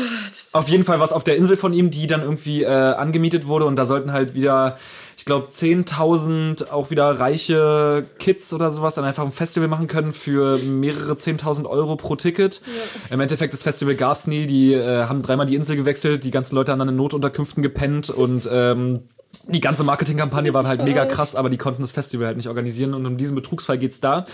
auf 0.53 0.67
jeden 0.67 0.83
Fall 0.83 0.99
was 0.99 1.13
auf 1.13 1.23
der 1.23 1.35
Insel 1.35 1.57
von 1.57 1.73
ihm, 1.73 1.91
die 1.91 2.07
dann 2.07 2.21
irgendwie 2.21 2.63
äh, 2.63 2.67
angemietet 2.67 3.47
wurde 3.47 3.65
und 3.65 3.75
da 3.75 3.85
sollten 3.85 4.13
halt 4.13 4.35
wieder, 4.35 4.77
ich 5.17 5.25
glaube, 5.25 5.47
10.000 5.47 6.69
auch 6.69 6.89
wieder 6.91 7.19
reiche 7.19 8.05
Kids 8.19 8.53
oder 8.53 8.71
sowas 8.71 8.95
dann 8.95 9.05
einfach 9.05 9.23
ein 9.23 9.31
Festival 9.31 9.67
machen 9.67 9.87
können 9.87 10.13
für 10.13 10.57
mehrere 10.59 11.13
10.000 11.13 11.65
Euro 11.65 11.95
pro 11.95 12.15
Ticket. 12.15 12.61
Im 13.09 13.19
Endeffekt, 13.19 13.53
das 13.53 13.63
Festival 13.63 13.95
gab's 13.95 14.27
nie, 14.27 14.45
die 14.45 14.73
äh, 14.73 15.05
haben 15.05 15.21
dreimal 15.21 15.45
die 15.45 15.55
Insel 15.55 15.75
gewechselt, 15.75 16.23
die 16.23 16.31
ganzen 16.31 16.55
Leute 16.55 16.71
haben 16.71 16.79
dann 16.79 16.89
in 16.89 16.95
Notunterkünften 16.95 17.61
gepennt 17.61 18.09
und 18.09 18.49
ähm, 18.51 19.01
die 19.47 19.61
ganze 19.61 19.83
Marketingkampagne 19.83 20.53
war 20.53 20.67
halt 20.67 20.83
mega 20.83 21.05
krass, 21.05 21.35
aber 21.35 21.49
die 21.49 21.57
konnten 21.57 21.81
das 21.81 21.91
Festival 21.91 22.27
halt 22.27 22.37
nicht 22.37 22.47
organisieren 22.47 22.93
und 22.93 23.05
um 23.05 23.17
diesen 23.17 23.35
Betrugsfall 23.35 23.77
geht's 23.77 23.99
da. 23.99 24.25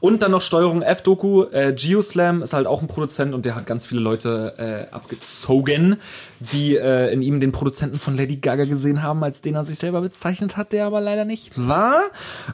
Und 0.00 0.22
dann 0.22 0.30
noch 0.30 0.42
Steuerung 0.42 0.82
F-Doku. 0.82 1.44
Äh, 1.50 1.74
Geoslam 1.74 2.42
ist 2.42 2.52
halt 2.52 2.66
auch 2.66 2.80
ein 2.80 2.88
Produzent 2.88 3.34
und 3.34 3.44
der 3.44 3.54
hat 3.54 3.66
ganz 3.66 3.86
viele 3.86 4.00
Leute 4.00 4.54
äh, 4.90 4.94
abgezogen, 4.94 5.96
die 6.40 6.76
äh, 6.76 7.12
in 7.12 7.22
ihm 7.22 7.40
den 7.40 7.52
Produzenten 7.52 7.98
von 7.98 8.16
Lady 8.16 8.36
Gaga 8.36 8.64
gesehen 8.64 9.02
haben, 9.02 9.22
als 9.22 9.40
den 9.40 9.54
er 9.54 9.64
sich 9.64 9.78
selber 9.78 10.00
bezeichnet 10.00 10.56
hat, 10.56 10.72
der 10.72 10.86
aber 10.86 11.00
leider 11.00 11.24
nicht 11.24 11.52
war. 11.56 12.02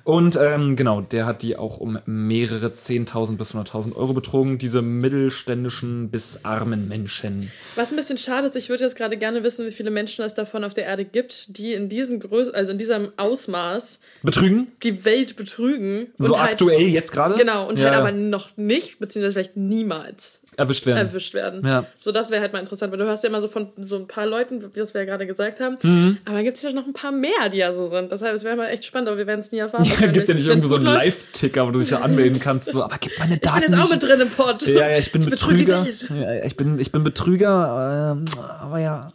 Und 0.04 0.36
ähm, 0.40 0.76
genau, 0.76 1.00
der 1.00 1.26
hat 1.26 1.42
die 1.42 1.56
auch 1.56 1.78
um 1.78 1.98
mehrere 2.04 2.66
10.000 2.68 3.36
bis 3.36 3.54
100.000 3.54 3.94
Euro 3.96 4.12
betrogen, 4.12 4.58
diese 4.58 4.82
mittelständischen 4.82 6.10
bis 6.10 6.44
armen 6.44 6.88
Menschen. 6.88 7.50
Was 7.76 7.90
ein 7.90 7.96
bisschen 7.96 8.18
schade 8.18 8.48
ist, 8.48 8.56
ich 8.56 8.68
würde 8.68 8.84
jetzt 8.84 8.96
gerade 8.96 9.16
gerne 9.16 9.42
wissen, 9.42 9.66
wie 9.66 9.70
viele 9.70 9.90
Menschen 9.90 10.24
es 10.24 10.34
davon 10.34 10.64
auf 10.64 10.74
der 10.74 10.84
Erde 10.84 11.04
gibt, 11.04 11.56
die 11.56 11.72
in 11.72 11.88
diesem 11.88 12.20
Grö 12.20 12.50
also 12.52 12.72
in 12.72 12.78
diesem 12.78 13.10
Ausmaß 13.16 14.00
Betrügen? 14.22 14.68
die 14.82 15.04
Welt 15.04 15.36
betrügen. 15.36 16.08
So 16.18 16.34
und 16.34 16.40
halt, 16.40 16.52
aktuell 16.52 16.82
jetzt 16.88 17.12
gerade? 17.12 17.36
Genau, 17.36 17.68
und 17.68 17.78
Ja, 17.78 17.86
halt 17.86 17.96
aber 17.96 18.12
noch 18.12 18.56
nicht, 18.56 18.98
beziehungsweise 18.98 19.32
vielleicht 19.34 19.56
niemals 19.56 20.40
erwischt 20.56 20.86
werden. 20.86 20.98
erwischt 20.98 21.34
werden. 21.34 21.66
Ja. 21.66 21.86
So, 21.98 22.12
das 22.12 22.30
wäre 22.30 22.40
halt 22.40 22.52
mal 22.52 22.60
interessant, 22.60 22.90
weil 22.90 22.98
du 22.98 23.04
hörst 23.04 23.22
ja 23.22 23.28
immer 23.28 23.40
so 23.40 23.48
von 23.48 23.68
so 23.78 23.96
ein 23.96 24.06
paar 24.06 24.26
Leuten, 24.26 24.62
wie 24.62 24.78
das 24.78 24.94
wir 24.94 25.02
ja 25.02 25.04
gerade 25.06 25.26
gesagt 25.26 25.60
haben. 25.60 25.78
Mhm. 25.82 26.18
Aber 26.24 26.36
dann 26.36 26.44
gibt 26.44 26.56
es 26.56 26.62
ja 26.62 26.72
noch 26.72 26.86
ein 26.86 26.92
paar 26.92 27.12
mehr, 27.12 27.48
die 27.50 27.58
ja 27.58 27.72
so 27.72 27.86
sind. 27.86 28.10
Deshalb, 28.12 28.34
es 28.34 28.44
wäre 28.44 28.56
mal 28.56 28.68
echt 28.68 28.84
spannend, 28.84 29.08
aber 29.08 29.18
wir 29.18 29.26
werden 29.26 29.40
es 29.40 29.52
nie 29.52 29.58
erfahren. 29.58 29.84
Ja, 30.00 30.08
gibt 30.08 30.28
ja 30.28 30.34
nicht 30.34 30.46
irgendwo 30.46 30.68
so 30.68 30.76
einen. 30.76 30.84
Live-Ticker, 30.84 31.66
wo 31.66 31.70
du 31.70 31.80
dich 31.80 31.90
ja 31.90 32.00
anmelden 32.00 32.40
kannst. 32.40 32.72
So, 32.72 32.82
aber 32.82 32.96
gib 33.00 33.18
meine 33.18 33.36
Ich 33.36 33.40
Daten 33.40 33.60
bin 33.60 33.72
jetzt 33.72 33.82
auch 33.82 33.90
mit 33.90 34.02
drin 34.02 34.20
im 34.20 34.28
Pod. 34.28 34.66
Ja, 34.66 34.88
ja, 34.88 34.98
ich 34.98 35.10
bin 35.10 35.22
die 35.22 35.30
Betrüger. 35.30 35.86
Ja, 36.10 36.44
ich 36.44 36.56
bin, 36.56 36.78
ich 36.78 36.92
bin 36.92 37.04
Betrüger, 37.04 38.14
ähm, 38.16 38.24
aber 38.60 38.78
ja. 38.78 39.12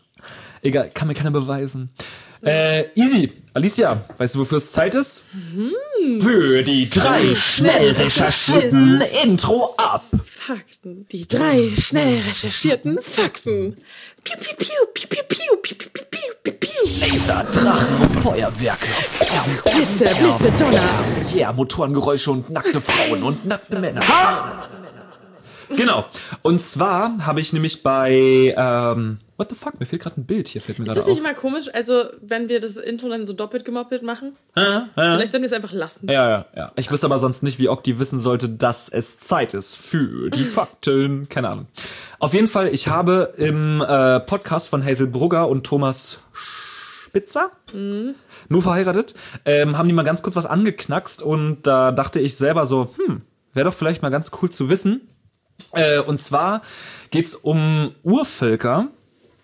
Egal, 0.63 0.89
kann 0.93 1.07
mir 1.07 1.13
keiner 1.13 1.31
beweisen. 1.31 1.89
Äh, 2.43 2.85
easy. 2.95 3.31
Alicia, 3.53 4.05
weißt 4.17 4.35
du, 4.35 4.39
wofür 4.39 4.59
es 4.59 4.71
Zeit 4.71 4.95
ist? 4.95 5.25
Für 6.21 6.63
die 6.63 6.89
drei 6.89 7.35
schnell 7.35 7.91
recherchierten 7.91 9.01
Intro 9.23 9.73
ab. 9.77 10.05
Fakten. 10.25 11.05
Die 11.11 11.27
drei 11.27 11.69
schnell 11.77 12.21
recherchierten 12.21 12.99
Fakten. 13.01 13.75
Piu, 14.23 14.37
piu, 14.37 14.55
piu, 14.57 14.67
piu, 14.93 15.07
piu, 15.07 15.23
piu, 15.27 15.57
piu, 15.61 15.75
piu, 15.75 16.03
piu, 16.09 16.33
piu, 16.43 16.53
piu. 16.53 16.69
Laser, 16.99 17.43
Drachen 17.51 17.97
und 18.01 18.21
Feuerwerke. 18.21 18.87
Blitze, 19.65 20.05
Blitze, 20.15 20.51
Donner. 20.57 20.89
Yeah, 21.35 21.51
Motorengeräusche 21.53 22.31
und 22.31 22.49
nackte 22.49 22.79
Frauen 22.79 23.21
und 23.21 23.45
nackte 23.45 23.79
Männer. 23.79 24.01
Genau. 25.75 26.05
Und 26.41 26.61
zwar 26.61 27.25
habe 27.25 27.39
ich 27.39 27.53
nämlich 27.53 27.83
bei 27.83 28.53
ähm, 28.57 29.19
What 29.37 29.49
the 29.49 29.55
fuck? 29.55 29.79
Mir 29.79 29.87
fehlt 29.87 30.03
gerade 30.03 30.21
ein 30.21 30.25
Bild 30.25 30.47
hier, 30.47 30.61
fällt 30.61 30.77
mir 30.77 30.85
Ist 30.85 30.93
gerade 30.93 30.99
das 30.99 31.07
nicht 31.07 31.19
auf. 31.19 31.25
immer 31.25 31.33
komisch, 31.33 31.65
also 31.73 32.03
wenn 32.21 32.47
wir 32.47 32.59
das 32.59 32.77
Intro 32.77 33.09
dann 33.09 33.25
so 33.25 33.33
doppelt 33.33 33.65
gemoppelt 33.65 34.03
machen? 34.03 34.33
Vielleicht 34.53 35.31
sollten 35.31 35.41
wir 35.41 35.47
es 35.47 35.53
einfach 35.53 35.71
lassen. 35.71 36.07
Ja, 36.11 36.29
ja, 36.29 36.45
ja. 36.55 36.71
Ich 36.75 36.91
wüsste 36.91 37.07
aber 37.07 37.17
sonst 37.17 37.41
nicht, 37.41 37.57
wie 37.57 37.67
Okti 37.67 37.97
wissen 37.97 38.19
sollte, 38.19 38.49
dass 38.49 38.87
es 38.87 39.17
Zeit 39.17 39.55
ist 39.55 39.77
für 39.77 40.29
die 40.29 40.43
Fakten. 40.43 41.27
Keine 41.27 41.49
Ahnung. 41.49 41.67
Auf 42.19 42.35
jeden 42.35 42.45
Fall, 42.47 42.67
ich 42.71 42.87
habe 42.87 43.31
im 43.37 43.81
äh, 43.81 44.19
Podcast 44.19 44.67
von 44.67 44.85
Hazel 44.85 45.07
Brugger 45.07 45.49
und 45.49 45.63
Thomas 45.65 46.19
Spitzer, 46.33 47.49
nur 47.73 48.61
verheiratet, 48.61 49.15
ähm, 49.45 49.75
haben 49.77 49.87
die 49.87 49.93
mal 49.93 50.03
ganz 50.03 50.21
kurz 50.21 50.35
was 50.35 50.45
angeknackst 50.45 51.21
und 51.21 51.63
da 51.63 51.91
dachte 51.91 52.19
ich 52.19 52.37
selber 52.37 52.67
so, 52.67 52.93
hm, 52.95 53.21
wäre 53.53 53.67
doch 53.69 53.75
vielleicht 53.75 54.01
mal 54.03 54.09
ganz 54.09 54.31
cool 54.41 54.49
zu 54.51 54.69
wissen. 54.69 55.01
Äh, 55.73 55.99
und 55.99 56.19
zwar 56.19 56.61
geht's 57.09 57.35
um 57.35 57.93
Urvölker 58.03 58.89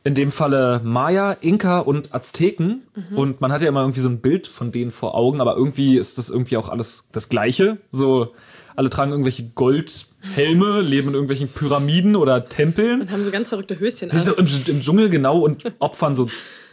in 0.03 0.15
dem 0.15 0.31
Falle 0.31 0.79
Maya, 0.83 1.35
Inka 1.41 1.79
und 1.79 2.13
Azteken. 2.15 2.87
Und 3.13 3.41
man 3.41 3.51
hat 3.51 3.61
ja 3.61 3.67
immer 3.67 3.81
irgendwie 3.81 3.99
so 3.99 4.07
ein 4.07 4.19
Bild 4.19 4.47
von 4.47 4.71
denen 4.71 4.91
vor 4.91 5.15
Augen, 5.15 5.41
aber 5.41 5.57
irgendwie 5.57 5.97
ist 5.97 6.17
das 6.17 6.29
irgendwie 6.29 6.55
auch 6.55 6.69
alles 6.69 7.09
das 7.11 7.27
Gleiche. 7.27 7.77
So, 7.91 8.33
alle 8.77 8.89
tragen 8.89 9.11
irgendwelche 9.11 9.49
Goldhelme, 9.49 10.81
leben 10.87 11.09
in 11.09 11.13
irgendwelchen 11.15 11.49
Pyramiden 11.49 12.15
oder 12.15 12.47
Tempeln. 12.47 13.01
Und 13.01 13.11
haben 13.11 13.23
so 13.23 13.31
ganz 13.31 13.49
verrückte 13.49 13.79
Höschen 13.79 14.09
Sie 14.09 14.19
sind 14.19 14.27
so 14.27 14.35
im, 14.35 14.47
im 14.75 14.81
Dschungel 14.81 15.09
genau 15.09 15.39
und 15.39 15.65
opfern 15.79 16.15
so 16.15 16.29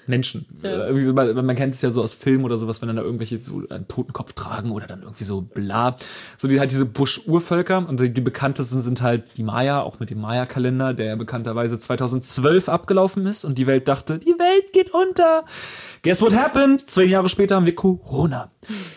Menschen. 0.07 0.47
Äh, 0.63 0.69
irgendwie 0.69 1.05
so, 1.05 1.13
man, 1.13 1.35
man 1.35 1.57
kennt 1.57 1.75
es 1.75 1.83
ja 1.83 1.91
so 1.91 2.03
aus 2.03 2.13
Filmen 2.13 2.45
oder 2.45 2.59
sowas, 2.59 2.81
wenn 2.81 2.89
dann 2.89 2.97
da 2.97 3.03
irgendwelche 3.03 3.43
so 3.43 3.63
einen 3.69 3.89
Totenkopf 3.89 4.33
tragen 4.33 4.71
oder 4.71 4.87
dann 4.87 5.03
irgendwie 5.03 5.25
so 5.25 5.41
bla. 5.41 5.97
So 6.37 6.49
die 6.49 6.61
halt 6.61 6.71
diese 6.71 6.87
Busch-Urvölker 6.87 7.89
und 7.89 8.01
die, 8.01 8.13
die 8.13 8.21
bekanntesten 8.21 8.81
sind 8.81 9.03
halt 9.03 9.37
die 9.37 9.43
Maya, 9.43 9.81
auch 9.81 10.01
mit 10.01 10.11
dem 10.11 10.21
Maya-Kalender, 10.21 10.95
der 10.95 11.07
ja 11.07 11.17
bekannterweise 11.17 11.79
2012 11.79 12.69
abgelaufen 12.69 13.27
ist 13.27 13.45
und 13.45 13.59
die 13.59 13.67
Welt 13.67 13.89
dachte, 13.89 14.19
die 14.19 14.35
Welt 14.39 14.73
geht 14.73 14.93
unter. 14.93 15.45
Guess 16.03 16.21
what 16.21 16.35
happened? 16.35 16.89
Zwei 16.89 17.05
Jahre 17.05 17.29
später 17.29 17.57
haben 17.57 17.67
wir 17.67 17.75
Corona. 17.75 18.51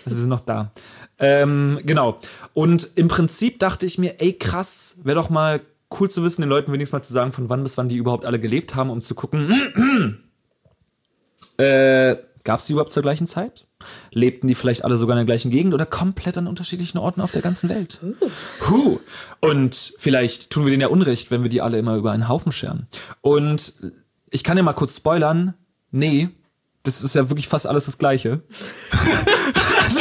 Also 0.05 0.17
wir 0.17 0.21
sind 0.21 0.29
noch 0.29 0.45
da. 0.45 0.71
Ähm, 1.19 1.79
genau. 1.83 2.17
Und 2.53 2.91
im 2.95 3.07
Prinzip 3.07 3.59
dachte 3.59 3.85
ich 3.85 3.97
mir, 3.97 4.19
ey 4.19 4.33
krass, 4.33 4.99
wäre 5.03 5.15
doch 5.15 5.29
mal 5.29 5.61
cool 5.99 6.09
zu 6.09 6.23
wissen, 6.23 6.41
den 6.41 6.49
Leuten 6.49 6.71
wenigstens 6.71 6.93
mal 6.93 7.01
zu 7.01 7.13
sagen, 7.13 7.31
von 7.31 7.49
wann 7.49 7.63
bis 7.63 7.77
wann 7.77 7.89
die 7.89 7.97
überhaupt 7.97 8.25
alle 8.25 8.39
gelebt 8.39 8.75
haben, 8.75 8.89
um 8.89 9.01
zu 9.01 9.15
gucken, 9.15 10.19
äh, 11.57 12.15
gab 12.43 12.59
es 12.59 12.65
die 12.65 12.73
überhaupt 12.73 12.91
zur 12.91 13.03
gleichen 13.03 13.27
Zeit? 13.27 13.65
Lebten 14.11 14.47
die 14.47 14.55
vielleicht 14.55 14.83
alle 14.83 14.97
sogar 14.97 15.15
in 15.15 15.19
der 15.19 15.25
gleichen 15.25 15.51
Gegend 15.51 15.73
oder 15.73 15.85
komplett 15.85 16.37
an 16.37 16.47
unterschiedlichen 16.47 16.97
Orten 16.97 17.21
auf 17.21 17.31
der 17.31 17.41
ganzen 17.41 17.69
Welt? 17.69 17.99
Huh. 18.69 18.99
Und 19.39 19.93
vielleicht 19.99 20.49
tun 20.49 20.65
wir 20.65 20.71
denen 20.71 20.81
ja 20.81 20.87
Unrecht, 20.87 21.29
wenn 21.29 21.43
wir 21.43 21.49
die 21.49 21.61
alle 21.61 21.77
immer 21.77 21.95
über 21.95 22.11
einen 22.11 22.27
Haufen 22.27 22.51
scheren. 22.51 22.87
Und 23.21 23.73
ich 24.29 24.43
kann 24.43 24.57
ja 24.57 24.63
mal 24.63 24.73
kurz 24.73 24.95
spoilern. 24.97 25.53
Nee, 25.91 26.29
das 26.83 27.01
ist 27.01 27.15
ja 27.15 27.29
wirklich 27.29 27.47
fast 27.47 27.67
alles 27.67 27.85
das 27.85 27.97
Gleiche. 27.97 28.41
also, 29.83 29.99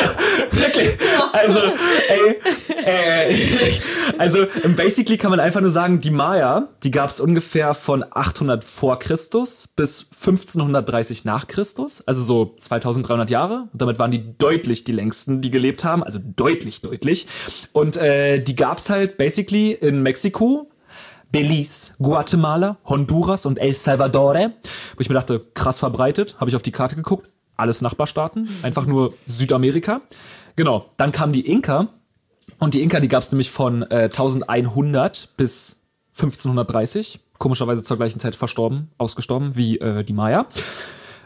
wirklich. 0.52 0.96
Also, 1.36 1.60
ey, 2.08 2.40
äh, 2.84 3.34
also 4.18 4.46
basically 4.76 5.18
kann 5.18 5.30
man 5.30 5.40
einfach 5.40 5.60
nur 5.60 5.70
sagen, 5.70 5.98
die 5.98 6.10
Maya, 6.10 6.68
die 6.82 6.90
gab 6.90 7.10
es 7.10 7.20
ungefähr 7.20 7.74
von 7.74 8.04
800 8.08 8.64
vor 8.64 8.98
Christus 8.98 9.68
bis 9.68 10.08
1530 10.12 11.24
nach 11.24 11.46
Christus, 11.46 12.02
also 12.06 12.22
so 12.22 12.54
2300 12.58 13.30
Jahre. 13.30 13.68
Und 13.72 13.82
damit 13.82 13.98
waren 13.98 14.10
die 14.10 14.36
deutlich 14.38 14.84
die 14.84 14.92
längsten, 14.92 15.42
die 15.42 15.50
gelebt 15.50 15.84
haben, 15.84 16.02
also 16.02 16.18
deutlich, 16.22 16.80
deutlich. 16.82 17.26
Und 17.72 17.96
äh, 17.96 18.40
die 18.40 18.56
gab's 18.56 18.90
halt 18.90 19.18
basically 19.18 19.72
in 19.72 20.02
Mexiko, 20.02 20.70
Belize, 21.32 21.92
Guatemala, 21.98 22.78
Honduras 22.86 23.46
und 23.46 23.58
El 23.58 23.74
Salvador, 23.74 24.34
wo 24.36 25.00
ich 25.00 25.08
mir 25.08 25.14
dachte, 25.14 25.44
krass 25.54 25.80
verbreitet, 25.80 26.36
habe 26.38 26.50
ich 26.50 26.56
auf 26.56 26.62
die 26.62 26.72
Karte 26.72 26.96
geguckt, 26.96 27.28
alles 27.56 27.80
Nachbarstaaten, 27.82 28.48
einfach 28.62 28.86
nur 28.86 29.14
Südamerika. 29.26 30.02
Genau, 30.56 30.86
dann 30.96 31.12
kam 31.12 31.32
die 31.32 31.46
Inka 31.46 31.88
und 32.58 32.74
die 32.74 32.82
Inka, 32.82 33.00
die 33.00 33.08
gab 33.08 33.22
es 33.22 33.30
nämlich 33.30 33.50
von 33.50 33.82
äh, 33.82 34.08
1100 34.10 35.28
bis 35.36 35.80
1530, 36.16 37.20
komischerweise 37.38 37.82
zur 37.82 37.96
gleichen 37.98 38.18
Zeit 38.18 38.34
verstorben, 38.34 38.90
ausgestorben 38.98 39.54
wie 39.56 39.78
äh, 39.78 40.02
die 40.02 40.12
Maya. 40.14 40.46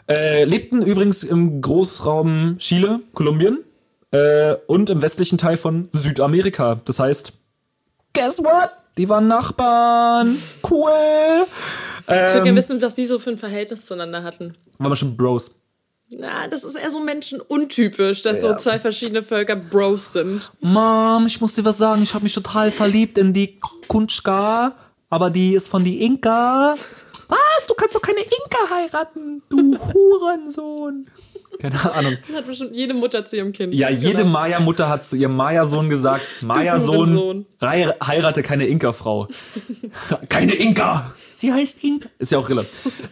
Äh, 0.08 0.44
lebten 0.44 0.82
übrigens 0.82 1.22
im 1.22 1.60
Großraum 1.60 2.56
Chile, 2.58 3.00
Kolumbien 3.14 3.58
äh, 4.10 4.54
und 4.66 4.90
im 4.90 5.00
westlichen 5.02 5.38
Teil 5.38 5.56
von 5.56 5.88
Südamerika. 5.92 6.80
Das 6.84 6.98
heißt, 6.98 7.32
guess 8.12 8.40
what? 8.42 8.70
Die 8.98 9.08
waren 9.08 9.28
Nachbarn. 9.28 10.36
Cool. 10.68 10.90
Ich 12.02 12.08
würde 12.08 12.38
Ähm, 12.38 12.42
gerne 12.42 12.58
wissen, 12.58 12.82
was 12.82 12.96
die 12.96 13.06
so 13.06 13.20
für 13.20 13.30
ein 13.30 13.38
Verhältnis 13.38 13.86
zueinander 13.86 14.24
hatten. 14.24 14.54
waren 14.78 14.90
wir 14.90 14.96
schon 14.96 15.16
Bros. 15.16 15.60
Na, 16.12 16.48
das 16.48 16.64
ist 16.64 16.74
eher 16.76 16.90
so 16.90 17.00
menschenuntypisch, 17.00 18.22
dass 18.22 18.42
Ja. 18.42 18.50
so 18.52 18.56
zwei 18.58 18.78
verschiedene 18.80 19.22
Völker 19.22 19.54
Bros 19.56 20.12
sind. 20.12 20.50
Mom, 20.60 21.24
ich 21.26 21.40
muss 21.40 21.54
dir 21.54 21.64
was 21.64 21.78
sagen, 21.78 22.02
ich 22.02 22.12
habe 22.14 22.24
mich 22.24 22.34
total 22.34 22.72
verliebt 22.72 23.16
in 23.16 23.32
die 23.32 23.58
Kunschka, 23.86 24.74
aber 25.08 25.30
die 25.30 25.54
ist 25.54 25.68
von 25.68 25.84
die 25.84 26.02
Inka. 26.02 26.74
Was? 27.28 27.66
Du 27.68 27.74
kannst 27.74 27.94
doch 27.94 28.02
keine 28.02 28.20
Inka 28.20 28.74
heiraten, 28.74 29.42
du 29.48 29.78
Hurensohn. 29.94 31.06
Keine 31.60 31.78
Ahnung. 31.94 32.16
Das 32.26 32.38
hat 32.38 32.46
bestimmt 32.46 32.74
jede 32.74 32.94
Mutter 32.94 33.24
zu 33.24 33.36
ihrem 33.36 33.52
Kind. 33.52 33.74
Ja, 33.74 33.90
jede 33.90 34.18
Genau. 34.18 34.30
Maya-Mutter 34.30 34.88
hat 34.88 35.04
zu 35.04 35.14
ihrem 35.16 35.36
Maya-Sohn 35.36 35.90
gesagt, 35.90 36.22
Maya-Sohn, 36.42 37.46
heirate 37.62 38.42
keine 38.42 38.66
Inka-Frau. 38.66 39.28
keine 40.28 40.54
Inka! 40.54 41.12
Sie 41.40 41.54
heißt 41.54 41.82
Inka. 41.82 42.10
Ist 42.18 42.32
ja 42.32 42.38
auch 42.38 42.50
irre. 42.50 42.66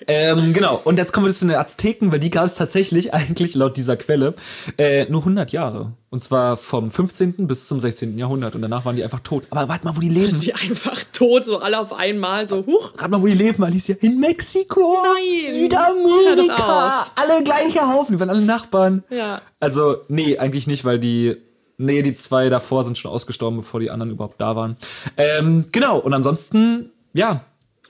ähm, 0.06 0.52
genau, 0.52 0.78
und 0.84 0.98
jetzt 0.98 1.12
kommen 1.12 1.24
wir 1.24 1.32
zu 1.32 1.46
den 1.46 1.56
Azteken, 1.56 2.12
weil 2.12 2.20
die 2.20 2.30
gab 2.30 2.44
es 2.44 2.56
tatsächlich 2.56 3.14
eigentlich 3.18 3.54
laut 3.54 3.78
dieser 3.78 3.96
Quelle 3.96 4.34
äh, 4.76 5.06
nur 5.08 5.22
100 5.22 5.50
Jahre. 5.50 5.92
Und 6.10 6.22
zwar 6.22 6.58
vom 6.58 6.90
15. 6.90 7.46
bis 7.46 7.68
zum 7.68 7.80
16. 7.80 8.18
Jahrhundert. 8.18 8.54
Und 8.54 8.60
danach 8.60 8.84
waren 8.84 8.96
die 8.96 9.04
einfach 9.04 9.20
tot. 9.20 9.46
Aber 9.48 9.68
warte 9.70 9.86
mal, 9.86 9.96
wo 9.96 10.00
die 10.00 10.10
leben. 10.10 10.38
Die 10.38 10.54
einfach 10.54 11.02
tot, 11.14 11.46
so 11.46 11.58
alle 11.60 11.78
auf 11.78 11.94
einmal, 11.94 12.46
so, 12.46 12.66
huch. 12.66 12.92
Rat 12.98 13.10
mal, 13.10 13.22
wo 13.22 13.26
die 13.26 13.32
leben, 13.32 13.64
Alicia. 13.64 13.96
In 14.00 14.20
Mexiko. 14.20 14.98
Nein. 15.02 15.54
Südamerika. 15.54 17.06
Alle 17.14 17.42
gleicher 17.42 17.88
Haufen. 17.88 18.16
Die 18.16 18.20
waren 18.20 18.30
alle 18.30 18.44
Nachbarn. 18.44 19.04
Ja. 19.08 19.40
Also, 19.58 19.96
nee, 20.08 20.36
eigentlich 20.36 20.66
nicht, 20.66 20.84
weil 20.84 20.98
die. 20.98 21.36
Nee, 21.78 22.02
die 22.02 22.12
zwei 22.12 22.50
davor 22.50 22.84
sind 22.84 22.98
schon 22.98 23.10
ausgestorben, 23.10 23.58
bevor 23.60 23.80
die 23.80 23.90
anderen 23.90 24.10
überhaupt 24.10 24.40
da 24.40 24.54
waren. 24.54 24.76
Ähm, 25.16 25.66
genau, 25.72 25.98
und 25.98 26.12
ansonsten, 26.12 26.90
ja, 27.14 27.44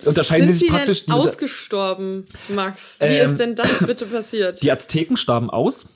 unterscheiden 0.05 0.47
Sind 0.47 0.55
sie 0.55 0.59
sich 0.61 0.69
praktisch. 0.71 1.07
denn 1.07 1.15
ausgestorben, 1.15 2.27
Max? 2.49 2.97
Wie 3.01 3.05
Ähm, 3.07 3.27
ist 3.27 3.37
denn 3.39 3.55
das 3.57 3.79
bitte 3.87 4.07
passiert? 4.07 4.63
die 4.63 4.71
Azteken 4.73 5.17
starben 5.17 5.51
aus. 5.51 5.89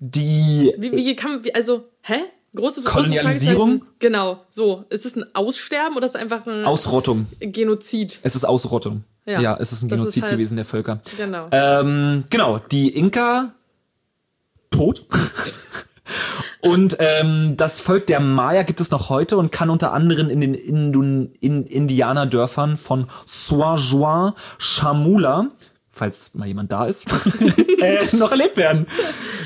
Die. 0.00 0.72
Wie, 0.78 0.92
wie 0.92 1.16
kann, 1.16 1.44
wie, 1.44 1.54
also, 1.54 1.88
hä? 2.02 2.14
Große 2.54 2.82
Kolonialisierung? 2.82 3.68
Fragezeichen. 3.80 3.94
Genau, 3.98 4.44
so. 4.48 4.84
Ist 4.88 5.04
es 5.04 5.16
ein 5.16 5.24
Aussterben 5.34 5.96
oder 5.96 6.06
ist 6.06 6.14
es 6.14 6.20
einfach 6.20 6.46
ein 6.46 6.64
Ausrottung. 6.64 7.26
Genozid? 7.40 8.20
Es 8.22 8.34
ist 8.34 8.44
Ausrottung. 8.44 9.04
Ja, 9.26 9.40
Ja, 9.40 9.56
es 9.60 9.72
ist 9.72 9.82
ein 9.82 9.88
das 9.90 9.98
ist 9.98 10.02
Genozid 10.04 10.22
halt- 10.22 10.32
gewesen 10.32 10.56
der 10.56 10.64
Völker. 10.64 11.00
Genau. 11.18 11.48
Ähm, 11.52 12.24
genau, 12.30 12.58
die 12.58 12.88
Inka 12.96 13.52
tot. 14.70 15.04
und 16.60 16.96
ähm, 16.98 17.56
das 17.56 17.80
Volk 17.80 18.06
der 18.06 18.20
Maya 18.20 18.62
gibt 18.62 18.80
es 18.80 18.90
noch 18.90 19.10
heute 19.10 19.36
und 19.36 19.52
kann 19.52 19.70
unter 19.70 19.92
anderem 19.92 20.28
in 20.28 20.40
den 20.40 20.54
Indun 20.54 21.32
in 21.40 21.64
Indianerdörfern 21.64 22.76
von 22.76 23.06
Soajuan 23.26 24.32
Chamula, 24.58 25.50
falls 25.88 26.34
mal 26.34 26.46
jemand 26.46 26.72
da 26.72 26.86
ist, 26.86 27.06
äh, 27.80 27.98
noch 28.16 28.30
erlebt 28.30 28.56
werden. 28.56 28.86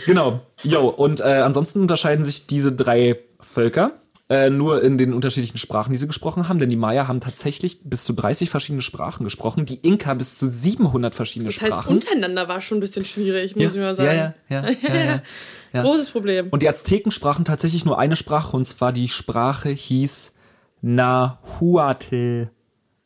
Genau. 0.07 0.41
Jo, 0.63 0.89
und 0.89 1.21
äh, 1.21 1.43
ansonsten 1.45 1.81
unterscheiden 1.81 2.25
sich 2.25 2.47
diese 2.47 2.73
drei 2.73 3.19
Völker 3.41 3.93
äh, 4.29 4.49
nur 4.49 4.83
in 4.83 4.97
den 4.97 5.13
unterschiedlichen 5.13 5.59
Sprachen, 5.59 5.93
die 5.93 5.99
sie 5.99 6.07
gesprochen 6.07 6.49
haben, 6.49 6.59
denn 6.59 6.71
die 6.71 6.77
Maya 6.77 7.07
haben 7.09 7.21
tatsächlich 7.21 7.81
bis 7.85 8.05
zu 8.05 8.15
30 8.15 8.49
verschiedene 8.49 8.81
Sprachen 8.81 9.25
gesprochen, 9.25 9.67
die 9.67 9.77
Inka 9.87 10.15
bis 10.15 10.39
zu 10.39 10.47
700 10.47 11.15
verschiedene 11.15 11.51
Das 11.51 11.61
heißt, 11.61 11.73
Sprachen. 11.73 11.95
untereinander 11.97 12.49
war 12.49 12.63
schon 12.63 12.79
ein 12.79 12.81
bisschen 12.81 13.05
schwierig, 13.05 13.55
muss 13.57 13.75
ich 13.75 13.81
mal 13.81 13.95
sagen. 13.95 14.35
Ja, 14.49 14.63
ja, 14.63 14.69
ja, 14.69 14.71
ja, 14.89 15.05
ja, 15.05 15.23
ja. 15.73 15.83
Großes 15.83 16.11
Problem. 16.11 16.49
Und 16.51 16.63
die 16.63 16.69
Azteken 16.69 17.11
sprachen 17.13 17.45
tatsächlich 17.45 17.85
nur 17.85 17.99
eine 17.99 18.17
Sprache, 18.17 18.57
und 18.57 18.67
zwar 18.67 18.93
die 18.93 19.09
Sprache 19.09 19.69
hieß 19.71 20.35
Nahuatl. 20.83 22.51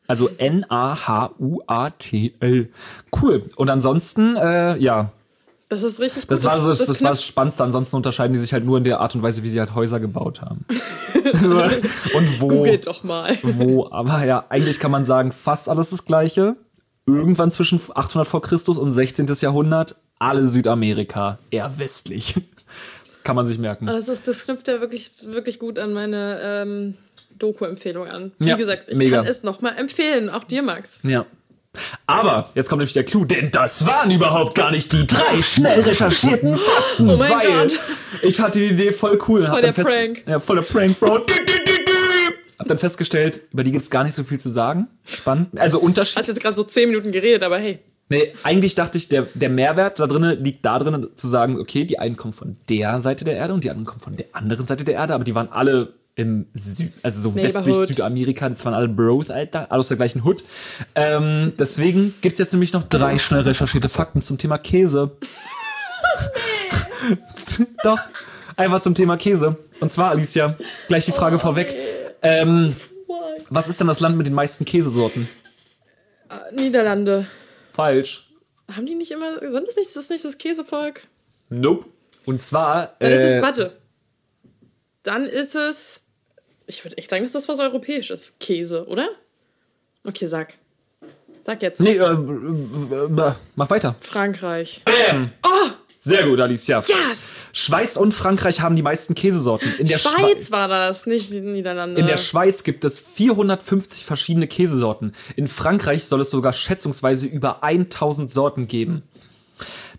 Also 0.07 0.29
N-A-H-U-A-T-L. 1.47 2.69
Cool. 3.21 3.43
Und 3.57 3.69
ansonsten, 3.69 4.35
äh, 4.37 4.77
ja, 4.77 5.11
Das 5.69 5.83
ist 5.83 5.99
richtig 5.99 6.23
gut. 6.23 6.31
das 6.31 6.45
war 6.45 6.59
so 6.61 6.69
das, 6.69 6.77
das, 6.79 7.01
war 7.03 7.09
das 7.11 7.19
knüpft- 7.21 7.27
Spannendste. 7.27 7.63
Ansonsten 7.65 7.95
unterscheiden 7.97 8.31
die 8.33 8.39
sich 8.39 8.53
halt 8.53 8.63
nur 8.65 8.77
in 8.77 8.85
der 8.85 9.01
Art 9.01 9.15
und 9.15 9.21
Weise, 9.21 9.43
wie 9.43 9.49
sie 9.49 9.59
halt 9.59 9.75
Häuser 9.75 9.99
gebaut 9.99 10.41
haben. 10.41 10.63
und 12.13 12.39
wo. 12.41 12.47
Googelt 12.47 12.87
doch 12.87 13.03
mal. 13.03 13.35
Wo, 13.43 13.89
aber 13.91 14.23
ja, 14.25 14.45
eigentlich 14.49 14.79
kann 14.79 14.91
man 14.91 15.03
sagen, 15.03 15.31
fast 15.33 15.67
alles 15.67 15.89
das 15.89 16.05
Gleiche. 16.05 16.55
Irgendwann 17.05 17.51
zwischen 17.51 17.79
800 17.93 18.27
vor 18.27 18.41
Christus 18.41 18.77
und 18.77 18.91
16. 18.93 19.27
Jahrhundert, 19.41 19.95
alle 20.19 20.47
Südamerika, 20.47 21.37
eher 21.51 21.77
westlich. 21.79 22.35
Kann 23.27 23.35
man 23.35 23.45
sich 23.45 23.57
merken. 23.57 23.85
Das, 23.87 24.07
ist, 24.07 24.25
das 24.25 24.45
knüpft 24.45 24.69
ja 24.69 24.79
wirklich, 24.79 25.11
wirklich 25.25 25.59
gut 25.59 25.77
an 25.79 25.91
meine 25.93 26.39
ähm, 26.41 26.95
Doku-Empfehlung 27.37 28.07
an. 28.07 28.31
Wie 28.39 28.47
Ja, 28.47 28.55
gesagt, 28.55 28.83
ich 28.87 28.97
mega. 28.97 29.17
kann 29.17 29.25
es 29.27 29.43
nochmal 29.43 29.75
empfehlen, 29.77 30.29
auch 30.29 30.45
dir, 30.45 30.63
Max. 30.63 31.03
Ja. 31.03 31.25
Aber 32.05 32.49
jetzt 32.55 32.69
kommt 32.69 32.79
nämlich 32.79 32.93
der 32.93 33.03
Clou, 33.03 33.25
denn 33.25 33.51
das 33.51 33.85
waren 33.85 34.09
überhaupt 34.11 34.55
gar 34.55 34.71
nicht 34.71 34.93
die 34.93 35.05
drei 35.05 35.41
schnell 35.41 35.81
recherchierten 35.81 36.55
Fakten. 36.55 37.09
Oh 37.09 37.17
mein 37.17 37.29
weil 37.31 37.67
Gott. 37.67 37.79
Ich 38.21 38.37
fand 38.37 38.55
die 38.55 38.67
Idee 38.67 38.93
voll 38.93 39.19
cool. 39.27 39.45
Voll 39.45 39.61
der 39.61 39.73
Prank. 39.73 40.23
Ja, 40.25 40.39
voll 40.39 40.55
der 40.55 40.63
Prank, 40.63 40.97
Bro. 40.97 41.25
Hab 42.59 42.67
dann 42.69 42.79
festgestellt, 42.79 43.41
über 43.51 43.63
die 43.65 43.71
gibt's 43.73 43.89
gar 43.89 44.05
nicht 44.05 44.15
so 44.15 44.23
viel 44.23 44.39
zu 44.39 44.49
sagen. 44.49 44.87
Spannend. 45.05 45.59
Also 45.59 45.79
Unterschied. 45.79 46.17
Hat 46.17 46.27
jetzt 46.27 46.41
gerade 46.41 46.55
so 46.55 46.63
zehn 46.63 46.89
Minuten 46.89 47.11
geredet, 47.11 47.43
aber 47.43 47.59
hey. 47.59 47.79
Nee, 48.09 48.33
eigentlich 48.43 48.75
dachte 48.75 48.97
ich, 48.97 49.09
der, 49.09 49.27
der 49.33 49.49
Mehrwert 49.49 49.99
da 49.99 50.07
drinnen 50.07 50.41
liegt 50.41 50.65
da 50.65 50.79
drinnen 50.79 51.07
zu 51.15 51.27
sagen, 51.27 51.59
okay, 51.59 51.83
die 51.83 51.99
einen 51.99 52.15
kommen 52.15 52.33
von 52.33 52.55
der 52.69 53.01
Seite 53.01 53.25
der 53.25 53.35
Erde 53.35 53.53
und 53.53 53.63
die 53.63 53.69
anderen 53.69 53.85
kommen 53.85 53.99
von 53.99 54.15
der 54.15 54.27
anderen 54.31 54.65
Seite 54.65 54.85
der 54.85 54.95
Erde, 54.95 55.13
aber 55.13 55.25
die 55.25 55.35
waren 55.35 55.49
alle 55.51 55.93
im 56.15 56.47
Süd, 56.53 56.93
also 57.03 57.29
so 57.29 57.35
westlich. 57.35 57.75
Südamerika, 57.75 58.49
das 58.49 58.65
waren 58.65 58.73
alle 58.73 58.87
Bros, 58.87 59.29
Alter, 59.29 59.71
alle 59.71 59.81
aus 59.81 59.89
der 59.89 59.97
gleichen 59.97 60.23
Hood. 60.23 60.43
Ähm, 60.95 61.53
deswegen 61.59 62.13
gibt's 62.21 62.39
jetzt 62.39 62.53
nämlich 62.53 62.73
noch 62.73 62.83
drei 62.83 63.19
schnell 63.19 63.41
recherchierte 63.41 63.87
Fakten 63.87 64.21
zum 64.23 64.37
Thema 64.39 64.57
Käse. 64.57 65.11
Doch, 67.83 67.99
einfach 68.55 68.81
zum 68.81 68.95
Thema 68.95 69.17
Käse. 69.17 69.57
Und 69.79 69.91
zwar, 69.91 70.09
Alicia, 70.09 70.55
gleich 70.87 71.05
die 71.05 71.11
Frage 71.11 71.37
vorweg. 71.37 71.75
Ähm, 72.23 72.75
was 73.49 73.69
ist 73.69 73.79
denn 73.79 73.87
das 73.87 73.99
Land 73.99 74.17
mit 74.17 74.25
den 74.25 74.33
meisten 74.33 74.65
Käsesorten? 74.65 75.29
Niederlande. 76.55 77.27
Falsch. 77.77 78.27
Haben 78.75 78.87
die 78.87 78.95
nicht 78.95 79.11
immer, 79.11 79.39
sind 79.39 79.67
das 79.67 79.75
nicht, 79.75 79.87
ist 79.87 79.95
das 79.95 80.09
nicht 80.09 80.25
das 80.25 80.37
Käsevolk? 80.39 81.01
Nope. 81.49 81.85
Und 82.25 82.41
zwar. 82.41 82.95
Dann 82.99 83.11
ist 83.11 83.19
äh, 83.21 83.37
es, 83.37 83.41
warte. 83.41 83.77
Dann 85.03 85.25
ist 85.25 85.55
es, 85.55 86.01
ich 86.65 86.83
würde 86.83 86.97
echt 86.97 87.09
sagen, 87.09 87.23
dass 87.23 87.33
das 87.33 87.47
was 87.47 87.59
Europäisches. 87.59 88.33
Käse, 88.39 88.87
oder? 88.87 89.07
Okay, 90.03 90.25
sag. 90.25 90.55
Sag 91.45 91.61
jetzt. 91.61 91.79
Nee, 91.79 91.97
äh, 91.97 92.01
äh, 92.01 92.05
äh, 92.05 93.33
mach 93.55 93.69
weiter. 93.69 93.95
Frankreich. 94.01 94.81
Sehr 96.07 96.25
gut, 96.25 96.39
Alicia. 96.39 96.79
Yes! 96.79 97.47
Schweiz 97.51 97.97
und 97.97 98.13
Frankreich 98.13 98.61
haben 98.61 98.75
die 98.75 98.81
meisten 98.81 99.13
Käsesorten. 99.15 99.73
In 99.77 99.87
der 99.87 99.97
Schweiz 99.97 100.51
war 100.51 100.67
das, 100.67 101.05
nicht 101.05 101.31
die 101.31 101.41
Niederlande. 101.41 101.99
In 101.99 102.07
der 102.07 102.17
Schweiz 102.17 102.63
gibt 102.63 102.85
es 102.85 102.99
450 102.99 104.05
verschiedene 104.05 104.47
Käsesorten. 104.47 105.13
In 105.35 105.47
Frankreich 105.47 106.05
soll 106.05 106.21
es 106.21 106.29
sogar 106.29 106.53
schätzungsweise 106.53 107.25
über 107.25 107.63
1000 107.63 108.31
Sorten 108.31 108.67
geben. 108.67 109.03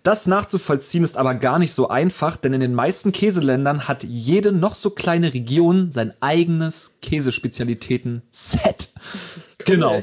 Das 0.03 0.27
nachzuvollziehen 0.27 1.05
ist 1.05 1.17
aber 1.17 1.35
gar 1.35 1.59
nicht 1.59 1.75
so 1.75 1.89
einfach, 1.89 2.37
denn 2.37 2.55
in 2.55 2.61
den 2.61 2.75
meisten 2.75 3.13
Käseländern 3.13 3.89
hat 3.89 4.05
jede 4.05 4.53
noch 4.53 4.77
so 4.77 4.91
kleine 4.91 5.35
Region 5.35 5.91
sein 5.91 6.15
eigenes 6.21 6.93
Käsespezialitäten-Set. 7.03 8.89
Genau. 9.65 10.03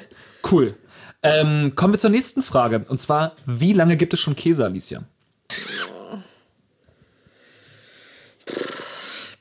Cool. 0.51 0.75
Ähm, 1.23 1.73
kommen 1.75 1.93
wir 1.93 1.97
zur 1.97 2.11
nächsten 2.11 2.43
Frage. 2.43 2.83
Und 2.87 2.99
zwar, 2.99 3.35
wie 3.47 3.73
lange 3.73 3.97
gibt 3.97 4.13
es 4.13 4.19
schon 4.19 4.35
Käse, 4.35 4.63
Alicia? 4.63 5.01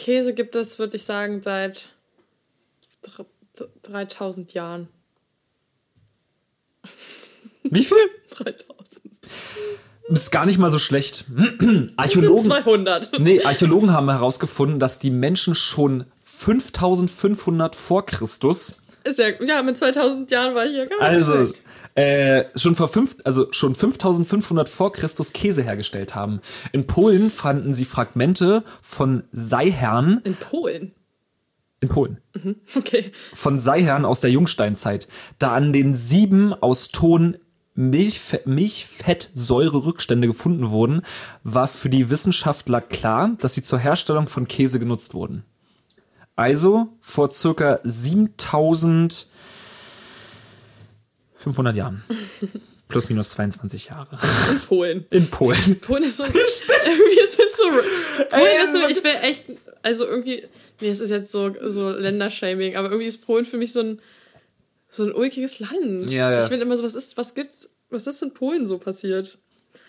Käse 0.04 0.34
gibt 0.34 0.54
es, 0.54 0.78
würde 0.78 0.96
ich 0.96 1.04
sagen, 1.04 1.40
seit 1.42 1.88
dr- 3.00 3.26
dr- 3.56 3.70
3000 3.80 4.52
Jahren. 4.52 4.88
Wie 7.62 7.84
viel? 7.84 7.96
3000. 8.30 8.66
Ist 10.10 10.30
gar 10.30 10.44
nicht 10.44 10.58
mal 10.58 10.68
so 10.68 10.78
schlecht. 10.78 11.24
Das 11.34 11.56
sind 11.58 11.92
Archäologen, 11.96 12.44
200. 12.44 13.18
nee, 13.18 13.42
Archäologen 13.42 13.92
haben 13.94 14.10
herausgefunden, 14.10 14.78
dass 14.78 14.98
die 14.98 15.10
Menschen 15.10 15.54
schon 15.54 16.04
5500 16.22 17.74
vor 17.74 18.04
Christus, 18.04 18.82
Ist 19.04 19.18
ja, 19.18 19.28
ja, 19.42 19.62
mit 19.62 19.78
2000 19.78 20.30
Jahren 20.30 20.54
war 20.54 20.66
ich 20.66 20.76
ja 20.76 20.84
gar 20.84 20.98
nicht 20.98 21.00
also 21.00 21.46
schlecht. 21.46 21.62
Äh, 21.94 22.44
schon 22.56 22.74
vor 22.74 22.88
fünf, 22.88 23.16
also 23.24 23.52
schon 23.52 23.74
5500 23.74 24.68
vor 24.68 24.92
Christus 24.92 25.32
Käse 25.32 25.62
hergestellt 25.62 26.14
haben. 26.14 26.40
In 26.72 26.86
Polen 26.86 27.30
fanden 27.30 27.72
sie 27.74 27.84
Fragmente 27.84 28.64
von 28.82 29.24
Seihern 29.32 30.20
In 30.24 30.34
Polen. 30.34 30.92
in 31.80 31.88
Polen 31.88 32.18
Okay. 32.76 33.12
von 33.14 33.60
Seihern 33.60 34.04
aus 34.04 34.20
der 34.20 34.30
Jungsteinzeit, 34.30 35.06
da 35.38 35.54
an 35.54 35.72
den 35.72 35.94
sieben 35.94 36.52
aus 36.52 36.88
Ton 36.88 37.36
Milchfe 37.76 38.40
Milchfettsäure-Rückstände 38.44 40.26
gefunden 40.28 40.70
wurden, 40.70 41.02
war 41.42 41.68
für 41.68 41.90
die 41.90 42.08
Wissenschaftler 42.10 42.80
klar, 42.80 43.36
dass 43.40 43.54
sie 43.54 43.62
zur 43.62 43.78
Herstellung 43.78 44.28
von 44.28 44.46
Käse 44.48 44.78
genutzt 44.78 45.14
wurden. 45.14 45.44
Also 46.36 46.88
vor 47.00 47.30
circa 47.30 47.78
7500 51.44 51.76
Jahren. 51.76 52.02
Plus 52.88 53.08
minus 53.08 53.30
22 53.30 53.86
Jahre. 53.86 54.18
In 54.50 54.60
Polen. 54.60 55.06
In 55.10 55.30
Polen. 55.30 55.78
Polen 55.80 56.04
ist 56.04 56.18
so. 56.18 56.24
irgendwie 56.26 57.20
ist 57.20 57.40
es 57.40 57.56
so. 57.56 57.64
Polen 58.30 58.64
ist 58.64 58.72
so, 58.72 58.88
ich 58.88 59.02
will 59.02 59.16
echt. 59.22 59.44
Also 59.82 60.06
irgendwie. 60.06 60.44
Nee, 60.80 60.90
es 60.90 61.00
ist 61.00 61.10
jetzt 61.10 61.32
so, 61.32 61.54
so 61.66 61.90
Ländershaming, 61.90 62.76
aber 62.76 62.88
irgendwie 62.88 63.06
ist 63.06 63.24
Polen 63.24 63.46
für 63.46 63.56
mich 63.56 63.72
so 63.72 63.80
ein. 63.80 64.00
So 64.90 65.04
ein 65.04 65.12
ulkiges 65.12 65.58
Land. 65.58 66.10
Ja, 66.10 66.30
ja. 66.30 66.44
Ich 66.44 66.50
will 66.50 66.60
immer 66.60 66.76
so, 66.76 66.84
was 66.84 66.94
ist, 66.94 67.16
was 67.16 67.34
gibt's, 67.34 67.68
was 67.90 68.06
ist 68.06 68.22
in 68.22 68.32
Polen 68.32 68.68
so 68.68 68.78
passiert? 68.78 69.38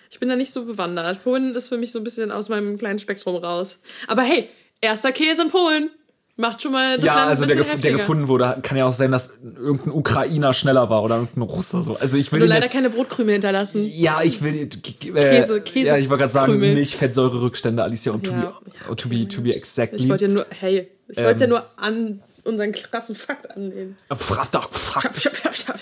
Ich 0.09 0.19
bin 0.19 0.29
da 0.29 0.35
nicht 0.35 0.51
so 0.51 0.65
bewandert. 0.65 1.23
Polen 1.23 1.53
ist 1.53 1.67
für 1.67 1.77
mich 1.77 1.91
so 1.91 1.99
ein 1.99 2.03
bisschen 2.03 2.31
aus 2.31 2.49
meinem 2.49 2.75
kleinen 2.77 2.97
Spektrum 2.97 3.35
raus. 3.35 3.77
Aber 4.07 4.23
hey, 4.23 4.49
erster 4.81 5.11
Käse 5.11 5.43
in 5.43 5.49
Polen. 5.49 5.91
Macht 6.37 6.61
schon 6.61 6.73
mal 6.73 6.97
das 6.97 7.05
Ja, 7.05 7.15
Land 7.15 7.29
also 7.29 7.45
der, 7.45 7.55
gef 7.55 7.79
der 7.79 7.93
gefunden 7.93 8.27
wurde, 8.27 8.57
kann 8.61 8.77
ja 8.77 8.83
auch 8.83 8.93
sein, 8.93 9.09
dass 9.11 9.35
irgendein 9.55 9.91
Ukrainer 9.91 10.53
schneller 10.53 10.89
war 10.89 11.01
oder 11.01 11.15
irgendein 11.15 11.43
Russe 11.43 11.79
so. 11.79 11.95
Also 11.95 12.17
ich 12.17 12.29
will 12.33 12.39
Nur 12.39 12.49
leider 12.49 12.63
jetzt, 12.65 12.73
keine 12.73 12.89
Brotkkrümel 12.89 13.33
hinterlassen. 13.35 13.85
Ja, 13.87 14.21
ich 14.21 14.41
will 14.43 14.53
äh, 14.53 14.65
Käse- 14.65 15.61
Käse- 15.61 15.85
Ja, 15.85 15.97
ich 15.97 16.09
wollte 16.09 16.23
gerade 16.23 16.33
sagen. 16.33 16.59
Milchfettsäure-Rückstände, 16.59 17.81
Alicia, 17.81 18.11
und 18.11 18.25
to, 18.25 18.31
Ja. 18.33 18.41
be, 18.41 18.53
oh, 18.91 18.95
to 18.95 19.07
be 19.07 19.25
to 19.29 19.41
be 19.43 19.55
exactly. 19.55 20.03
Ich 20.03 20.09
wollte 20.09 20.25
ja 20.25 20.31
nur, 20.31 20.45
hey, 20.49 20.89
ich 21.07 21.15
wollte 21.17 21.31
Ähm. 21.31 21.39
ja 21.39 21.47
nur 21.47 21.65
an 21.77 22.19
unseren 22.43 22.73
krassen 22.73 23.15
Fakt 23.15 23.49
annehmen. 23.51 23.97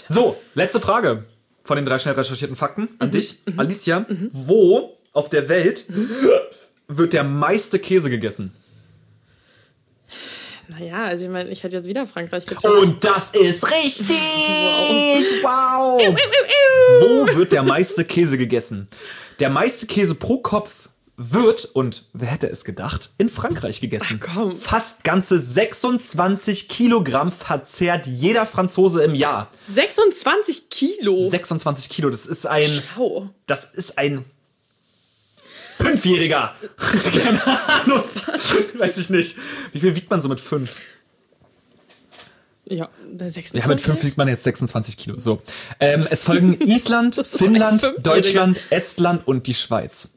So, 0.08 0.38
letzte 0.54 0.80
Frage 0.80 1.24
von 1.64 1.78
den 1.78 1.86
drei 1.86 1.98
schnell 1.98 2.14
recherchierten 2.14 2.56
Fakten 2.56 2.90
an 3.00 3.10
dich, 3.12 3.40
Alicia. 3.58 4.06
Wo 4.30 4.94
auf 5.14 5.30
der 5.30 5.50
Welt 5.50 5.86
wird 6.88 7.14
der 7.14 7.24
meiste 7.24 7.80
Käse 7.80 8.10
gegessen? 8.10 8.54
Naja, 10.68 11.06
also 11.06 11.26
ich 11.26 11.32
meine, 11.32 11.50
ich 11.50 11.64
hätte 11.64 11.76
jetzt 11.76 11.88
wieder 11.88 12.08
Frankreich 12.08 12.46
getippt. 12.46 12.66
Und 12.66 13.04
das 13.04 13.32
ist 13.32 13.70
richtig! 13.70 14.08
Wow! 15.44 16.02
Wo 17.02 17.36
wird 17.38 17.52
der 17.52 17.64
meiste 17.64 18.06
Käse 18.06 18.38
gegessen? 18.38 18.88
Der 19.40 19.50
meiste 19.50 19.88
Käse 19.88 20.16
pro 20.16 20.38
Kopf 20.38 20.90
wird, 21.16 21.66
und 21.66 22.06
wer 22.14 22.30
hätte 22.30 22.50
es 22.50 22.64
gedacht, 22.66 23.12
in 23.18 23.30
Frankreich 23.30 23.82
gegessen. 23.82 24.20
Ach, 24.24 24.34
komm. 24.36 24.56
Fast 24.56 25.04
ganze 25.04 25.40
26 25.40 26.70
Kilogramm 26.70 27.32
verzehrt 27.32 28.08
jeder 28.08 28.46
Franzose 28.46 29.04
im 29.04 29.14
Jahr. 29.14 29.50
26 29.66 30.70
Kilo. 30.70 31.18
26 31.18 31.90
Kilo, 31.90 32.10
das 32.10 32.26
ist 32.26 32.48
ein, 32.48 32.82
Schau. 32.96 33.30
das 33.46 33.66
ist 33.66 33.98
ein 33.98 34.26
Fünfjähriger. 35.84 36.54
Keine 36.78 37.42
Ahnung. 37.68 38.04
Weiß 38.78 38.98
ich 38.98 39.10
nicht. 39.10 39.38
Wie 39.72 39.80
viel 39.80 39.96
wiegt 39.96 40.10
man 40.10 40.22
so 40.22 40.30
mit 40.30 40.40
fünf? 40.40 40.82
Ja, 42.66 42.90
26. 43.18 43.62
Ja, 43.62 43.68
mit 43.68 43.82
5 43.82 44.04
wiegt 44.06 44.18
man 44.18 44.30
jetzt 44.30 44.44
26 44.46 44.96
Kilo. 44.98 45.20
So. 45.20 45.42
Ähm, 45.82 46.08
es 46.10 46.24
folgen 46.24 46.58
Island, 46.66 47.22
Finnland. 47.28 47.84
Deutschland, 48.02 48.60
Estland 48.70 49.28
und 49.28 49.48
die 49.48 49.54
Schweiz. 49.54 50.10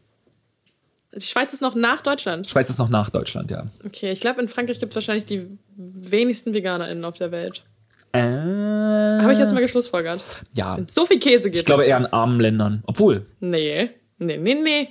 Die 1.15 1.23
Schweiz 1.27 1.53
ist 1.53 1.61
noch 1.61 1.75
nach 1.75 2.03
Deutschland. 2.03 2.47
Schweiz 2.49 2.71
ist 2.71 2.79
noch 2.79 2.89
nach 2.89 3.11
Deutschland, 3.11 3.51
ja. 3.51 3.67
Okay, 3.85 4.13
ich 4.13 4.21
glaube, 4.21 4.41
in 4.41 4.49
Frankreich 4.49 4.79
gibt 4.79 4.93
es 4.93 4.95
wahrscheinlich 4.95 5.25
die 5.25 5.45
wenigsten 5.77 6.55
VeganerInnen 6.55 7.05
auf 7.05 7.19
der 7.19 7.33
Welt. 7.33 7.65
Äh, 8.13 8.21
Habe 8.21 9.33
ich 9.33 9.39
jetzt 9.41 9.53
mal 9.53 9.61
geschlussfolgert. 9.61 10.23
ja. 10.55 10.77
Wenn 10.77 10.85
es 10.85 10.95
so 10.95 11.05
viel 11.05 11.19
Käse 11.19 11.45
gibt. 11.51 11.57
Ich 11.57 11.65
glaube 11.65 11.85
eher 11.85 11.97
in 11.99 12.07
armen 12.07 12.39
Ländern. 12.39 12.83
Obwohl, 12.87 13.27
Nee, 13.41 13.91
nee, 14.19 14.37
nee, 14.37 14.55
nee. 14.55 14.89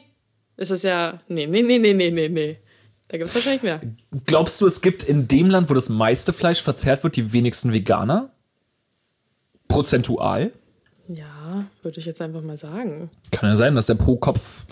Es 0.57 0.71
ist 0.71 0.83
ja. 0.83 1.19
Nee, 1.27 1.47
nee, 1.47 1.61
nee, 1.61 1.77
nee, 1.79 1.93
nee, 1.93 2.11
nee, 2.11 2.29
nee. 2.29 2.57
Da 3.07 3.17
gibt 3.17 3.29
es 3.29 3.35
wahrscheinlich 3.35 3.61
mehr. 3.63 3.81
glaubst 4.25 4.59
du, 4.61 4.65
es 4.67 4.81
gibt 4.81 5.03
in 5.03 5.27
dem 5.27 5.49
Land, 5.49 5.69
wo 5.69 5.73
das 5.73 5.89
meiste 5.89 6.33
Fleisch 6.33 6.61
verzehrt 6.61 7.03
wird, 7.03 7.15
die 7.15 7.33
wenigsten 7.33 7.71
Veganer? 7.71 8.31
Prozentual? 9.67 10.51
Ja, 11.07 11.65
würde 11.83 11.99
ich 11.99 12.05
jetzt 12.07 12.19
einfach 12.21 12.41
mal 12.41 12.57
sagen. 12.57 13.11
Kann 13.29 13.49
ja 13.51 13.55
sein, 13.55 13.75
dass 13.75 13.85
der 13.85 13.93
pro 13.93 14.15
Kopf. 14.15 14.65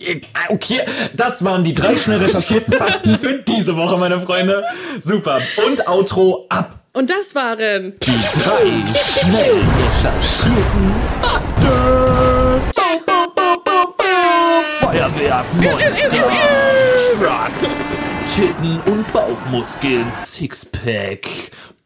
äh, 0.00 0.20
Okay, 0.50 0.80
das 1.14 1.42
waren 1.42 1.64
die 1.64 1.72
drei 1.72 1.94
schnell 1.94 2.18
recherchierten 2.18 2.74
Fakten 2.74 3.16
für 3.16 3.38
diese 3.42 3.74
Woche, 3.76 3.96
meine 3.96 4.20
Freunde. 4.20 4.62
Super. 5.00 5.40
Und 5.66 5.88
Outro 5.88 6.44
ab. 6.50 6.80
Und 6.92 7.08
das 7.08 7.34
waren. 7.34 7.94
Die 8.02 8.10
drei 8.10 8.92
schnell 8.92 9.54
recherchierten 9.78 10.94
Fakten. 11.22 11.99
Feuerwerk, 15.10 15.46
Monster, 15.54 16.08
Trucks, 17.18 17.74
Chicken 18.34 18.80
und 18.86 19.12
Bauchmuskeln, 19.12 20.06
Sixpack, 20.12 21.26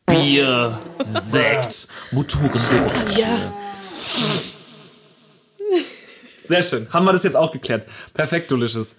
Bier, 0.06 0.78
Sekt, 1.00 1.88
Motorengeräusche. 2.12 3.20
Ja. 3.20 3.52
Sehr 6.42 6.62
schön. 6.62 6.86
Haben 6.92 7.06
wir 7.06 7.12
das 7.12 7.22
jetzt 7.22 7.36
auch 7.36 7.50
geklärt. 7.52 7.86
Perfekt, 8.12 8.50
Delicious. 8.50 8.96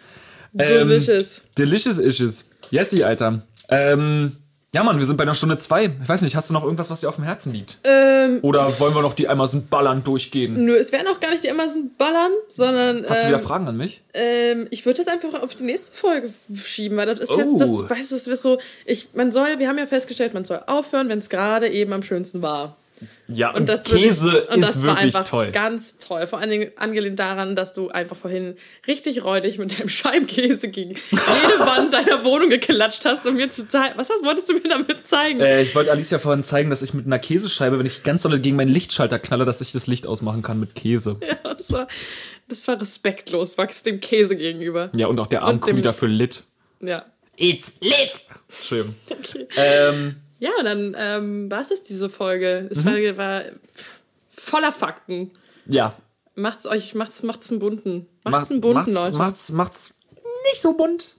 Ähm, 0.58 0.88
Delicious. 0.90 1.42
Delicious 1.58 1.98
Ishes. 2.00 2.50
Jessie, 2.72 3.04
Alter. 3.04 3.42
Ähm, 3.70 4.38
Ja, 4.76 4.84
Mann, 4.84 5.00
wir 5.00 5.06
sind 5.06 5.16
bei 5.16 5.24
einer 5.24 5.34
Stunde 5.36 5.56
zwei. 5.56 5.86
Ich 5.86 6.10
weiß 6.10 6.22
nicht, 6.22 6.36
hast 6.36 6.50
du 6.50 6.54
noch 6.54 6.66
irgendwas, 6.66 6.90
was 6.90 7.00
dir 7.00 7.08
auf 7.08 7.16
dem 7.16 7.24
Herzen 7.24 7.54
liegt? 7.54 7.78
Ähm, 7.86 8.40
Oder 8.42 8.78
wollen 8.78 8.94
wir 8.94 9.02
noch 9.02 9.14
die 9.14 9.30
Amazon 9.30 9.68
ballern 9.68 10.04
durchgehen? 10.04 10.66
nö, 10.66 10.76
es 10.76 10.92
werden 10.92 11.08
auch 11.08 11.22
gar 11.22 11.30
nicht 11.32 11.46
die 11.46 11.50
Amazon 11.50 11.92
ballern, 11.98 12.32
sondern 12.50 13.06
Hast 13.08 13.22
du 13.22 13.28
ähm, 13.28 13.30
wieder 13.30 13.40
Fragen 13.40 13.70
an 13.70 13.78
mich? 13.78 14.02
ähm, 14.14 14.68
ich 14.72 14.86
würde 14.86 15.02
das 15.02 15.08
einfach 15.08 15.42
auf 15.42 15.56
die 15.56 15.64
nächste 15.64 15.96
Folge 15.96 16.30
schieben, 16.54 16.98
weil 16.98 17.06
das 17.06 17.22
ist 17.22 17.32
Oh. 17.32 17.40
jetzt, 17.40 17.58
das, 17.62 17.70
weißt 17.90 18.12
du, 18.12 18.16
das 18.16 18.28
wird 18.28 18.38
so, 18.38 18.60
ich, 18.86 19.08
man 19.14 19.32
soll, 19.32 19.60
wir 19.60 19.70
haben 19.70 19.78
ja 19.78 19.86
festgestellt, 19.88 20.34
man 20.34 20.44
soll 20.44 20.62
aufhören, 20.68 21.08
wenn 21.08 21.20
es 21.20 21.30
gerade 21.30 21.70
eben 21.70 21.94
am 21.94 22.04
schönsten 22.04 22.42
war. 22.42 22.76
Ja, 23.28 23.52
Und 23.54 23.68
das 23.68 23.84
Käse 23.84 24.32
wirklich, 24.32 24.50
und 24.56 24.62
das 24.62 24.76
ist 24.78 24.86
war 24.86 24.96
wirklich 24.96 25.16
einfach 25.16 25.30
toll. 25.30 25.52
ganz 25.52 25.98
toll. 25.98 26.28
Vor 26.28 26.40
allen 26.40 26.50
Dingen 26.50 26.72
angelehnt 26.78 27.20
daran, 27.20 27.56
dass 27.56 27.74
du 27.74 27.90
einfach 27.90 28.16
vorhin 28.16 28.56
richtig 28.88 29.24
räudig 29.24 29.58
mit 29.58 29.78
deinem 29.78 29.90
Scheibenkäse 29.90 30.70
gegen 30.70 30.92
jede 30.92 31.60
Wand 31.60 31.94
deiner 31.94 32.24
Wohnung 32.24 32.50
geklatscht 32.50 33.04
hast, 33.06 33.26
um 33.26 33.36
mir 33.36 33.50
zu 33.52 33.68
zeigen. 33.68 33.98
Was 33.98 34.10
hast, 34.10 34.24
wolltest 34.24 34.48
du 34.50 34.54
mir 34.54 34.62
damit 34.70 35.08
zeigen? 35.08 35.40
Äh, 35.42 35.62
ich 35.64 35.76
wollte 35.76 35.92
Alicia 35.92 36.20
vorhin 36.20 36.44
zeigen, 36.44 36.70
dass 36.70 36.82
ich 36.82 36.94
mit 36.94 37.06
einer 37.06 37.20
Käsescheibe, 37.20 37.78
wenn 37.80 37.86
ich 37.86 38.04
ganz 38.04 38.22
doll 38.24 38.40
gegen 38.40 38.56
meinen 38.56 38.70
Lichtschalter 38.72 39.20
knalle, 39.20 39.44
dass 39.46 39.60
ich 39.62 39.72
das 39.74 39.88
Licht 39.88 40.08
ausmachen 40.08 40.42
kann 40.42 40.60
mit 40.60 40.76
Käse. 40.76 41.18
Ja, 41.28 41.54
das 41.54 41.72
war, 41.72 41.88
das 42.48 42.68
war 42.68 42.80
respektlos, 42.80 43.58
Max 43.58 43.84
dem 43.84 44.00
Käse 44.00 44.36
gegenüber. 44.36 44.90
Ja, 44.94 45.08
und 45.08 45.20
auch 45.20 45.28
der 45.28 45.42
dem- 45.42 45.76
die 45.76 45.82
dafür 45.82 46.08
litt. 46.08 46.44
Ja. 46.82 47.06
It's 47.38 47.76
lit. 47.82 48.26
Entschuldigung. 48.50 48.96
Okay. 49.10 49.48
Ähm, 49.58 50.16
Ja, 50.46 50.52
und 50.60 50.66
dann 50.66 50.96
ähm, 50.98 51.50
war 51.52 51.62
es 51.62 51.70
das, 51.70 51.82
diese 51.82 52.10
Folge. 52.10 52.68
Es 52.70 52.84
Mhm. 52.84 52.86
war, 52.86 53.18
war 53.18 53.44
voller 54.30 54.72
Fakten. 54.72 55.32
ja. 55.66 55.96
Macht's 56.38 56.66
euch, 56.68 56.94
macht's, 56.96 57.24
macht's 57.24 57.50
einen 57.50 57.60
bunten. 57.60 58.08
Macht's 58.26 58.32
Macht- 58.40 58.52
einen 58.52 58.60
bunten, 58.62 58.76
macht's, 58.78 58.94
Leute. 58.94 59.16
macht's, 59.18 59.52
macht's 59.54 59.94
nicht 60.52 60.62
so 60.62 60.74
bunt. 60.74 61.16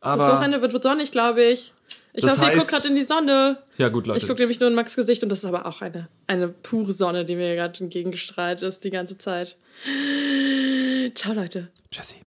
Aber 0.00 0.24
das 0.24 0.32
Wochenende 0.34 0.60
wird, 0.60 0.72
wird 0.72 0.82
sonnig, 0.82 1.12
glaube 1.12 1.44
ich. 1.44 1.72
Ich 2.14 2.24
hoffe, 2.24 2.40
ihr 2.42 2.48
heißt- 2.48 2.54
guckt 2.58 2.68
gerade 2.68 2.88
in 2.88 2.96
die 2.96 3.04
Sonne. 3.04 3.58
ja 3.78 3.88
gut, 3.90 4.08
Leute. 4.08 4.18
Ich 4.18 4.26
gucke 4.26 4.40
nämlich 4.40 4.58
nur 4.58 4.68
in 4.68 4.74
Max 4.74 4.96
Gesicht 4.96 5.22
und 5.22 5.28
das 5.28 5.38
ist 5.38 5.44
aber 5.44 5.66
auch 5.66 5.82
eine, 5.82 6.08
eine 6.26 6.48
pure 6.48 6.92
Sonne, 6.92 7.24
die 7.24 7.36
mir 7.36 7.54
gerade 7.54 7.78
entgegengestrahlt 7.78 8.62
ist 8.62 8.82
die 8.82 8.90
ganze 8.90 9.16
Zeit. 9.18 9.56
Ciao, 11.14 11.32
Leute. 11.32 11.68
Jesse. 11.92 12.16